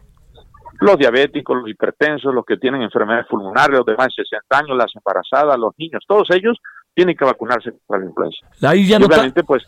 Los 0.79 0.97
diabéticos, 0.97 1.57
los 1.57 1.69
hipertensos, 1.69 2.33
los 2.33 2.45
que 2.45 2.57
tienen 2.57 2.83
enfermedades 2.83 3.27
pulmonares, 3.27 3.77
los 3.77 3.85
de 3.85 3.95
más 3.95 4.07
de 4.15 4.23
60 4.23 4.57
años, 4.57 4.77
las 4.77 4.91
embarazadas, 4.95 5.59
los 5.59 5.73
niños, 5.77 6.03
todos 6.07 6.29
ellos 6.31 6.57
tienen 6.93 7.15
que 7.15 7.25
vacunarse 7.25 7.71
contra 7.71 7.99
la 7.99 8.05
influenza. 8.05 8.47
Ahí 8.61 8.87
ya 8.87 8.99
no 8.99 9.07
pues, 9.45 9.63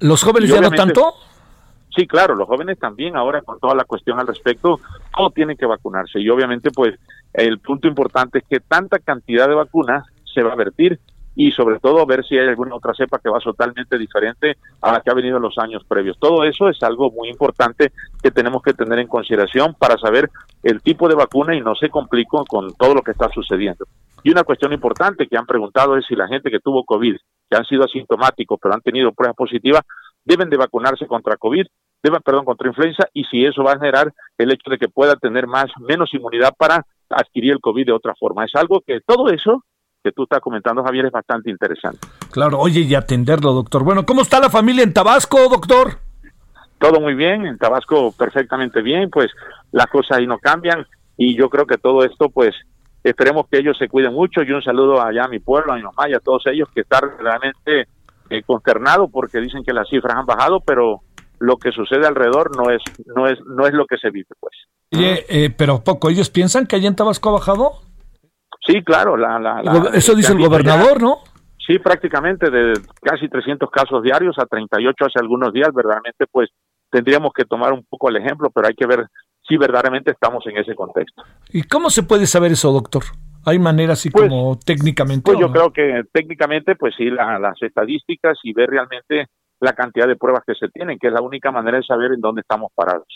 ¿Los 0.00 0.22
jóvenes 0.22 0.50
ya 0.50 0.60
no 0.60 0.70
tanto? 0.70 1.14
Sí, 1.94 2.06
claro, 2.06 2.34
los 2.34 2.46
jóvenes 2.46 2.78
también 2.78 3.16
ahora 3.16 3.42
con 3.42 3.58
toda 3.58 3.74
la 3.74 3.84
cuestión 3.84 4.18
al 4.20 4.26
respecto, 4.26 4.80
todos 5.16 5.34
tienen 5.34 5.56
que 5.56 5.66
vacunarse 5.66 6.20
y 6.20 6.28
obviamente 6.28 6.70
pues 6.70 6.94
el 7.32 7.58
punto 7.58 7.88
importante 7.88 8.38
es 8.38 8.44
que 8.48 8.60
tanta 8.60 8.98
cantidad 9.00 9.48
de 9.48 9.54
vacunas 9.54 10.06
se 10.32 10.42
va 10.42 10.52
a 10.52 10.56
vertir 10.56 11.00
y 11.34 11.52
sobre 11.52 11.78
todo 11.78 12.04
ver 12.06 12.24
si 12.24 12.36
hay 12.36 12.48
alguna 12.48 12.74
otra 12.74 12.94
cepa 12.94 13.18
que 13.18 13.28
va 13.28 13.38
totalmente 13.40 13.98
diferente 13.98 14.56
a 14.80 14.92
la 14.92 15.00
que 15.00 15.10
ha 15.10 15.14
venido 15.14 15.36
en 15.36 15.42
los 15.42 15.58
años 15.58 15.84
previos. 15.86 16.18
Todo 16.18 16.44
eso 16.44 16.68
es 16.68 16.82
algo 16.82 17.10
muy 17.10 17.28
importante 17.28 17.92
que 18.22 18.30
tenemos 18.30 18.62
que 18.62 18.74
tener 18.74 18.98
en 18.98 19.06
consideración 19.06 19.74
para 19.74 19.96
saber 19.98 20.30
el 20.62 20.82
tipo 20.82 21.08
de 21.08 21.14
vacuna 21.14 21.54
y 21.54 21.60
no 21.60 21.74
se 21.74 21.88
complique 21.88 22.36
con 22.48 22.72
todo 22.74 22.94
lo 22.94 23.02
que 23.02 23.12
está 23.12 23.28
sucediendo. 23.30 23.86
Y 24.22 24.30
una 24.30 24.44
cuestión 24.44 24.72
importante 24.72 25.26
que 25.26 25.36
han 25.36 25.46
preguntado 25.46 25.96
es 25.96 26.04
si 26.06 26.14
la 26.14 26.28
gente 26.28 26.50
que 26.50 26.60
tuvo 26.60 26.84
COVID, 26.84 27.16
que 27.48 27.56
han 27.56 27.64
sido 27.64 27.84
asintomáticos 27.84 28.58
pero 28.60 28.74
han 28.74 28.80
tenido 28.80 29.12
pruebas 29.12 29.36
positivas, 29.36 29.82
deben 30.24 30.50
de 30.50 30.56
vacunarse 30.56 31.06
contra 31.06 31.36
COVID, 31.36 31.66
deben, 32.02 32.22
perdón, 32.22 32.44
contra 32.44 32.68
influenza 32.68 33.04
y 33.12 33.24
si 33.24 33.44
eso 33.44 33.62
va 33.62 33.72
a 33.72 33.78
generar 33.78 34.12
el 34.38 34.52
hecho 34.52 34.70
de 34.70 34.78
que 34.78 34.88
pueda 34.88 35.16
tener 35.16 35.46
más, 35.46 35.66
menos 35.80 36.12
inmunidad 36.14 36.52
para 36.56 36.86
adquirir 37.08 37.52
el 37.52 37.60
COVID 37.60 37.86
de 37.86 37.92
otra 37.92 38.14
forma. 38.18 38.44
Es 38.44 38.54
algo 38.54 38.80
que 38.86 39.00
todo 39.00 39.28
eso 39.30 39.64
que 40.02 40.12
tú 40.12 40.22
estás 40.22 40.40
comentando, 40.40 40.82
Javier, 40.82 41.06
es 41.06 41.12
bastante 41.12 41.50
interesante. 41.50 41.98
Claro, 42.30 42.58
oye, 42.58 42.80
y 42.80 42.94
atenderlo, 42.94 43.52
doctor. 43.52 43.84
Bueno, 43.84 44.06
¿cómo 44.06 44.22
está 44.22 44.40
la 44.40 44.48
familia 44.48 44.82
en 44.82 44.94
Tabasco, 44.94 45.48
doctor? 45.50 45.98
Todo 46.78 47.00
muy 47.00 47.14
bien, 47.14 47.44
en 47.44 47.58
Tabasco 47.58 48.12
perfectamente 48.12 48.80
bien, 48.80 49.10
pues 49.10 49.30
las 49.72 49.86
cosas 49.88 50.18
ahí 50.18 50.26
no 50.26 50.38
cambian 50.38 50.86
y 51.18 51.36
yo 51.36 51.50
creo 51.50 51.66
que 51.66 51.76
todo 51.76 52.02
esto, 52.02 52.30
pues, 52.30 52.54
Esperemos 53.02 53.46
que 53.50 53.58
ellos 53.58 53.76
se 53.78 53.88
cuiden 53.88 54.12
mucho 54.12 54.42
y 54.42 54.50
un 54.52 54.62
saludo 54.62 55.00
allá 55.00 55.24
a 55.24 55.28
mi 55.28 55.38
pueblo, 55.38 55.72
a 55.72 55.76
mi 55.76 55.82
mamá 55.82 56.08
y 56.08 56.14
a 56.14 56.20
todos 56.20 56.42
ellos 56.46 56.68
que 56.74 56.82
están 56.82 57.02
realmente 57.18 57.88
eh, 58.28 58.42
consternados 58.44 59.10
porque 59.10 59.40
dicen 59.40 59.64
que 59.64 59.72
las 59.72 59.88
cifras 59.88 60.16
han 60.16 60.26
bajado, 60.26 60.60
pero 60.60 61.00
lo 61.38 61.56
que 61.56 61.72
sucede 61.72 62.06
alrededor 62.06 62.54
no 62.56 62.70
es 62.70 62.82
no 63.06 63.26
es 63.26 63.38
no 63.46 63.66
es 63.66 63.72
lo 63.72 63.86
que 63.86 63.96
se 63.96 64.10
vive, 64.10 64.28
pues. 64.38 64.54
Eh, 64.92 65.50
pero 65.56 65.82
poco, 65.82 66.10
ellos 66.10 66.30
piensan 66.30 66.66
que 66.66 66.76
allá 66.76 66.88
en 66.88 66.96
Tabasco 66.96 67.30
ha 67.30 67.32
bajado. 67.32 67.72
Sí, 68.66 68.82
claro, 68.84 69.16
la, 69.16 69.62
eso 69.94 70.14
dice 70.14 70.32
el 70.32 70.38
gobernador, 70.38 71.00
¿no? 71.00 71.18
Sí, 71.66 71.78
prácticamente 71.78 72.50
de 72.50 72.74
casi 73.00 73.28
300 73.28 73.70
casos 73.70 74.02
diarios 74.02 74.36
a 74.38 74.46
38 74.46 75.04
hace 75.06 75.18
algunos 75.18 75.52
días, 75.52 75.72
verdaderamente 75.72 76.26
pues 76.30 76.50
tendríamos 76.90 77.32
que 77.32 77.44
tomar 77.44 77.72
un 77.72 77.84
poco 77.88 78.08
el 78.08 78.16
ejemplo, 78.16 78.50
pero 78.54 78.66
hay 78.66 78.74
que 78.74 78.86
ver 78.86 79.06
si 79.50 79.56
verdaderamente 79.56 80.12
estamos 80.12 80.46
en 80.46 80.56
ese 80.56 80.74
contexto. 80.76 81.24
¿Y 81.52 81.64
cómo 81.64 81.90
se 81.90 82.04
puede 82.04 82.26
saber 82.26 82.52
eso, 82.52 82.72
doctor? 82.72 83.02
¿Hay 83.44 83.58
maneras 83.58 83.98
así 83.98 84.10
pues, 84.10 84.28
como 84.28 84.56
técnicamente? 84.64 85.22
Pues 85.24 85.40
yo 85.40 85.50
creo 85.50 85.72
que 85.72 86.02
técnicamente, 86.12 86.76
pues 86.76 86.94
sí, 86.96 87.10
las 87.10 87.60
estadísticas 87.60 88.38
y 88.44 88.52
ver 88.52 88.70
realmente 88.70 89.26
la 89.58 89.72
cantidad 89.72 90.06
de 90.06 90.16
pruebas 90.16 90.44
que 90.46 90.54
se 90.54 90.68
tienen, 90.68 90.98
que 90.98 91.08
es 91.08 91.12
la 91.12 91.20
única 91.20 91.50
manera 91.50 91.78
de 91.78 91.82
saber 91.82 92.12
en 92.12 92.20
dónde 92.20 92.42
estamos 92.42 92.70
parados. 92.74 93.08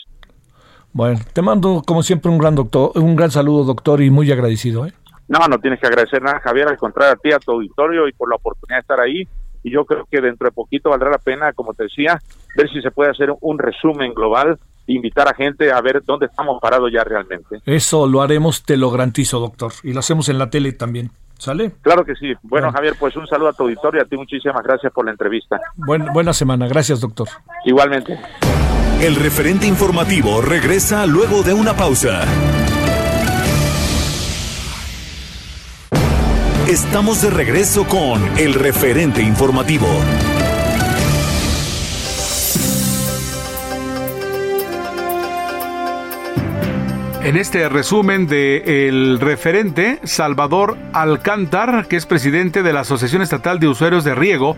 Bueno, 0.91 1.19
te 1.33 1.41
mando 1.41 1.81
como 1.85 2.03
siempre 2.03 2.29
un 2.29 2.37
gran 2.37 2.55
doctor, 2.55 2.91
un 2.95 3.15
gran 3.15 3.31
saludo, 3.31 3.63
doctor, 3.63 4.01
y 4.01 4.09
muy 4.09 4.29
agradecido. 4.31 4.85
¿eh? 4.85 4.93
No, 5.29 5.39
no 5.47 5.59
tienes 5.59 5.79
que 5.79 5.87
agradecer 5.87 6.21
nada, 6.21 6.39
Javier, 6.41 6.67
al 6.67 6.77
contrario 6.77 7.13
a 7.13 7.17
ti, 7.17 7.31
a 7.31 7.39
tu 7.39 7.51
auditorio 7.51 8.07
y 8.07 8.13
por 8.13 8.29
la 8.29 8.35
oportunidad 8.35 8.77
de 8.77 8.81
estar 8.81 8.99
ahí. 8.99 9.23
Y 9.63 9.71
yo 9.71 9.85
creo 9.85 10.05
que 10.09 10.21
dentro 10.21 10.47
de 10.47 10.51
poquito 10.51 10.89
valdrá 10.89 11.09
la 11.09 11.17
pena, 11.17 11.53
como 11.53 11.73
te 11.73 11.83
decía, 11.83 12.19
ver 12.55 12.69
si 12.69 12.81
se 12.81 12.91
puede 12.91 13.11
hacer 13.11 13.33
un 13.41 13.57
resumen 13.57 14.13
global 14.13 14.59
invitar 14.87 15.27
a 15.27 15.33
gente 15.33 15.71
a 15.71 15.81
ver 15.81 16.03
dónde 16.05 16.27
estamos 16.27 16.59
parados 16.61 16.91
ya 16.91 17.03
realmente. 17.03 17.61
Eso 17.65 18.07
lo 18.07 18.21
haremos, 18.21 18.63
te 18.63 18.77
lo 18.77 18.91
garantizo, 18.91 19.39
doctor. 19.39 19.73
Y 19.83 19.93
lo 19.93 19.99
hacemos 19.99 20.29
en 20.29 20.37
la 20.37 20.49
tele 20.49 20.73
también. 20.73 21.11
¿Sale? 21.37 21.73
Claro 21.81 22.05
que 22.05 22.15
sí. 22.15 22.33
Bueno, 22.43 22.71
Javier, 22.71 22.95
pues 22.97 23.15
un 23.17 23.27
saludo 23.27 23.49
a 23.49 23.53
tu 23.53 23.63
auditorio. 23.63 24.01
A 24.01 24.05
ti 24.05 24.15
muchísimas 24.15 24.63
gracias 24.63 24.91
por 24.93 25.05
la 25.05 25.11
entrevista. 25.11 25.59
buena 25.75 26.33
semana. 26.33 26.67
Gracias, 26.67 27.01
doctor. 27.01 27.27
Igualmente. 27.65 28.17
El 29.01 29.15
referente 29.15 29.67
informativo 29.67 30.41
regresa 30.41 31.05
luego 31.05 31.43
de 31.43 31.53
una 31.53 31.75
pausa. 31.75 32.23
Estamos 36.67 37.21
de 37.21 37.29
regreso 37.29 37.85
con 37.85 38.23
el 38.39 38.53
referente 38.55 39.21
informativo. 39.21 39.85
En 47.25 47.37
este 47.37 47.67
resumen 47.69 48.27
de 48.27 48.87
el 48.87 49.19
referente 49.19 49.99
Salvador 50.03 50.77
Alcántar, 50.93 51.87
que 51.87 51.95
es 51.95 52.05
presidente 52.05 52.61
de 52.61 52.71
la 52.71 52.81
Asociación 52.81 53.23
Estatal 53.23 53.59
de 53.59 53.67
Usuarios 53.67 54.03
de 54.03 54.13
Riego 54.13 54.55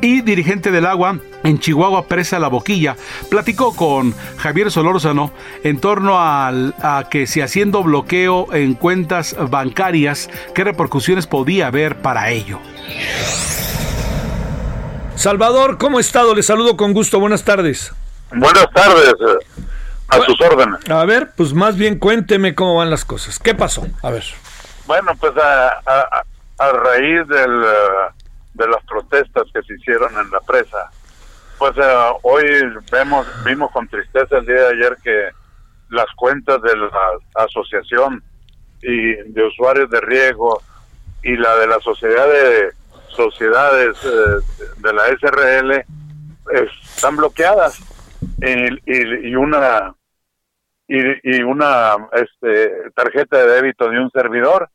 y 0.00 0.22
dirigente 0.22 0.70
del 0.70 0.86
agua 0.86 1.18
en 1.44 1.58
Chihuahua 1.58 2.06
Presa 2.06 2.38
La 2.38 2.48
Boquilla, 2.48 2.96
platicó 3.28 3.76
con 3.76 4.14
Javier 4.38 4.70
Solórzano 4.70 5.30
en 5.62 5.78
torno 5.78 6.14
a 6.18 7.04
que 7.10 7.26
si 7.26 7.42
haciendo 7.42 7.82
bloqueo 7.82 8.50
en 8.54 8.72
cuentas 8.72 9.36
bancarias, 9.50 10.30
qué 10.54 10.64
repercusiones 10.64 11.26
podía 11.26 11.66
haber 11.66 11.96
para 11.96 12.30
ello. 12.30 12.60
Salvador, 15.16 15.76
¿cómo 15.76 15.98
ha 15.98 16.00
estado? 16.00 16.34
Le 16.34 16.42
saludo 16.42 16.78
con 16.78 16.94
gusto. 16.94 17.20
Buenas 17.20 17.44
tardes. 17.44 17.92
Buenas 18.30 18.70
tardes. 18.72 19.14
A 20.08 20.20
sus 20.20 20.40
órdenes. 20.40 20.88
A 20.88 21.04
ver, 21.04 21.32
pues 21.36 21.52
más 21.52 21.76
bien 21.76 21.98
cuénteme 21.98 22.54
cómo 22.54 22.76
van 22.76 22.90
las 22.90 23.04
cosas. 23.04 23.38
¿Qué 23.38 23.54
pasó? 23.54 23.86
A 24.02 24.10
ver. 24.10 24.24
Bueno, 24.86 25.12
pues 25.18 25.32
a, 25.36 26.22
a, 26.58 26.72
raíz 26.72 27.26
del, 27.26 27.62
eh, 27.64 28.24
de 28.54 28.68
las 28.68 28.82
protestas 28.84 29.44
que 29.52 29.62
se 29.62 29.74
hicieron 29.74 30.16
en 30.16 30.30
la 30.30 30.40
presa, 30.40 30.90
pues 31.58 31.76
eh, 31.76 32.12
hoy 32.22 32.44
vemos 32.92 33.26
vimos 33.44 33.70
con 33.72 33.88
tristeza 33.88 34.38
el 34.38 34.46
día 34.46 34.54
de 34.54 34.68
ayer 34.68 34.96
que 35.02 35.30
las 35.90 36.06
cuentas 36.16 36.62
de 36.62 36.76
la 36.76 36.88
asociación 37.34 38.22
y 38.82 39.14
de 39.14 39.44
usuarios 39.44 39.90
de 39.90 40.00
riego 40.00 40.62
y 41.22 41.36
la 41.36 41.56
de 41.56 41.66
la 41.66 41.80
sociedad 41.80 42.26
de 42.26 42.72
sociedades 43.08 43.96
eh, 44.04 44.64
de 44.78 44.92
la 44.92 45.04
SRL 45.06 45.84
están 46.94 47.16
bloqueadas 47.16 47.80
y, 48.40 49.28
y, 49.28 49.34
una 49.34 49.94
y, 50.88 51.42
una 51.42 51.96
este, 52.12 52.90
tarjeta 52.94 53.38
de 53.38 53.52
débito 53.54 53.88
de 53.88 53.98
un 53.98 54.10
servidor 54.10 54.68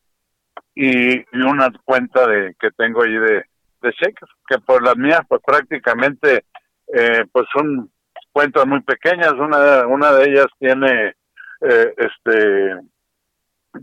y, 0.76 1.20
una 1.38 1.72
cuenta 1.86 2.28
de 2.28 2.56
que 2.60 2.72
tengo 2.72 3.04
ahí 3.04 3.14
de, 3.14 3.46
de 3.82 3.94
cheques 3.94 4.30
que 4.48 4.60
por 4.60 4.84
las 4.84 4.98
mías 4.98 5.22
pues 5.28 5.42
prácticamente 5.46 6.46
eh, 6.94 7.26
pues 7.32 7.46
son 7.56 7.90
cuentas 8.32 8.66
muy 8.66 8.82
pequeñas. 8.82 9.34
Una 9.34 9.88
una 9.88 10.12
de 10.14 10.30
ellas 10.30 10.48
tiene 10.60 11.16
eh, 11.62 11.94
este 11.98 12.80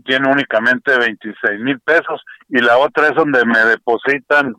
tiene 0.05 0.29
únicamente 0.29 0.97
26 0.97 1.59
mil 1.61 1.79
pesos 1.79 2.21
y 2.49 2.59
la 2.59 2.77
otra 2.77 3.07
es 3.07 3.15
donde 3.15 3.43
me 3.45 3.59
depositan 3.59 4.55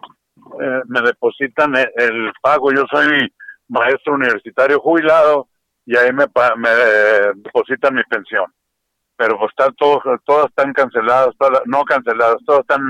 eh, 0.61 0.83
me 0.87 1.03
depositan 1.03 1.75
el, 1.77 2.33
pago. 2.43 2.73
Yo 2.73 2.85
soy 2.91 3.33
maestro 3.71 4.15
universitario 4.15 4.81
jubilado 4.81 5.49
y 5.87 5.97
ahí 5.97 6.13
me, 6.13 6.27
me 6.57 6.69
eh, 6.69 7.33
depositan 7.37 7.95
mi 7.95 8.03
pensión. 8.05 8.45
Pero 9.17 9.39
pues 9.39 9.51
está 9.51 9.71
todo, 9.73 10.01
todas 10.25 10.47
están 10.47 10.73
canceladas, 10.73 11.35
no 11.67 11.85
canceladas, 11.85 12.37
todas 12.45 12.61
están 12.63 12.81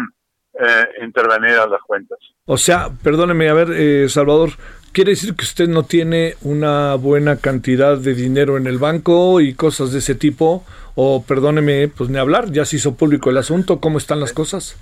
eh, 0.54 1.04
intervenidas 1.04 1.68
las 1.68 1.80
cuentas. 1.82 2.18
O 2.46 2.56
sea, 2.56 2.88
perdóneme, 3.02 3.48
a 3.48 3.54
ver, 3.54 3.68
eh, 3.72 4.08
Salvador, 4.08 4.50
¿quiere 4.92 5.10
decir 5.10 5.34
que 5.34 5.44
usted 5.44 5.68
no 5.68 5.84
tiene 5.84 6.34
una 6.42 6.94
buena 6.94 7.36
cantidad 7.36 7.96
de 7.96 8.14
dinero 8.14 8.56
en 8.56 8.66
el 8.66 8.78
banco 8.78 9.40
y 9.40 9.54
cosas 9.54 9.92
de 9.92 9.98
ese 9.98 10.14
tipo? 10.14 10.64
O 10.94 11.24
perdóneme, 11.26 11.88
pues 11.88 12.10
ni 12.10 12.18
hablar, 12.18 12.50
ya 12.52 12.64
se 12.64 12.76
hizo 12.76 12.96
público 12.96 13.30
el 13.30 13.38
asunto, 13.38 13.80
¿cómo 13.80 13.98
están 13.98 14.20
las 14.20 14.32
cosas? 14.32 14.76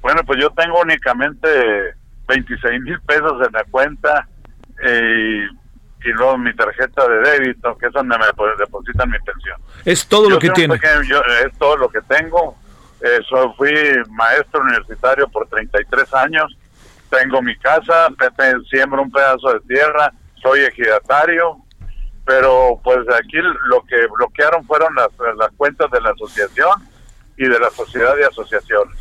Bueno, 0.00 0.22
pues 0.24 0.40
yo 0.40 0.50
tengo 0.50 0.80
únicamente 0.80 1.48
26 2.26 2.80
mil 2.80 3.00
pesos 3.02 3.46
en 3.46 3.52
la 3.52 3.64
cuenta 3.70 4.26
y 4.82 5.60
y 6.04 6.08
luego 6.12 6.38
mi 6.38 6.54
tarjeta 6.54 7.06
de 7.06 7.18
débito, 7.18 7.76
que 7.76 7.86
es 7.86 7.92
donde 7.92 8.16
me 8.16 8.24
depositan 8.58 9.10
mi 9.10 9.18
pensión. 9.18 9.60
Es 9.84 10.06
todo 10.06 10.30
lo 10.30 10.38
que 10.38 10.50
tiene. 10.50 10.74
es 10.74 11.58
todo 11.58 11.76
lo 11.76 11.88
que 11.90 12.00
tengo. 12.02 12.56
Eso, 13.00 13.54
fui 13.54 13.72
maestro 14.10 14.62
universitario 14.62 15.28
por 15.28 15.46
33 15.48 16.14
años. 16.14 16.56
Tengo 17.10 17.42
mi 17.42 17.56
casa, 17.56 18.08
siembro 18.70 19.02
un 19.02 19.10
pedazo 19.10 19.52
de 19.54 19.60
tierra, 19.60 20.12
soy 20.40 20.60
ejidatario, 20.60 21.56
pero 22.24 22.80
pues 22.84 22.98
aquí 23.18 23.38
lo 23.66 23.82
que 23.84 24.06
bloquearon 24.06 24.64
fueron 24.64 24.94
las, 24.94 25.08
las 25.36 25.50
cuentas 25.56 25.90
de 25.90 26.00
la 26.00 26.10
asociación 26.10 26.70
y 27.36 27.48
de 27.48 27.58
la 27.58 27.70
sociedad 27.70 28.14
de 28.16 28.26
asociaciones. 28.26 28.96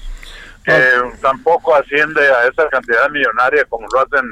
Que 0.66 0.74
ah. 0.74 1.04
tampoco 1.22 1.76
asciende 1.76 2.22
a 2.30 2.48
esa 2.48 2.68
cantidad 2.70 3.10
millonaria 3.10 3.64
como 3.66 3.88
lo 3.94 4.02
hacen 4.02 4.26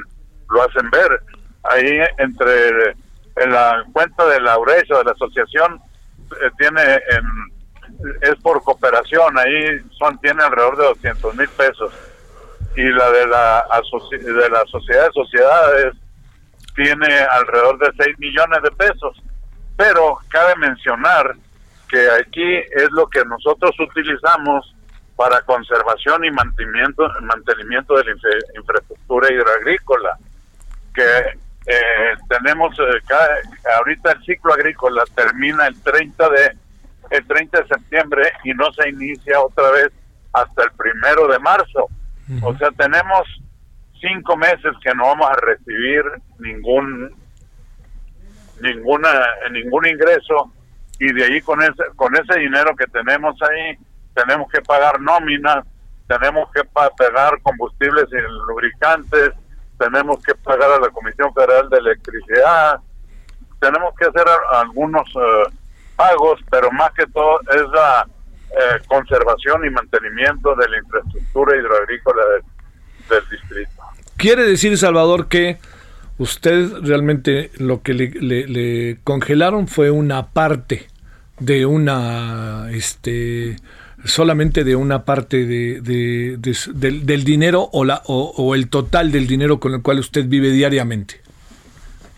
lo 0.50 0.62
hacen 0.62 0.90
ver 0.90 1.22
ahí 1.70 2.00
entre 2.18 2.90
en 3.36 3.52
la 3.52 3.84
cuenta 3.92 4.26
de 4.26 4.40
la 4.40 4.58
URESA, 4.58 4.98
de 4.98 5.04
la 5.04 5.12
asociación, 5.12 5.80
eh, 6.32 6.50
tiene 6.58 6.82
es 8.20 8.36
por 8.42 8.62
cooperación, 8.62 9.38
ahí 9.38 9.80
son 9.98 10.18
tiene 10.18 10.42
alrededor 10.42 10.76
de 10.76 10.84
200 10.84 11.34
mil 11.36 11.48
pesos. 11.50 11.92
Y 12.76 12.84
la 12.84 13.10
de 13.10 13.26
la, 13.26 13.66
de 14.10 14.50
la 14.50 14.64
Sociedad 14.66 15.06
de 15.06 15.12
Sociedades 15.12 15.94
tiene 16.76 17.12
alrededor 17.30 17.78
de 17.78 18.04
6 18.04 18.18
millones 18.18 18.62
de 18.62 18.70
pesos. 18.72 19.20
Pero 19.76 20.18
cabe 20.28 20.54
mencionar 20.56 21.34
que 21.88 22.08
aquí 22.10 22.56
es 22.56 22.88
lo 22.92 23.08
que 23.08 23.24
nosotros 23.24 23.74
utilizamos 23.80 24.74
para 25.16 25.40
conservación 25.42 26.24
y 26.24 26.30
mantenimiento, 26.30 27.08
mantenimiento 27.22 27.96
de 27.96 28.04
la 28.04 28.12
infraestructura 28.56 29.32
hidroagrícola, 29.32 30.16
que 30.94 31.38
eh, 31.70 32.14
tenemos 32.30 32.74
eh, 32.78 33.14
ahorita 33.76 34.12
el 34.12 34.24
ciclo 34.24 34.54
agrícola 34.54 35.04
termina 35.14 35.66
el 35.66 35.78
30 35.82 36.28
de 36.30 36.56
el 37.10 37.26
30 37.26 37.60
de 37.60 37.68
septiembre 37.68 38.32
y 38.44 38.52
no 38.54 38.72
se 38.72 38.88
inicia 38.88 39.40
otra 39.40 39.70
vez 39.70 39.92
hasta 40.32 40.64
el 40.64 40.70
primero 40.72 41.26
de 41.28 41.38
marzo. 41.38 41.88
O 42.42 42.54
sea, 42.58 42.70
tenemos 42.72 43.26
cinco 44.00 44.36
meses 44.36 44.72
que 44.82 44.94
no 44.94 45.04
vamos 45.04 45.30
a 45.30 45.40
recibir 45.40 46.02
ningún 46.38 47.14
ninguna 48.60 49.08
ningún 49.50 49.86
ingreso 49.86 50.52
y 50.98 51.12
de 51.12 51.24
ahí 51.24 51.40
con 51.42 51.62
ese 51.62 51.84
con 51.96 52.14
ese 52.16 52.40
dinero 52.40 52.74
que 52.76 52.86
tenemos 52.86 53.36
ahí 53.42 53.76
tenemos 54.14 54.50
que 54.50 54.60
pagar 54.62 55.00
nóminas, 55.00 55.64
tenemos 56.08 56.50
que 56.52 56.62
pagar 56.64 57.40
combustibles 57.42 58.06
y 58.10 58.48
lubricantes, 58.48 59.32
tenemos 59.78 60.22
que 60.22 60.34
pagar 60.34 60.72
a 60.72 60.80
la 60.80 60.90
Comisión 60.90 61.32
Federal 61.34 61.68
de 61.70 61.78
Electricidad, 61.78 62.80
tenemos 63.60 63.94
que 63.98 64.06
hacer 64.06 64.24
algunos 64.52 65.08
eh, 65.08 65.52
pagos, 65.96 66.40
pero 66.50 66.70
más 66.72 66.92
que 66.92 67.06
todo 67.06 67.40
es 67.54 67.62
la, 67.72 68.06
eh, 68.50 68.80
conservación 68.86 69.62
y 69.66 69.70
mantenimiento 69.70 70.54
de 70.54 70.68
la 70.70 70.78
infraestructura 70.78 71.54
hidroagrícola 71.54 72.22
del 73.10 73.28
distrito. 73.30 73.70
Quiere 74.16 74.42
decir, 74.44 74.78
Salvador, 74.78 75.28
que 75.28 75.58
usted 76.16 76.72
realmente 76.82 77.50
lo 77.58 77.82
que 77.82 77.92
le, 77.92 78.98
congelaron 79.04 79.68
fue 79.68 79.90
una 79.90 80.28
parte 80.28 80.88
de 81.38 81.66
una, 81.66 82.70
este, 82.70 83.56
solamente 84.08 84.64
de 84.64 84.76
una 84.76 85.04
parte 85.04 85.44
de, 85.46 85.80
del, 85.80 87.24
dinero 87.24 87.68
o, 87.72 87.84
la, 87.84 88.02
o, 88.06 88.54
el 88.54 88.68
total 88.68 89.12
del 89.12 89.26
dinero 89.26 89.60
con 89.60 89.74
el 89.74 89.82
cual 89.82 89.98
usted 90.00 90.24
vive 90.26 90.50
diariamente. 90.50 91.20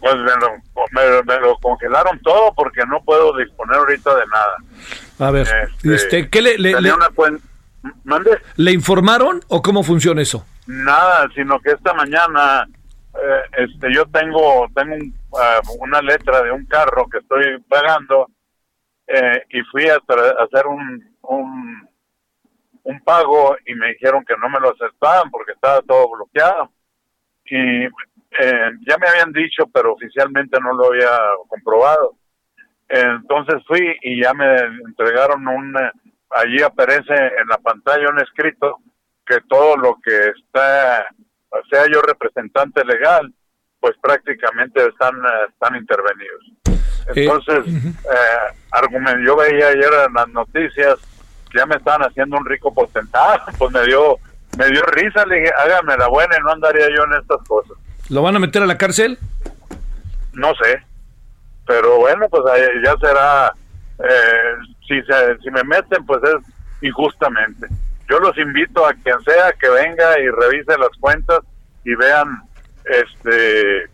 Pues 0.00 0.14
me 0.16 1.38
lo, 1.40 1.58
congelaron 1.60 2.18
todo 2.20 2.54
porque 2.54 2.80
no 2.88 3.02
puedo 3.04 3.36
disponer 3.36 3.76
ahorita 3.76 4.14
de 4.14 4.22
nada. 4.26 5.28
A 5.28 5.30
ver, 5.30 5.46
este, 5.82 5.94
este 5.94 6.30
¿qué 6.30 6.40
le, 6.40 6.56
le, 6.56 6.74
¿Le 8.56 8.72
informaron 8.72 9.40
o 9.48 9.60
cómo 9.60 9.82
funciona 9.82 10.22
eso? 10.22 10.46
Nada, 10.66 11.28
sino 11.34 11.60
que 11.60 11.72
esta 11.72 11.92
mañana 11.92 12.66
eh, 13.14 13.42
este 13.58 13.92
yo 13.92 14.06
tengo 14.06 14.68
tengo 14.74 14.94
eh, 14.94 15.60
una 15.80 16.00
letra 16.00 16.42
de 16.42 16.52
un 16.52 16.64
carro 16.66 17.06
que 17.10 17.18
estoy 17.18 17.60
pagando 17.68 18.28
eh, 19.06 19.42
y 19.50 19.62
fui 19.62 19.88
a, 19.88 19.96
hacer 19.96 20.66
un, 20.66 21.09
un, 21.22 21.88
un 22.84 23.00
pago 23.00 23.56
y 23.66 23.74
me 23.74 23.88
dijeron 23.88 24.24
que 24.24 24.34
no 24.36 24.48
me 24.48 24.60
lo 24.60 24.70
aceptaban 24.70 25.30
porque 25.30 25.52
estaba 25.52 25.80
todo 25.82 26.10
bloqueado. 26.10 26.70
Y 27.44 27.84
ya 27.84 28.96
me 28.98 29.08
habían 29.08 29.32
dicho 29.32 29.64
pero 29.72 29.94
oficialmente 29.94 30.58
no 30.60 30.72
lo 30.72 30.86
había 30.86 31.18
comprobado. 31.48 32.14
Entonces 32.88 33.62
fui 33.66 33.96
y 34.02 34.22
ya 34.22 34.34
me 34.34 34.56
entregaron 34.86 35.46
un 35.46 35.74
allí 36.30 36.62
aparece 36.62 37.14
en 37.14 37.48
la 37.48 37.58
pantalla 37.58 38.10
un 38.10 38.20
escrito 38.20 38.78
que 39.26 39.40
todo 39.48 39.76
lo 39.76 39.98
que 40.02 40.30
está, 40.30 41.06
sea 41.70 41.86
yo 41.92 42.00
representante 42.02 42.84
legal, 42.84 43.32
pues 43.80 43.96
prácticamente 44.00 44.86
están, 44.86 45.14
están 45.48 45.76
intervenidos. 45.76 46.52
Eh, 46.68 47.12
Entonces, 47.16 47.74
eh, 47.84 48.56
yo 49.24 49.36
veía 49.36 49.68
ayer 49.68 49.90
en 50.06 50.14
las 50.14 50.28
noticias 50.28 50.96
que 51.50 51.58
ya 51.58 51.66
me 51.66 51.76
estaban 51.76 52.02
haciendo 52.02 52.36
un 52.36 52.46
rico 52.46 52.72
potentado, 52.72 53.40
pues 53.58 53.72
me 53.72 53.84
dio, 53.84 54.16
me 54.58 54.66
dio 54.68 54.82
risa, 54.82 55.24
le 55.26 55.40
dije, 55.40 55.52
hágame 55.58 55.96
la 55.96 56.08
buena 56.08 56.36
y 56.36 56.42
no 56.42 56.52
andaría 56.52 56.88
yo 56.88 57.04
en 57.04 57.20
estas 57.20 57.46
cosas. 57.46 57.76
¿Lo 58.08 58.22
van 58.22 58.36
a 58.36 58.40
meter 58.40 58.62
a 58.62 58.66
la 58.66 58.78
cárcel? 58.78 59.18
No 60.32 60.54
sé, 60.54 60.82
pero 61.66 61.98
bueno, 61.98 62.28
pues 62.28 62.42
ya 62.84 62.96
será, 62.96 63.52
eh, 63.98 64.54
si, 64.86 65.02
se, 65.02 65.38
si 65.42 65.50
me 65.50 65.64
meten, 65.64 66.04
pues 66.06 66.20
es 66.22 66.52
injustamente 66.82 67.66
yo 68.10 68.18
los 68.18 68.36
invito 68.36 68.84
a 68.84 68.92
quien 68.92 69.20
sea 69.22 69.52
que 69.52 69.68
venga 69.68 70.18
y 70.18 70.28
revise 70.28 70.76
las 70.76 70.90
cuentas 70.98 71.40
y 71.84 71.94
vean 71.94 72.42
este 72.84 73.88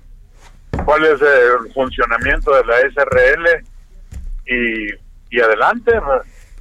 cuál 0.84 1.04
es 1.04 1.20
el 1.20 1.72
funcionamiento 1.74 2.50
de 2.52 2.64
la 2.64 2.80
SRL 2.80 3.64
y, 4.46 5.40
adelante 5.40 5.92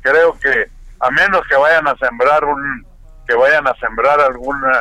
creo 0.02 0.38
que 0.38 0.66
a 1.00 1.10
menos 1.12 1.42
que 1.48 1.56
vayan 1.56 1.88
a 1.88 1.96
sembrar 1.96 2.44
un 2.44 2.86
que 3.26 3.34
vayan 3.34 3.66
a 3.68 3.76
sembrar 3.76 4.20
alguna 4.20 4.72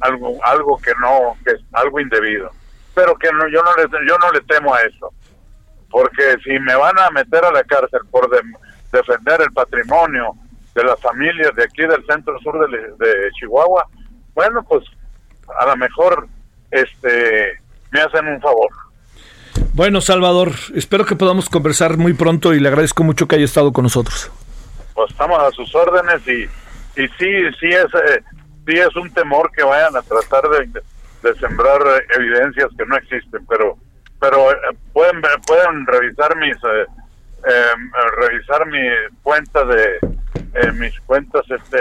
algo 0.00 0.38
algo 0.44 0.78
que 0.78 0.92
no 1.00 1.36
que 1.42 1.52
es 1.52 1.60
algo 1.72 2.00
indebido 2.00 2.50
pero 2.94 3.14
que 3.16 3.32
no 3.32 3.48
yo 3.48 3.62
no 3.62 3.74
le 3.76 4.06
yo 4.06 4.18
no 4.18 4.30
le 4.30 4.42
temo 4.42 4.74
a 4.74 4.82
eso 4.82 5.10
porque 5.92 6.36
si 6.42 6.58
me 6.58 6.74
van 6.74 6.98
a 6.98 7.10
meter 7.10 7.44
a 7.44 7.52
la 7.52 7.62
cárcel 7.64 8.00
por 8.10 8.28
defender 8.90 9.40
el 9.42 9.52
patrimonio 9.52 10.34
de 10.74 10.84
las 10.84 10.98
familias 11.00 11.54
de 11.54 11.64
aquí 11.64 11.82
del 11.82 12.04
centro 12.06 12.38
sur 12.40 12.68
de, 12.68 13.30
Chihuahua, 13.38 13.86
bueno, 14.34 14.62
pues 14.62 14.84
a 15.60 15.66
lo 15.66 15.76
mejor 15.76 16.26
este 16.70 17.60
me 17.90 18.00
hacen 18.00 18.26
un 18.26 18.40
favor. 18.40 18.70
Bueno, 19.74 20.02
Salvador, 20.02 20.52
espero 20.74 21.06
que 21.06 21.16
podamos 21.16 21.48
conversar 21.48 21.96
muy 21.96 22.12
pronto 22.12 22.52
y 22.52 22.60
le 22.60 22.68
agradezco 22.68 23.04
mucho 23.04 23.26
que 23.26 23.36
haya 23.36 23.46
estado 23.46 23.72
con 23.72 23.84
nosotros. 23.84 24.30
Pues 24.94 25.10
estamos 25.10 25.38
a 25.38 25.50
sus 25.52 25.74
órdenes 25.74 26.20
y, 26.28 26.42
y 27.00 27.08
sí, 27.18 27.30
sí 27.58 27.68
es, 27.68 27.86
eh, 27.94 28.22
sí 28.66 28.74
es 28.74 28.94
un 28.96 29.10
temor 29.14 29.50
que 29.56 29.62
vayan 29.62 29.96
a 29.96 30.02
tratar 30.02 30.42
de, 30.50 30.82
sembrar 31.40 31.80
evidencias 32.14 32.68
que 32.76 32.84
no 32.84 32.96
existen, 32.96 33.46
pero 33.46 33.78
pero 34.20 34.52
eh, 34.52 34.56
pueden 34.92 35.22
pueden 35.46 35.86
revisar 35.86 36.36
mis 36.36 36.56
eh, 36.56 37.72
revisar 38.18 38.66
mi 38.66 38.80
cuenta 39.22 39.64
de 39.64 39.98
en 40.54 40.78
mis 40.78 41.00
cuentas, 41.00 41.44
este, 41.48 41.78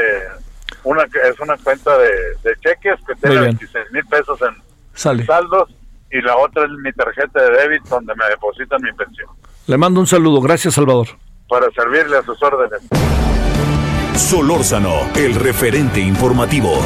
una 0.85 1.03
es 1.03 1.39
una 1.41 1.57
cuenta 1.57 1.97
de, 1.97 2.55
cheques 2.61 2.99
que 3.05 3.15
tiene 3.15 3.41
26 3.41 3.91
mil 3.91 4.05
pesos 4.05 4.39
en 4.43 4.55
saldos 4.93 5.69
y 6.11 6.21
la 6.21 6.35
otra 6.37 6.65
es 6.65 6.71
mi 6.83 6.91
tarjeta 6.93 7.41
de 7.41 7.51
débito 7.51 7.89
donde 7.89 8.13
me 8.15 8.25
depositan 8.29 8.81
mi 8.81 8.91
pensión. 8.93 9.29
Le 9.67 9.77
mando 9.77 9.99
un 9.99 10.07
saludo, 10.07 10.41
gracias 10.41 10.73
Salvador. 10.73 11.07
Para 11.47 11.67
servirle 11.71 12.17
a 12.17 12.23
sus 12.23 12.41
órdenes. 12.41 12.81
Solórzano, 14.15 15.09
el 15.15 15.35
referente 15.35 15.99
informativo. 15.99 16.81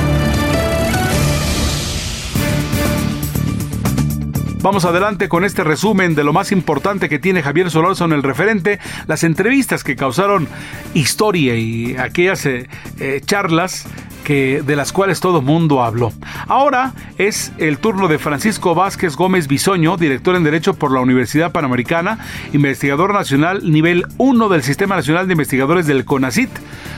Vamos 4.65 4.83
adelante 4.83 5.29
con 5.29 5.45
este 5.45 5.63
resumen 5.63 6.15
de 6.15 6.23
lo 6.23 6.33
más 6.33 6.51
importante 6.51 7.07
que 7.07 7.19
tiene 7.19 7.43
Javier 7.43 7.69
Solórzano, 7.69 8.15
el 8.15 8.23
referente, 8.23 8.79
las 9.05 9.23
entrevistas 9.23 9.83
que 9.83 9.95
causaron 9.95 10.47
historia 10.95 11.55
y 11.55 11.95
aquellas 11.97 12.47
eh, 12.47 12.67
eh, 12.99 13.21
charlas 13.23 13.85
que, 14.23 14.63
de 14.65 14.75
las 14.75 14.91
cuales 14.91 15.19
todo 15.19 15.43
mundo 15.43 15.83
habló. 15.83 16.11
Ahora 16.47 16.93
es 17.19 17.51
el 17.59 17.77
turno 17.77 18.07
de 18.07 18.17
Francisco 18.17 18.73
Vázquez 18.73 19.15
Gómez 19.15 19.47
Bisoño, 19.47 19.97
director 19.97 20.35
en 20.35 20.43
Derecho 20.43 20.73
por 20.73 20.91
la 20.91 20.99
Universidad 20.99 21.51
Panamericana, 21.51 22.17
investigador 22.51 23.13
nacional 23.13 23.71
nivel 23.71 24.07
1 24.17 24.49
del 24.49 24.63
Sistema 24.63 24.95
Nacional 24.95 25.27
de 25.27 25.33
Investigadores 25.33 25.85
del 25.85 26.05
CONACIT, 26.05 26.49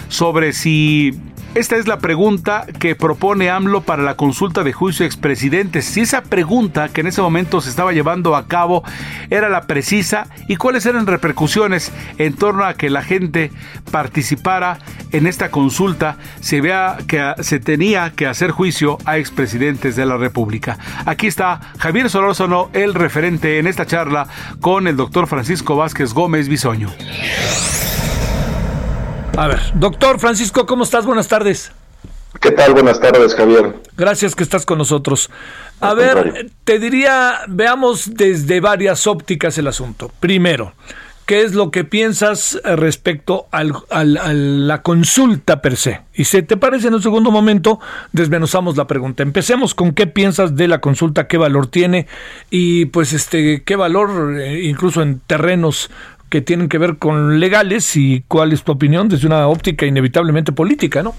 sobre 0.08 0.54
si 0.54 1.20
esta 1.58 1.76
es 1.76 1.88
la 1.88 1.98
pregunta 1.98 2.68
que 2.80 2.94
propone 2.94 3.50
AMLO 3.50 3.82
para 3.82 4.04
la 4.04 4.16
consulta 4.16 4.64
de 4.64 4.74
juicio 4.74 5.04
de 5.04 5.08
expresidentes. 5.08 5.86
Si 5.86 6.02
esa 6.02 6.22
pregunta 6.22 6.90
que 6.90 7.02
en 7.02 7.08
ese 7.08 7.20
momento 7.24 7.62
se 7.62 7.72
estaba 7.72 7.94
llevando 7.94 8.36
a 8.36 8.48
cabo 8.48 8.84
era 9.32 9.50
la 9.50 9.62
precisa 9.62 10.28
y 10.48 10.58
cuáles 10.58 10.86
eran 10.86 11.08
repercusiones 11.08 11.92
en 12.20 12.36
torno 12.36 12.64
a 12.64 12.76
que 12.76 12.92
la 12.92 13.02
gente 13.02 13.52
participara 13.92 14.78
en 15.12 15.26
esta 15.26 15.50
consulta, 15.50 16.18
se 16.42 16.62
vea 16.62 16.98
que 17.08 17.34
se 17.42 17.60
tenía 17.60 18.12
que 18.12 18.28
hacer 18.28 18.52
juicio 18.52 19.00
a 19.06 19.18
expresidentes 19.18 19.96
de 19.96 20.06
la 20.06 20.18
República. 20.18 20.78
Aquí 21.08 21.26
está 21.26 21.60
Javier 21.80 22.12
Solórzano, 22.12 22.70
el 22.74 22.94
referente 22.94 23.58
en 23.58 23.66
esta 23.66 23.88
charla 23.88 24.28
con 24.62 24.88
el 24.88 24.96
doctor 24.96 25.26
Francisco 25.26 25.76
Vázquez 25.76 26.14
Gómez 26.14 26.50
Bisoño. 26.50 26.92
A 29.38 29.46
ver, 29.46 29.60
doctor 29.76 30.20
Francisco, 30.20 30.66
¿cómo 30.66 30.84
estás? 30.84 31.06
Buenas 31.06 31.28
tardes. 31.28 31.72
¿Qué 32.42 32.50
tal? 32.50 32.74
Buenas 32.74 33.00
tardes, 33.00 33.36
Javier. 33.36 33.76
Gracias 33.96 34.36
que 34.36 34.42
estás 34.42 34.66
con 34.66 34.80
nosotros. 34.80 35.30
A 35.80 35.94
ver, 35.94 36.50
te 36.64 36.80
diría, 36.80 37.42
veamos 37.48 38.16
desde 38.16 38.60
varias 38.62 39.06
ópticas 39.06 39.56
el 39.60 39.68
asunto. 39.68 40.12
Primero, 40.20 40.74
¿qué 41.28 41.44
es 41.44 41.54
lo 41.54 41.70
que 41.70 41.84
piensas 41.84 42.60
respecto 42.64 43.46
al, 43.52 43.74
a 43.92 44.04
la 44.04 44.82
consulta 44.82 45.62
per 45.62 45.78
se? 45.78 46.02
Y 46.16 46.24
si 46.24 46.42
te 46.42 46.58
parece, 46.58 46.88
en 46.88 46.96
un 46.96 47.04
segundo 47.04 47.30
momento 47.30 47.80
desmenuzamos 48.14 48.76
la 48.76 48.88
pregunta. 48.88 49.22
Empecemos 49.22 49.76
con 49.76 49.94
qué 49.94 50.08
piensas 50.08 50.56
de 50.56 50.68
la 50.68 50.82
consulta, 50.82 51.28
qué 51.28 51.38
valor 51.38 51.68
tiene 51.68 52.08
y 52.50 52.86
pues 52.86 53.14
este 53.14 53.62
qué 53.62 53.76
valor 53.76 54.40
eh, 54.40 54.64
incluso 54.64 55.04
en 55.04 55.20
terrenos 55.20 55.92
que 56.30 56.42
tienen 56.42 56.70
que 56.70 56.78
ver 56.78 56.98
con 56.98 57.40
legales 57.40 57.96
y 57.96 58.24
cuál 58.28 58.54
es 58.54 58.64
tu 58.64 58.72
opinión 58.72 59.10
desde 59.10 59.28
una 59.28 59.48
óptica 59.48 59.86
inevitablemente 59.86 60.52
política, 60.52 61.04
¿no? 61.04 61.14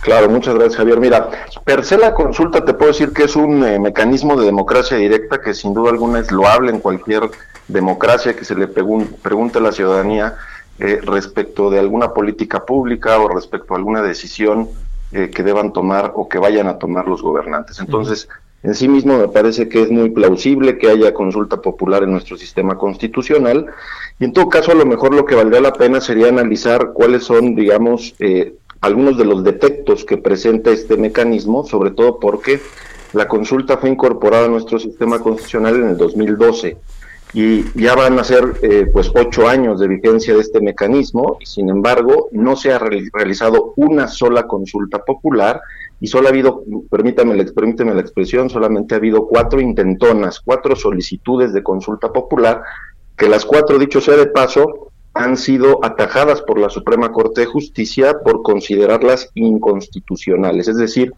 Claro, 0.00 0.28
muchas 0.28 0.54
gracias 0.54 0.76
Javier. 0.76 1.00
Mira, 1.00 1.30
per 1.64 1.82
se 1.84 1.96
la 1.96 2.12
consulta 2.12 2.64
te 2.64 2.74
puedo 2.74 2.92
decir 2.92 3.12
que 3.12 3.24
es 3.24 3.36
un 3.36 3.64
eh, 3.64 3.78
mecanismo 3.78 4.36
de 4.38 4.44
democracia 4.44 4.98
directa 4.98 5.40
que 5.40 5.54
sin 5.54 5.72
duda 5.72 5.90
alguna 5.90 6.18
es 6.18 6.30
loable 6.30 6.70
en 6.70 6.80
cualquier 6.80 7.30
democracia 7.68 8.36
que 8.36 8.44
se 8.44 8.54
le 8.54 8.68
pregunte 8.68 9.58
a 9.58 9.62
la 9.62 9.72
ciudadanía 9.72 10.34
eh, 10.78 11.00
respecto 11.02 11.70
de 11.70 11.78
alguna 11.78 12.12
política 12.12 12.66
pública 12.66 13.18
o 13.18 13.28
respecto 13.28 13.72
a 13.72 13.76
alguna 13.78 14.02
decisión 14.02 14.68
eh, 15.12 15.30
que 15.30 15.42
deban 15.42 15.72
tomar 15.72 16.12
o 16.16 16.28
que 16.28 16.38
vayan 16.38 16.66
a 16.66 16.78
tomar 16.78 17.08
los 17.08 17.22
gobernantes. 17.22 17.80
Entonces, 17.80 18.28
en 18.64 18.74
sí 18.74 18.88
mismo 18.88 19.16
me 19.16 19.28
parece 19.28 19.68
que 19.68 19.82
es 19.82 19.90
muy 19.90 20.10
plausible 20.10 20.76
que 20.76 20.90
haya 20.90 21.14
consulta 21.14 21.62
popular 21.62 22.02
en 22.02 22.10
nuestro 22.10 22.36
sistema 22.36 22.76
constitucional 22.76 23.66
y 24.18 24.24
en 24.24 24.32
todo 24.32 24.48
caso 24.48 24.72
a 24.72 24.76
lo 24.76 24.86
mejor 24.86 25.14
lo 25.14 25.24
que 25.24 25.34
valdría 25.34 25.60
la 25.60 25.72
pena 25.72 26.00
sería 26.00 26.28
analizar 26.28 26.92
cuáles 26.92 27.24
son, 27.24 27.54
digamos, 27.54 28.14
eh, 28.18 28.54
algunos 28.80 29.18
de 29.18 29.24
los 29.24 29.42
defectos 29.42 30.04
que 30.04 30.18
presenta 30.18 30.70
este 30.70 30.96
mecanismo, 30.96 31.64
sobre 31.64 31.90
todo 31.90 32.20
porque 32.20 32.60
la 33.12 33.26
consulta 33.26 33.78
fue 33.78 33.90
incorporada 33.90 34.46
a 34.46 34.48
nuestro 34.48 34.78
sistema 34.78 35.18
constitucional 35.20 35.76
en 35.76 35.88
el 35.88 35.96
2012 35.96 36.76
y 37.34 37.64
ya 37.80 37.96
van 37.96 38.18
a 38.18 38.24
ser 38.24 38.44
eh, 38.62 38.86
pues 38.92 39.10
ocho 39.14 39.48
años 39.48 39.80
de 39.80 39.88
vigencia 39.88 40.34
de 40.34 40.40
este 40.40 40.60
mecanismo 40.60 41.36
y 41.40 41.46
sin 41.46 41.68
embargo 41.68 42.28
no 42.30 42.54
se 42.54 42.72
ha 42.72 42.78
realizado 42.78 43.72
una 43.76 44.06
sola 44.06 44.44
consulta 44.44 45.00
popular 45.00 45.60
y 46.00 46.06
solo 46.06 46.28
ha 46.28 46.30
habido, 46.30 46.62
permítame, 46.90 47.42
permítame 47.46 47.94
la 47.94 48.02
expresión, 48.02 48.50
solamente 48.50 48.94
ha 48.94 48.98
habido 48.98 49.26
cuatro 49.26 49.60
intentonas, 49.60 50.40
cuatro 50.44 50.76
solicitudes 50.76 51.52
de 51.52 51.62
consulta 51.62 52.12
popular, 52.12 52.62
que 53.16 53.28
las 53.28 53.44
cuatro, 53.44 53.78
dicho 53.78 54.00
sea 54.00 54.16
de 54.16 54.26
paso, 54.26 54.90
han 55.14 55.36
sido 55.36 55.84
atajadas 55.84 56.42
por 56.42 56.58
la 56.58 56.70
Suprema 56.70 57.12
Corte 57.12 57.42
de 57.42 57.46
Justicia 57.46 58.18
por 58.24 58.42
considerarlas 58.42 59.30
inconstitucionales, 59.34 60.66
es 60.68 60.76
decir, 60.76 61.14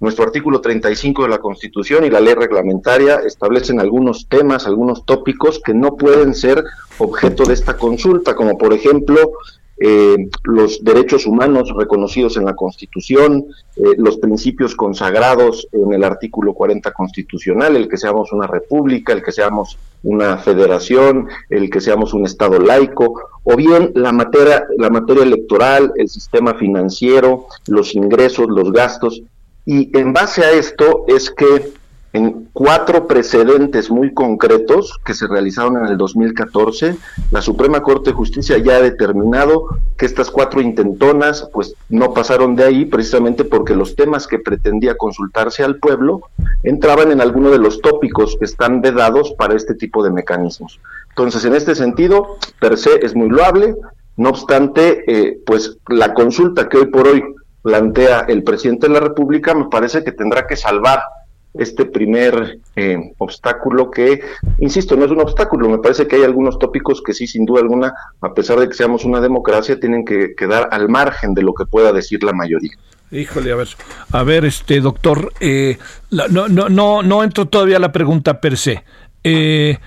nuestro 0.00 0.24
artículo 0.24 0.60
35 0.60 1.24
de 1.24 1.28
la 1.28 1.38
Constitución 1.38 2.04
y 2.04 2.10
la 2.10 2.20
ley 2.20 2.34
reglamentaria 2.34 3.16
establecen 3.16 3.80
algunos 3.80 4.28
temas, 4.28 4.66
algunos 4.66 5.04
tópicos 5.04 5.60
que 5.64 5.74
no 5.74 5.96
pueden 5.96 6.34
ser 6.34 6.62
objeto 6.98 7.44
de 7.44 7.54
esta 7.54 7.76
consulta, 7.76 8.36
como 8.36 8.56
por 8.58 8.72
ejemplo 8.72 9.32
eh, 9.80 10.28
los 10.44 10.82
derechos 10.82 11.26
humanos 11.26 11.72
reconocidos 11.76 12.36
en 12.36 12.44
la 12.44 12.56
Constitución, 12.56 13.46
eh, 13.76 13.82
los 13.96 14.18
principios 14.18 14.74
consagrados 14.74 15.68
en 15.72 15.92
el 15.92 16.02
artículo 16.02 16.52
40 16.52 16.90
constitucional, 16.92 17.76
el 17.76 17.88
que 17.88 17.96
seamos 17.96 18.32
una 18.32 18.46
república, 18.46 19.12
el 19.12 19.22
que 19.22 19.30
seamos 19.30 19.78
una 20.02 20.38
federación, 20.38 21.28
el 21.48 21.70
que 21.70 21.80
seamos 21.80 22.12
un 22.12 22.26
Estado 22.26 22.58
laico, 22.58 23.20
o 23.44 23.56
bien 23.56 23.92
la 23.94 24.12
materia, 24.12 24.64
la 24.76 24.90
materia 24.90 25.22
electoral, 25.22 25.92
el 25.96 26.08
sistema 26.08 26.54
financiero, 26.54 27.46
los 27.66 27.94
ingresos, 27.94 28.48
los 28.48 28.72
gastos. 28.72 29.22
Y 29.64 29.96
en 29.96 30.12
base 30.12 30.42
a 30.42 30.50
esto 30.52 31.04
es 31.06 31.30
que 31.30 31.72
en 32.18 32.48
cuatro 32.52 33.06
precedentes 33.06 33.90
muy 33.92 34.12
concretos 34.12 34.98
que 35.04 35.14
se 35.14 35.28
realizaron 35.28 35.76
en 35.76 35.86
el 35.86 35.96
2014, 35.96 36.96
la 37.30 37.40
Suprema 37.40 37.80
Corte 37.80 38.10
de 38.10 38.16
Justicia 38.16 38.58
ya 38.58 38.76
ha 38.76 38.82
determinado 38.82 39.68
que 39.96 40.04
estas 40.04 40.28
cuatro 40.28 40.60
intentonas 40.60 41.48
pues 41.52 41.74
no 41.88 42.12
pasaron 42.12 42.56
de 42.56 42.64
ahí 42.64 42.84
precisamente 42.86 43.44
porque 43.44 43.76
los 43.76 43.94
temas 43.94 44.26
que 44.26 44.40
pretendía 44.40 44.96
consultarse 44.96 45.62
al 45.62 45.76
pueblo 45.76 46.22
entraban 46.64 47.12
en 47.12 47.20
alguno 47.20 47.50
de 47.50 47.58
los 47.58 47.80
tópicos 47.80 48.36
que 48.36 48.46
están 48.46 48.80
vedados 48.80 49.32
para 49.38 49.54
este 49.54 49.74
tipo 49.74 50.02
de 50.02 50.10
mecanismos. 50.10 50.80
Entonces, 51.10 51.44
en 51.44 51.54
este 51.54 51.76
sentido, 51.76 52.36
per 52.60 52.76
se 52.78 53.04
es 53.06 53.14
muy 53.14 53.28
loable, 53.28 53.76
no 54.16 54.30
obstante, 54.30 55.04
eh, 55.06 55.38
pues 55.46 55.78
la 55.88 56.14
consulta 56.14 56.68
que 56.68 56.78
hoy 56.78 56.86
por 56.86 57.06
hoy 57.06 57.22
plantea 57.62 58.20
el 58.28 58.42
presidente 58.42 58.88
de 58.88 58.94
la 58.94 59.00
República, 59.00 59.54
me 59.54 59.66
parece 59.66 60.02
que 60.02 60.10
tendrá 60.10 60.46
que 60.48 60.56
salvar 60.56 61.00
este 61.58 61.84
primer 61.84 62.58
eh, 62.76 63.12
obstáculo 63.18 63.90
que, 63.90 64.20
insisto, 64.58 64.96
no 64.96 65.04
es 65.04 65.10
un 65.10 65.20
obstáculo, 65.20 65.68
me 65.68 65.78
parece 65.78 66.06
que 66.06 66.16
hay 66.16 66.22
algunos 66.22 66.58
tópicos 66.58 67.02
que 67.02 67.12
sí, 67.12 67.26
sin 67.26 67.44
duda 67.44 67.60
alguna, 67.60 67.92
a 68.20 68.32
pesar 68.32 68.58
de 68.60 68.68
que 68.68 68.74
seamos 68.74 69.04
una 69.04 69.20
democracia, 69.20 69.78
tienen 69.78 70.04
que 70.04 70.34
quedar 70.36 70.68
al 70.70 70.88
margen 70.88 71.34
de 71.34 71.42
lo 71.42 71.52
que 71.54 71.66
pueda 71.66 71.92
decir 71.92 72.22
la 72.22 72.32
mayoría. 72.32 72.72
Híjole, 73.10 73.52
a 73.52 73.56
ver, 73.56 73.68
a 74.12 74.22
ver, 74.22 74.44
este 74.44 74.80
doctor, 74.80 75.32
eh, 75.40 75.78
no, 76.10 76.48
no, 76.48 76.68
no, 76.68 77.02
no 77.02 77.24
entro 77.24 77.46
todavía 77.46 77.78
a 77.78 77.80
la 77.80 77.92
pregunta 77.92 78.40
per 78.40 78.56
se. 78.56 78.84
Eh, 79.24 79.78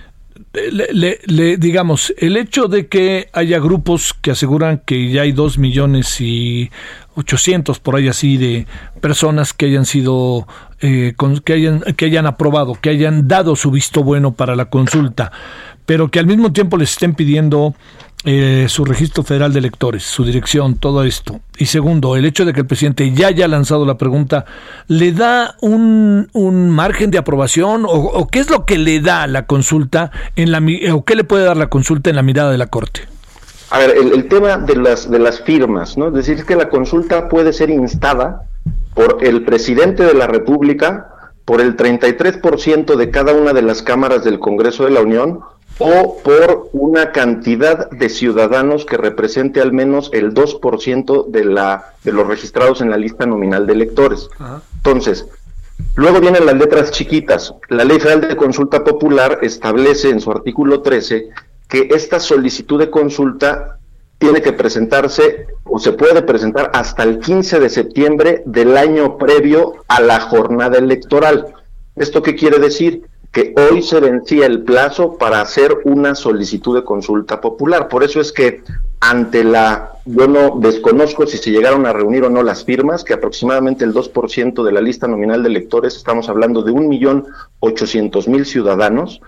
le, 0.53 1.57
digamos, 1.57 2.13
el 2.17 2.35
hecho 2.35 2.67
de 2.67 2.87
que 2.87 3.29
haya 3.31 3.59
grupos 3.59 4.13
que 4.13 4.31
aseguran 4.31 4.81
que 4.85 5.09
ya 5.09 5.21
hay 5.21 5.31
dos 5.31 5.57
millones 5.57 6.19
y 6.19 6.69
ochocientos 7.15 7.79
por 7.79 7.95
ahí 7.95 8.07
así 8.07 8.37
de 8.37 8.67
personas 8.99 9.53
que 9.53 9.67
hayan 9.67 9.85
sido 9.85 10.47
eh, 10.81 11.13
que 11.45 11.53
hayan 11.53 11.81
que 11.95 12.05
hayan 12.05 12.25
aprobado, 12.25 12.75
que 12.75 12.89
hayan 12.89 13.27
dado 13.27 13.55
su 13.55 13.71
visto 13.71 14.03
bueno 14.03 14.33
para 14.33 14.55
la 14.55 14.65
consulta, 14.65 15.31
pero 15.85 16.11
que 16.11 16.19
al 16.19 16.25
mismo 16.25 16.51
tiempo 16.51 16.77
les 16.77 16.91
estén 16.91 17.15
pidiendo 17.15 17.73
eh, 18.23 18.67
su 18.69 18.85
registro 18.85 19.23
federal 19.23 19.51
de 19.51 19.59
electores, 19.59 20.03
su 20.03 20.23
dirección, 20.23 20.75
todo 20.75 21.03
esto. 21.03 21.39
Y 21.57 21.65
segundo, 21.65 22.15
el 22.15 22.25
hecho 22.25 22.45
de 22.45 22.53
que 22.53 22.59
el 22.59 22.67
presidente 22.67 23.11
ya 23.11 23.27
haya 23.27 23.47
lanzado 23.47 23.83
la 23.83 23.97
pregunta, 23.97 24.45
¿le 24.87 25.11
da 25.11 25.55
un, 25.61 26.29
un 26.33 26.69
margen 26.69 27.09
de 27.09 27.17
aprobación 27.17 27.83
o, 27.87 28.27
qué 28.27 28.39
es 28.39 28.49
lo 28.51 28.65
que 28.65 28.77
le 28.77 28.99
da 28.99 29.25
la 29.25 29.47
consulta 29.47 30.11
en 30.35 30.51
la 30.51 30.61
o 30.93 31.03
qué 31.03 31.15
le 31.15 31.23
puede 31.23 31.45
dar 31.45 31.57
la 31.57 31.67
consulta 31.67 32.11
en 32.11 32.15
la 32.15 32.21
mirada 32.21 32.51
de 32.51 32.59
la 32.59 32.67
Corte? 32.67 33.01
A 33.71 33.79
ver, 33.79 33.95
el, 33.97 34.27
tema 34.27 34.57
de 34.57 34.75
las, 34.75 35.09
de 35.09 35.17
las 35.17 35.41
firmas, 35.41 35.97
¿no? 35.97 36.09
Es 36.09 36.13
decir, 36.13 36.45
que 36.45 36.55
la 36.55 36.69
consulta 36.69 37.29
puede 37.29 37.53
ser 37.53 37.69
instada 37.69 38.43
por 38.93 39.17
el 39.21 39.45
presidente 39.45 40.03
de 40.03 40.13
la 40.13 40.27
República, 40.27 41.07
por 41.45 41.61
el 41.61 41.75
33% 41.75 42.95
de 42.95 43.09
cada 43.09 43.33
una 43.33 43.53
de 43.53 43.61
las 43.61 43.81
cámaras 43.81 44.23
del 44.23 44.39
Congreso 44.39 44.85
de 44.85 44.91
la 44.91 45.01
Unión 45.01 45.39
o 45.83 46.17
por 46.23 46.69
una 46.73 47.11
cantidad 47.11 47.89
de 47.89 48.09
ciudadanos 48.09 48.85
que 48.85 48.97
represente 48.97 49.61
al 49.61 49.73
menos 49.73 50.11
el 50.13 50.31
2% 50.31 51.27
de, 51.27 51.45
la, 51.45 51.95
de 52.03 52.11
los 52.11 52.27
registrados 52.27 52.81
en 52.81 52.91
la 52.91 52.97
lista 52.97 53.25
nominal 53.25 53.65
de 53.65 53.73
electores. 53.73 54.29
Entonces, 54.75 55.25
luego 55.95 56.21
vienen 56.21 56.45
las 56.45 56.55
letras 56.55 56.91
chiquitas. 56.91 57.55
La 57.69 57.83
Ley 57.83 57.99
Federal 57.99 58.21
de 58.21 58.35
Consulta 58.35 58.83
Popular 58.83 59.39
establece 59.41 60.09
en 60.09 60.21
su 60.21 60.29
artículo 60.29 60.83
13 60.83 61.29
que 61.67 61.87
esta 61.89 62.19
solicitud 62.19 62.77
de 62.79 62.91
consulta 62.91 63.79
tiene 64.19 64.43
que 64.43 64.53
presentarse 64.53 65.47
o 65.63 65.79
se 65.79 65.93
puede 65.93 66.21
presentar 66.21 66.69
hasta 66.75 67.01
el 67.01 67.17
15 67.17 67.59
de 67.59 67.69
septiembre 67.69 68.43
del 68.45 68.77
año 68.77 69.17
previo 69.17 69.73
a 69.87 69.99
la 69.99 70.19
jornada 70.19 70.77
electoral. 70.77 71.55
¿Esto 71.95 72.21
qué 72.21 72.35
quiere 72.35 72.59
decir? 72.59 73.07
Que 73.31 73.53
hoy 73.57 73.81
se 73.81 73.99
vencía 73.99 74.45
el 74.45 74.63
plazo 74.63 75.17
para 75.17 75.41
hacer 75.41 75.77
una 75.85 76.15
solicitud 76.15 76.75
de 76.75 76.83
consulta 76.83 77.39
popular. 77.39 77.87
Por 77.87 78.03
eso 78.03 78.19
es 78.19 78.31
que 78.31 78.63
ante 78.99 79.43
la, 79.43 79.93
yo 80.05 80.27
no 80.27 80.59
desconozco 80.59 81.25
si 81.25 81.37
se 81.37 81.49
llegaron 81.49 81.85
a 81.85 81.93
reunir 81.93 82.23
o 82.23 82.29
no 82.29 82.43
las 82.43 82.65
firmas, 82.65 83.03
que 83.03 83.13
aproximadamente 83.13 83.85
el 83.85 83.93
2% 83.93 84.63
de 84.63 84.71
la 84.71 84.81
lista 84.81 85.07
nominal 85.07 85.43
de 85.43 85.49
electores, 85.49 85.95
estamos 85.95 86.29
hablando 86.29 86.61
de 86.61 86.71
un 86.71 86.89
millón 86.89 87.25
ochocientos 87.59 88.27
mil 88.27 88.45
ciudadanos, 88.45 89.21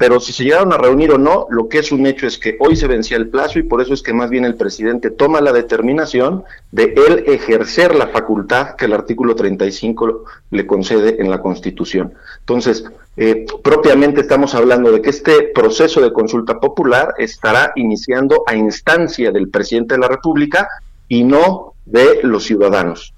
pero 0.00 0.18
si 0.18 0.32
se 0.32 0.44
llegaron 0.44 0.72
a 0.72 0.78
reunir 0.78 1.12
o 1.12 1.18
no, 1.18 1.46
lo 1.50 1.68
que 1.68 1.78
es 1.78 1.92
un 1.92 2.06
hecho 2.06 2.26
es 2.26 2.38
que 2.38 2.56
hoy 2.58 2.74
se 2.74 2.86
vencía 2.86 3.18
el 3.18 3.28
plazo 3.28 3.58
y 3.58 3.64
por 3.64 3.82
eso 3.82 3.92
es 3.92 4.00
que 4.00 4.14
más 4.14 4.30
bien 4.30 4.46
el 4.46 4.54
presidente 4.54 5.10
toma 5.10 5.42
la 5.42 5.52
determinación 5.52 6.42
de 6.72 6.94
él 7.06 7.24
ejercer 7.26 7.94
la 7.94 8.06
facultad 8.06 8.76
que 8.76 8.86
el 8.86 8.94
artículo 8.94 9.34
35 9.36 10.24
le 10.52 10.66
concede 10.66 11.20
en 11.20 11.28
la 11.28 11.42
Constitución. 11.42 12.14
Entonces, 12.38 12.82
eh, 13.18 13.44
propiamente 13.62 14.22
estamos 14.22 14.54
hablando 14.54 14.90
de 14.90 15.02
que 15.02 15.10
este 15.10 15.50
proceso 15.54 16.00
de 16.00 16.14
consulta 16.14 16.58
popular 16.58 17.12
estará 17.18 17.72
iniciando 17.76 18.42
a 18.46 18.54
instancia 18.54 19.30
del 19.30 19.50
presidente 19.50 19.96
de 19.96 20.00
la 20.00 20.08
República 20.08 20.66
y 21.08 21.24
no 21.24 21.74
de 21.84 22.20
los 22.22 22.44
ciudadanos. 22.44 23.12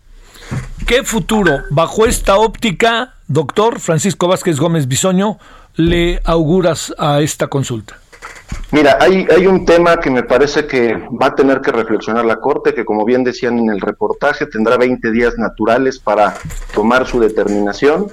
¿Qué 0.85 1.05
futuro, 1.05 1.61
bajo 1.71 2.07
esta 2.07 2.39
óptica, 2.39 3.15
doctor 3.29 3.79
Francisco 3.79 4.27
Vázquez 4.27 4.59
Gómez 4.59 4.89
Bisoño, 4.89 5.39
le 5.77 6.21
auguras 6.25 6.95
a 6.99 7.21
esta 7.21 7.49
consulta? 7.49 7.99
Mira, 8.71 8.97
hay, 9.01 9.47
un 9.47 9.67
tema 9.67 9.99
que 10.01 10.11
me 10.11 10.23
parece 10.23 10.67
que 10.67 10.95
va 10.95 11.27
a 11.27 11.35
tener 11.35 11.61
que 11.61 11.73
reflexionar 11.73 12.25
la 12.25 12.41
Corte, 12.41 12.73
que 12.73 12.87
como 12.87 13.05
bien 13.05 13.23
decían 13.23 13.59
en 13.59 13.69
el 13.69 13.81
reportaje, 13.81 14.47
tendrá 14.47 14.79
20 14.79 15.11
días 15.11 15.37
naturales 15.37 15.99
para 15.99 16.35
tomar 16.75 17.07
su 17.07 17.21
determinación, 17.21 18.07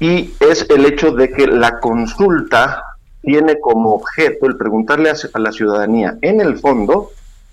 y 0.00 0.34
es 0.40 0.66
el 0.70 0.86
hecho 0.86 1.12
de 1.12 1.30
que 1.30 1.46
la 1.46 1.78
consulta 1.78 2.82
tiene 3.22 3.60
como 3.60 3.94
objeto 3.94 4.46
el 4.46 4.56
preguntarle 4.56 5.10
a, 5.10 5.38
la 5.38 5.52
ciudadanía, 5.52 6.18
en 6.20 6.40
el 6.40 6.58
fondo, 6.58 7.10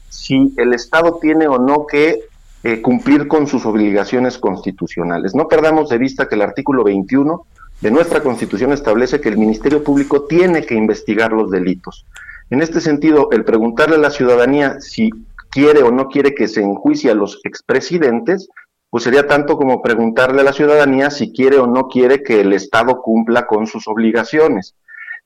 si 0.10 0.54
el 0.58 0.74
Estado 0.74 1.20
tiene 1.22 1.48
o 1.48 1.60
no 1.60 1.86
que 1.86 2.22
eh, 2.64 2.82
cumplir 2.82 3.28
con 3.28 3.46
sus 3.46 3.66
obligaciones 3.66 4.40
constitucionales. 4.40 5.36
No 5.36 5.48
perdamos 5.48 5.90
de 5.90 5.98
vista 6.00 6.28
que 6.28 6.36
el 6.36 6.42
artículo 6.42 6.84
21 6.84 7.46
de 7.84 7.92
nuestra 7.92 8.24
Constitución 8.24 8.72
establece 8.72 9.20
que 9.20 9.28
el 9.28 9.38
Ministerio 9.38 9.84
Público 9.84 10.24
tiene 10.24 10.66
que 10.66 10.74
investigar 10.74 11.34
los 11.34 11.52
delitos. 11.52 12.06
En 12.50 12.62
este 12.62 12.80
sentido, 12.80 13.28
el 13.34 13.44
preguntarle 13.44 13.98
a 13.98 14.00
la 14.00 14.10
ciudadanía 14.10 14.80
si 14.80 15.10
quiere 15.50 15.84
o 15.84 15.92
no 15.92 16.08
quiere 16.08 16.34
que 16.34 16.48
se 16.48 16.62
enjuicie 16.62 17.12
a 17.12 17.14
los 17.14 17.42
expresidentes, 17.44 18.48
pues 18.90 19.04
sería 19.04 19.28
tanto 19.28 19.58
como 19.58 19.82
preguntarle 19.82 20.40
a 20.40 20.46
la 20.46 20.54
ciudadanía 20.54 21.10
si 21.10 21.34
quiere 21.34 21.58
o 21.58 21.68
no 21.68 21.90
quiere 21.90 22.24
que 22.24 22.40
el 22.40 22.54
Estado 22.54 23.02
cumpla 23.02 23.48
con 23.48 23.68
sus 23.68 23.86
obligaciones. 23.90 24.76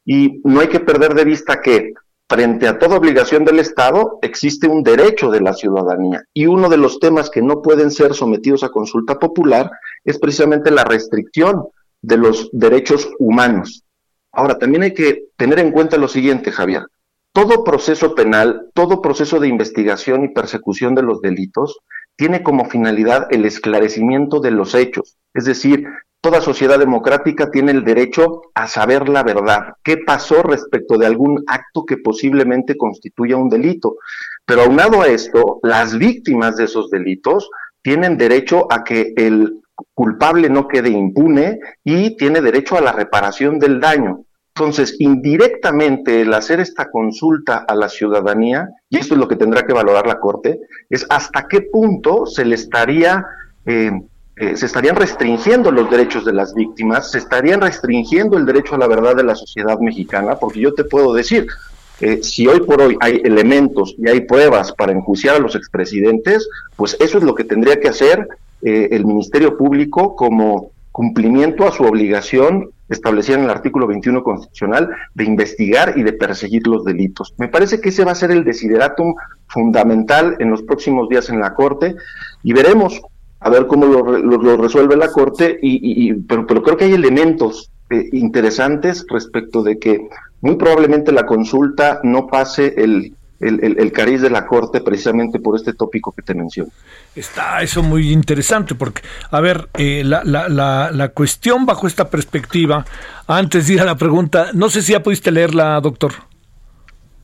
Y 0.04 0.42
no 0.44 0.60
hay 0.60 0.70
que 0.70 0.80
perder 0.80 1.14
de 1.14 1.26
vista 1.26 1.62
que 1.62 1.94
frente 2.28 2.68
a 2.68 2.80
toda 2.80 2.98
obligación 2.98 3.46
del 3.46 3.60
Estado 3.60 4.18
existe 4.24 4.68
un 4.68 4.82
derecho 4.82 5.30
de 5.30 5.42
la 5.42 5.54
ciudadanía. 5.54 6.24
Y 6.34 6.48
uno 6.48 6.70
de 6.70 6.78
los 6.78 7.00
temas 7.00 7.30
que 7.30 7.44
no 7.44 7.62
pueden 7.62 7.92
ser 7.92 8.16
sometidos 8.16 8.64
a 8.64 8.70
consulta 8.70 9.20
popular 9.20 9.70
es 10.04 10.18
precisamente 10.18 10.72
la 10.72 10.86
restricción 10.86 11.68
de 12.02 12.18
los 12.18 12.50
derechos 12.52 13.10
humanos. 13.20 13.84
Ahora, 14.32 14.58
también 14.58 14.84
hay 14.84 14.94
que 14.94 15.26
tener 15.36 15.60
en 15.60 15.72
cuenta 15.72 15.98
lo 15.98 16.08
siguiente, 16.08 16.52
Javier. 16.52 16.84
Todo 17.34 17.64
proceso 17.64 18.16
penal, 18.16 18.70
todo 18.74 19.02
proceso 19.02 19.40
de 19.40 19.48
investigación 19.48 20.24
y 20.24 20.30
persecución 20.30 20.96
de 20.96 21.04
los 21.04 21.22
delitos 21.22 21.80
tiene 22.16 22.44
como 22.44 22.66
finalidad 22.66 23.28
el 23.30 23.46
esclarecimiento 23.46 24.40
de 24.40 24.52
los 24.52 24.74
hechos, 24.74 25.18
es 25.34 25.46
decir, 25.46 25.88
toda 26.20 26.42
sociedad 26.42 26.80
democrática 26.80 27.52
tiene 27.52 27.72
el 27.72 27.84
derecho 27.84 28.42
a 28.56 28.68
saber 28.68 29.08
la 29.08 29.24
verdad, 29.24 29.76
qué 29.84 29.98
pasó 29.98 30.42
respecto 30.42 30.98
de 30.98 31.06
algún 31.06 31.44
acto 31.48 31.86
que 31.86 31.98
posiblemente 31.98 32.76
constituya 32.76 33.38
un 33.38 33.50
delito. 33.50 33.98
Pero 34.46 34.64
aunado 34.64 35.02
a 35.02 35.08
esto, 35.08 35.60
las 35.62 35.98
víctimas 35.98 36.58
de 36.58 36.66
esos 36.66 36.90
delitos 36.90 37.50
tienen 37.82 38.18
derecho 38.18 38.68
a 38.72 38.84
que 38.84 39.14
el 39.16 39.62
culpable 39.94 40.50
no 40.50 40.68
quede 40.68 40.90
impune 40.90 41.60
y 41.84 42.18
tiene 42.18 42.42
derecho 42.42 42.78
a 42.78 42.82
la 42.82 42.92
reparación 42.92 43.60
del 43.60 43.80
daño. 43.80 44.24
Entonces, 44.56 44.96
indirectamente, 45.00 46.22
el 46.22 46.34
hacer 46.34 46.60
esta 46.60 46.90
consulta 46.90 47.66
a 47.68 47.76
la 47.76 47.90
ciudadanía, 47.90 48.70
y 48.90 48.98
esto 48.98 49.14
es 49.14 49.20
lo 49.20 49.28
que 49.28 49.36
tendrá 49.36 49.68
que 49.68 49.74
valorar 49.74 50.08
la 50.08 50.20
Corte, 50.20 50.60
es 50.90 51.06
hasta 51.10 51.48
qué 51.48 51.62
punto 51.62 52.26
se 52.26 52.44
le 52.44 52.56
estaría 52.56 53.24
eh, 53.66 53.92
eh, 54.40 54.56
se 54.56 54.68
estarían 54.68 54.96
restringiendo 54.96 55.72
los 55.72 55.90
derechos 55.90 56.24
de 56.24 56.32
las 56.32 56.54
víctimas, 56.54 57.10
se 57.10 57.18
estarían 57.18 57.60
restringiendo 57.60 58.38
el 58.38 58.46
derecho 58.46 58.76
a 58.76 58.78
la 58.78 58.88
verdad 58.88 59.16
de 59.16 59.24
la 59.24 59.34
sociedad 59.34 59.80
mexicana, 59.80 60.36
porque 60.36 60.60
yo 60.60 60.76
te 60.76 60.84
puedo 60.84 61.12
decir, 61.12 61.48
eh, 62.02 62.22
si 62.22 62.48
hoy 62.48 62.60
por 62.60 62.80
hoy 62.80 62.96
hay 63.00 63.20
elementos 63.24 63.96
y 63.98 64.08
hay 64.08 64.22
pruebas 64.22 64.74
para 64.74 64.92
enjuiciar 64.92 65.38
a 65.38 65.40
los 65.40 65.56
expresidentes, 65.56 66.48
pues 66.76 66.96
eso 67.00 67.18
es 67.18 67.24
lo 67.24 67.34
que 67.34 67.46
tendría 67.46 67.80
que 67.80 67.88
hacer 67.88 68.28
eh, 68.62 68.90
el 68.92 69.06
Ministerio 69.06 69.58
Público 69.58 70.16
como 70.16 70.72
cumplimiento 70.92 71.68
a 71.68 71.72
su 71.72 71.84
obligación 71.84 72.72
establecida 72.90 73.38
en 73.38 73.44
el 73.44 73.50
artículo 73.50 73.86
21 73.88 74.24
constitucional 74.24 74.90
de 75.14 75.26
investigar 75.26 75.94
y 75.98 76.04
de 76.04 76.14
perseguir 76.14 76.66
los 76.68 76.86
delitos. 76.86 77.34
Me 77.38 77.50
parece 77.50 77.82
que 77.82 77.90
ese 77.90 78.06
va 78.06 78.14
a 78.14 78.16
ser 78.16 78.32
el 78.32 78.44
desideratum 78.44 79.14
fundamental 79.48 80.38
en 80.40 80.50
los 80.50 80.64
próximos 80.64 81.10
días 81.10 81.30
en 81.30 81.40
la 81.40 81.54
Corte 81.54 81.96
y 82.44 82.54
veremos 82.54 83.02
a 83.40 83.50
ver 83.50 83.68
cómo 83.68 83.86
lo, 83.86 84.58
resuelve 84.58 84.96
la 84.96 85.12
Corte, 85.12 85.60
y, 85.62 86.14
pero, 86.14 86.46
creo 86.48 86.78
que 86.78 86.86
hay 86.86 86.94
elementos 86.94 87.70
eh, 87.90 88.10
interesantes 88.14 89.06
respecto 89.08 89.62
de 89.62 89.78
que 89.78 90.10
muy 90.42 90.56
probablemente 90.56 91.12
la 91.12 91.26
consulta 91.26 92.00
no 92.04 92.28
pase 92.28 92.74
el, 92.78 93.14
el, 93.40 93.92
cariz 93.92 94.22
de 94.22 94.30
la 94.30 94.46
Corte 94.46 94.82
precisamente 94.82 95.40
por 95.40 95.56
este 95.56 95.74
tópico 95.74 96.12
que 96.12 96.22
te 96.22 96.34
menciono. 96.34 96.72
Está 97.16 97.62
eso 97.62 97.84
muy 97.84 98.12
interesante 98.12 98.76
porque, 98.76 99.02
a 99.30 99.40
ver, 99.40 99.70
eh, 99.76 100.04
la, 100.04 100.24
la, 100.24 100.50
la, 100.50 100.92
la, 100.92 101.10
cuestión 101.10 101.66
bajo 101.66 101.88
esta 101.88 102.10
perspectiva, 102.10 102.86
antes 103.28 103.68
de 103.68 103.74
ir 103.74 103.82
a 103.82 103.86
la 103.86 103.96
pregunta, 103.96 104.48
no 104.54 104.70
sé 104.70 104.82
si 104.82 104.94
ya 104.94 105.04
pudiste 105.04 105.32
leerla, 105.32 105.80
doctor. 105.82 106.14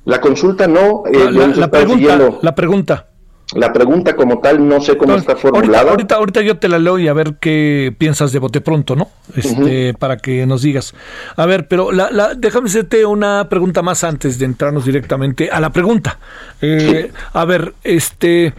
La 0.05 0.19
consulta 0.19 0.67
no. 0.67 1.03
Eh, 1.11 1.31
la, 1.31 1.69
pregunta, 1.69 2.19
la 2.41 2.55
pregunta. 2.55 3.07
La 3.55 3.71
pregunta 3.71 4.15
como 4.15 4.39
tal 4.39 4.67
no 4.67 4.81
sé 4.81 4.97
cómo 4.97 5.15
está 5.15 5.35
formulada. 5.35 5.91
Ahorita, 5.91 6.15
ahorita, 6.15 6.41
yo 6.41 6.57
te 6.57 6.67
la 6.67 6.79
leo 6.79 6.97
y 6.99 7.07
a 7.07 7.13
ver 7.13 7.35
qué 7.39 7.93
piensas 7.97 8.31
de 8.31 8.39
bote 8.39 8.61
pronto, 8.61 8.95
¿no? 8.95 9.09
Este, 9.35 9.93
Para 9.93 10.17
que 10.17 10.45
nos 10.45 10.61
digas. 10.61 10.93
A 11.35 11.45
ver, 11.45 11.67
pero 11.67 11.91
la, 11.91 12.09
la, 12.11 12.33
déjame 12.35 12.69
hacerte 12.69 13.05
una 13.05 13.47
pregunta 13.49 13.81
más 13.81 14.03
antes 14.03 14.39
de 14.39 14.45
entrarnos 14.45 14.85
directamente 14.85 15.49
a 15.51 15.59
la 15.59 15.71
pregunta. 15.71 16.19
Eh, 16.61 17.11
a 17.33 17.45
ver, 17.45 17.73
este, 17.83 18.53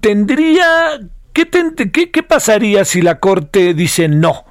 tendría, 0.00 1.00
¿qué, 1.32 1.48
¿qué, 1.92 2.10
¿qué 2.10 2.22
pasaría 2.22 2.84
si 2.84 3.02
la 3.02 3.18
Corte 3.18 3.74
dice 3.74 4.08
no? 4.08 4.44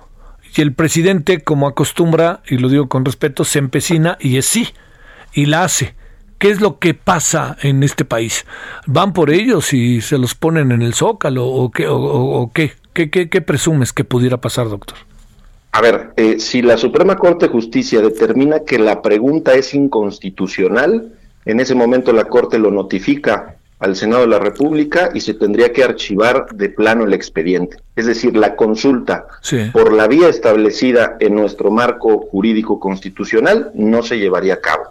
Y 0.56 0.62
el 0.62 0.74
presidente, 0.74 1.42
como 1.42 1.68
acostumbra, 1.68 2.42
y 2.48 2.58
lo 2.58 2.68
digo 2.68 2.90
con 2.90 3.06
respeto, 3.06 3.46
se 3.46 3.60
empecina 3.60 4.18
y 4.20 4.38
es 4.38 4.46
sí, 4.46 4.68
y 5.34 5.46
la 5.46 5.64
hace. 5.64 5.96
¿Qué 6.42 6.50
es 6.50 6.60
lo 6.60 6.80
que 6.80 6.96
pasa 6.96 7.56
en 7.62 7.84
este 7.84 8.04
país? 8.04 8.48
¿Van 8.88 9.14
por 9.14 9.30
ellos 9.30 9.74
y 9.74 10.02
se 10.02 10.18
los 10.18 10.34
ponen 10.34 10.72
en 10.72 10.82
el 10.82 10.96
zócalo 10.96 11.46
o 11.46 11.70
qué? 11.70 11.86
O, 11.88 12.50
qué? 12.52 12.72
¿Qué, 12.94 13.42
presumes 13.42 13.94
que 13.94 14.04
pudiera 14.04 14.38
pasar, 14.38 14.68
doctor? 14.68 14.98
A 15.72 15.82
ver, 15.82 16.14
eh, 16.18 16.40
si 16.40 16.64
la 16.64 16.80
Suprema 16.80 17.16
Corte 17.18 17.46
de 17.46 17.52
Justicia 17.52 18.02
determina 18.02 18.62
que 18.62 18.80
la 18.80 19.04
pregunta 19.04 19.54
es 19.54 19.76
inconstitucional, 19.76 21.14
en 21.46 21.60
ese 21.60 21.76
momento 21.76 22.12
la 22.12 22.24
Corte 22.24 22.58
lo 22.58 22.72
notifica 22.72 23.58
al 23.78 23.96
Senado 23.96 24.22
de 24.22 24.28
la 24.28 24.40
República 24.40 25.12
y 25.14 25.22
se 25.22 25.36
tendría 25.36 25.72
que 25.72 25.84
archivar 25.84 26.48
de 26.54 26.70
plano 26.70 27.04
el 27.04 27.14
expediente. 27.14 27.78
Es 27.96 28.08
decir, 28.08 28.36
la 28.36 28.56
consulta 28.56 29.28
por 29.74 29.94
la 29.94 30.08
vía 30.08 30.28
establecida 30.30 31.18
en 31.20 31.36
nuestro 31.36 31.70
marco 31.70 32.20
jurídico 32.32 32.80
constitucional 32.80 33.72
no 33.76 34.02
se 34.02 34.18
llevaría 34.18 34.56
a 34.56 34.60
cabo. 34.60 34.84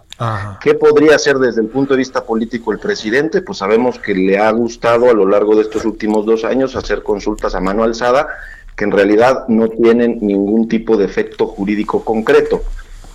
¿Qué 0.61 0.75
podría 0.75 1.15
hacer 1.15 1.37
desde 1.37 1.61
el 1.61 1.67
punto 1.67 1.93
de 1.93 1.99
vista 1.99 2.23
político 2.23 2.71
el 2.71 2.79
presidente? 2.79 3.41
Pues 3.41 3.57
sabemos 3.57 3.97
que 3.97 4.13
le 4.13 4.37
ha 4.37 4.51
gustado 4.51 5.09
a 5.09 5.13
lo 5.13 5.27
largo 5.27 5.55
de 5.55 5.63
estos 5.63 5.83
últimos 5.85 6.25
dos 6.25 6.43
años 6.43 6.75
hacer 6.75 7.01
consultas 7.01 7.55
a 7.55 7.59
mano 7.59 7.83
alzada 7.83 8.27
que 8.75 8.85
en 8.85 8.91
realidad 8.91 9.47
no 9.47 9.69
tienen 9.69 10.19
ningún 10.21 10.67
tipo 10.67 10.97
de 10.97 11.05
efecto 11.05 11.47
jurídico 11.47 12.03
concreto. 12.03 12.63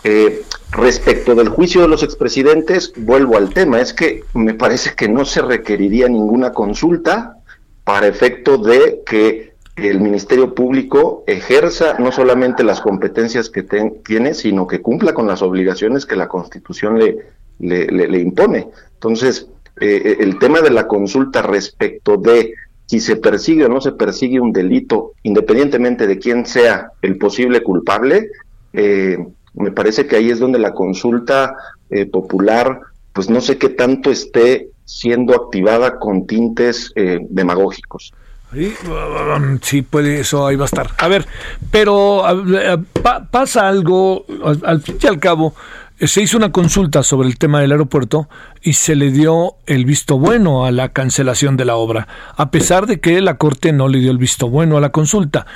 Eh, 0.04 0.42
respecto 0.70 1.34
del 1.34 1.48
juicio 1.48 1.80
de 1.82 1.88
los 1.88 2.02
expresidentes, 2.02 2.92
vuelvo 2.96 3.36
al 3.36 3.52
tema, 3.52 3.80
es 3.80 3.92
que 3.92 4.24
me 4.34 4.54
parece 4.54 4.94
que 4.94 5.08
no 5.08 5.24
se 5.24 5.42
requeriría 5.42 6.08
ninguna 6.08 6.52
consulta 6.52 7.38
para 7.84 8.06
efecto 8.06 8.58
de 8.58 9.02
que 9.06 9.45
el 9.76 10.00
Ministerio 10.00 10.54
Público 10.54 11.24
ejerza 11.26 11.96
no 11.98 12.10
solamente 12.10 12.64
las 12.64 12.80
competencias 12.80 13.50
que 13.50 13.62
tiene, 14.04 14.34
sino 14.34 14.66
que 14.66 14.80
cumpla 14.80 15.12
con 15.12 15.26
las 15.26 15.42
obligaciones 15.42 16.06
que 16.06 16.16
la 16.16 16.28
Constitución 16.28 16.98
le, 17.58 18.20
impone. 18.20 18.68
Entonces, 18.94 19.48
eh, 19.80 20.16
el 20.20 20.38
tema 20.38 20.62
de 20.62 20.70
la 20.70 20.86
consulta 20.86 21.42
respecto 21.42 22.16
de 22.16 22.54
si 22.86 23.00
se 23.00 23.16
persigue 23.16 23.66
o 23.66 23.68
no 23.68 23.80
se 23.80 23.92
persigue 23.92 24.40
un 24.40 24.52
delito, 24.52 25.12
independientemente 25.24 26.06
de 26.06 26.18
quién 26.18 26.46
sea 26.46 26.92
el 27.02 27.18
posible 27.18 27.62
culpable, 27.62 28.30
eh, 28.72 29.18
me 29.54 29.72
parece 29.72 30.06
que 30.06 30.16
ahí 30.16 30.30
es 30.30 30.38
donde 30.38 30.58
la 30.58 30.72
consulta 30.72 31.56
eh, 31.90 32.06
popular, 32.06 32.80
pues 33.12 33.28
no 33.28 33.40
sé 33.40 33.58
qué 33.58 33.70
tanto 33.70 34.10
esté 34.10 34.68
siendo 34.84 35.34
activada 35.34 35.98
con 35.98 36.26
tintes 36.26 36.92
eh, 36.94 37.18
demagógicos. 37.28 38.12
Sí, 39.62 39.82
puede, 39.82 40.20
eso 40.20 40.46
ahí 40.46 40.56
va 40.56 40.64
a 40.64 40.66
estar. 40.66 40.90
A 40.98 41.08
ver, 41.08 41.26
pero 41.70 42.22
pasa 43.30 43.68
algo, 43.68 44.24
al, 44.64 44.80
fin 44.80 44.98
y 45.02 45.06
al 45.06 45.18
cabo, 45.18 45.54
se 46.00 46.22
hizo 46.22 46.36
una 46.36 46.52
consulta 46.52 47.02
sobre 47.02 47.28
el 47.28 47.38
tema 47.38 47.60
del 47.60 47.72
aeropuerto 47.72 48.28
y 48.62 48.74
se 48.74 48.94
le 48.94 49.10
dio 49.10 49.54
el 49.66 49.84
visto 49.84 50.18
bueno 50.18 50.64
a 50.64 50.70
la 50.70 50.90
cancelación 50.90 51.56
de 51.56 51.64
la 51.64 51.76
obra, 51.76 52.06
a 52.36 52.50
pesar 52.50 52.86
de 52.86 53.00
que 53.00 53.20
la 53.20 53.36
Corte 53.36 53.72
no 53.72 53.88
le 53.88 53.98
dio 53.98 54.10
el 54.10 54.18
visto 54.18 54.48
bueno 54.48 54.76
a 54.76 54.80
la 54.80 54.90
consulta. 54.90 55.46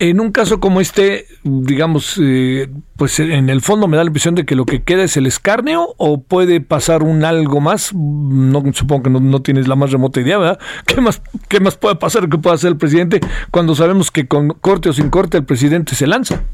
En 0.00 0.18
un 0.18 0.32
caso 0.32 0.60
como 0.60 0.80
este, 0.80 1.26
digamos, 1.44 2.18
eh, 2.18 2.70
pues 2.96 3.20
en 3.20 3.50
el 3.50 3.60
fondo 3.60 3.86
me 3.86 3.98
da 3.98 4.02
la 4.02 4.08
impresión 4.08 4.34
de 4.34 4.46
que 4.46 4.54
lo 4.54 4.64
que 4.64 4.82
queda 4.82 5.04
es 5.04 5.18
el 5.18 5.26
escarnio 5.26 5.94
o 5.98 6.22
puede 6.22 6.62
pasar 6.62 7.02
un 7.02 7.22
algo 7.22 7.60
más. 7.60 7.92
No 7.94 8.62
supongo 8.72 9.02
que 9.02 9.10
no, 9.10 9.42
tienes 9.42 9.68
la 9.68 9.76
más 9.76 9.92
remota 9.92 10.18
idea, 10.22 10.38
¿verdad? 10.38 10.58
¿Qué 10.86 11.02
más, 11.02 11.20
qué 11.48 11.60
más 11.60 11.76
puede 11.76 11.96
pasar 11.96 12.30
que 12.30 12.38
pueda 12.38 12.54
hacer 12.54 12.68
el 12.68 12.78
presidente 12.78 13.20
cuando 13.50 13.74
sabemos 13.74 14.10
que 14.10 14.26
con 14.26 14.48
corte 14.48 14.88
o 14.88 14.94
sin 14.94 15.10
corte 15.10 15.36
el 15.36 15.44
presidente 15.44 15.94
se 15.94 16.06
lanza? 16.06 16.44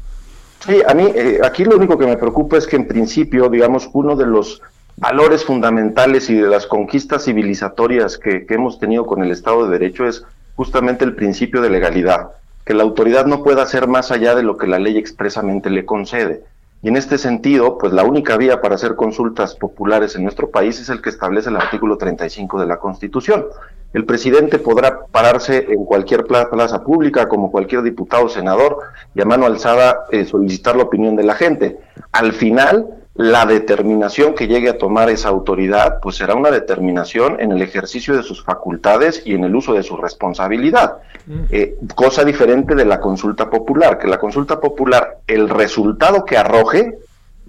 Sí, 0.65 0.81
a 0.85 0.93
mí 0.93 1.05
eh, 1.15 1.39
aquí 1.41 1.63
lo 1.63 1.77
único 1.77 1.97
que 1.97 2.05
me 2.05 2.17
preocupa 2.17 2.57
es 2.57 2.67
que 2.67 2.75
en 2.75 2.85
principio, 2.85 3.47
digamos, 3.47 3.89
uno 3.93 4.17
de 4.17 4.25
los 4.25 4.61
valores 4.97 5.45
fundamentales 5.45 6.29
y 6.29 6.35
de 6.35 6.49
las 6.49 6.67
conquistas 6.67 7.23
civilizatorias 7.23 8.17
que 8.17 8.45
hemos 8.49 8.77
tenido 8.77 9.05
con 9.05 9.23
el 9.23 9.31
Estado 9.31 9.69
de 9.69 9.79
Derecho 9.79 10.05
es 10.05 10.25
justamente 10.57 11.05
el 11.05 11.15
principio 11.15 11.61
de 11.61 11.69
legalidad 11.69 12.31
que 12.67 12.73
la 12.73 12.83
autoridad 12.83 13.25
no 13.25 13.43
pueda 13.43 13.63
hacer 13.63 13.87
más 13.87 14.11
allá 14.11 14.35
de 14.35 14.43
lo 14.43 14.57
que 14.57 14.67
la 14.67 14.77
ley 14.77 14.97
expresamente 14.97 15.69
le 15.69 15.85
concede. 15.85 16.43
Y 16.83 16.89
en 16.89 16.97
este 16.97 17.17
sentido, 17.17 17.77
pues 17.77 17.93
la 17.93 18.03
única 18.03 18.35
vía 18.35 18.59
para 18.59 18.75
hacer 18.75 18.97
consultas 18.97 19.55
populares 19.55 20.17
en 20.17 20.23
nuestro 20.23 20.51
país 20.51 20.77
es 20.81 20.89
el 20.89 21.01
que 21.01 21.09
establece 21.09 21.49
el 21.49 21.55
artículo 21.55 21.97
35 21.97 22.59
de 22.59 22.67
la 22.67 22.75
Constitución. 22.75 23.45
El 23.93 24.03
presidente 24.03 24.59
podrá 24.59 25.05
pararse 25.05 25.65
en 25.69 25.85
cualquier 25.85 26.25
plaza 26.25 26.83
pública, 26.83 27.29
como 27.29 27.51
cualquier 27.51 27.83
diputado 27.83 28.25
o 28.25 28.29
senador, 28.29 28.79
y 29.15 29.21
a 29.21 29.25
mano 29.25 29.45
alzada 29.45 30.01
eh, 30.11 30.25
solicitar 30.25 30.75
la 30.75 30.83
opinión 30.83 31.15
de 31.15 31.23
la 31.23 31.35
gente. 31.35 31.77
Al 32.11 32.33
final, 32.33 32.85
la 33.17 33.47
determinación 33.47 34.35
que 34.35 34.47
llegue 34.47 34.69
a 34.69 34.77
tomar 34.77 35.09
esa 35.09 35.29
autoridad, 35.29 35.99
pues 36.01 36.17
será 36.17 36.35
una 36.35 36.51
determinación 36.51 37.37
en 37.39 37.51
el 37.51 37.63
ejercicio 37.63 38.15
de 38.15 38.21
sus 38.21 38.43
facultades 38.43 39.23
y 39.25 39.33
en 39.33 39.43
el 39.43 39.55
uso 39.55 39.73
de 39.73 39.81
su 39.81 39.97
responsabilidad. 39.97 40.97
Mm. 41.25 41.39
Eh, 41.49 41.75
cosa 41.95 42.23
diferente 42.23 42.75
de 42.75 42.85
la 42.85 42.99
consulta 42.99 43.49
popular, 43.49 43.97
que 43.97 44.07
la 44.07 44.19
consulta 44.19 44.59
popular, 44.59 45.17
el 45.25 45.49
resultado 45.49 46.25
que 46.25 46.37
arroje, 46.37 46.95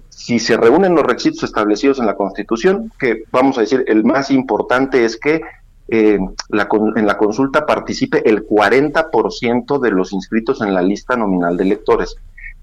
si 0.09 0.39
se 0.39 0.57
reúnen 0.57 0.95
los 0.95 1.05
requisitos 1.05 1.43
establecidos 1.43 1.99
en 1.99 2.07
la 2.07 2.15
Constitución, 2.15 2.91
que 2.99 3.25
vamos 3.31 3.57
a 3.59 3.61
decir, 3.61 3.85
el 3.87 4.03
más 4.03 4.31
importante 4.31 5.05
es 5.05 5.17
que 5.17 5.41
eh, 5.87 6.19
la, 6.49 6.67
en 6.95 7.05
la 7.05 7.17
consulta 7.17 7.65
participe 7.65 8.27
el 8.27 8.47
40% 8.47 9.79
de 9.79 9.91
los 9.91 10.13
inscritos 10.13 10.61
en 10.61 10.73
la 10.73 10.81
lista 10.81 11.15
nominal 11.15 11.57
de 11.57 11.63
electores. 11.63 12.15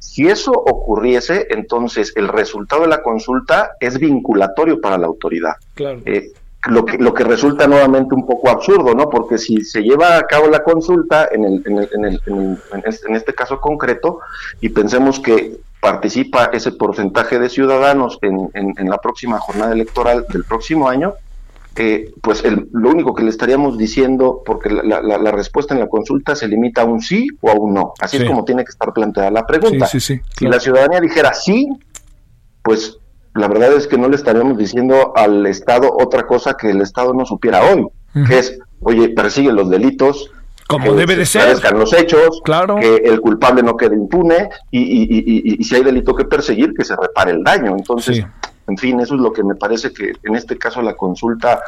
Si 0.06 0.26
eso 0.26 0.52
ocurriese, 0.52 1.48
entonces 1.50 2.12
el 2.16 2.28
resultado 2.28 2.82
de 2.82 2.88
la 2.88 3.02
consulta 3.02 3.72
es 3.80 3.98
vinculatorio 3.98 4.80
para 4.80 4.96
la 4.96 5.06
autoridad. 5.06 5.56
Claro. 5.74 6.00
Eh, 6.06 6.32
lo 6.68 6.84
que, 6.84 6.96
lo 6.98 7.12
que 7.12 7.24
resulta 7.24 7.66
nuevamente 7.66 8.14
un 8.14 8.24
poco 8.24 8.48
absurdo, 8.48 8.94
¿no? 8.94 9.10
Porque 9.10 9.36
si 9.36 9.62
se 9.62 9.82
lleva 9.82 10.16
a 10.16 10.26
cabo 10.26 10.48
la 10.48 10.62
consulta 10.62 11.28
en, 11.30 11.44
el, 11.44 11.62
en, 11.66 11.78
el, 11.78 11.88
en, 11.92 12.04
el, 12.04 12.20
en, 12.26 12.58
este, 12.84 13.08
en 13.08 13.14
este 13.16 13.34
caso 13.34 13.60
concreto 13.60 14.20
y 14.60 14.68
pensemos 14.70 15.20
que 15.20 15.58
participa 15.80 16.46
ese 16.46 16.72
porcentaje 16.72 17.38
de 17.38 17.48
ciudadanos 17.48 18.18
en, 18.22 18.50
en, 18.54 18.88
la 18.88 18.98
próxima 18.98 19.38
jornada 19.38 19.72
electoral 19.72 20.24
del 20.32 20.44
próximo 20.44 20.88
año, 20.88 21.14
eh, 21.76 22.12
pues 22.22 22.44
el, 22.44 22.68
lo 22.72 22.90
único 22.90 23.14
que 23.14 23.22
le 23.22 23.30
estaríamos 23.30 23.76
diciendo, 23.76 24.42
porque 24.44 24.70
la, 24.70 25.00
la, 25.02 25.18
la, 25.18 25.30
respuesta 25.30 25.74
en 25.74 25.80
la 25.80 25.88
consulta 25.88 26.34
se 26.34 26.48
limita 26.48 26.82
a 26.82 26.84
un 26.84 27.00
sí 27.00 27.28
o 27.40 27.50
a 27.50 27.54
un 27.54 27.74
no. 27.74 27.92
Así 28.00 28.16
es 28.16 28.24
como 28.24 28.44
tiene 28.44 28.64
que 28.64 28.70
estar 28.70 28.92
planteada 28.92 29.30
la 29.30 29.46
pregunta. 29.46 29.86
Sí, 29.86 30.00
sí, 30.00 30.20
si 30.36 30.46
la 30.46 30.58
ciudadanía 30.58 31.00
dijera 31.00 31.34
sí, 31.34 31.68
pues 32.62 32.98
la 33.34 33.48
verdad 33.48 33.74
es 33.74 33.86
que 33.86 33.98
no 33.98 34.08
le 34.08 34.16
estaríamos 34.16 34.56
diciendo 34.56 35.12
al 35.14 35.46
Estado 35.46 35.90
otra 35.92 36.26
cosa 36.26 36.54
que 36.54 36.70
el 36.70 36.80
Estado 36.80 37.12
no 37.12 37.26
supiera 37.26 37.62
hoy, 37.62 37.86
que 38.26 38.38
es, 38.38 38.58
oye, 38.80 39.10
persigue 39.10 39.52
los 39.52 39.68
delitos, 39.68 40.30
como 40.66 40.94
debe 40.94 41.14
de 41.14 41.26
ser. 41.26 41.62
los 41.74 41.92
hechos, 41.92 42.40
claro. 42.42 42.76
que 42.76 42.96
el 42.96 43.20
culpable 43.20 43.62
no 43.62 43.76
quede 43.76 43.94
impune 43.94 44.48
y, 44.70 44.80
y, 44.80 45.02
y, 45.02 45.56
y, 45.60 45.64
si 45.64 45.76
hay 45.76 45.84
delito 45.84 46.14
que 46.14 46.24
perseguir, 46.24 46.74
que 46.74 46.84
se 46.84 46.96
repare 46.96 47.32
el 47.32 47.44
daño. 47.44 47.76
Entonces, 47.76 48.24
en 48.66 48.76
fin, 48.76 49.00
eso 49.00 49.14
es 49.14 49.20
lo 49.20 49.32
que 49.32 49.44
me 49.44 49.54
parece 49.54 49.92
que 49.92 50.12
en 50.22 50.34
este 50.34 50.58
caso 50.58 50.82
la 50.82 50.94
consulta, 50.94 51.60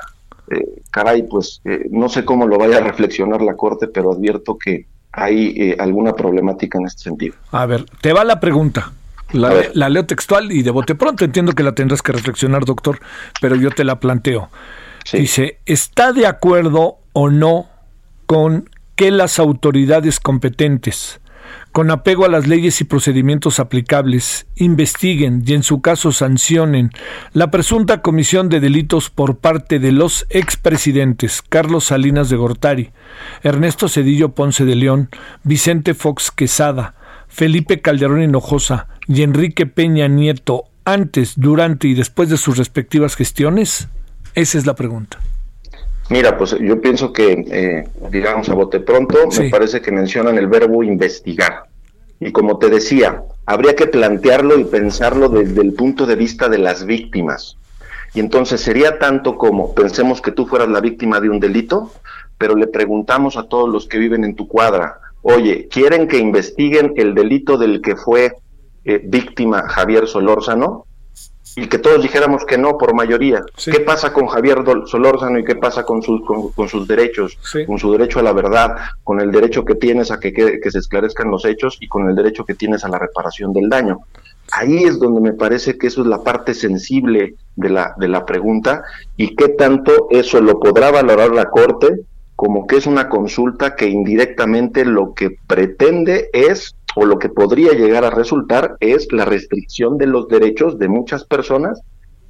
eh, 0.51 0.83
caray, 0.91 1.23
pues 1.23 1.61
eh, 1.65 1.87
no 1.91 2.09
sé 2.09 2.25
cómo 2.25 2.47
lo 2.47 2.59
vaya 2.59 2.79
a 2.79 2.81
reflexionar 2.81 3.43
la 3.43 3.55
Corte, 3.55 3.87
pero 3.87 4.13
advierto 4.13 4.59
que 4.59 4.87
hay 5.13 5.55
eh, 5.57 5.77
alguna 5.79 6.15
problemática 6.15 6.79
en 6.79 6.87
este 6.87 7.03
sentido. 7.03 7.35
A 7.51 7.67
ver, 7.67 7.85
te 8.01 8.13
va 8.13 8.25
la 8.25 8.41
pregunta. 8.41 8.93
La, 9.33 9.89
leo 9.91 10.07
textual 10.07 10.51
y 10.53 10.63
de 10.63 10.71
bote 10.71 10.95
pronto. 10.95 11.25
Entiendo 11.25 11.53
que 11.53 11.63
la 11.63 11.73
tendrás 11.73 12.01
que 12.01 12.13
reflexionar, 12.13 12.65
doctor, 12.65 12.99
pero 13.43 13.57
yo 13.57 13.71
te 13.71 13.85
la 13.85 14.01
planteo. 14.01 14.49
Dice, 15.13 15.59
¿está 15.67 16.13
de 16.13 16.27
acuerdo 16.27 16.97
o 17.13 17.29
no 17.29 17.67
con 18.27 18.71
que 18.95 19.11
las 19.11 19.39
autoridades 19.39 20.19
competentes, 20.19 21.21
con 21.73 21.91
apego 21.91 22.25
a 22.25 22.29
las 22.29 22.47
leyes 22.47 22.81
y 22.81 22.85
procedimientos 22.85 23.61
aplicables, 23.61 24.47
investiguen 24.57 25.43
y 25.47 25.55
en 25.55 25.63
su 25.63 25.81
caso 25.81 26.13
sancionen 26.13 26.91
la 27.33 27.51
presunta 27.51 28.03
comisión 28.03 28.49
de 28.49 28.61
delitos 28.61 29.11
por 29.11 29.39
parte 29.39 29.79
de 29.79 29.93
los 29.93 30.27
expresidentes 30.31 31.43
Carlos 31.43 31.85
Salinas 31.85 32.29
de 32.29 32.37
Gortari, 32.37 32.91
Ernesto 33.43 33.89
Cedillo 33.89 34.31
Ponce 34.35 34.65
de 34.65 34.77
León, 34.77 35.09
Vicente 35.45 35.95
Fox 35.95 36.31
Quesada, 36.31 36.95
Felipe 37.29 37.81
Calderón 37.81 38.23
Hinojosa 38.23 38.89
y 39.07 39.23
Enrique 39.23 39.67
Peña 39.67 40.09
Nieto 40.09 40.65
antes, 40.85 41.35
durante 41.37 41.87
y 41.87 41.95
después 41.95 42.31
de 42.31 42.39
sus 42.39 42.57
respectivas 42.57 43.15
gestiones? 43.15 43.89
Esa 44.35 44.59
es 44.59 44.67
la 44.67 44.75
pregunta. 44.75 45.19
Mira, 46.11 46.39
pues 46.39 46.57
yo 46.59 46.81
pienso 46.81 47.13
que, 47.13 47.45
eh, 47.51 47.89
digamos, 48.11 48.49
a 48.49 48.55
bote 48.55 48.81
pronto, 48.81 49.19
me 49.39 49.51
parece 49.51 49.83
que 49.83 49.93
mencionan 49.93 50.39
el 50.39 50.47
verbo 50.47 50.83
investigar. 50.83 51.65
Y 52.19 52.33
como 52.33 52.59
te 52.59 52.71
decía, 52.71 53.23
habría 53.45 53.77
que 53.77 53.87
plantearlo 53.87 54.59
y 54.59 54.65
pensarlo 54.65 55.29
desde 55.29 55.61
el 55.61 55.75
punto 55.75 56.07
de 56.07 56.17
vista 56.17 56.49
de 56.49 56.59
las 56.59 56.87
víctimas. 56.87 57.57
Y 58.15 58.21
entonces 58.21 58.61
sería 58.61 58.99
tanto 58.99 59.37
como 59.37 59.75
pensemos 59.75 60.23
que 60.23 60.33
tú 60.33 60.47
fueras 60.47 60.69
la 60.69 60.81
víctima 60.81 61.21
de 61.21 61.29
un 61.29 61.41
delito, 61.41 61.93
pero 62.39 62.57
le 62.57 62.67
preguntamos 62.67 63.37
a 63.37 63.45
todos 63.45 63.69
los 63.69 63.87
que 63.87 63.99
viven 63.99 64.25
en 64.25 64.35
tu 64.35 64.49
cuadra, 64.49 64.99
oye, 65.23 65.69
¿quieren 65.71 66.09
que 66.09 66.19
investiguen 66.19 66.95
el 66.97 67.15
delito 67.15 67.59
del 67.59 67.83
que 67.83 67.97
fue 67.97 68.33
eh, 68.85 69.01
víctima 69.05 69.69
Javier 69.69 70.07
Solórzano? 70.07 70.87
Y 71.61 71.67
que 71.67 71.79
todos 71.79 72.03
dijéramos 72.03 72.45
que 72.45 72.57
no 72.57 72.79
por 72.79 72.95
mayoría. 72.95 73.43
¿Qué 73.65 73.81
pasa 73.81 74.13
con 74.13 74.27
Javier 74.29 74.59
Solórzano 74.87 75.39
y 75.39 75.45
qué 75.45 75.57
pasa 75.57 75.85
con 75.85 76.03
sus, 76.03 76.21
con, 76.25 76.69
sus 76.69 76.87
derechos? 76.87 77.37
Con 77.67 77.79
su 77.79 77.91
derecho 77.91 78.21
a 78.21 78.23
la 78.23 78.33
verdad, 78.33 78.77
con 79.03 79.21
el 79.21 79.33
derecho 79.33 79.65
que 79.65 79.75
tienes 79.75 80.11
a 80.11 80.21
que, 80.21 80.33
que, 80.33 80.71
se 80.71 80.79
esclarezcan 80.79 81.31
los 81.31 81.45
hechos 81.45 81.77
y 81.81 81.89
con 81.89 82.09
el 82.09 82.15
derecho 82.15 82.45
que 82.45 82.55
tienes 82.55 82.85
a 82.85 82.89
la 82.89 82.99
reparación 82.99 83.53
del 83.53 83.69
daño. 83.69 83.99
Ahí 84.53 84.85
es 84.85 84.99
donde 84.99 85.21
me 85.21 85.33
parece 85.33 85.77
que 85.77 85.89
eso 85.89 86.03
es 86.03 86.07
la 86.07 86.23
parte 86.23 86.55
sensible 86.55 87.35
de 87.57 87.69
la, 87.69 87.95
de 87.99 88.09
la 88.09 88.25
pregunta 88.25 88.83
y 89.17 89.35
qué 89.35 89.49
tanto 89.49 90.07
eso 90.11 90.41
lo 90.41 90.61
podrá 90.61 90.91
valorar 90.91 91.31
la 91.31 91.51
Corte 91.51 92.05
como 92.39 92.69
que 92.69 92.77
es 92.77 92.87
una 92.87 93.09
consulta 93.09 93.75
que 93.75 93.89
indirectamente 93.89 94.85
lo 94.85 95.13
que 95.13 95.39
pretende 95.49 96.31
es, 96.33 96.77
o 97.01 97.07
lo 97.07 97.21
que 97.21 97.29
podría 97.29 97.75
llegar 97.75 98.05
a 98.05 98.11
resultar, 98.11 98.77
es 98.81 99.07
la 99.13 99.25
restricción 99.25 99.99
de 99.99 100.09
los 100.09 100.27
derechos 100.27 100.81
de 100.81 100.89
muchas 100.89 101.23
personas 101.23 101.81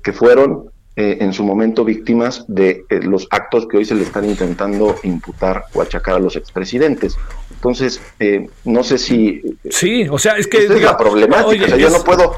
que 0.03 0.13
fueron 0.13 0.65
eh, 0.95 1.17
en 1.21 1.33
su 1.33 1.43
momento 1.43 1.87
víctimas 1.87 2.45
de 2.49 2.85
eh, 2.91 3.01
los 3.01 3.29
actos 3.31 3.67
que 3.67 3.79
hoy 3.79 3.87
se 3.87 3.95
le 3.95 4.03
están 4.03 4.27
intentando 4.27 4.97
imputar 5.05 5.65
o 5.73 5.81
achacar 5.81 6.17
a 6.17 6.19
los 6.19 6.37
expresidentes. 6.37 7.17
Entonces, 7.51 7.99
eh, 8.21 8.51
no 8.67 8.85
sé 8.85 8.99
si... 8.99 9.41
Sí, 9.71 10.07
o 10.07 10.19
sea, 10.19 10.37
es 10.37 10.47
que... 10.47 10.59
es 10.59 10.83
la 10.83 10.99
problemática, 10.99 11.75
yo 11.79 11.89
no 11.89 12.05
puedo 12.05 12.35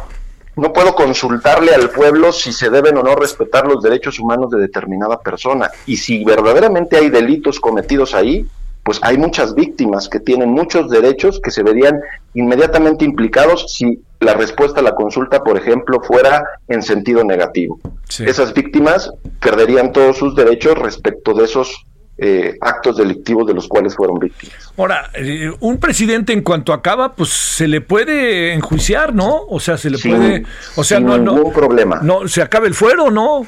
no 0.54 0.72
puedo 0.72 0.94
consultarle 0.94 1.74
al 1.74 1.90
pueblo 1.90 2.32
si 2.32 2.52
se 2.52 2.70
deben 2.70 2.96
o 2.98 3.02
no 3.02 3.16
respetar 3.16 3.66
los 3.66 3.82
derechos 3.82 4.20
humanos 4.20 4.50
de 4.50 4.60
determinada 4.60 5.20
persona. 5.20 5.70
Y 5.86 5.96
si 5.96 6.22
verdaderamente 6.22 6.96
hay 6.96 7.08
delitos 7.08 7.58
cometidos 7.58 8.14
ahí, 8.14 8.46
pues 8.90 8.98
hay 9.04 9.18
muchas 9.18 9.54
víctimas 9.54 10.08
que 10.08 10.18
tienen 10.18 10.50
muchos 10.50 10.90
derechos 10.90 11.40
que 11.40 11.52
se 11.52 11.62
verían 11.62 12.00
inmediatamente 12.34 13.04
implicados 13.04 13.72
si 13.72 14.00
la 14.18 14.34
respuesta 14.34 14.80
a 14.80 14.82
la 14.82 14.96
consulta, 14.96 15.44
por 15.44 15.56
ejemplo, 15.56 16.00
fuera 16.02 16.42
en 16.66 16.82
sentido 16.82 17.22
negativo. 17.22 17.78
Esas 18.18 18.52
víctimas 18.52 19.12
perderían 19.40 19.92
todos 19.92 20.16
sus 20.16 20.34
derechos 20.34 20.76
respecto 20.76 21.34
de 21.34 21.44
esos 21.44 21.86
eh, 22.18 22.56
actos 22.60 22.96
delictivos 22.96 23.46
de 23.46 23.54
los 23.54 23.68
cuales 23.68 23.94
fueron 23.94 24.18
víctimas. 24.18 24.56
Ahora, 24.76 25.08
eh, 25.14 25.52
un 25.60 25.78
presidente 25.78 26.32
en 26.32 26.42
cuanto 26.42 26.72
acaba, 26.72 27.14
pues 27.14 27.28
se 27.28 27.68
le 27.68 27.80
puede 27.80 28.54
enjuiciar, 28.54 29.14
¿no? 29.14 29.42
O 29.48 29.60
sea, 29.60 29.78
se 29.78 29.88
le 29.88 29.98
puede, 29.98 30.44
o 30.74 30.82
sea, 30.82 30.98
no, 30.98 31.16
ningún 31.16 31.52
problema. 31.52 32.00
No, 32.02 32.26
se 32.26 32.42
acaba 32.42 32.66
el 32.66 32.74
fuero, 32.74 33.08
¿no? 33.08 33.46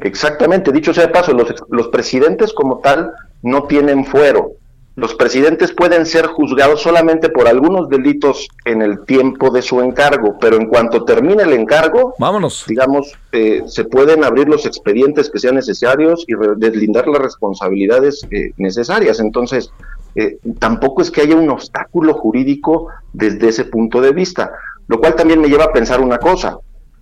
Exactamente, 0.00 0.72
dicho 0.72 0.92
sea 0.92 1.06
de 1.06 1.12
paso, 1.12 1.32
los, 1.32 1.54
los 1.70 1.86
presidentes 1.88 2.52
como 2.52 2.80
tal 2.80 3.12
no 3.42 3.64
tienen 3.64 4.04
fuero 4.04 4.58
los 4.98 5.14
presidentes 5.14 5.70
pueden 5.72 6.06
ser 6.06 6.26
juzgados 6.26 6.82
solamente 6.82 7.28
por 7.28 7.46
algunos 7.46 7.88
delitos 7.88 8.48
en 8.64 8.82
el 8.82 9.04
tiempo 9.04 9.50
de 9.50 9.62
su 9.62 9.80
encargo, 9.80 10.36
pero 10.40 10.56
en 10.56 10.66
cuanto 10.66 11.04
termine 11.04 11.44
el 11.44 11.52
encargo, 11.52 12.14
vámonos. 12.18 12.64
Digamos, 12.66 13.12
eh, 13.30 13.62
se 13.68 13.84
pueden 13.84 14.24
abrir 14.24 14.48
los 14.48 14.66
expedientes 14.66 15.30
que 15.30 15.38
sean 15.38 15.54
necesarios 15.54 16.24
y 16.26 16.34
deslindar 16.56 17.06
las 17.06 17.22
responsabilidades 17.22 18.26
eh, 18.32 18.50
necesarias. 18.56 19.20
Entonces, 19.20 19.70
eh, 20.16 20.38
tampoco 20.58 21.00
es 21.02 21.12
que 21.12 21.20
haya 21.20 21.36
un 21.36 21.48
obstáculo 21.48 22.14
jurídico 22.14 22.88
desde 23.12 23.50
ese 23.50 23.66
punto 23.66 24.00
de 24.00 24.10
vista, 24.10 24.50
lo 24.88 24.98
cual 24.98 25.14
también 25.14 25.40
me 25.40 25.48
lleva 25.48 25.66
a 25.66 25.72
pensar 25.72 26.00
una 26.00 26.18
cosa. 26.18 26.58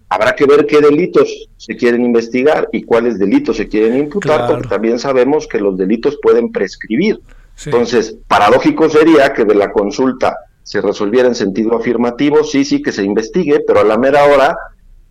Habrá 0.09 0.35
que 0.35 0.47
ver 0.47 0.67
qué 0.67 0.81
delitos 0.81 1.49
se 1.57 1.77
quieren 1.77 2.05
investigar 2.05 2.69
y 2.73 2.83
cuáles 2.83 3.19
delitos 3.19 3.57
se 3.57 3.69
quieren 3.69 3.99
imputar, 3.99 4.47
porque 4.47 4.69
también 4.69 4.99
sabemos 4.99 5.49
que 5.49 5.59
los 5.59 5.77
delitos 5.77 6.19
pueden 6.23 6.53
prescribir. 6.53 7.21
Entonces, 7.65 8.17
paradójico 8.29 8.89
sería 8.89 9.33
que 9.33 9.45
de 9.45 9.55
la 9.55 9.73
consulta 9.73 10.37
se 10.63 10.81
resolviera 10.81 11.29
en 11.29 11.35
sentido 11.35 11.77
afirmativo, 11.77 12.45
sí, 12.45 12.65
sí, 12.65 12.83
que 12.83 12.93
se 12.93 13.03
investigue, 13.03 13.61
pero 13.67 13.81
a 13.81 13.85
la 13.85 13.97
mera 13.97 14.25
hora 14.25 14.57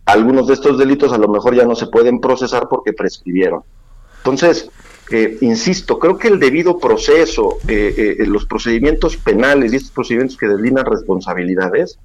algunos 0.04 0.46
de 0.46 0.54
estos 0.54 0.78
delitos 0.78 1.12
a 1.12 1.18
lo 1.18 1.28
mejor 1.28 1.54
ya 1.54 1.64
no 1.64 1.74
se 1.74 1.88
pueden 1.88 2.20
procesar 2.20 2.68
porque 2.68 2.92
prescribieron. 2.92 3.62
Entonces, 4.18 4.70
eh, 5.10 5.38
insisto, 5.40 5.98
creo 5.98 6.18
que 6.18 6.28
el 6.28 6.38
debido 6.38 6.78
proceso, 6.78 7.58
eh, 7.68 8.16
eh, 8.18 8.26
los 8.26 8.46
procedimientos 8.46 9.16
penales 9.16 9.72
y 9.72 9.76
estos 9.76 9.92
procedimientos 9.92 10.36
que 10.36 10.48
deslinan 10.48 10.84
responsabilidades, 10.84 11.98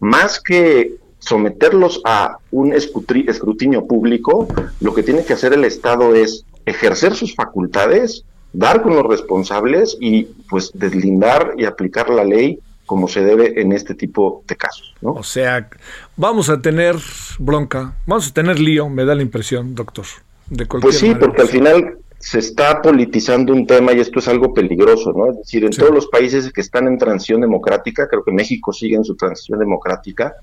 más 0.00 0.40
que 0.40 0.96
someterlos 1.22 2.00
a 2.04 2.38
un 2.50 2.72
escrutinio 2.74 3.86
público, 3.86 4.48
lo 4.80 4.94
que 4.94 5.02
tiene 5.02 5.24
que 5.24 5.32
hacer 5.32 5.52
el 5.52 5.64
Estado 5.64 6.14
es 6.14 6.44
ejercer 6.66 7.14
sus 7.14 7.34
facultades 7.34 8.24
dar 8.52 8.82
con 8.82 8.94
los 8.94 9.06
responsables 9.06 9.96
y 10.00 10.24
pues 10.48 10.70
deslindar 10.74 11.54
y 11.56 11.64
aplicar 11.64 12.10
la 12.10 12.24
ley 12.24 12.58
como 12.84 13.08
se 13.08 13.22
debe 13.22 13.60
en 13.60 13.72
este 13.72 13.94
tipo 13.94 14.44
de 14.46 14.56
casos. 14.56 14.94
¿no? 15.00 15.12
O 15.12 15.22
sea, 15.22 15.68
vamos 16.16 16.50
a 16.50 16.60
tener 16.60 16.96
bronca, 17.38 17.96
vamos 18.06 18.28
a 18.28 18.34
tener 18.34 18.58
lío, 18.58 18.88
me 18.88 19.04
da 19.04 19.14
la 19.14 19.22
impresión, 19.22 19.74
doctor. 19.74 20.04
De 20.50 20.66
pues 20.66 20.98
sí, 20.98 21.14
porque 21.14 21.42
al 21.42 21.48
final 21.48 21.98
se 22.18 22.38
está 22.38 22.82
politizando 22.82 23.52
un 23.52 23.66
tema 23.66 23.94
y 23.94 24.00
esto 24.00 24.18
es 24.18 24.28
algo 24.28 24.52
peligroso, 24.52 25.12
¿no? 25.16 25.30
Es 25.30 25.38
decir, 25.38 25.64
en 25.64 25.70
todos 25.70 25.92
los 25.92 26.06
países 26.08 26.52
que 26.52 26.60
están 26.60 26.86
en 26.86 26.98
transición 26.98 27.40
democrática, 27.40 28.06
creo 28.06 28.22
que 28.22 28.32
México 28.32 28.72
sigue 28.72 28.96
en 28.96 29.04
su 29.04 29.16
transición 29.16 29.58
democrática, 29.58 30.34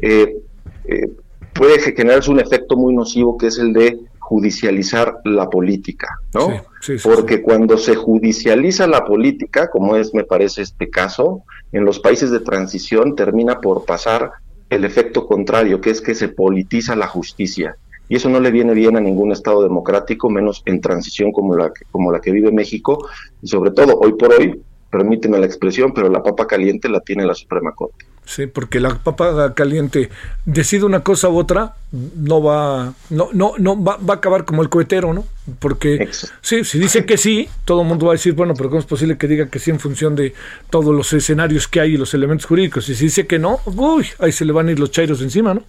eh, 0.00 0.36
eh, 0.84 1.10
puede 1.52 1.80
generarse 1.80 2.30
un 2.30 2.40
efecto 2.40 2.76
muy 2.76 2.94
nocivo 2.94 3.36
que 3.36 3.48
es 3.48 3.58
el 3.58 3.72
de 3.72 3.98
judicializar 4.28 5.20
la 5.24 5.48
política, 5.48 6.20
¿no? 6.34 6.62
Porque 7.02 7.40
cuando 7.40 7.78
se 7.78 7.94
judicializa 7.94 8.86
la 8.86 9.06
política, 9.06 9.70
como 9.70 9.96
es, 9.96 10.12
me 10.12 10.24
parece, 10.24 10.60
este 10.62 10.90
caso, 10.90 11.44
en 11.72 11.86
los 11.86 11.98
países 11.98 12.30
de 12.30 12.40
transición 12.40 13.16
termina 13.16 13.58
por 13.58 13.86
pasar 13.86 14.32
el 14.68 14.84
efecto 14.84 15.26
contrario, 15.26 15.80
que 15.80 15.88
es 15.88 16.02
que 16.02 16.14
se 16.14 16.28
politiza 16.28 16.94
la 16.94 17.06
justicia. 17.06 17.76
y 18.10 18.16
eso 18.16 18.28
no 18.30 18.40
le 18.40 18.50
viene 18.50 18.72
bien 18.72 18.96
a 18.96 19.00
ningún 19.00 19.32
Estado 19.32 19.62
democrático, 19.62 20.30
menos 20.30 20.62
en 20.64 20.80
transición 20.80 21.30
como 21.30 21.54
la, 21.56 21.72
como 21.90 22.10
la 22.10 22.20
que 22.20 22.30
vive 22.30 22.50
México, 22.52 23.06
y 23.42 23.48
sobre 23.48 23.70
todo 23.70 23.98
hoy 23.98 24.12
por 24.14 24.32
hoy, 24.32 24.62
permíteme 24.90 25.38
la 25.38 25.46
expresión, 25.46 25.92
pero 25.92 26.08
la 26.08 26.22
papa 26.22 26.46
caliente 26.46 26.88
la 26.88 27.00
tiene 27.00 27.26
la 27.26 27.34
Suprema 27.34 27.72
Corte. 27.72 28.06
Sí, 28.28 28.46
porque 28.46 28.78
la 28.78 28.90
papa 28.90 29.54
caliente 29.54 30.10
decide 30.44 30.84
una 30.84 31.00
cosa 31.00 31.30
u 31.30 31.38
otra, 31.38 31.76
no 31.90 32.42
va, 32.42 32.92
no, 33.08 33.30
no, 33.32 33.54
no 33.56 33.82
va, 33.82 33.96
va 33.96 34.14
a 34.14 34.16
acabar 34.18 34.44
como 34.44 34.60
el 34.60 34.68
cohetero, 34.68 35.14
¿no? 35.14 35.24
Porque 35.58 36.10
sí, 36.42 36.62
si 36.62 36.78
dice 36.78 37.06
que 37.06 37.16
sí, 37.16 37.48
todo 37.64 37.80
el 37.80 37.88
mundo 37.88 38.04
va 38.04 38.12
a 38.12 38.16
decir, 38.16 38.34
bueno, 38.34 38.52
pero 38.54 38.68
¿cómo 38.68 38.80
es 38.80 38.86
posible 38.86 39.16
que 39.16 39.28
diga 39.28 39.46
que 39.46 39.58
sí 39.58 39.70
en 39.70 39.80
función 39.80 40.14
de 40.14 40.34
todos 40.68 40.94
los 40.94 41.10
escenarios 41.14 41.66
que 41.68 41.80
hay 41.80 41.94
y 41.94 41.96
los 41.96 42.12
elementos 42.12 42.44
jurídicos? 42.44 42.86
Y 42.90 42.94
si 42.94 43.06
dice 43.06 43.26
que 43.26 43.38
no, 43.38 43.60
uy, 43.64 44.06
ahí 44.18 44.30
se 44.30 44.44
le 44.44 44.52
van 44.52 44.68
a 44.68 44.72
ir 44.72 44.78
los 44.78 44.90
chairos 44.90 45.22
encima, 45.22 45.54
¿no? 45.54 45.62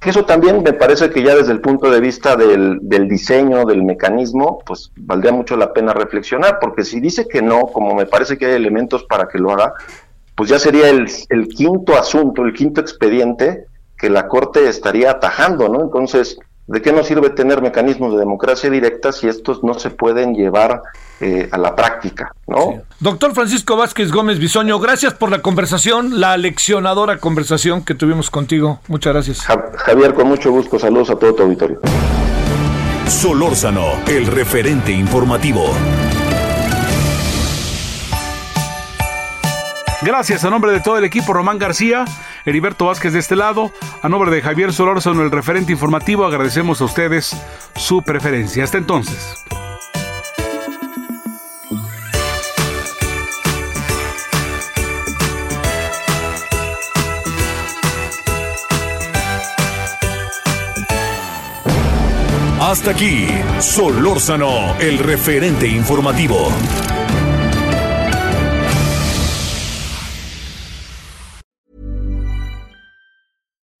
Que 0.00 0.10
eso 0.10 0.24
también 0.24 0.64
me 0.64 0.72
parece 0.72 1.08
que 1.10 1.22
ya 1.22 1.36
desde 1.36 1.52
el 1.52 1.60
punto 1.60 1.88
de 1.88 2.00
vista 2.00 2.34
del, 2.34 2.80
del, 2.82 3.06
diseño, 3.06 3.64
del 3.64 3.84
mecanismo, 3.84 4.58
pues 4.66 4.90
valdría 4.96 5.30
mucho 5.30 5.56
la 5.56 5.72
pena 5.72 5.92
reflexionar, 5.92 6.58
porque 6.60 6.82
si 6.82 6.98
dice 6.98 7.28
que 7.28 7.42
no, 7.42 7.68
como 7.68 7.94
me 7.94 8.06
parece 8.06 8.36
que 8.36 8.46
hay 8.46 8.54
elementos 8.54 9.04
para 9.04 9.28
que 9.28 9.38
lo 9.38 9.52
haga, 9.52 9.74
pues 10.40 10.48
ya 10.48 10.58
sería 10.58 10.88
el, 10.88 11.06
el 11.28 11.48
quinto 11.48 11.98
asunto, 11.98 12.46
el 12.46 12.54
quinto 12.54 12.80
expediente 12.80 13.66
que 13.98 14.08
la 14.08 14.26
Corte 14.26 14.70
estaría 14.70 15.10
atajando, 15.10 15.68
¿no? 15.68 15.82
Entonces, 15.82 16.38
¿de 16.66 16.80
qué 16.80 16.94
nos 16.94 17.08
sirve 17.08 17.28
tener 17.28 17.60
mecanismos 17.60 18.14
de 18.14 18.20
democracia 18.20 18.70
directa 18.70 19.12
si 19.12 19.28
estos 19.28 19.62
no 19.62 19.74
se 19.74 19.90
pueden 19.90 20.34
llevar 20.34 20.80
eh, 21.20 21.50
a 21.52 21.58
la 21.58 21.76
práctica, 21.76 22.34
¿no? 22.46 22.80
Doctor 23.00 23.34
Francisco 23.34 23.76
Vázquez 23.76 24.10
Gómez 24.10 24.38
Bisoño, 24.38 24.78
gracias 24.78 25.12
por 25.12 25.30
la 25.30 25.42
conversación, 25.42 26.20
la 26.20 26.38
leccionadora 26.38 27.18
conversación 27.18 27.84
que 27.84 27.94
tuvimos 27.94 28.30
contigo. 28.30 28.80
Muchas 28.88 29.12
gracias. 29.12 29.40
Javier, 29.40 30.14
con 30.14 30.26
mucho 30.26 30.50
gusto, 30.50 30.78
saludos 30.78 31.10
a 31.10 31.16
todo 31.16 31.34
tu 31.34 31.42
auditorio. 31.42 31.80
Solórzano, 33.06 33.90
el 34.06 34.26
referente 34.26 34.90
informativo. 34.90 35.74
Gracias 40.02 40.44
a 40.44 40.50
nombre 40.50 40.72
de 40.72 40.80
todo 40.80 40.96
el 40.96 41.04
equipo 41.04 41.34
Román 41.34 41.58
García, 41.58 42.06
Heriberto 42.46 42.86
Vázquez 42.86 43.12
de 43.12 43.18
este 43.18 43.36
lado, 43.36 43.70
a 44.00 44.08
nombre 44.08 44.30
de 44.30 44.40
Javier 44.40 44.72
Solórzano, 44.72 45.22
el 45.22 45.30
referente 45.30 45.72
informativo, 45.72 46.24
agradecemos 46.24 46.80
a 46.80 46.84
ustedes 46.84 47.36
su 47.76 48.02
preferencia. 48.02 48.64
Hasta 48.64 48.78
entonces. 48.78 49.44
Hasta 62.58 62.92
aquí, 62.92 63.26
Solórzano, 63.58 64.78
el 64.78 64.98
referente 64.98 65.66
informativo. 65.66 66.50